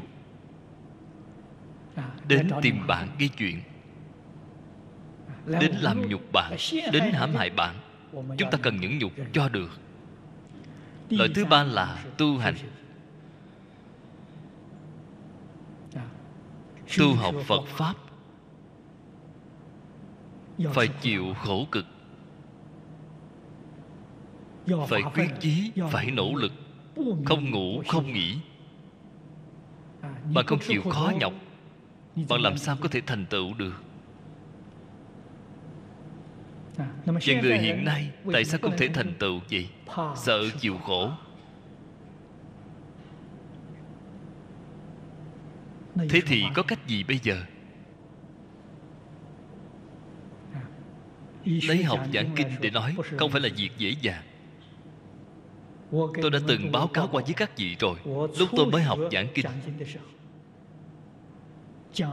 đến 2.28 2.50
tìm 2.62 2.88
bạn 2.88 3.08
gây 3.20 3.30
chuyện 3.30 3.62
đến 5.46 5.72
làm 5.82 6.10
nhục 6.10 6.32
bạn 6.32 6.56
đến 6.92 7.04
hãm 7.14 7.36
hại 7.36 7.50
bạn. 7.50 7.76
Chúng 8.12 8.52
ta 8.52 8.58
cần 8.62 8.80
nhẫn 8.80 8.98
nhục 9.00 9.12
cho 9.34 9.50
được. 9.50 9.80
Loại 11.10 11.30
thứ 11.36 11.46
ba 11.46 11.64
là 11.64 12.04
tu 12.18 12.38
hành 12.38 12.56
tu 16.98 17.16
học 17.16 17.36
phật 17.48 17.66
pháp. 17.68 17.94
Phải 20.74 20.88
chịu 21.02 21.34
khổ 21.34 21.66
cực. 21.72 21.86
Phải 24.88 25.02
quyết 25.14 25.30
chí 25.40 25.72
phải 25.92 26.12
nỗ 26.12 26.34
lực. 26.36 26.52
Không 27.26 27.52
ngủ 27.52 27.84
không 27.88 28.14
nghỉ. 28.14 28.38
Bạn 30.34 30.46
không 30.46 30.60
chịu 30.68 30.82
khó 30.90 31.12
nhọc. 31.20 31.34
bạn 32.30 32.42
làm 32.42 32.58
sao 32.58 32.78
có 32.82 32.90
thể 32.92 33.02
thành 33.02 33.26
tựu 33.26 33.54
được? 33.54 33.84
Và 37.06 37.20
người 37.42 37.58
hiện 37.58 37.86
nay 37.86 38.12
tại 38.34 38.46
sao 38.46 38.60
không 38.62 38.78
thể 38.78 38.88
thành 38.88 39.14
tựu 39.20 39.40
vậy? 39.52 39.70
Sợ 40.16 40.50
chịu 40.60 40.78
khổ 40.78 41.12
thế 45.96 46.22
thì 46.26 46.44
có 46.56 46.64
cách 46.64 46.88
gì 46.88 47.04
bây 47.04 47.20
giờ? 47.24 47.44
Lấy 51.46 51.84
học 51.84 52.00
giảng 52.14 52.30
kinh 52.36 52.48
để 52.62 52.70
nói 52.70 52.96
không 53.18 53.32
phải 53.32 53.42
là 53.42 53.50
việc 53.58 53.70
dễ 53.78 53.96
dàng. 54.02 54.24
Tôi 55.92 56.32
đã 56.32 56.40
từng 56.48 56.72
báo 56.72 56.88
cáo 56.88 57.08
qua 57.12 57.24
với 57.26 57.34
các 57.34 57.58
vị 57.58 57.76
rồi. 57.80 58.00
lúc 58.40 58.50
tôi 58.56 58.66
mới 58.72 58.82
học 58.82 59.00
giảng 59.12 59.28
kinh. 59.34 59.46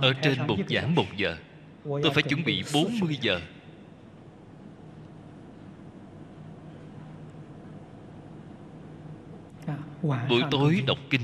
ở 0.03 0.13
trên 0.23 0.47
một 0.47 0.57
giảng 0.69 0.95
một 0.95 1.07
giờ 1.17 1.37
tôi 1.85 2.11
phải 2.15 2.23
chuẩn 2.23 2.45
bị 2.45 2.63
40 2.75 3.19
giờ. 3.21 3.41
Buổi 10.03 10.43
tối 10.51 10.83
đọc 10.87 10.99
kinh 11.11 11.23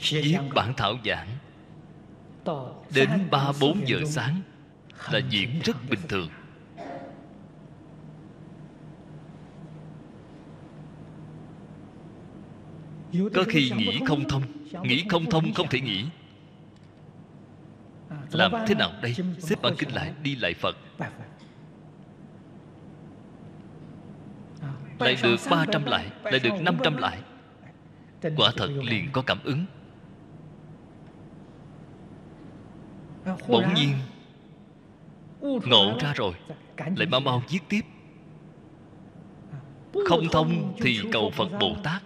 viết 0.00 0.38
bản 0.54 0.74
thảo 0.76 0.94
giảng 1.04 1.28
đến 2.94 3.10
ba 3.30 3.52
bốn 3.60 3.88
giờ 3.88 3.98
sáng 4.06 4.40
là 5.12 5.20
việc 5.30 5.48
rất 5.64 5.76
bình 5.90 6.00
thường. 6.08 6.28
Có 13.34 13.44
khi 13.48 13.70
nghĩ 13.76 14.00
không 14.06 14.28
thông 14.28 14.42
nghĩ 14.82 15.04
không 15.08 15.30
thông 15.30 15.54
không 15.54 15.68
thể 15.68 15.80
nghĩ. 15.80 16.04
Làm 18.32 18.52
thế 18.66 18.74
nào 18.74 18.92
đây? 19.02 19.14
Xếp 19.38 19.62
bản 19.62 19.74
kinh 19.78 19.94
lại 19.94 20.12
đi 20.22 20.36
lại 20.36 20.54
phật. 20.54 20.76
Lại 24.98 25.16
được 25.22 25.36
300 25.50 25.84
lại 25.84 26.10
lại 26.24 26.40
được 26.40 26.60
500 26.60 26.96
lại. 26.96 27.18
Quả 28.36 28.52
thật 28.56 28.68
liền 28.82 29.08
có 29.12 29.22
cảm 29.22 29.38
ứng 29.44 29.66
bỗng 33.48 33.74
nhiên 33.74 33.94
ngộ 35.40 35.98
ra 36.00 36.12
rồi. 36.12 36.34
Lại 36.96 37.06
mau 37.06 37.20
mau 37.20 37.42
viết 37.48 37.60
tiếp. 37.68 37.80
Không 40.08 40.28
thông 40.32 40.74
thì 40.80 41.00
cầu 41.12 41.30
phật 41.30 41.48
bồ 41.60 41.76
tát. 41.82 42.02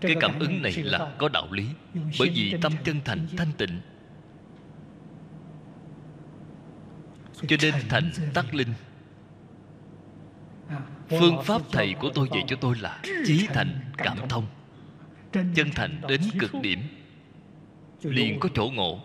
Cái 0.00 0.14
cảm 0.20 0.38
ứng 0.38 0.62
này 0.62 0.72
là 0.72 1.14
có 1.18 1.28
đạo 1.28 1.52
lý 1.52 1.66
bởi 1.94 2.30
vì 2.34 2.54
tâm 2.62 2.72
chân 2.84 3.00
thành 3.04 3.26
thanh 3.36 3.52
tịnh. 3.58 3.80
Cho 7.48 7.56
nên 7.62 7.74
thành 7.88 8.10
tắc 8.34 8.54
linh. 8.54 8.74
Phương 11.08 11.42
pháp 11.44 11.62
thầy 11.72 11.94
của 12.00 12.10
tôi 12.14 12.28
dạy 12.32 12.44
cho 12.46 12.56
tôi 12.56 12.76
là 12.80 13.00
chí 13.26 13.46
thành 13.46 13.80
cảm 13.96 14.18
thông. 14.28 14.46
chân 15.32 15.70
thành 15.74 16.00
đến 16.08 16.20
cực 16.38 16.50
điểm 16.62 16.80
liền 18.02 18.40
có 18.40 18.48
chỗ 18.54 18.70
ngộ. 18.74 19.00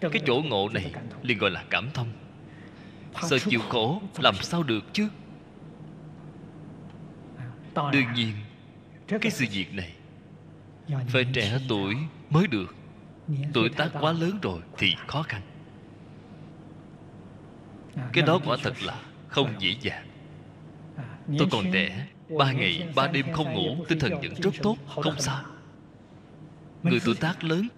Cái 0.00 0.22
chỗ 0.26 0.42
ngộ 0.44 0.68
này 0.68 0.92
liền 1.22 1.38
gọi 1.38 1.50
là 1.50 1.64
cảm 1.70 1.90
thông. 1.94 2.08
Sợ 3.22 3.38
chịu 3.38 3.60
khổ 3.60 4.02
làm 4.18 4.34
sao 4.34 4.62
được 4.62 4.84
chứ? 4.92 5.08
Đương 7.92 8.12
nhiên 8.14 8.32
cái 9.08 9.30
sự 9.30 9.44
việc 9.52 9.74
này 9.74 9.92
phải 11.08 11.26
trẻ 11.32 11.58
tuổi 11.68 11.96
mới 12.30 12.46
được. 12.46 12.74
Tuổi 13.54 13.68
tác 13.68 13.90
quá 14.00 14.12
lớn 14.12 14.38
rồi 14.42 14.60
thì 14.78 14.94
khó 15.06 15.22
khăn. 15.22 15.42
Cái 18.12 18.24
đó 18.26 18.40
quả 18.44 18.56
thật 18.62 18.82
là 18.82 19.00
không 19.28 19.54
dễ 19.58 19.74
dàng. 19.80 20.06
Tôi 21.38 21.48
còn 21.50 21.64
trẻ 21.72 22.06
ba 22.38 22.52
ngày 22.52 22.88
ba 22.94 23.06
đêm 23.06 23.32
không 23.32 23.52
ngủ 23.52 23.84
tinh 23.88 23.98
thần 23.98 24.20
vẫn 24.20 24.34
rất 24.34 24.54
tốt 24.62 24.76
không 24.86 25.20
sao. 25.20 25.44
Người 26.82 27.00
tuổi 27.04 27.14
tác 27.14 27.44
lớn 27.44 27.68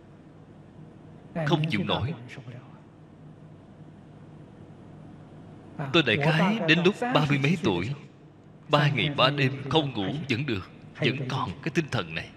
không 1.46 1.62
chịu 1.70 1.84
nổi. 1.84 2.14
tôi 5.92 6.02
đại 6.06 6.16
khái 6.16 6.58
đến 6.68 6.78
lúc 6.84 6.94
ba 7.00 7.26
mươi 7.28 7.38
mấy 7.42 7.56
tuổi. 7.64 7.90
Ba 8.68 8.88
ngày 8.88 9.10
ba 9.16 9.30
đêm 9.30 9.52
không 9.70 9.92
ngủ 9.92 10.06
vẫn 10.28 10.46
được. 10.46 10.70
vẫn 11.00 11.16
còn 11.28 11.50
cái 11.62 11.70
tinh 11.74 11.84
thần 11.90 12.14
này. 12.14 12.30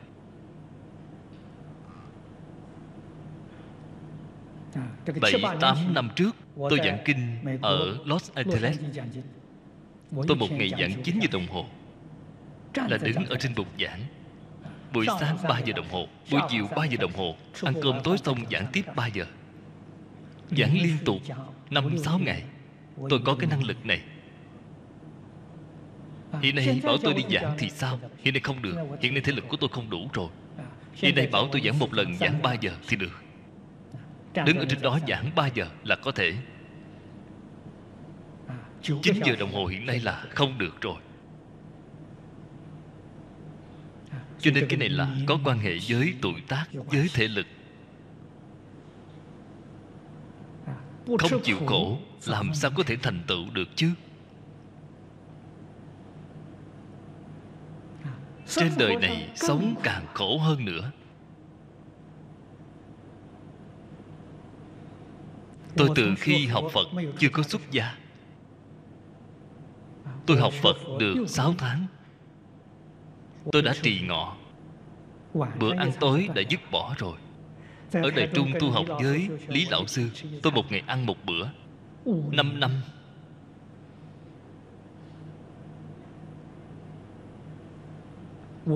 Bảy 5.22 5.34
tám 5.62 5.94
năm 5.94 6.10
trước 6.16 6.36
tôi 6.56 6.80
giảng 6.86 6.98
kinh 7.06 7.38
ở 7.62 7.98
los 8.06 8.32
angeles. 8.34 8.80
Tôi 10.28 10.38
một 10.38 10.52
ngày 10.52 10.72
giảng 10.80 11.04
9 11.04 11.20
giờ 11.20 11.28
đồng 11.32 11.48
hồ. 11.48 11.66
Là 12.76 12.98
đứng 12.98 13.26
ở 13.26 13.36
trên 13.40 13.56
bục 13.56 13.68
giảng 13.80 14.00
buổi 14.94 15.06
sáng 15.20 15.38
3 15.50 15.60
giờ 15.60 15.74
đồng 15.76 15.90
hồ. 15.90 16.08
buổi 16.32 16.42
chiều 16.50 16.68
3 16.76 16.86
giờ 16.86 16.98
đồng 17.00 17.14
hồ. 17.14 17.36
ăn 17.62 17.74
cơm 17.82 18.04
tối 18.04 18.18
xong 18.18 18.38
giảng 18.52 18.66
tiếp 18.74 18.86
3 18.96 19.08
giờ. 19.08 19.26
Giảng 20.58 20.74
liên 20.74 20.98
tục 21.06 21.18
năm 21.70 21.98
sáu 21.98 22.20
ngày. 22.20 22.44
tôi 23.10 23.20
có 23.26 23.36
cái 23.36 23.50
năng 23.50 23.64
lực 23.64 23.86
này. 23.86 24.02
Hiện 26.42 26.56
nay 26.56 26.82
bảo 26.84 26.98
tôi 27.04 27.14
đi 27.14 27.24
giảng 27.30 27.56
thì 27.58 27.70
sao? 27.70 28.00
hiện 28.20 28.34
nay 28.34 28.42
không 28.44 28.62
được. 28.62 28.76
Hiện 29.02 29.14
nay 29.14 29.22
thể 29.22 29.32
lực 29.32 29.46
của 29.48 29.58
tôi 29.58 29.70
không 29.74 29.90
đủ 29.90 30.10
rồi. 30.14 30.30
Hiện 30.94 31.16
nay 31.16 31.28
bảo 31.28 31.48
tôi 31.52 31.62
giảng 31.66 31.80
một 31.80 31.94
lần 31.94 32.18
giảng 32.18 32.42
3 32.42 32.54
giờ 32.54 32.72
thì 32.88 32.98
được. 32.98 33.24
Đứng 34.46 34.58
ở 34.58 34.66
trên 34.70 34.82
đó 34.82 35.00
giảng 35.08 35.32
3 35.36 35.48
giờ 35.48 35.68
là 35.84 35.96
có 35.96 36.12
thể. 36.12 36.34
9 38.82 39.00
giờ 39.26 39.36
đồng 39.40 39.54
hồ 39.54 39.66
hiện 39.66 39.86
nay 39.86 40.00
là 40.00 40.26
không 40.30 40.58
được 40.58 40.82
rồi 40.82 40.96
cho 44.42 44.52
nên 44.52 44.68
cái 44.70 44.78
này 44.78 44.90
là 44.90 45.16
có 45.28 45.40
quan 45.44 45.60
hệ 45.60 45.78
với 45.90 46.14
tuổi 46.22 46.42
tác 46.48 46.66
với 46.74 47.10
thể 47.14 47.28
lực. 47.28 47.46
Không 51.20 51.42
chịu 51.44 51.58
khổ. 51.68 51.98
làm 52.26 52.54
sao 52.54 52.72
có 52.76 52.84
thể 52.84 52.96
thành 52.96 53.24
tựu 53.28 53.46
được 53.54 53.70
chứ? 53.76 53.90
Trên 58.48 58.72
đời 58.78 58.96
này 58.96 59.30
sống 59.36 59.76
càng 59.84 60.06
khổ 60.14 60.38
hơn 60.38 60.66
nữa. 60.66 60.92
Tôi 65.76 65.90
từ 65.96 66.16
khi 66.18 66.48
học 66.48 66.66
phật 66.74 66.88
chưa 67.20 67.30
có 67.30 67.44
xuất 67.44 67.62
gia. 67.72 67.98
Tôi 70.26 70.38
học 70.38 70.54
phật 70.54 70.78
được 71.00 71.16
6 71.28 71.56
tháng 71.58 71.86
tôi 73.52 73.62
đã 73.62 73.74
trì 73.82 74.02
ngọ. 74.02 74.36
Bữa 75.34 75.76
ăn 75.76 75.92
tối 76.00 76.30
đã 76.36 76.42
dứt 76.50 76.60
bỏ 76.72 76.96
rồi. 76.98 77.18
Ở 77.94 78.12
đời 78.16 78.30
trung 78.34 78.52
tu 78.60 78.72
học 78.72 78.86
với 79.02 79.30
lý 79.48 79.66
lão 79.70 79.88
sư 79.88 80.10
tôi 80.44 80.54
một 80.54 80.72
ngày 80.72 80.84
ăn 80.88 81.06
một 81.06 81.18
bữa. 81.26 81.48
Năm 82.32 82.60
năm. 82.60 82.72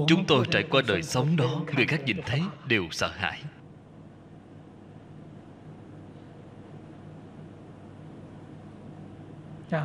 Chúng 0.08 0.26
tôi 0.28 0.46
trải 0.52 0.64
qua 0.64 0.82
đời 0.88 1.04
sống 1.04 1.36
đó 1.36 1.62
người 1.76 1.86
khác 1.86 2.02
nhìn 2.06 2.18
thấy 2.26 2.42
đều 2.68 2.84
sợ 2.92 3.08
hãi. 3.08 3.42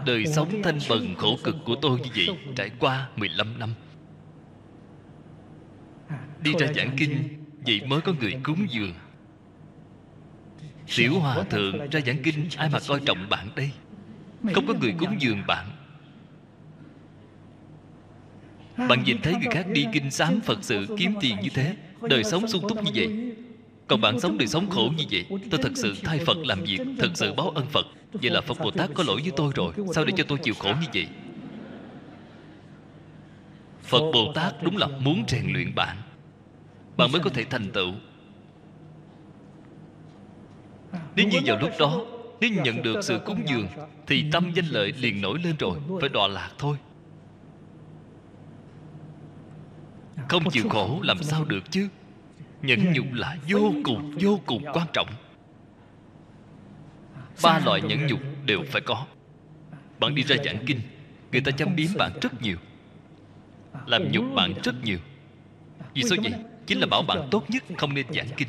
Đời 0.07 0.27
sống 0.27 0.49
thanh 0.65 0.79
bần 0.89 1.15
khổ 1.19 1.37
cực 1.45 1.57
của 1.65 1.75
tôi 1.83 2.01
như 2.01 2.11
vậy 2.17 2.37
Trải 2.57 2.71
qua 2.79 3.09
15 3.17 3.59
năm 3.59 3.75
Đi 6.43 6.53
ra 6.59 6.67
giảng 6.73 6.97
kinh, 6.97 7.41
Vậy 7.67 7.81
mới 7.87 8.01
có 8.01 8.13
người 8.21 8.35
cúng 8.43 8.67
dường. 8.71 8.95
Tiểu 10.97 11.21
hòa 11.21 11.45
thượng 11.45 11.91
ra 11.91 12.01
giảng 12.07 12.23
kinh, 12.23 12.49
ai 12.57 12.69
mà 12.73 12.79
coi 12.89 13.01
trọng 13.01 13.29
bạn 13.29 13.49
đây? 13.57 13.71
Không 14.55 14.67
có 14.67 14.75
người 14.81 14.95
cúng 14.99 15.17
dường 15.19 15.43
bạn. 15.47 15.67
Bạn 18.77 19.03
nhìn 19.05 19.17
thấy 19.23 19.33
người 19.33 19.55
khác 19.55 19.67
đi 19.73 19.87
kinh 19.93 20.11
sám 20.11 20.41
phật 20.41 20.59
sự, 20.63 20.87
kiếm 20.99 21.15
tiền 21.21 21.37
như 21.43 21.49
thế, 21.55 21.77
đời 22.03 22.25
sống 22.25 22.49
sung 22.49 22.69
túc 22.69 22.83
như 22.83 22.91
vậy. 22.95 23.33
Còn 23.87 24.01
bạn 24.01 24.21
sống 24.21 24.39
đời 24.39 24.49
sống 24.49 24.71
khổ 24.71 24.93
như 24.97 25.05
vậy, 25.11 25.25
tôi 25.51 25.61
thật 25.63 25.73
sự 25.75 25.95
thay 26.05 26.19
phật 26.19 26.37
làm 26.37 26.63
việc, 26.63 26.81
thật 26.99 27.11
sự 27.15 27.35
báo 27.35 27.51
ân 27.51 27.67
phật. 27.73 27.87
Vậy 28.13 28.31
là 28.31 28.41
phật 28.41 28.59
bồ 28.59 28.71
tát 28.71 28.91
có 28.95 29.05
lỗi 29.07 29.21
với 29.23 29.33
tôi 29.37 29.53
rồi, 29.55 29.73
sao 29.95 30.05
để 30.05 30.13
cho 30.17 30.25
tôi 30.29 30.39
chịu 30.43 30.55
khổ 30.59 30.69
như 30.69 30.87
vậy? 30.95 31.07
Phật 33.91 34.11
bồ 34.13 34.33
tát 34.35 34.63
đúng 34.63 34.77
là 34.77 34.87
muốn 34.87 35.25
rèn 35.29 35.53
luyện 35.53 35.75
bạn. 35.75 35.97
Bạn 36.97 37.13
mới 37.13 37.21
có 37.21 37.31
thể 37.31 37.45
thành 37.45 37.71
tựu. 37.71 37.93
Nếu 41.17 41.29
như 41.29 41.39
vào 41.45 41.59
lúc 41.61 41.71
đó, 41.79 42.01
nếu 42.41 42.51
nhận 42.51 42.83
được 42.83 43.01
sự 43.03 43.21
cúng 43.25 43.43
dường, 43.47 43.67
thì 44.07 44.25
tâm 44.33 44.53
danh 44.55 44.67
lợi 44.67 44.93
liền 44.93 45.21
nổi 45.21 45.39
lên 45.45 45.57
rồi, 45.59 45.79
phải 46.01 46.09
đọa 46.09 46.29
lạc 46.29 46.51
thôi. 46.59 46.77
Không 50.29 50.51
chịu 50.51 50.69
khổ 50.69 51.01
làm 51.03 51.23
sao 51.23 51.45
được 51.45 51.71
chứ? 51.71 51.89
Nhẫn 52.63 52.93
nhục 52.93 53.07
là 53.13 53.37
vô 53.49 53.73
cùng 53.85 54.17
vô 54.21 54.41
cùng 54.47 54.65
quan 54.73 54.87
trọng. 54.93 55.09
Ba 57.43 57.61
loại 57.65 57.81
nhẫn 57.83 58.07
nhục 58.07 58.21
đều 58.47 58.63
phải 58.71 58.83
có. 58.83 59.07
Bạn 60.01 60.15
đi 60.15 60.23
ra 60.23 60.37
giảng 60.45 60.65
kinh, 60.67 60.81
người 61.33 61.41
ta 61.41 61.51
chăm 61.51 61.77
biếm 61.77 61.89
bạn 61.99 62.13
rất 62.23 62.43
nhiều 62.43 62.57
làm 63.87 64.13
nhục 64.13 64.25
bạn 64.35 64.53
rất 64.65 64.75
nhiều. 64.85 64.99
Vì 65.95 66.03
sao 66.03 66.19
vậy? 66.23 66.33
Chính 66.67 66.81
là 66.81 66.87
bảo 66.87 67.03
bạn 67.03 67.29
tốt 67.31 67.51
nhất 67.51 67.65
không 67.79 67.95
nên 67.95 68.07
giảng 68.13 68.29
kinh. 68.37 68.49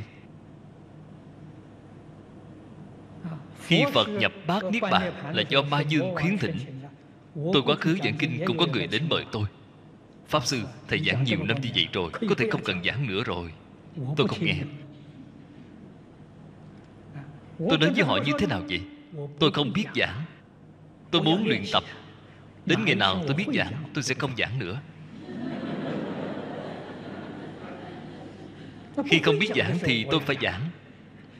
Khi 3.61 3.83
phật 3.93 4.07
nhập 4.07 4.31
bát 4.47 4.63
niết 4.71 4.81
bàn 4.81 5.13
là 5.35 5.43
do 5.49 5.61
ma 5.61 5.81
dương 5.81 6.15
khuyến 6.15 6.37
thỉnh. 6.37 6.57
Tôi 7.53 7.61
quá 7.65 7.75
khứ 7.75 7.97
giảng 8.03 8.17
kinh 8.19 8.43
cũng 8.45 8.57
có 8.57 8.65
người 8.73 8.87
đến 8.87 9.03
mời 9.09 9.25
tôi. 9.31 9.43
Pháp 10.27 10.45
sư, 10.45 10.61
thầy 10.87 10.99
giảng 10.99 11.23
nhiều 11.23 11.43
năm 11.43 11.61
như 11.61 11.69
vậy 11.75 11.87
rồi, 11.93 12.11
có 12.29 12.35
thể 12.37 12.49
không 12.51 12.63
cần 12.63 12.83
giảng 12.83 13.07
nữa 13.07 13.23
rồi. 13.25 13.53
Tôi 14.17 14.27
không 14.27 14.45
nghe. 14.45 14.55
Tôi 17.69 17.77
nói 17.77 17.91
với 17.95 18.03
họ 18.03 18.19
như 18.25 18.31
thế 18.39 18.47
nào 18.47 18.61
vậy? 18.69 18.81
Tôi 19.39 19.51
không 19.51 19.73
biết 19.73 19.85
giảng. 19.95 20.23
Tôi 21.11 21.23
muốn 21.23 21.47
luyện 21.47 21.63
tập. 21.73 21.83
Đến 22.65 22.85
ngày 22.85 22.95
nào 22.95 23.23
tôi 23.27 23.35
biết 23.35 23.47
giảng, 23.53 23.73
tôi 23.93 24.03
sẽ 24.03 24.15
không 24.15 24.31
giảng 24.37 24.59
nữa. 24.59 24.79
Khi 29.05 29.19
không 29.19 29.39
biết 29.39 29.49
giảng 29.55 29.77
thì 29.81 30.05
tôi 30.11 30.19
phải 30.19 30.35
giảng. 30.41 30.61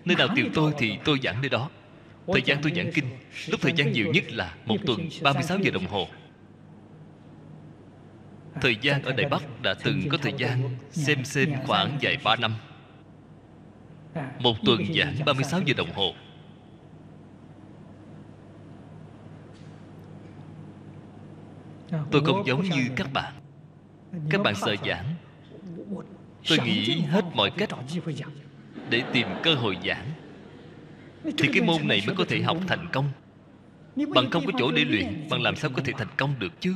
Nơi 0.06 0.16
nào 0.16 0.28
tìm 0.36 0.52
tôi 0.54 0.74
thì 0.78 0.98
tôi 1.06 1.20
giảng 1.24 1.42
nơi 1.42 1.50
đó. 1.50 1.70
Thời 2.28 2.42
gian 2.42 2.62
tôi 2.62 2.72
giảng 2.76 2.92
kinh, 2.94 3.06
lúc 3.48 3.62
thời 3.62 3.74
gian 3.76 3.92
nhiều 3.92 4.08
nhất 4.14 4.32
là 4.32 4.56
một 4.66 4.78
tuần 4.86 5.10
36 5.22 5.58
giờ 5.58 5.72
đồng 5.72 5.86
hồ. 5.86 6.08
Thời 8.62 8.78
gian 8.82 9.04
ở 9.04 9.14
Đài 9.14 9.30
Bắc 9.30 9.62
đã 9.62 9.74
từng 9.84 10.10
có 10.10 10.18
thời 10.18 10.34
gian 10.38 10.78
xem 10.92 11.26
xem 11.26 11.54
khoảng 11.66 11.98
vài 12.02 12.18
ba 12.24 12.36
năm. 12.36 12.56
Một 14.40 14.58
tuần 14.66 14.82
giảng 14.96 15.16
36 15.26 15.62
giờ 15.66 15.74
đồng 15.78 15.92
hồ. 15.94 16.14
Tôi 22.12 22.26
không 22.26 22.48
giống 22.48 22.64
như 22.64 22.90
các 22.96 23.14
bạn. 23.14 23.34
Các 24.30 24.42
bạn 24.44 24.56
sợ 24.56 24.76
giảng 24.86 25.16
Tôi 26.50 26.58
nghĩ 26.66 27.02
hết 27.02 27.26
mọi 27.34 27.52
cách 27.58 27.70
Để 28.90 29.04
tìm 29.14 29.28
cơ 29.44 29.56
hội 29.56 29.78
giảng. 29.86 30.12
Thì 31.24 31.50
cái 31.54 31.62
môn 31.62 31.88
này 31.88 32.02
mới 32.08 32.16
có 32.16 32.26
thể 32.28 32.42
học 32.42 32.58
thành 32.68 32.88
công. 32.92 33.10
Bằng 34.16 34.30
không 34.30 34.46
có 34.46 34.52
chỗ 34.60 34.72
để 34.72 34.86
luyện 34.86 35.28
Bằng 35.30 35.42
làm 35.42 35.56
sao 35.56 35.72
có 35.76 35.82
thể 35.86 35.94
thành 35.98 36.08
công 36.18 36.40
được 36.40 36.62
chứ? 36.62 36.76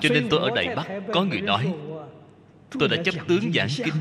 Cho 0.00 0.08
nên 0.08 0.26
tôi 0.30 0.40
ở 0.40 0.50
Đài 0.56 0.76
Bắc 0.76 0.86
Có 1.12 1.24
người 1.24 1.40
nói 1.40 1.74
Tôi 2.70 2.88
đã 2.88 3.02
chấp 3.02 3.14
tướng 3.28 3.52
giảng 3.52 3.68
kinh. 3.76 3.94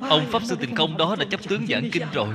Ông 0.00 0.26
Pháp 0.30 0.42
Sư 0.42 0.56
Tình 0.60 0.74
Công 0.74 0.96
đó 0.96 1.16
đã 1.18 1.24
chấp 1.30 1.40
tướng 1.48 1.66
giảng 1.66 1.90
kinh 1.92 2.02
rồi. 2.12 2.34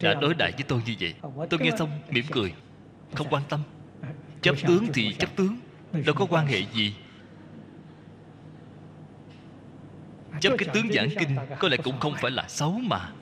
Đã 0.00 0.14
đối 0.14 0.34
đại 0.34 0.52
với 0.52 0.64
tôi 0.68 0.82
như 0.86 0.94
vậy. 1.00 1.14
Tôi 1.50 1.60
nghe 1.60 1.70
xong 1.78 1.90
mỉm 2.10 2.24
cười 2.30 2.52
Không 3.14 3.26
quan 3.30 3.42
tâm. 3.48 3.60
Chấp 4.42 4.56
tướng 4.66 4.86
thì 4.94 5.14
chấp 5.18 5.36
tướng 5.36 5.56
Đâu 5.92 6.14
có 6.14 6.26
quan 6.30 6.46
hệ 6.46 6.62
gì. 6.74 6.94
Chấp 10.40 10.52
cái 10.58 10.68
tướng 10.74 10.92
giảng 10.92 11.08
kinh 11.18 11.36
Có 11.58 11.68
lẽ 11.68 11.76
cũng 11.76 12.00
không 12.00 12.14
phải 12.20 12.30
là 12.30 12.48
xấu 12.48 12.72
mà. 12.72 13.12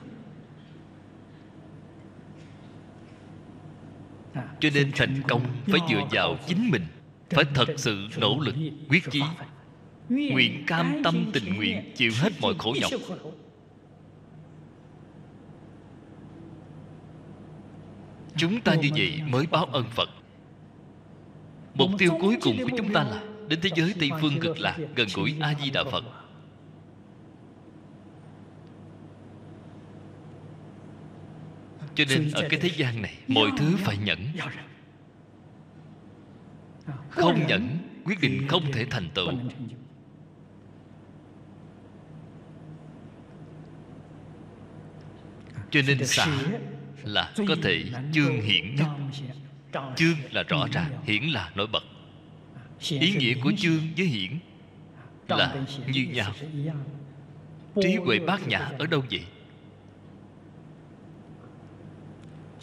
Cho 4.59 4.69
nên 4.73 4.91
thành 4.95 5.21
công 5.27 5.45
Phải 5.65 5.79
dựa 5.89 6.01
vào 6.11 6.37
chính 6.47 6.69
mình 6.69 6.85
phải 7.29 7.45
thật 7.53 7.67
sự 7.77 8.07
nỗ 8.17 8.39
lực 8.39 8.55
quyết 8.89 9.03
chí. 9.11 9.21
nguyện 10.09 10.63
cam 10.67 11.01
tâm 11.03 11.29
tình 11.33 11.55
nguyện 11.55 11.91
chịu 11.95 12.11
hết 12.21 12.33
mọi 12.41 12.53
khổ 12.59 12.75
nhọc. 12.81 12.91
chúng 18.35 18.61
ta 18.61 18.75
như 18.75 18.89
vậy 18.95 19.21
mới 19.27 19.45
báo 19.51 19.65
ơn 19.65 19.85
phật 19.89 20.09
mục 21.73 21.89
tiêu 21.97 22.17
cuối 22.21 22.37
cùng 22.41 22.57
của 22.63 22.77
chúng 22.77 22.93
ta 22.93 23.03
là 23.03 23.23
đến 23.47 23.59
thế 23.61 23.69
giới 23.75 23.93
tây 23.99 24.09
phương 24.21 24.39
cực 24.39 24.59
lạc 24.59 24.77
gần 24.95 25.07
gũi 25.15 25.35
a 25.39 25.53
di 25.63 25.69
đà 25.69 25.83
phật. 25.83 26.03
Cho 31.95 32.03
nên 32.09 32.31
ở 32.31 32.47
cái 32.49 32.59
thế 32.59 32.69
gian 32.77 33.01
này 33.01 33.17
mọi 33.27 33.51
thứ 33.57 33.75
phải 33.77 33.97
nhẫn. 33.97 34.19
không 37.09 37.47
nhẫn 37.47 37.77
quyết 38.05 38.21
định 38.21 38.47
không 38.47 38.71
thể 38.71 38.85
thành 38.85 39.09
tựu. 39.13 39.31
Cho 45.71 45.81
nên 45.87 46.05
xả 46.05 46.27
là 47.03 47.33
có 47.47 47.55
thể 47.63 47.83
chương 48.13 48.41
hiển 48.41 48.75
nhất 48.75 48.87
chương 49.95 50.15
là 50.31 50.43
rõ 50.43 50.67
ràng, 50.71 50.91
hiển 51.03 51.23
là 51.23 51.51
nổi 51.55 51.67
bật. 51.67 51.83
Ý 52.89 53.15
nghĩa 53.15 53.33
của 53.43 53.51
chương 53.57 53.81
với 53.97 54.05
hiển 54.05 54.39
là 55.27 55.55
như 55.87 56.07
nhau. 56.13 56.33
Trí 57.81 57.95
huệ 57.95 58.19
bát 58.19 58.47
nhã 58.47 58.71
ở 58.79 58.85
đâu 58.85 59.03
vậy? 59.11 59.25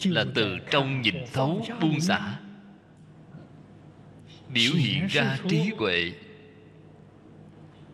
Là 0.03 0.25
từ 0.35 0.57
trong 0.71 1.01
nhìn 1.01 1.15
thấu 1.33 1.65
buông 1.81 1.99
xả. 2.01 2.39
Biểu 4.53 4.71
hiện 4.73 5.07
ra 5.07 5.37
trí 5.49 5.71
huệ 5.77 6.11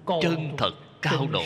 chân 0.05 0.55
thật 0.57 0.71
cao 1.01 1.27
độ. 1.27 1.45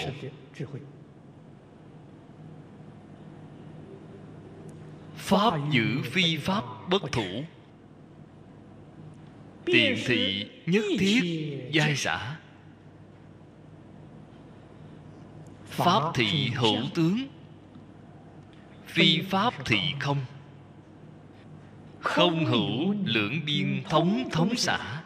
Pháp 5.15 5.53
giữ 5.71 6.01
phi 6.03 6.37
pháp 6.37 6.63
bất 6.89 7.01
thủ 7.11 7.43
tiền 9.71 9.97
thị 10.05 10.49
nhất 10.65 10.83
thiết 10.99 11.21
giai 11.71 11.95
xã 11.95 12.35
pháp 15.65 16.01
thị 16.15 16.49
hữu 16.55 16.77
tướng 16.95 17.17
phi 18.87 19.21
pháp 19.21 19.53
thị 19.65 19.79
không. 19.99 20.25
không. 21.99 22.45
Hữu 22.45 22.95
lưỡng 23.05 23.45
biên 23.45 23.83
thống 23.89 24.29
thống 24.31 24.55
xã 24.55 25.03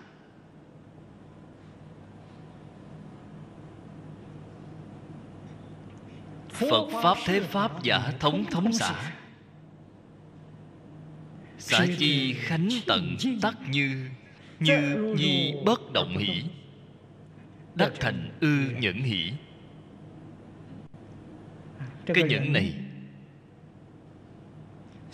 phật 6.49 6.88
pháp 7.03 7.18
thế 7.26 7.40
pháp 7.40 7.84
giả 7.84 8.14
thống 8.19 8.45
thống 8.52 8.73
xã 8.73 9.11
xã 11.57 11.85
chi 11.98 12.34
khánh 12.34 12.69
tận 12.88 13.15
tắc 13.41 13.56
như 13.69 14.10
như 14.59 15.13
nhi 15.17 15.53
bất 15.65 15.93
động 15.93 16.17
hỷ 16.17 16.43
đắc 17.75 17.91
thành 17.99 18.30
ư 18.41 18.57
nhẫn 18.80 19.03
hỷ 19.03 19.31
cái 22.05 22.23
nhẫn 22.23 22.53
này 22.53 22.73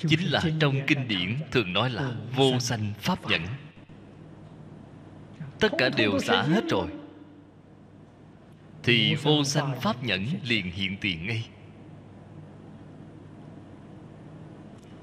chính 0.07 0.31
là 0.31 0.41
trong 0.59 0.75
kinh 0.87 1.07
điển 1.07 1.37
thường 1.51 1.73
nói 1.73 1.89
là 1.89 2.15
vô 2.35 2.59
sanh. 2.59 2.93
pháp 2.99 3.29
nhẫn. 3.29 3.41
Tất 5.59 5.71
cả 5.77 5.89
đều 5.97 6.19
xả 6.19 6.41
hết 6.41 6.63
rồi. 6.69 6.87
Thì 8.83 9.15
vô 9.15 9.43
sanh 9.43 9.81
pháp 9.81 10.03
nhẫn 10.03 10.25
liền 10.43 10.71
hiện 10.71 10.97
tiền 11.01 11.25
ngay. 11.25 11.49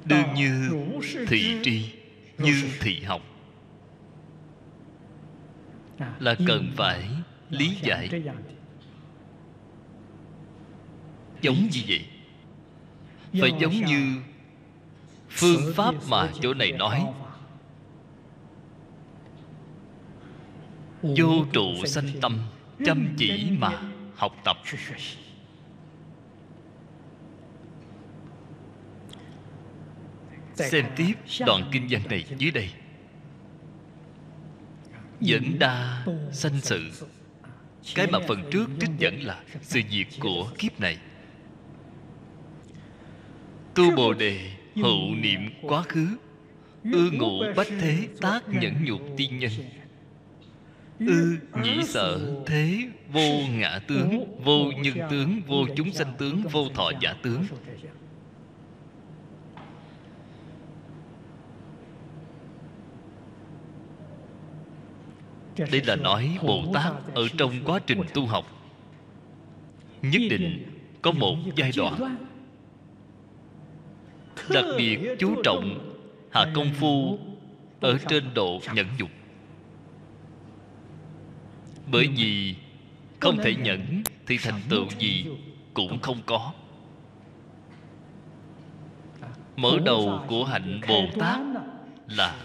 Đương 0.04 0.34
như 0.34 0.70
thị 1.28 1.56
tri 1.62 1.92
như 2.38 2.62
thị 2.80 3.02
học 3.02 3.22
là 6.18 6.34
cần 6.46 6.72
phải 6.76 7.08
lý 7.50 7.76
giải. 7.82 8.08
Giống 11.40 11.68
như 11.72 11.80
vậy. 11.88 12.06
Phải 13.40 13.52
giống 13.60 13.72
như 13.72 14.16
phương 15.28 15.72
pháp 15.74 15.94
mà 16.08 16.32
chỗ 16.40 16.54
này 16.54 16.72
nói. 16.72 17.04
Vô 21.02 21.44
trụ 21.52 21.84
sanh 21.86 22.08
tâm, 22.20 22.38
chăm 22.84 23.14
chỉ 23.18 23.50
mà 23.58 23.82
học 24.16 24.32
tập. 24.44 24.56
Xem 30.54 30.86
tiếp 30.96 31.14
đoạn 31.46 31.68
kinh 31.72 31.86
văn 31.90 32.02
này 32.08 32.24
dưới 32.38 32.50
đây 32.50 32.70
dẫn 35.20 35.58
đa 35.58 36.06
sanh 36.32 36.60
sự. 36.60 36.90
Cái 37.94 38.06
mà 38.06 38.18
phần 38.28 38.42
trước 38.50 38.66
trích 38.80 38.90
dẫn 38.98 39.22
là 39.22 39.42
sự 39.62 39.80
diệt 39.90 40.06
của 40.20 40.50
kiếp 40.58 40.80
này. 40.80 40.98
Tu 43.74 43.90
bồ 43.96 44.12
đề 44.12 44.50
hậu 44.82 45.14
niệm 45.14 45.40
quá 45.62 45.82
khứ, 45.82 46.06
ư 46.92 47.10
ngụ 47.12 47.42
bách 47.56 47.68
thế 47.80 48.08
tác 48.20 48.48
nhẫn 48.48 48.84
nhục 48.84 49.00
tiên 49.16 49.38
nhân. 49.38 49.50
Ư 51.00 51.38
nhĩ 51.62 51.82
sợ 51.84 52.42
thế 52.46 52.88
vô 53.12 53.40
ngã 53.50 53.80
tướng, 53.88 54.40
vô 54.44 54.72
nhân 54.72 54.98
tướng, 55.10 55.40
vô 55.46 55.66
chúng 55.76 55.92
sanh 55.92 56.14
tướng, 56.18 56.42
vô 56.42 56.68
thọ 56.74 56.90
giả 57.00 57.14
tướng. 57.22 57.44
Đây 65.58 65.82
là 65.86 65.96
nói 65.96 66.38
bồ 66.42 66.62
tát 66.74 66.92
ở 67.14 67.28
trong 67.38 67.52
quá 67.64 67.78
trình 67.86 68.00
tu 68.14 68.26
học. 68.26 68.44
Nhất 70.02 70.22
định 70.30 70.66
có 71.02 71.12
một 71.12 71.36
giai 71.56 71.70
đoạn. 71.76 72.16
Đặc 74.50 74.64
biệt 74.78 74.98
chú 75.18 75.42
trọng 75.44 75.92
hạ 76.30 76.46
công 76.54 76.70
phu 76.74 77.18
ở 77.80 77.98
trên 78.08 78.34
độ 78.34 78.60
nhẫn 78.74 78.86
dục 78.98 79.10
bởi 81.92 82.08
vì 82.16 82.54
không 83.20 83.36
thể 83.44 83.54
nhẫn 83.54 84.02
thì 84.26 84.38
thành 84.38 84.60
tựu 84.68 84.86
gì 84.98 85.26
cũng 85.74 85.98
không 86.00 86.18
có. 86.26 86.52
Mở 89.56 89.78
đầu 89.84 90.24
của 90.28 90.44
hạnh 90.44 90.80
bồ 90.88 91.02
tát 91.18 91.40
là 92.08 92.36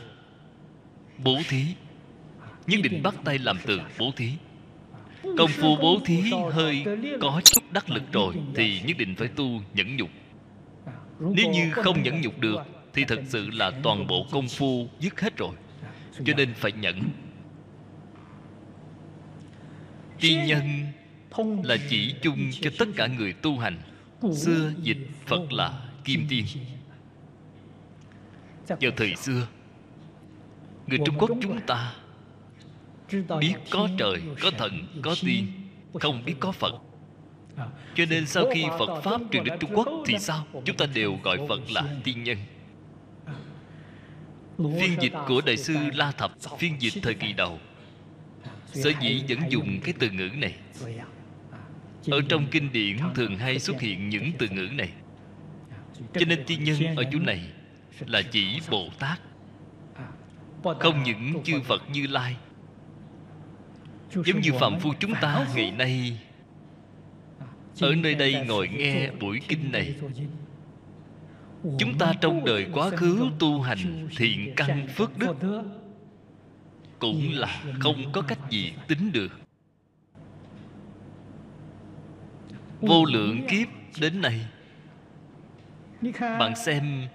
bố 1.24 1.38
thí 1.50 1.66
nhất 2.68 2.80
định 2.84 3.04
bắt 3.04 3.16
tay 3.24 3.38
làm 3.38 3.58
từ 3.66 3.80
bố 4.00 4.12
thí. 4.16 4.32
Công 5.38 5.50
phu 5.50 5.76
bố 5.82 6.00
thí 6.06 6.22
hơi 6.52 6.86
có 7.22 7.42
chút 7.46 7.64
đắc 7.72 7.90
lực 7.90 8.04
rồi 8.12 8.36
thì 8.56 8.82
nhất 8.82 8.98
định 8.98 9.16
phải 9.16 9.28
tu 9.28 9.62
nhẫn 9.74 9.98
nhục. 9.98 10.10
Nếu 11.20 11.52
như 11.52 11.72
không 11.72 12.04
nhẫn 12.04 12.22
nhục 12.22 12.40
được 12.40 12.62
thì 12.94 13.06
thật 13.06 13.20
sự 13.28 13.50
là 13.50 13.72
toàn 13.84 14.08
bộ 14.08 14.26
công 14.32 14.48
phu 14.48 14.88
dứt 15.00 15.22
hết 15.22 15.38
rồi, 15.38 15.56
cho 16.26 16.34
nên 16.38 16.54
phải 16.54 16.72
nhẫn. 16.72 17.02
Tiên 20.20 20.46
nhân 20.46 20.62
là 21.64 21.78
chỉ 21.90 22.16
chung 22.22 22.52
cho 22.62 22.72
tất 22.80 22.86
cả 22.96 23.08
người 23.08 23.34
tu 23.34 23.58
hành. 23.58 23.78
Xưa 24.36 24.74
dịch 24.82 25.10
phật 25.26 25.54
là 25.54 25.82
kim 26.04 26.26
tiên. 26.30 26.46
Vào 28.68 28.92
thời 28.98 29.16
xưa, 29.16 29.48
người 30.88 31.00
trung 31.06 31.16
quốc 31.20 31.32
chúng 31.42 31.60
ta 31.68 31.94
biết 33.40 33.54
có 33.70 33.90
trời, 33.98 34.22
có 34.42 34.52
thần, 34.52 34.88
có 35.02 35.16
tiên, 35.22 35.48
không 35.94 36.26
biết 36.26 36.36
có 36.40 36.52
phật. 36.52 36.74
Cho 37.96 38.06
nên 38.10 38.26
sau 38.26 38.46
khi 38.54 38.66
phật 38.80 39.02
pháp 39.02 39.22
truyền 39.32 39.44
đến 39.44 39.60
trung 39.60 39.72
quốc 39.74 39.88
thì 40.06 40.20
sao? 40.20 40.46
Chúng 40.66 40.78
ta 40.78 40.86
đều 40.86 41.20
gọi 41.24 41.38
phật 41.50 41.72
là 41.72 41.84
tiên 42.04 42.24
nhân. 42.24 42.38
Phiên 44.58 45.02
dịch 45.02 45.14
của 45.28 45.42
đại 45.46 45.58
sư 45.58 45.76
la 45.94 46.12
thập, 46.12 46.32
phiên 46.60 46.82
dịch 46.82 46.94
thời 47.02 47.14
kỳ 47.14 47.34
đầu. 47.34 47.60
Sở 48.74 48.92
dĩ 49.02 49.24
vẫn 49.30 49.40
dùng 49.50 49.80
cái 49.84 49.94
từ 50.00 50.10
ngữ 50.10 50.30
này. 50.36 50.54
Ở 52.08 52.22
trong 52.30 52.48
kinh 52.52 52.72
điển 52.72 52.98
thường 53.16 53.38
hay 53.38 53.60
xuất 53.60 53.82
hiện 53.82 54.10
những 54.10 54.32
từ 54.38 54.50
ngữ 54.50 54.68
này. 54.72 54.90
Cho 56.14 56.26
nên 56.28 56.44
tiên 56.48 56.64
nhân 56.64 56.96
ở 56.96 57.04
chỗ 57.12 57.20
này 57.20 57.42
là 58.06 58.22
chỉ 58.22 58.60
bồ 58.70 58.90
tát. 59.00 59.20
Không 60.80 61.04
những 61.04 61.44
chư 61.44 61.62
phật 61.62 61.90
như 61.90 62.08
lai 62.08 62.36
giống 64.14 64.42
như 64.42 64.52
phạm 64.60 64.80
phu 64.80 64.94
chúng 65.00 65.14
ta 65.22 65.48
ngày 65.56 65.72
nay. 65.72 66.20
Ở 67.82 67.96
nơi 67.96 68.16
đây 68.16 68.46
ngồi 68.48 68.68
nghe 68.68 69.12
buổi 69.12 69.40
kinh 69.48 69.72
này. 69.72 69.96
chúng 71.80 71.98
ta 71.98 72.14
trong 72.22 72.46
đời 72.46 72.68
quá 72.74 72.90
khứ 72.90 73.30
tu 73.40 73.62
hành 73.62 74.08
thiện 74.18 74.54
căn 74.56 74.88
phước 74.88 75.18
đức. 75.18 75.36
cũng 77.00 77.32
là 77.34 77.64
không 77.80 78.12
có 78.12 78.22
cách 78.22 78.40
gì 78.50 78.74
tính 78.88 79.12
được. 79.12 79.32
Vô 82.82 83.06
lượng 83.06 83.48
kiếp 83.48 83.68
đến 84.00 84.22
nay. 84.22 84.46
Bạn 86.20 86.56
xem 86.56 87.08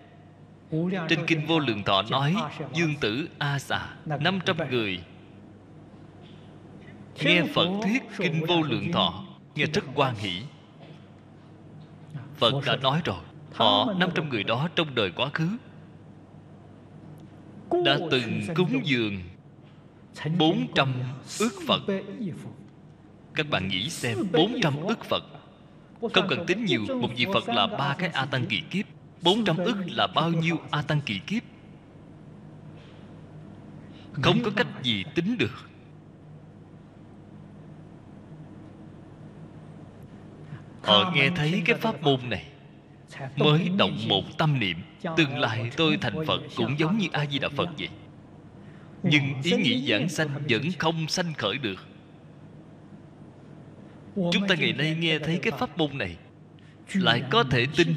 trên 1.09 1.27
kinh 1.27 1.47
vô 1.47 1.59
lượng 1.59 1.83
thọ 1.83 2.03
nói 2.11 2.35
dương 2.75 2.95
tử 3.01 3.29
a 3.39 3.59
xà 3.59 3.89
năm 4.21 4.39
trăm 4.47 4.57
người 4.71 5.01
nghe 7.25 7.43
phật 7.55 7.69
thuyết 7.83 8.03
kinh 8.17 8.45
vô 8.49 8.63
lượng 8.63 8.93
thọ, 8.93 9.25
nghe 9.55 9.67
rất 9.67 9.85
quan 9.95 10.15
hỷ 10.15 10.43
phật 12.37 12.53
đã 12.67 12.77
nói 12.77 13.01
rồi, 13.05 13.21
họ 13.55 13.95
năm 13.99 14.11
trăm 14.15 14.29
người 14.29 14.45
đó 14.45 14.69
trong 14.77 14.95
đời 14.95 15.11
quá 15.17 15.31
khứ 15.35 15.49
đã 17.85 17.99
từng 18.11 18.43
cúng 18.55 18.81
dường 18.85 19.21
bốn 20.39 20.67
trăm 20.75 20.93
ước 21.39 21.53
Phật. 21.67 21.83
Các 23.35 23.51
bạn 23.51 23.69
nghĩ 23.69 23.91
xem, 23.91 24.19
bốn 24.33 24.55
trăm 24.63 24.83
ước 24.83 25.05
Phật, 25.05 25.25
Không 26.01 26.27
cần 26.29 26.47
tính 26.47 26.65
nhiều, 26.65 26.85
Một 27.01 27.09
vị 27.17 27.27
Phật 27.35 27.49
là 27.49 27.67
ba 27.67 27.95
cái 27.99 28.09
A 28.09 28.25
Tăng 28.25 28.47
kỳ 28.47 28.61
kiếp. 28.71 28.87
bốn 29.23 29.45
trăm 29.45 29.57
là 29.87 30.07
bao 30.07 30.31
nhiêu 30.31 30.57
A 30.71 30.83
Tăng 30.83 31.01
kỳ 31.01 31.19
kiếp? 31.27 31.43
Không 34.13 34.39
có 34.45 34.51
cách 34.57 34.67
gì 34.83 35.05
tính 35.15 35.37
được. 35.39 35.69
Họ 40.87 41.13
nghe 41.15 41.31
thấy 41.37 41.63
cái 41.65 41.77
pháp 41.77 42.03
môn 42.03 42.21
này 42.29 42.45
Mới 43.37 43.71
động 43.77 43.99
một 44.09 44.39
tâm 44.39 44.59
niệm. 44.59 44.77
Tương 45.17 45.39
lai 45.39 45.71
tôi 45.77 45.99
thành 46.01 46.27
Phật 46.27 46.43
Cũng 46.57 46.79
giống 46.79 46.99
như 46.99 47.09
A-di-đà 47.13 47.49
Phật 47.49 47.69
vậy. 47.79 47.89
Nhưng 49.03 49.43
ý 49.43 49.53
nghĩ 49.53 49.87
giảng 49.89 50.09
sanh 50.09 50.29
Vẫn 50.49 50.63
không 50.79 51.09
sanh 51.09 51.35
khởi 51.35 51.59
được. 51.59 51.87
Chúng 54.15 54.49
ta 54.49 54.55
ngày 54.55 54.73
nay 54.73 54.97
nghe 55.01 55.19
thấy 55.19 55.39
cái 55.43 55.53
pháp 55.59 55.79
môn 55.79 55.99
này, 55.99 56.17
Lại 56.95 57.23
có 57.31 57.45
thể 57.51 57.67
tin, 57.77 57.95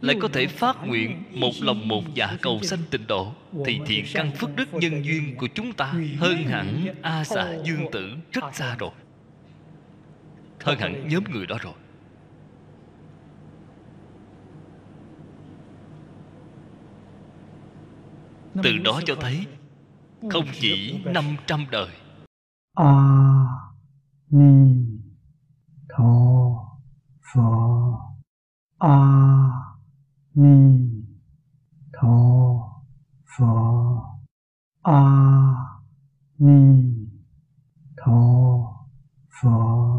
Lại 0.00 0.16
có 0.20 0.28
thể 0.28 0.46
phát 0.46 0.76
nguyện 0.86 1.22
Một 1.30 1.52
lòng 1.60 1.88
một 1.88 2.04
dạ 2.14 2.36
cầu 2.42 2.60
sanh 2.62 2.80
tịnh 2.90 3.06
độ, 3.06 3.32
Thì 3.64 3.80
thiện 3.86 4.04
căn 4.14 4.32
phước 4.32 4.56
đức 4.56 4.74
nhân 4.74 5.04
duyên 5.04 5.36
của 5.36 5.48
chúng 5.54 5.72
ta 5.72 5.94
Hơn 6.18 6.36
hẳn 6.36 6.86
A 7.02 7.24
xà 7.24 7.56
dương 7.64 7.90
tử 7.92 8.16
Rất 8.32 8.44
xa 8.52 8.76
rồi 8.78 8.90
Hơn 10.60 10.78
hẳn 10.78 11.08
nhóm 11.08 11.24
người 11.30 11.46
đó 11.46 11.58
rồi. 11.62 11.74
từ 18.62 18.78
đó 18.84 19.00
cho 19.06 19.14
thấy 19.20 19.46
không 20.30 20.44
chỉ 20.52 21.00
500 21.04 21.66
đời. 21.70 21.88
A 22.74 22.94
ni 24.30 24.84
tho 25.88 26.14
phở 27.34 27.40
a 28.78 28.98
ni 30.34 30.90
tho 31.92 32.18
phở 33.38 33.46
a 34.82 35.02
ni 36.38 36.94
tho 37.96 38.20
phở 39.42 39.94